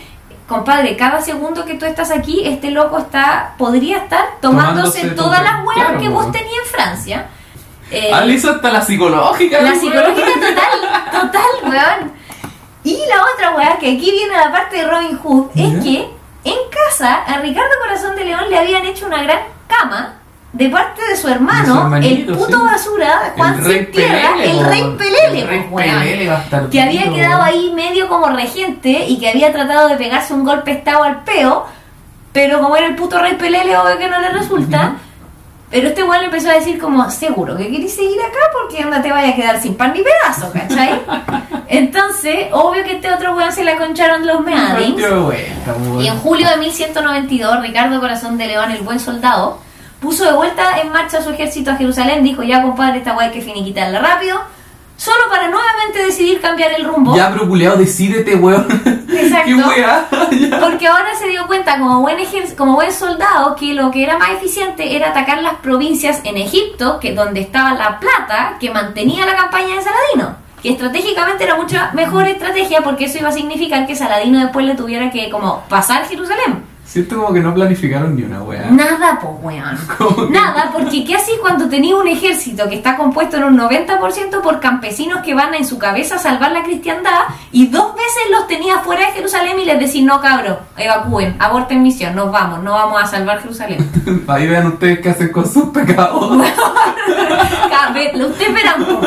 compadre, 0.47 0.95
cada 0.95 1.21
segundo 1.21 1.65
que 1.65 1.73
tú 1.75 1.85
estás 1.85 2.11
aquí, 2.11 2.41
este 2.45 2.71
loco 2.71 2.97
está 2.99 3.53
podría 3.57 3.97
estar 3.97 4.25
tomándose, 4.41 4.99
Tomándose 5.01 5.15
todas 5.15 5.39
todo. 5.41 5.51
las 5.51 5.65
huevas 5.65 5.85
Claro, 5.87 5.99
que 5.99 6.09
vos 6.09 6.31
tenías 6.31 6.53
en 6.65 6.71
Francia. 6.71 7.25
Eh, 7.91 8.11
Ah, 8.13 8.21
le 8.21 8.33
hizo 8.33 8.51
hasta 8.51 8.69
la 8.71 8.81
psicológica. 8.81 9.61
la 9.61 9.69
weón. 9.71 9.79
psicología 9.79 10.25
total, 10.33 11.31
total, 11.31 11.71
weón. 11.71 12.11
Y 12.83 12.97
la 13.07 13.23
otra 13.33 13.55
weá, 13.55 13.77
que 13.77 13.91
aquí 13.93 14.11
viene 14.11 14.35
la 14.37 14.51
parte 14.51 14.77
de 14.77 14.87
Robin 14.87 15.17
Hood, 15.17 15.47
es 15.55 15.83
que 15.83 16.09
en 16.43 16.55
casa 16.89 17.23
a 17.25 17.39
Ricardo 17.39 17.69
Corazón 17.81 18.15
de 18.15 18.23
León 18.25 18.45
le 18.49 18.57
habían 18.57 18.85
hecho 18.85 19.07
una 19.07 19.21
gran 19.23 19.39
cama 19.67 20.13
de 20.53 20.69
parte 20.69 21.01
de 21.05 21.17
su 21.17 21.27
De 21.27 21.33
hermano, 21.33 21.89
su 21.89 21.95
el 22.07 22.25
puto 22.25 22.57
sí. 22.59 22.65
basura, 22.65 23.33
Juan 23.35 23.53
El 23.55 23.65
rey 23.65 23.77
Sin 23.83 23.91
Tierra, 23.91 24.29
Pelele, 24.37 24.51
el 24.59 24.65
rey 24.65 24.95
Pelele, 24.97 25.39
El 25.41 25.47
rey. 25.47 25.67
Pelele, 25.75 26.31
que 26.71 26.81
había 26.81 27.13
quedado 27.13 27.43
ahí 27.43 27.71
medio 27.75 28.07
como 28.07 28.27
regente 28.29 29.05
y 29.07 29.19
que 29.19 29.29
había 29.29 29.51
tratado 29.51 29.89
de 29.89 29.95
pegarse 29.97 30.33
un 30.33 30.45
golpe 30.45 30.71
estado 30.71 31.03
al 31.03 31.23
peo, 31.25 31.65
pero 32.31 32.61
como 32.61 32.75
era 32.77 32.87
el 32.87 32.95
puto 32.95 33.19
rey 33.19 33.33
Pelele, 33.35 33.75
obvio 33.77 33.97
que 33.97 34.07
no 34.07 34.19
le 34.19 34.29
resulta. 34.29 34.93
Pero 35.69 35.89
este 35.89 36.03
weón 36.03 36.19
le 36.21 36.25
empezó 36.25 36.49
a 36.49 36.53
decir 36.53 36.79
como, 36.79 37.09
seguro 37.11 37.57
que 37.57 37.69
querés 37.69 37.93
seguir 37.93 38.19
acá 38.21 38.39
porque 38.53 38.81
anda 38.81 39.01
te 39.01 39.11
vaya 39.11 39.29
a 39.29 39.35
quedar 39.35 39.61
sin 39.61 39.75
pan 39.75 39.91
ni 39.93 40.01
pedazo, 40.01 40.51
¿cachai? 40.53 41.01
Entonces, 41.67 42.47
obvio 42.53 42.83
que 42.85 42.93
este 42.93 43.11
otro 43.11 43.35
weón 43.35 43.51
se 43.51 43.65
la 43.65 43.77
concharon 43.77 44.25
los 44.25 44.39
meadings. 44.41 45.01
Weón. 45.01 46.01
Y 46.01 46.07
en 46.07 46.17
julio 46.19 46.49
de 46.49 46.57
1192, 46.57 47.61
Ricardo 47.61 47.99
Corazón 47.99 48.37
de 48.37 48.47
León, 48.47 48.71
el 48.71 48.81
buen 48.81 48.99
soldado, 48.99 49.59
puso 49.99 50.23
de 50.23 50.31
vuelta 50.31 50.79
en 50.79 50.91
marcha 50.91 51.21
su 51.21 51.31
ejército 51.31 51.71
a 51.71 51.75
Jerusalén. 51.75 52.23
Dijo, 52.23 52.43
ya 52.43 52.61
compadre, 52.61 52.99
esta 52.99 53.13
weá 53.13 53.27
hay 53.27 53.33
que 53.33 53.41
finiquitarla 53.41 53.99
rápido. 53.99 54.39
Solo 54.97 55.29
para 55.29 55.47
nuevamente 55.47 56.03
decidir 56.03 56.41
cambiar 56.41 56.71
el 56.73 56.83
rumbo. 56.83 57.15
Ya, 57.15 57.31
pero 57.31 57.47
culeado, 57.47 57.77
decídete, 57.77 58.35
weón. 58.35 58.67
Exacto. 59.09 59.45
Qué 59.45 59.55
weá. 59.55 60.07
Porque 60.59 60.87
ahora 60.87 61.15
se 61.15 61.27
dio 61.27 61.45
cuenta 61.45 61.77
como 61.77 62.01
buen, 62.01 62.17
como 62.57 62.73
buen 62.73 62.91
soldado 62.91 63.55
que 63.55 63.75
lo 63.75 63.91
que 63.91 64.03
era 64.03 64.17
más 64.17 64.31
eficiente 64.31 64.95
era 64.95 65.09
atacar 65.09 65.41
las 65.43 65.55
provincias 65.55 66.21
en 66.23 66.37
Egipto, 66.37 66.99
que 66.99 67.13
donde 67.13 67.41
estaba 67.41 67.73
la 67.75 67.99
plata 67.99 68.57
que 68.59 68.71
mantenía 68.71 69.25
la 69.27 69.35
campaña 69.35 69.75
de 69.75 69.83
Saladino. 69.83 70.35
Que 70.63 70.71
estratégicamente 70.71 71.43
era 71.43 71.55
mucha 71.55 71.91
mejor 71.93 72.27
estrategia 72.27 72.81
porque 72.81 73.05
eso 73.05 73.19
iba 73.19 73.29
a 73.29 73.31
significar 73.31 73.85
que 73.85 73.95
Saladino 73.95 74.39
después 74.39 74.65
le 74.65 74.73
tuviera 74.73 75.11
que 75.11 75.29
como 75.29 75.61
pasar 75.69 76.07
Jerusalén. 76.07 76.65
Siento 76.87 77.17
como 77.17 77.33
que 77.33 77.41
no 77.41 77.53
planificaron 77.53 78.15
ni 78.15 78.23
una 78.23 78.41
weá. 78.41 78.71
Nada, 78.71 79.19
po, 79.19 79.37
weón. 79.43 79.77
Nada, 80.31 80.71
porque 80.71 81.03
¿qué 81.03 81.15
así 81.15 81.33
cuando 81.41 81.67
tenía 81.67 81.97
un 81.97 82.07
ejército 82.07 82.69
que 82.69 82.75
está 82.75 82.95
compuesto 82.95 83.35
en 83.35 83.43
un 83.43 83.57
90% 83.59 84.41
por 84.41 84.61
campesinos 84.61 85.19
que 85.19 85.33
van 85.33 85.53
en 85.53 85.65
su 85.65 85.77
cabeza 85.77 86.15
a 86.15 86.19
salvar 86.19 86.53
la 86.53 86.63
cristiandad 86.63 87.23
y 87.51 87.67
dos 87.67 87.93
veces 87.93 88.23
los 88.31 88.47
tenía 88.47 88.79
fuera 88.79 89.07
de 89.07 89.11
Jerusalén 89.11 89.59
y 89.59 89.65
les 89.65 89.79
decís, 89.79 90.01
no 90.01 90.21
cabro, 90.21 90.59
evacúen, 90.77 91.35
aborten 91.39 91.83
misión, 91.83 92.15
nos 92.15 92.31
vamos, 92.31 92.63
no 92.63 92.71
vamos 92.71 93.03
a 93.03 93.05
salvar 93.05 93.41
Jerusalén. 93.41 93.89
Ahí 94.27 94.47
vean 94.47 94.67
ustedes 94.67 94.99
qué 94.99 95.09
hacen 95.09 95.31
con 95.33 95.45
sus 95.45 95.65
pecados. 95.65 96.37
Ustedes 98.17 98.53
verán, 98.53 98.85
po. 98.85 98.99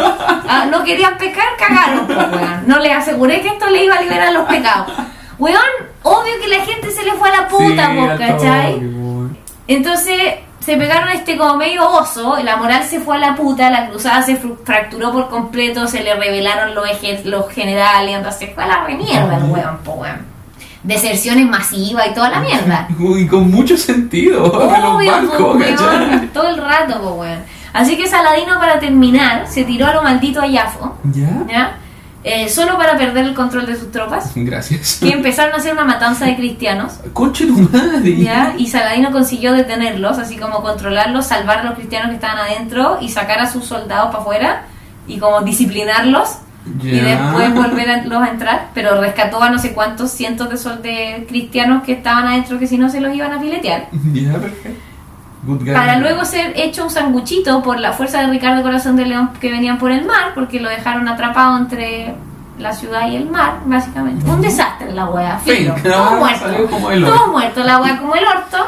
Ah, 0.48 0.66
no 0.70 0.82
querían 0.84 1.16
pecar, 1.16 1.44
cagaron, 1.58 2.06
po, 2.06 2.36
weón. 2.36 2.66
No 2.66 2.78
les 2.78 2.92
aseguré 2.92 3.40
que 3.40 3.48
esto 3.48 3.68
le 3.68 3.84
iba 3.84 3.96
a 3.96 4.02
liberar 4.02 4.32
los 4.32 4.46
pecados. 4.48 4.92
Weón, 5.38 5.89
obvio 6.02 6.32
que 6.42 6.48
la 6.48 6.64
gente 6.64 6.90
se 6.90 7.02
le 7.04 7.12
fue 7.12 7.28
a 7.30 7.42
la 7.42 7.48
puta, 7.48 7.90
Sí, 7.90 7.96
po, 7.96 8.06
¿cachai? 8.18 8.80
Entonces 9.66 10.16
se 10.60 10.76
pegaron 10.76 11.08
este 11.10 11.36
como 11.38 11.56
medio 11.56 11.88
oso, 11.88 12.36
la 12.42 12.56
moral 12.56 12.82
se 12.84 13.00
fue 13.00 13.16
a 13.16 13.18
la 13.18 13.34
puta, 13.34 13.70
la 13.70 13.88
cruzada 13.88 14.22
se 14.22 14.36
fracturó 14.36 15.12
por 15.12 15.28
completo, 15.30 15.86
se 15.86 16.02
le 16.02 16.14
revelaron 16.14 16.74
los, 16.74 16.86
ejer- 16.86 17.24
los 17.24 17.48
generales, 17.50 18.14
entonces 18.16 18.50
fue 18.54 18.64
a 18.64 18.66
la 18.66 18.84
remierda 18.84 19.36
el 19.36 19.44
weón, 19.44 19.78
po 19.84 19.92
weón. 19.92 20.26
Deserciones 20.82 21.46
masivas 21.46 22.06
y 22.10 22.14
toda 22.14 22.30
la 22.30 22.40
mierda. 22.40 22.88
Y 22.98 23.26
con 23.26 23.50
mucho 23.50 23.76
sentido. 23.76 24.50
todo 26.32 26.48
el 26.48 26.56
rato, 26.56 27.00
po 27.00 27.10
weón. 27.14 27.38
Así 27.72 27.96
que 27.96 28.08
Saladino 28.08 28.58
para 28.58 28.80
terminar 28.80 29.46
se 29.46 29.64
tiró 29.64 29.86
a 29.86 29.94
lo 29.94 30.02
maldito 30.02 30.40
a 30.40 30.46
Yafo, 30.46 30.96
¿Ya? 31.04 31.28
¿ya? 31.48 31.78
Eh, 32.22 32.50
solo 32.50 32.76
para 32.76 32.98
perder 32.98 33.24
el 33.24 33.34
control 33.34 33.66
de 33.66 33.76
sus 33.76 33.90
tropas, 33.90 34.32
Gracias. 34.34 34.98
que 35.00 35.10
empezaron 35.10 35.54
a 35.54 35.56
hacer 35.56 35.72
una 35.72 35.84
matanza 35.84 36.26
de 36.26 36.36
cristianos. 36.36 36.94
Conche 37.12 37.46
tu 37.46 37.58
madre. 37.58 38.16
¿Ya? 38.22 38.54
Y 38.58 38.66
Saladino 38.66 39.10
consiguió 39.10 39.52
detenerlos, 39.52 40.18
así 40.18 40.36
como 40.36 40.62
controlarlos, 40.62 41.26
salvar 41.26 41.60
a 41.60 41.64
los 41.64 41.74
cristianos 41.74 42.10
que 42.10 42.16
estaban 42.16 42.38
adentro 42.38 42.98
y 43.00 43.08
sacar 43.08 43.38
a 43.40 43.50
sus 43.50 43.64
soldados 43.64 44.08
para 44.08 44.20
afuera 44.20 44.62
y 45.06 45.18
como 45.18 45.40
disciplinarlos 45.40 46.36
y 46.82 46.90
después 46.90 47.54
volver 47.54 47.90
a, 47.90 48.28
entrar, 48.30 48.68
pero 48.74 49.00
rescató 49.00 49.42
a 49.42 49.50
no 49.50 49.58
sé 49.58 49.72
cuántos 49.72 50.10
cientos 50.10 50.50
de, 50.50 50.58
sol 50.58 50.82
de 50.82 51.24
cristianos 51.26 51.82
que 51.84 51.92
estaban 51.92 52.26
adentro 52.26 52.58
que 52.58 52.66
si 52.66 52.76
no 52.76 52.90
se 52.90 53.00
los 53.00 53.14
iban 53.14 53.32
a 53.32 53.40
filetear. 53.40 53.88
Ya, 54.12 54.34
perfecto. 54.34 54.89
Para 55.72 55.96
luego 55.98 56.24
ser 56.24 56.52
hecho 56.54 56.84
un 56.84 56.90
sanguchito 56.90 57.62
por 57.62 57.80
la 57.80 57.92
fuerza 57.92 58.20
de 58.20 58.26
Ricardo 58.26 58.62
Corazón 58.62 58.96
de 58.96 59.06
León 59.06 59.30
que 59.40 59.50
venían 59.50 59.78
por 59.78 59.90
el 59.90 60.04
mar, 60.04 60.32
porque 60.34 60.60
lo 60.60 60.68
dejaron 60.68 61.08
atrapado 61.08 61.56
entre 61.56 62.14
la 62.58 62.74
ciudad 62.74 63.08
y 63.08 63.16
el 63.16 63.28
mar, 63.28 63.60
básicamente. 63.64 64.28
Un 64.28 64.42
desastre 64.42 64.92
la 64.92 65.06
wea, 65.06 65.38
filo. 65.38 65.74
Todo 65.82 66.16
muerto. 66.16 66.46
Todo 67.06 67.26
muerto, 67.28 67.64
la 67.64 67.80
wea 67.80 67.98
como 67.98 68.14
el 68.14 68.24
orto. 68.26 68.58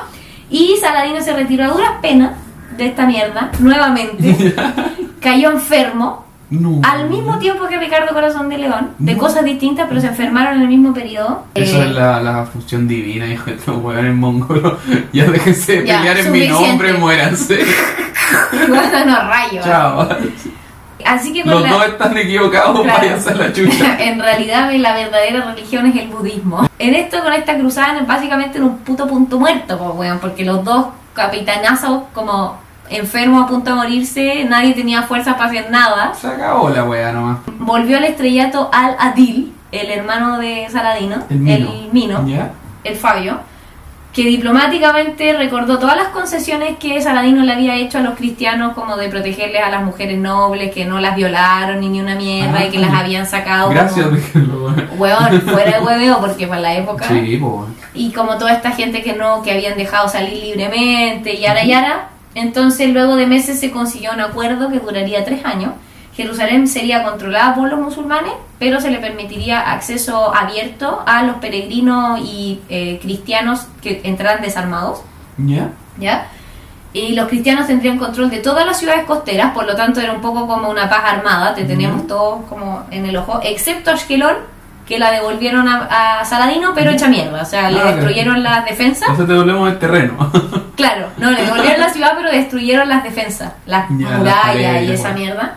Y 0.49 0.77
Saladino 0.81 1.21
se 1.21 1.35
retiró 1.35 1.65
a 1.65 1.69
duras 1.69 1.93
penas 2.01 2.33
de 2.77 2.87
esta 2.87 3.07
mierda, 3.07 3.51
nuevamente. 3.59 4.55
Cayó 5.21 5.51
enfermo, 5.51 6.25
No. 6.53 6.81
al 6.85 7.09
mismo 7.09 7.39
tiempo 7.39 7.67
que 7.67 7.79
Ricardo 7.79 8.13
Corazón 8.13 8.49
de 8.51 8.59
León, 8.59 8.91
de 8.99 9.15
No. 9.15 9.19
cosas 9.19 9.43
distintas, 9.45 9.87
pero 9.89 10.01
se 10.03 10.09
enfermaron 10.09 10.57
en 10.57 10.63
el 10.63 10.69
mismo 10.69 10.93
periodo. 10.93 11.45
Eso 11.55 11.81
Eh, 11.83 11.87
es 11.87 11.93
la, 11.93 12.21
la 12.21 12.45
función 12.45 12.87
divina, 12.87 13.27
hijo 13.27 13.47
de 13.47 13.57
estos 13.57 13.77
hueones 13.83 14.15
mongolos. 14.15 14.75
Ya 15.13 15.25
déjense 15.25 15.81
de 15.81 15.87
Ya, 15.87 15.99
pelear 15.99 16.19
en 16.19 16.33
mi 16.33 16.47
nombre, 16.49 16.93
muéranse. 16.93 17.59
no, 18.69 19.29
rayos. 19.29 19.65
Chao. 19.65 20.09
Así 21.05 21.33
que 21.33 21.43
Los 21.45 21.63
la- 21.63 21.69
dos 21.71 21.87
están 21.87 22.17
equivocados, 22.17 22.81
Claro. 22.83 22.99
váyanse 23.01 23.31
a 23.31 23.35
la 23.35 23.53
chucha. 23.53 23.97
en 24.05 24.21
realidad 24.21 24.71
la 24.73 24.95
verdadera 24.95 25.45
religión 25.55 25.87
es 25.87 25.97
el 25.97 26.09
budismo. 26.09 26.69
En 26.79 26.95
esto, 26.95 27.21
con 27.23 27.33
esta 27.33 27.57
cruzada, 27.59 28.01
básicamente 28.07 28.59
en 28.59 28.65
un 28.65 28.79
puto 28.79 29.07
punto 29.07 29.39
muerto, 29.41 29.77
pues, 29.79 29.91
weón, 29.95 30.19
porque 30.21 30.45
los 30.45 30.63
dos 30.65 30.87
capitanazos 31.15 32.03
como 32.13 32.57
enfermos 32.97 33.45
a 33.45 33.47
punto 33.47 33.71
de 33.71 33.77
morirse, 33.77 34.45
nadie 34.49 34.75
tenía 34.75 35.03
fuerzas 35.03 35.35
para 35.35 35.51
hacer 35.51 35.71
nada. 35.71 36.13
Se 36.15 36.27
acabó 36.29 36.71
la 36.71 36.85
wea 36.85 37.13
nomás. 37.13 37.39
Volvió 37.59 37.97
al 37.99 38.05
estrellato 38.05 38.71
Al-Adil, 38.73 39.53
el 39.71 39.91
hermano 39.91 40.39
de 40.39 40.67
Saladino, 40.71 41.17
El 41.31 41.39
Mino. 41.39 41.73
el 41.73 41.93
Mino, 41.93 42.27
¿Ya? 42.29 42.51
el 42.85 42.97
Fabio, 42.97 43.39
que 44.13 44.25
diplomáticamente 44.25 45.33
recordó 45.33 45.79
todas 45.79 45.97
las 45.97 46.09
concesiones 46.09 46.77
que 46.79 47.01
Saladino 47.01 47.43
le 47.45 47.53
había 47.55 47.77
hecho 47.77 47.97
a 47.97 48.03
los 48.03 48.15
cristianos, 48.15 48.75
como 48.75 48.97
de 48.99 49.09
protegerles 49.09 49.63
a 49.63 49.71
las 49.71 49.83
mujeres 49.83 50.19
nobles, 50.19 50.71
que 50.75 50.85
no 50.85 51.01
las 51.01 51.17
violaron 51.17 51.81
ni 51.81 51.89
ni 51.89 52.01
una 52.01 52.15
mierda 52.15 52.59
Ah, 52.59 52.65
y 52.67 52.71
que 52.71 52.79
las 52.79 52.93
habían 52.93 53.25
sacado. 53.27 53.71
Gracias, 53.71 54.07
como-. 54.35 54.75
Huevón, 54.99 55.41
fuera 55.47 55.79
de 55.79 55.85
hueveo, 55.85 56.21
porque 56.21 56.47
para 56.47 56.61
la 56.61 56.75
época. 56.75 57.07
Sí. 57.09 57.41
Y 57.95 58.13
como 58.13 58.37
toda 58.37 58.53
esta 58.53 58.73
gente 58.73 59.03
que 59.03 59.15
no, 59.15 59.43
que 59.43 59.53
habían 59.53 59.79
dejado 59.79 60.07
salir 60.09 60.43
libremente, 60.43 61.39
yara 61.39 61.65
yara. 61.65 62.09
Entonces, 62.35 62.91
luego 62.91 63.17
de 63.17 63.27
meses 63.27 63.61
se 63.61 63.71
consiguió 63.71 64.13
un 64.13 64.21
acuerdo 64.21 64.71
que 64.71 64.79
duraría 64.79 65.25
tres 65.25 65.45
años. 65.45 65.73
Jerusalén 66.15 66.69
sería 66.69 67.03
controlada 67.03 67.55
por 67.55 67.71
los 67.71 67.81
musulmanes, 67.81 68.33
pero 68.59 68.81
se 68.81 68.91
le 68.91 68.99
permitiría 68.99 69.73
acceso 69.73 70.35
abierto 70.35 71.03
a 71.07 71.23
los 71.23 71.37
peregrinos 71.37 72.21
y 72.21 72.61
eh, 72.69 72.99
cristianos 73.01 73.67
que 73.81 74.03
entraran 74.05 74.43
desarmados. 74.43 75.01
¿Ya? 75.39 75.71
¿ya? 75.99 76.27
Y 76.93 77.15
los 77.15 77.29
cristianos 77.29 77.67
tendrían 77.67 77.99
control 77.99 78.29
de 78.29 78.39
todas 78.39 78.67
las 78.67 78.79
ciudades 78.79 79.05
costeras, 79.05 79.55
por 79.55 79.65
lo 79.65 79.75
tanto 79.75 80.01
era 80.01 80.13
un 80.13 80.21
poco 80.21 80.47
como 80.47 80.69
una 80.69 80.91
paz 80.91 81.05
armada, 81.05 81.55
te 81.55 81.65
teníamos 81.65 82.07
todos 82.07 82.45
como 82.51 82.85
en 82.91 83.07
el 83.07 83.17
ojo, 83.17 83.41
excepto 83.43 83.91
Ashkelon, 83.91 84.37
que 84.93 84.99
la 84.99 85.11
devolvieron 85.11 85.67
a, 85.69 86.21
a 86.21 86.25
Saladino, 86.27 86.73
pero 86.75 86.91
hecha 86.91 87.09
mierda, 87.09 87.41
o 87.41 87.47
sea, 87.47 87.71
le 87.71 87.81
Ah, 87.81 87.93
destruyeron 87.93 88.43
las 88.43 88.63
defensas. 88.67 89.09
Entonces 89.09 89.27
te 89.27 89.33
volvemos 89.33 89.71
el 89.73 89.79
terreno. 89.79 90.31
Claro, 90.77 91.09
no, 91.17 91.31
le 91.31 91.45
devolvieron 91.45 91.81
la 91.81 91.89
ciudad, 91.91 92.13
pero 92.17 92.31
destruyeron 92.31 92.89
las 92.91 93.03
defensas, 93.03 93.53
las 93.65 93.89
murallas 93.89 94.83
y 94.83 94.93
esa 94.93 95.13
mierda. 95.13 95.55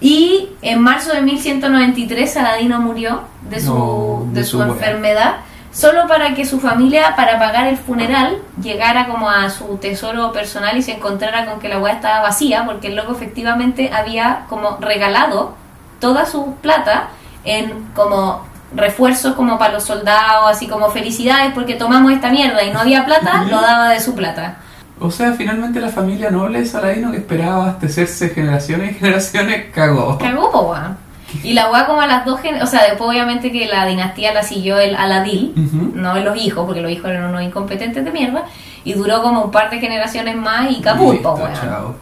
Y 0.00 0.50
en 0.62 0.80
marzo 0.80 1.12
de 1.12 1.20
1193 1.20 2.32
Saladino 2.32 2.80
murió 2.80 3.22
de 3.50 3.60
su, 3.60 3.74
No, 3.74 4.26
de 4.32 4.40
de 4.40 4.46
su 4.46 4.56
su 4.58 4.62
enfermedad, 4.62 5.36
solo 5.70 6.06
para 6.06 6.34
que 6.34 6.46
su 6.46 6.60
familia, 6.60 7.14
para 7.14 7.38
pagar 7.38 7.66
el 7.66 7.76
funeral, 7.76 8.38
llegara 8.62 9.06
como 9.06 9.28
a 9.28 9.50
su 9.50 9.76
tesoro 9.78 10.32
personal 10.32 10.76
y 10.78 10.82
se 10.82 10.92
encontrara 10.92 11.44
con 11.44 11.60
que 11.60 11.68
la 11.68 11.78
weá 11.78 11.92
estaba 11.94 12.20
vacía, 12.22 12.64
porque 12.64 12.88
el 12.88 12.96
loco 12.96 13.12
efectivamente 13.12 13.90
había 13.92 14.44
como 14.48 14.78
regalado 14.80 15.56
toda 15.98 16.24
su 16.24 16.54
plata 16.62 17.08
en 17.44 17.88
como 17.94 18.51
refuerzos 18.74 19.34
como 19.34 19.58
para 19.58 19.74
los 19.74 19.84
soldados, 19.84 20.50
así 20.50 20.66
como 20.68 20.90
felicidades 20.90 21.52
porque 21.54 21.74
tomamos 21.74 22.12
esta 22.12 22.30
mierda 22.30 22.62
y 22.64 22.70
no 22.72 22.80
había 22.80 23.04
plata, 23.04 23.44
lo 23.44 23.60
daba 23.60 23.88
de 23.90 24.00
su 24.00 24.14
plata. 24.14 24.58
O 25.00 25.10
sea, 25.10 25.32
finalmente 25.32 25.80
la 25.80 25.88
familia 25.88 26.30
noble 26.30 26.60
de 26.60 26.66
Saladino 26.66 27.10
que 27.10 27.18
esperaba 27.18 27.64
abastecerse 27.64 28.30
generaciones 28.30 28.92
y 28.92 28.94
generaciones 28.94 29.66
cagó. 29.74 30.16
Cagó, 30.18 30.50
po, 30.52 30.60
weón. 30.70 30.96
Y 31.42 31.54
la 31.54 31.70
weá 31.70 31.86
como 31.86 32.02
a 32.02 32.06
las 32.06 32.24
dos 32.26 32.40
gen- 32.40 32.60
o 32.62 32.66
sea, 32.66 32.82
después 32.84 33.08
obviamente 33.08 33.50
que 33.50 33.66
la 33.66 33.86
dinastía 33.86 34.32
la 34.34 34.42
siguió 34.42 34.78
el 34.78 34.94
Aladil, 34.94 35.54
no 35.94 36.14
los 36.20 36.36
hijos, 36.36 36.66
porque 36.66 36.82
los 36.82 36.90
hijos 36.92 37.10
eran 37.10 37.24
unos 37.30 37.42
incompetentes 37.42 38.04
de 38.04 38.10
mierda, 38.10 38.44
y 38.84 38.92
duró 38.92 39.22
como 39.22 39.42
un 39.44 39.50
par 39.50 39.70
de 39.70 39.80
generaciones 39.80 40.36
más 40.36 40.70
y 40.70 40.80
caput, 40.82 41.06
po, 41.06 41.12
Listo, 41.12 41.34
weón. 41.34 41.54
chao. 41.54 41.94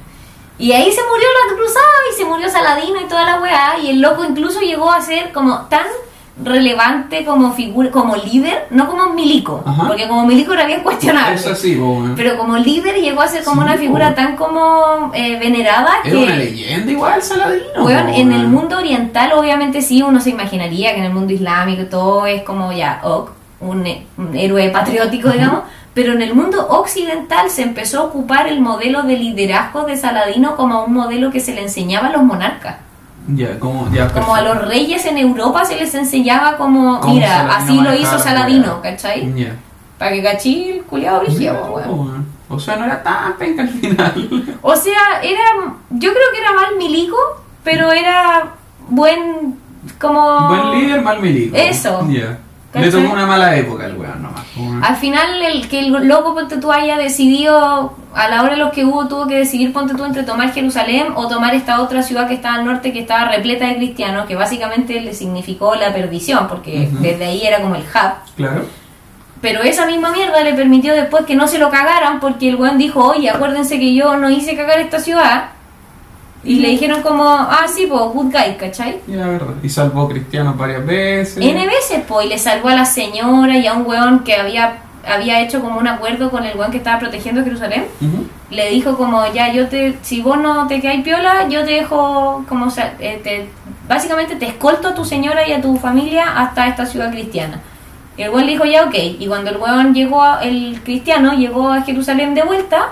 Y 0.59 0.73
ahí 0.73 0.91
se 0.93 1.01
murió 1.01 1.27
la 1.49 1.55
cruzada 1.57 1.87
y 2.13 2.17
se 2.19 2.25
murió 2.27 2.51
Saladino 2.51 3.01
y 3.01 3.09
toda 3.09 3.25
la 3.25 3.41
weá, 3.41 3.79
y 3.83 3.91
el 3.91 4.01
loco 4.03 4.25
incluso 4.25 4.61
llegó 4.61 4.91
a 4.93 5.01
ser 5.01 5.33
como 5.33 5.61
tan 5.69 5.87
relevante 6.43 7.25
como 7.25 7.53
figura, 7.53 7.91
como 7.91 8.17
líder, 8.17 8.67
no 8.71 8.87
como 8.89 9.11
milico, 9.15 9.63
Ajá. 9.67 9.87
porque 9.87 10.09
como 10.09 10.27
milico 10.27 10.53
era 10.53 10.67
bien 10.67 10.83
cuestionable. 10.83 11.35
Es 11.37 11.47
así. 11.47 11.81
Pero 12.17 12.37
como 12.39 12.57
líder 12.57 12.97
llegó 12.97 13.21
a 13.23 13.29
ser 13.29 13.45
como 13.45 13.63
Sí, 13.63 13.67
una 13.69 13.77
figura 13.77 14.15
tan 14.15 14.37
como 14.37 15.11
eh, 15.15 15.39
venerada 15.39 15.91
Era 16.05 16.11
que... 16.11 16.17
una 16.25 16.37
leyenda 16.37 16.91
igual, 16.93 17.23
Saladino. 17.23 17.65
Po, 17.77 17.91
en 17.91 18.33
el 18.33 18.47
mundo 18.49 18.79
oriental 18.79 19.33
obviamente 19.35 19.83
sí 19.83 20.03
uno 20.03 20.21
se 20.21 20.31
imaginaría 20.31 20.93
que 20.95 20.99
en 21.01 21.05
el 21.07 21.13
mundo 21.13 21.33
islámico 21.33 21.85
todo 21.85 22.27
es 22.27 22.43
como 22.43 22.73
ya, 22.73 23.01
ok, 23.03 23.31
un, 23.61 23.87
he- 23.87 24.07
un 24.17 24.35
héroe 24.35 24.71
patriótico, 24.71 25.29
digamos, 25.31 25.61
pero 25.93 26.13
en 26.13 26.23
el 26.23 26.35
mundo 26.35 26.67
occidental 26.71 27.51
se 27.51 27.63
empezó 27.63 28.01
a 28.01 28.05
ocupar 28.05 28.47
el 28.47 28.61
modelo 28.61 29.03
de 29.03 29.17
liderazgo 29.17 29.83
de 29.83 29.97
Saladino 29.97 30.57
como 30.57 30.85
un 30.85 30.93
modelo 30.95 31.31
que 31.31 31.41
se 31.41 31.53
le 31.55 31.63
enseñaba 31.63 32.07
a 32.09 32.13
los 32.13 32.23
monarcas. 32.23 32.77
Ya, 33.29 33.59
como, 33.59 33.91
ya, 33.93 34.13
Como 34.13 34.35
a 34.35 34.43
los 34.43 34.67
reyes 34.67 35.05
en 35.07 35.19
Europa 35.19 35.65
se 35.65 35.77
les 35.77 35.95
enseñaba 35.95 36.57
como, 36.57 37.01
mira, 37.03 37.57
así 37.57 37.81
lo 37.81 37.95
hizo 37.95 38.13
la 38.13 38.19
Saladino. 38.19 38.81
¿cachai? 38.83 39.33
Para 39.99 40.13
que 40.13 40.23
cachí 40.23 40.71
el 40.71 40.83
culiado 40.83 41.23
weón. 41.71 42.27
O 42.49 42.59
sea, 42.59 42.77
no 42.77 42.85
era 42.85 43.03
tan 43.03 43.37
penca 43.37 43.63
al 43.63 43.69
final. 43.69 44.57
O 44.63 44.75
sea, 44.75 45.21
era. 45.23 45.41
Yo 45.91 46.11
creo 46.11 46.33
que 46.33 46.41
era 46.41 46.53
mal 46.53 46.77
milico, 46.77 47.17
pero 47.63 47.93
era 47.93 48.55
buen. 48.89 49.57
Como. 50.01 50.49
Buen 50.49 50.81
líder, 50.81 51.01
mal 51.03 51.21
milico. 51.21 51.57
Eso. 51.57 52.07
Ya. 52.11 52.39
Le 52.73 52.91
tocó 52.91 53.13
una 53.13 53.27
mala 53.27 53.57
época 53.57 53.85
al 53.85 53.97
weón 53.97 54.23
nomás. 54.23 54.45
Al 54.83 54.97
final, 54.97 55.43
el 55.43 55.69
que 55.69 55.81
el 55.81 55.91
loco, 56.07 56.35
ponte 56.35 56.59
tú, 56.59 56.71
haya 56.71 56.97
decidido, 56.97 57.97
a 58.15 58.29
la 58.29 58.43
hora 58.43 58.53
de 58.53 58.59
los 58.59 58.71
que 58.71 58.85
hubo, 58.85 59.09
tuvo 59.09 59.27
que 59.27 59.37
decidir, 59.37 59.73
ponte 59.73 59.95
tú, 59.95 60.05
entre 60.05 60.23
tomar 60.23 60.53
Jerusalén 60.53 61.09
o 61.17 61.27
tomar 61.27 61.55
esta 61.55 61.81
otra 61.81 62.03
ciudad 62.05 62.29
que 62.29 62.35
estaba 62.35 62.57
al 62.57 62.65
norte, 62.65 62.93
que 62.93 63.01
estaba 63.01 63.25
repleta 63.29 63.67
de 63.67 63.77
cristianos, 63.77 64.27
que 64.27 64.37
básicamente 64.37 65.01
le 65.01 65.15
significó 65.15 65.75
la 65.75 65.93
perdición, 65.93 66.47
porque 66.47 66.89
desde 67.01 67.25
ahí 67.25 67.45
era 67.45 67.61
como 67.61 67.75
el 67.75 67.83
hub. 67.83 68.35
Claro. 68.37 68.65
Pero 69.41 69.63
esa 69.63 69.87
misma 69.87 70.13
mierda 70.13 70.45
le 70.45 70.55
permitió 70.55 70.93
después 70.93 71.25
que 71.25 71.35
no 71.35 71.49
se 71.49 71.59
lo 71.59 71.71
cagaran, 71.71 72.21
porque 72.21 72.51
el 72.51 72.57
weón 72.57 72.79
dijo, 72.79 73.05
oye, 73.05 73.31
acuérdense 73.31 73.81
que 73.81 73.95
yo 73.95 74.17
no 74.17 74.31
hice 74.31 74.55
cagar 74.55 74.79
esta 74.79 75.01
ciudad. 75.01 75.51
Y 76.43 76.57
le 76.57 76.69
dijeron 76.71 77.03
como, 77.03 77.25
ah, 77.29 77.67
sí, 77.69 77.87
pues, 77.87 78.01
good 78.15 78.33
guy, 78.33 78.57
¿cachai? 78.59 79.01
Ya, 79.07 79.27
verdad. 79.27 79.55
Y 79.63 79.69
salvó 79.69 80.03
a 80.03 80.09
cristianos 80.09 80.57
varias 80.57 80.85
veces. 80.87 81.37
N 81.37 81.67
veces, 81.67 82.01
pues, 82.09 82.27
y 82.27 82.29
le 82.31 82.39
salvó 82.39 82.69
a 82.69 82.75
la 82.75 82.85
señora 82.87 83.59
y 83.59 83.67
a 83.67 83.75
un 83.75 83.87
weón 83.87 84.21
que 84.21 84.37
había, 84.37 84.79
había 85.07 85.41
hecho 85.43 85.61
como 85.61 85.79
un 85.79 85.87
acuerdo 85.87 86.31
con 86.31 86.45
el 86.45 86.57
weón 86.57 86.71
que 86.71 86.79
estaba 86.79 86.99
protegiendo 86.99 87.45
Jerusalén. 87.45 87.85
Le 88.51 88.71
dijo 88.71 88.97
como, 88.97 89.31
ya, 89.33 89.53
yo 89.53 89.69
te, 89.69 89.99
si 90.03 90.23
vos 90.23 90.39
no 90.39 90.67
te 90.67 90.81
quedáis 90.81 91.03
piola, 91.05 91.47
yo 91.49 91.65
te 91.65 91.73
dejo, 91.73 92.45
como, 92.49 92.67
o 92.67 92.71
sea, 92.71 92.95
eh, 93.01 93.21
te- 93.23 93.49
básicamente 93.87 94.35
te 94.37 94.47
escolto 94.47 94.89
a 94.89 94.95
tu 94.95 95.05
señora 95.05 95.47
y 95.47 95.53
a 95.53 95.61
tu 95.61 95.77
familia 95.77 96.25
hasta 96.37 96.69
esta 96.69 96.87
ciudad 96.87 97.11
cristiana. 97.11 97.61
Y 98.17 98.23
el 98.23 98.31
weón 98.31 98.47
le 98.47 98.53
dijo, 98.53 98.65
ya, 98.65 98.85
ok. 98.85 98.95
Y 99.19 99.27
cuando 99.29 99.51
el 99.51 99.59
weón 99.59 99.95
llegó, 99.95 100.23
a- 100.23 100.43
el 100.43 100.81
cristiano 100.83 101.35
llegó 101.35 101.71
a 101.71 101.83
Jerusalén 101.83 102.35
de 102.35 102.43
vuelta, 102.45 102.89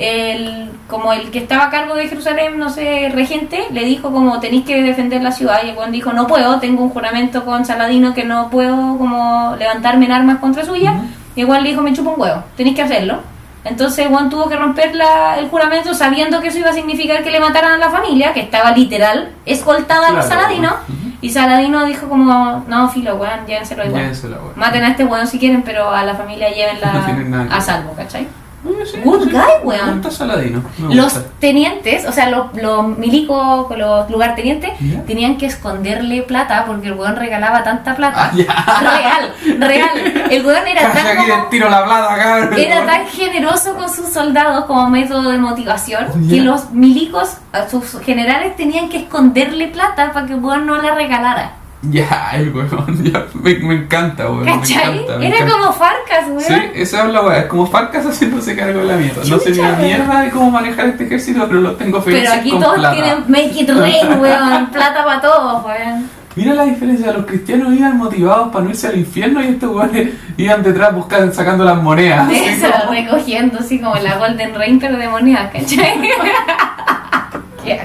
el, 0.00 0.70
como 0.88 1.12
el 1.12 1.30
que 1.30 1.38
estaba 1.40 1.64
a 1.66 1.70
cargo 1.70 1.94
de 1.94 2.08
Jerusalén, 2.08 2.58
no 2.58 2.70
sé, 2.70 3.10
regente, 3.14 3.66
le 3.70 3.84
dijo 3.84 4.10
como 4.10 4.40
tenéis 4.40 4.64
que 4.64 4.82
defender 4.82 5.22
la 5.22 5.30
ciudad. 5.32 5.60
Y 5.64 5.72
weón 5.76 5.92
dijo, 5.92 6.12
no 6.12 6.26
puedo, 6.26 6.58
tengo 6.58 6.82
un 6.82 6.90
juramento 6.90 7.44
con 7.44 7.64
Saladino 7.66 8.14
que 8.14 8.24
no 8.24 8.48
puedo 8.50 8.74
como 8.98 9.54
levantarme 9.58 10.06
en 10.06 10.12
armas 10.12 10.38
contra 10.38 10.64
suya. 10.64 10.92
Ujú. 10.92 11.04
Y 11.36 11.40
igual 11.42 11.62
le 11.62 11.70
dijo, 11.70 11.82
me 11.82 11.92
chupa 11.92 12.10
un 12.10 12.20
huevo, 12.20 12.42
tenéis 12.56 12.74
que 12.76 12.82
hacerlo. 12.82 13.20
Entonces 13.62 14.08
Juan 14.08 14.30
tuvo 14.30 14.48
que 14.48 14.56
romper 14.56 14.94
la- 14.94 15.38
el 15.38 15.48
juramento 15.50 15.92
sabiendo 15.92 16.40
que 16.40 16.48
eso 16.48 16.58
iba 16.58 16.70
a 16.70 16.72
significar 16.72 17.22
que 17.22 17.30
le 17.30 17.40
mataran 17.40 17.72
a 17.72 17.76
la 17.76 17.90
familia, 17.90 18.32
que 18.32 18.40
estaba 18.40 18.70
literal 18.72 19.32
escoltada 19.44 20.08
Claro, 20.08 20.22
Saladino. 20.26 20.68
ujú. 20.88 21.10
Y 21.20 21.28
Saladino 21.28 21.84
dijo 21.84 22.08
como, 22.08 22.64
no, 22.66 22.88
filo, 22.88 23.16
weón, 23.16 23.44
llévenselo 23.46 23.84
igual. 23.84 24.00
Llévensela, 24.00 24.36
weón. 24.38 24.52
Maten 24.56 24.82
a 24.84 24.88
este 24.88 25.04
weón 25.04 25.26
si 25.26 25.38
quieren, 25.38 25.60
pero 25.62 25.90
a 25.90 26.02
la 26.04 26.14
familia 26.14 26.48
No 26.48 26.54
llévenla 26.56 27.46
que 27.50 27.54
a 27.54 27.60
salvo, 27.60 27.92
¿cachai? 27.92 28.26
Good 28.62 29.30
guy, 29.32 29.40
weón. 29.64 30.02
Saladino. 30.10 30.62
Los 30.90 31.18
tenientes, 31.38 32.04
o 32.06 32.12
sea, 32.12 32.28
los, 32.28 32.54
los 32.54 32.86
milicos, 32.98 33.74
los 33.76 34.10
lugartenientes, 34.10 34.70
Ya. 34.80 35.02
tenían 35.04 35.38
que 35.38 35.46
esconderle 35.46 36.22
plata 36.22 36.64
porque 36.66 36.88
el 36.88 36.94
weón 36.94 37.16
regalaba 37.16 37.62
tanta 37.64 37.96
plata. 37.96 38.30
Ah, 38.30 38.36
ya. 38.36 38.44
Real, 38.80 39.60
real. 39.60 40.26
El 40.30 40.44
weón 40.44 40.66
era 40.66 40.92
tan 40.92 41.06
aquí 41.06 41.16
como- 41.30 41.42
le 41.44 41.48
tiro 41.50 41.70
la 41.70 41.84
plata 41.84 42.14
acá. 42.14 42.56
era 42.56 42.84
tan 42.86 43.06
generoso 43.06 43.74
con 43.76 43.88
sus 43.88 44.08
soldados 44.12 44.66
como 44.66 44.90
método 44.90 45.30
de 45.30 45.38
motivación 45.38 46.06
Ya. 46.26 46.28
que 46.36 46.40
los 46.42 46.70
milicos, 46.72 47.38
a 47.52 47.68
sus 47.68 47.98
generales, 48.00 48.56
tenían 48.56 48.88
que 48.90 48.98
esconderle 48.98 49.68
plata 49.68 50.12
para 50.12 50.26
que 50.26 50.34
el 50.34 50.40
weón 50.40 50.66
no 50.66 50.76
la 50.82 50.94
regalara. 50.94 51.52
Ya, 51.90 52.32
el 52.34 52.50
weón, 52.54 53.02
ya, 53.02 53.24
me, 53.32 53.54
me 53.54 53.74
encanta, 53.74 54.26
weón. 54.30 54.44
Me 54.44 54.52
¿Cachai? 54.52 54.98
encanta, 54.98 55.16
me 55.16 55.26
Era 55.28 55.36
encanta. 55.38 55.54
como 55.58 55.72
Farcas, 55.72 56.26
weón. 56.28 56.40
Sí, 56.42 56.54
esa 56.74 57.06
es 57.06 57.12
la 57.12 57.22
weá, 57.22 57.38
es 57.38 57.46
como 57.46 57.66
Farcas 57.66 58.04
haciéndose 58.04 58.54
cargo 58.54 58.80
de 58.80 58.84
la 58.86 58.96
mierda. 58.98 59.22
No 59.26 59.38
sé 59.38 59.50
ni 59.52 59.56
la 59.56 59.68
weón. 59.70 59.82
mierda 59.82 60.20
de 60.20 60.30
cómo 60.30 60.50
manejar 60.50 60.86
este 60.88 61.04
ejército, 61.04 61.46
pero 61.48 61.60
los 61.60 61.78
tengo 61.78 62.02
felices 62.02 62.28
Pero 62.28 62.40
aquí 62.40 62.50
con 62.50 62.60
todos 62.60 62.74
plata. 62.76 62.94
tienen 62.94 63.24
make 63.28 63.52
it 63.58 63.70
rain, 63.70 64.08
weón. 64.20 64.66
Plata 64.70 65.04
para 65.06 65.20
todos, 65.22 65.64
weón. 65.64 66.10
Mira 66.36 66.54
la 66.54 66.64
diferencia, 66.64 67.12
los 67.12 67.24
cristianos 67.26 67.72
iban 67.74 67.96
motivados 67.96 68.52
para 68.52 68.64
no 68.64 68.70
irse 68.70 68.86
al 68.86 68.98
infierno 68.98 69.42
y 69.42 69.46
estos 69.48 69.74
weones 69.74 70.10
iban 70.36 70.62
detrás 70.62 70.94
buscando, 70.94 71.32
sacando 71.32 71.64
las 71.64 71.82
monedas. 71.82 72.30
Eso, 72.30 72.66
como- 72.78 72.92
recogiendo 72.92 73.58
así 73.58 73.80
como 73.80 73.96
la 73.96 74.16
Golden 74.18 74.54
Rain, 74.54 74.78
pero 74.78 74.98
de 74.98 75.08
monedas, 75.08 75.50
¿cachai? 75.50 75.98
Qué. 77.64 77.80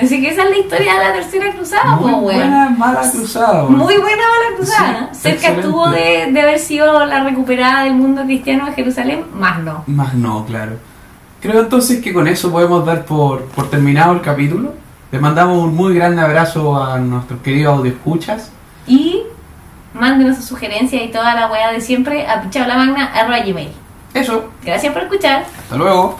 Así 0.00 0.20
que 0.20 0.30
esa 0.30 0.42
es 0.42 0.50
la 0.50 0.56
historia 0.58 0.94
de 0.94 0.98
la 1.04 1.12
tercera 1.12 1.52
cruzada, 1.52 1.96
Muy 1.96 2.10
po, 2.10 2.18
weón. 2.18 2.22
buena 2.40 2.68
mala 2.70 3.10
cruzada. 3.12 3.62
Muy 3.64 3.96
buena 3.96 4.22
mala 4.22 4.56
cruzada. 4.56 5.08
Sí, 5.12 5.20
Cerca 5.20 5.36
excelente. 5.36 5.60
estuvo 5.60 5.88
de, 5.90 6.28
de 6.32 6.40
haber 6.40 6.58
sido 6.58 7.04
la 7.06 7.22
recuperada 7.22 7.84
del 7.84 7.94
mundo 7.94 8.22
cristiano 8.24 8.66
de 8.66 8.72
Jerusalén, 8.72 9.24
más 9.34 9.60
no. 9.60 9.84
Más 9.86 10.14
no, 10.14 10.44
claro. 10.46 10.72
Creo 11.40 11.60
entonces 11.60 12.00
que 12.02 12.12
con 12.12 12.26
eso 12.26 12.50
podemos 12.50 12.84
dar 12.84 13.04
por, 13.04 13.44
por 13.46 13.70
terminado 13.70 14.12
el 14.14 14.20
capítulo. 14.20 14.72
Les 15.12 15.20
mandamos 15.20 15.58
un 15.62 15.76
muy 15.76 15.94
grande 15.94 16.22
abrazo 16.22 16.82
a 16.82 16.98
nuestros 16.98 17.40
queridos 17.40 17.78
audioscuchas. 17.78 18.50
Y 18.88 19.22
mándenos 19.92 20.36
sus 20.38 20.46
sugerencias 20.46 21.02
y 21.04 21.08
toda 21.12 21.34
la 21.36 21.46
weá 21.46 21.70
de 21.70 21.80
siempre 21.80 22.26
a 22.26 22.40
pichablamagna.gmail. 22.42 23.70
Eso, 24.12 24.50
Gracias 24.64 24.92
por 24.92 25.02
escuchar. 25.02 25.44
hasta 25.58 25.76
luego. 25.76 26.18